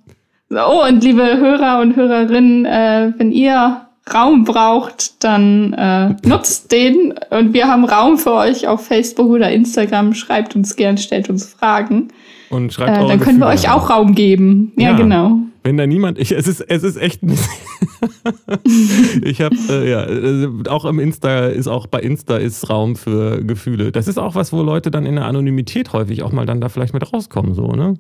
Oh, 0.52 0.86
und 0.88 1.04
liebe 1.04 1.22
Hörer 1.22 1.82
und 1.82 1.98
Hörerinnen, 1.98 2.66
äh, 2.66 3.12
wenn 3.18 3.32
ihr 3.34 3.88
Raum 4.12 4.44
braucht, 4.44 5.24
dann 5.24 5.74
äh, 5.74 6.16
nutzt 6.28 6.72
den 6.72 7.14
und 7.30 7.54
wir 7.54 7.68
haben 7.68 7.86
Raum 7.86 8.18
für 8.18 8.34
euch 8.34 8.68
auf 8.68 8.86
Facebook 8.86 9.30
oder 9.30 9.52
Instagram. 9.52 10.14
Schreibt 10.14 10.56
uns 10.56 10.76
gern, 10.76 10.98
stellt 10.98 11.30
uns 11.30 11.46
Fragen. 11.46 12.10
Und 12.50 12.74
schreibt 12.74 12.98
äh, 12.98 13.08
Dann 13.08 13.20
können 13.20 13.40
wir 13.40 13.48
euch 13.48 13.70
auch 13.70 13.90
Raum 13.90 14.14
geben. 14.14 14.74
Ja, 14.76 14.92
ja, 14.92 14.98
genau. 14.98 15.40
Wenn 15.64 15.78
da 15.78 15.88
niemand, 15.88 16.20
ich, 16.20 16.34
es 16.34 16.46
ist, 16.46 16.60
es 16.60 16.84
ist 16.84 16.98
echt. 16.98 17.22
ich 19.24 19.40
habe 19.40 19.56
äh, 19.70 19.90
ja 19.90 20.06
äh, 20.06 20.50
auch 20.68 20.84
im 20.84 21.00
Insta 21.00 21.48
ist 21.48 21.68
auch 21.68 21.88
bei 21.88 22.02
Insta 22.02 22.36
ist 22.36 22.70
Raum 22.70 22.98
für 22.98 23.42
Gefühle. 23.46 23.94
Das 23.94 24.10
ist 24.10 24.18
auch 24.18 24.36
was, 24.36 24.52
wo 24.52 24.62
Leute 24.62 24.92
dann 24.92 25.06
in 25.06 25.16
der 25.16 25.26
Anonymität 25.26 25.94
häufig 25.94 26.22
auch 26.22 26.34
mal 26.34 26.46
dann 26.46 26.60
da 26.60 26.68
vielleicht 26.68 26.94
mit 26.94 27.14
rauskommen, 27.14 27.54
so 27.54 27.72
ne? 27.72 27.94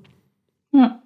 Ja. 0.74 0.99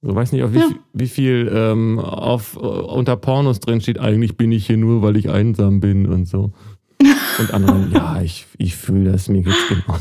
Ich 0.00 0.14
weiß 0.14 0.32
nicht, 0.32 0.44
auf 0.44 0.52
wie, 0.52 0.58
ja. 0.58 0.68
wie 0.92 1.08
viel 1.08 1.50
ähm, 1.52 1.98
auf, 1.98 2.56
uh, 2.56 2.60
unter 2.60 3.16
Pornos 3.16 3.58
drin 3.58 3.80
steht, 3.80 3.98
eigentlich 3.98 4.36
bin 4.36 4.52
ich 4.52 4.66
hier 4.66 4.76
nur, 4.76 5.02
weil 5.02 5.16
ich 5.16 5.28
einsam 5.28 5.80
bin 5.80 6.06
und 6.06 6.26
so. 6.26 6.52
Und 7.38 7.54
andere, 7.54 7.88
ja, 7.92 8.20
ich, 8.20 8.46
ich 8.58 8.74
fühle 8.74 9.12
das, 9.12 9.28
mir 9.28 9.42
geht's 9.42 9.68
genau. 9.68 9.96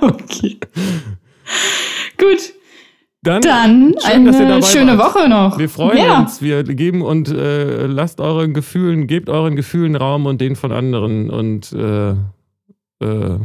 okay. 0.00 0.58
Gut. 2.18 2.54
Dann, 3.22 3.40
Dann 3.40 3.94
schön, 4.04 4.28
eine 4.28 4.62
schöne 4.62 4.98
wart. 4.98 5.14
Woche 5.14 5.28
noch. 5.28 5.56
Wir 5.58 5.68
freuen 5.68 5.98
ja. 5.98 6.20
uns. 6.20 6.42
Wir 6.42 6.62
geben 6.64 7.00
und 7.00 7.28
äh, 7.28 7.86
lasst 7.86 8.20
euren 8.20 8.52
Gefühlen, 8.52 9.06
gebt 9.06 9.30
euren 9.30 9.56
Gefühlen 9.56 9.96
Raum 9.96 10.26
und 10.26 10.40
den 10.40 10.56
von 10.56 10.72
anderen 10.72 11.30
und 11.30 11.72
äh, 11.72 12.10
äh, 12.10 13.38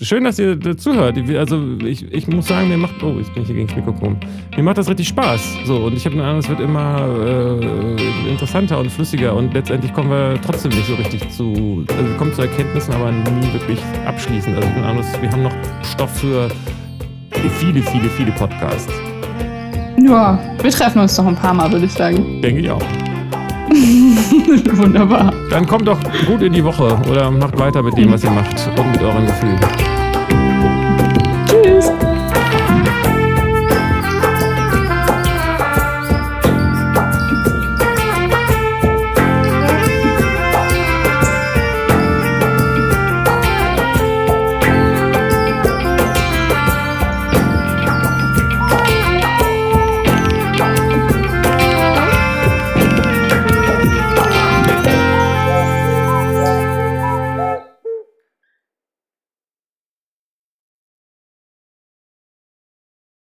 Schön, 0.00 0.24
dass 0.24 0.38
ihr 0.38 0.58
zuhört. 0.76 1.16
Also 1.36 1.62
ich, 1.84 2.04
ich 2.12 2.26
muss 2.28 2.48
sagen, 2.48 2.68
mir 2.68 2.76
macht. 2.76 3.02
Oh, 3.02 3.16
jetzt 3.18 3.32
bin 3.34 3.42
ich 3.42 3.48
hier 3.48 3.56
gegen 3.56 3.68
das 3.68 3.76
Mikrofon. 3.76 4.16
Mir 4.56 4.62
macht 4.62 4.78
das 4.78 4.88
richtig 4.88 5.08
Spaß. 5.08 5.58
So, 5.64 5.76
und 5.86 5.96
ich 5.96 6.04
habe 6.04 6.16
den 6.16 6.24
Eindruck, 6.24 6.44
es 6.44 6.48
wird 6.48 6.60
immer 6.60 7.06
äh, 7.26 8.30
interessanter 8.30 8.78
und 8.78 8.90
flüssiger 8.90 9.34
und 9.34 9.54
letztendlich 9.54 9.92
kommen 9.92 10.10
wir 10.10 10.40
trotzdem 10.44 10.70
nicht 10.72 10.86
so 10.86 10.94
richtig 10.94 11.28
zu. 11.30 11.84
Also 11.88 12.08
wir 12.08 12.16
kommen 12.16 12.32
zu 12.32 12.42
Erkenntnissen, 12.42 12.94
aber 12.94 13.12
nie 13.12 13.52
wirklich 13.52 13.80
abschließend. 14.06 14.56
Also 14.56 14.68
ich 14.68 14.74
bin 14.74 14.84
Eindruck, 14.84 15.04
wir 15.20 15.30
haben 15.30 15.42
noch 15.42 15.54
Stoff 15.82 16.20
für 16.20 16.48
viele, 17.58 17.82
viele, 17.82 18.08
viele 18.10 18.32
Podcasts. 18.32 18.92
Ja, 20.02 20.38
wir 20.62 20.70
treffen 20.70 21.00
uns 21.00 21.16
noch 21.18 21.26
ein 21.26 21.36
paar 21.36 21.54
Mal, 21.54 21.70
würde 21.70 21.86
ich 21.86 21.92
sagen. 21.92 22.40
Denke 22.40 22.60
ich 22.60 22.70
auch. 22.70 23.09
Wunderbar. 23.70 25.32
Dann 25.50 25.66
kommt 25.66 25.86
doch 25.86 25.98
gut 26.26 26.42
in 26.42 26.52
die 26.52 26.64
Woche 26.64 26.98
oder 27.08 27.30
macht 27.30 27.58
weiter 27.58 27.82
mit 27.82 27.96
dem, 27.96 28.12
was 28.12 28.24
ihr 28.24 28.30
macht 28.30 28.68
und 28.76 28.92
mit 28.92 29.02
euren 29.02 29.26
Gefühlen. 29.26 29.89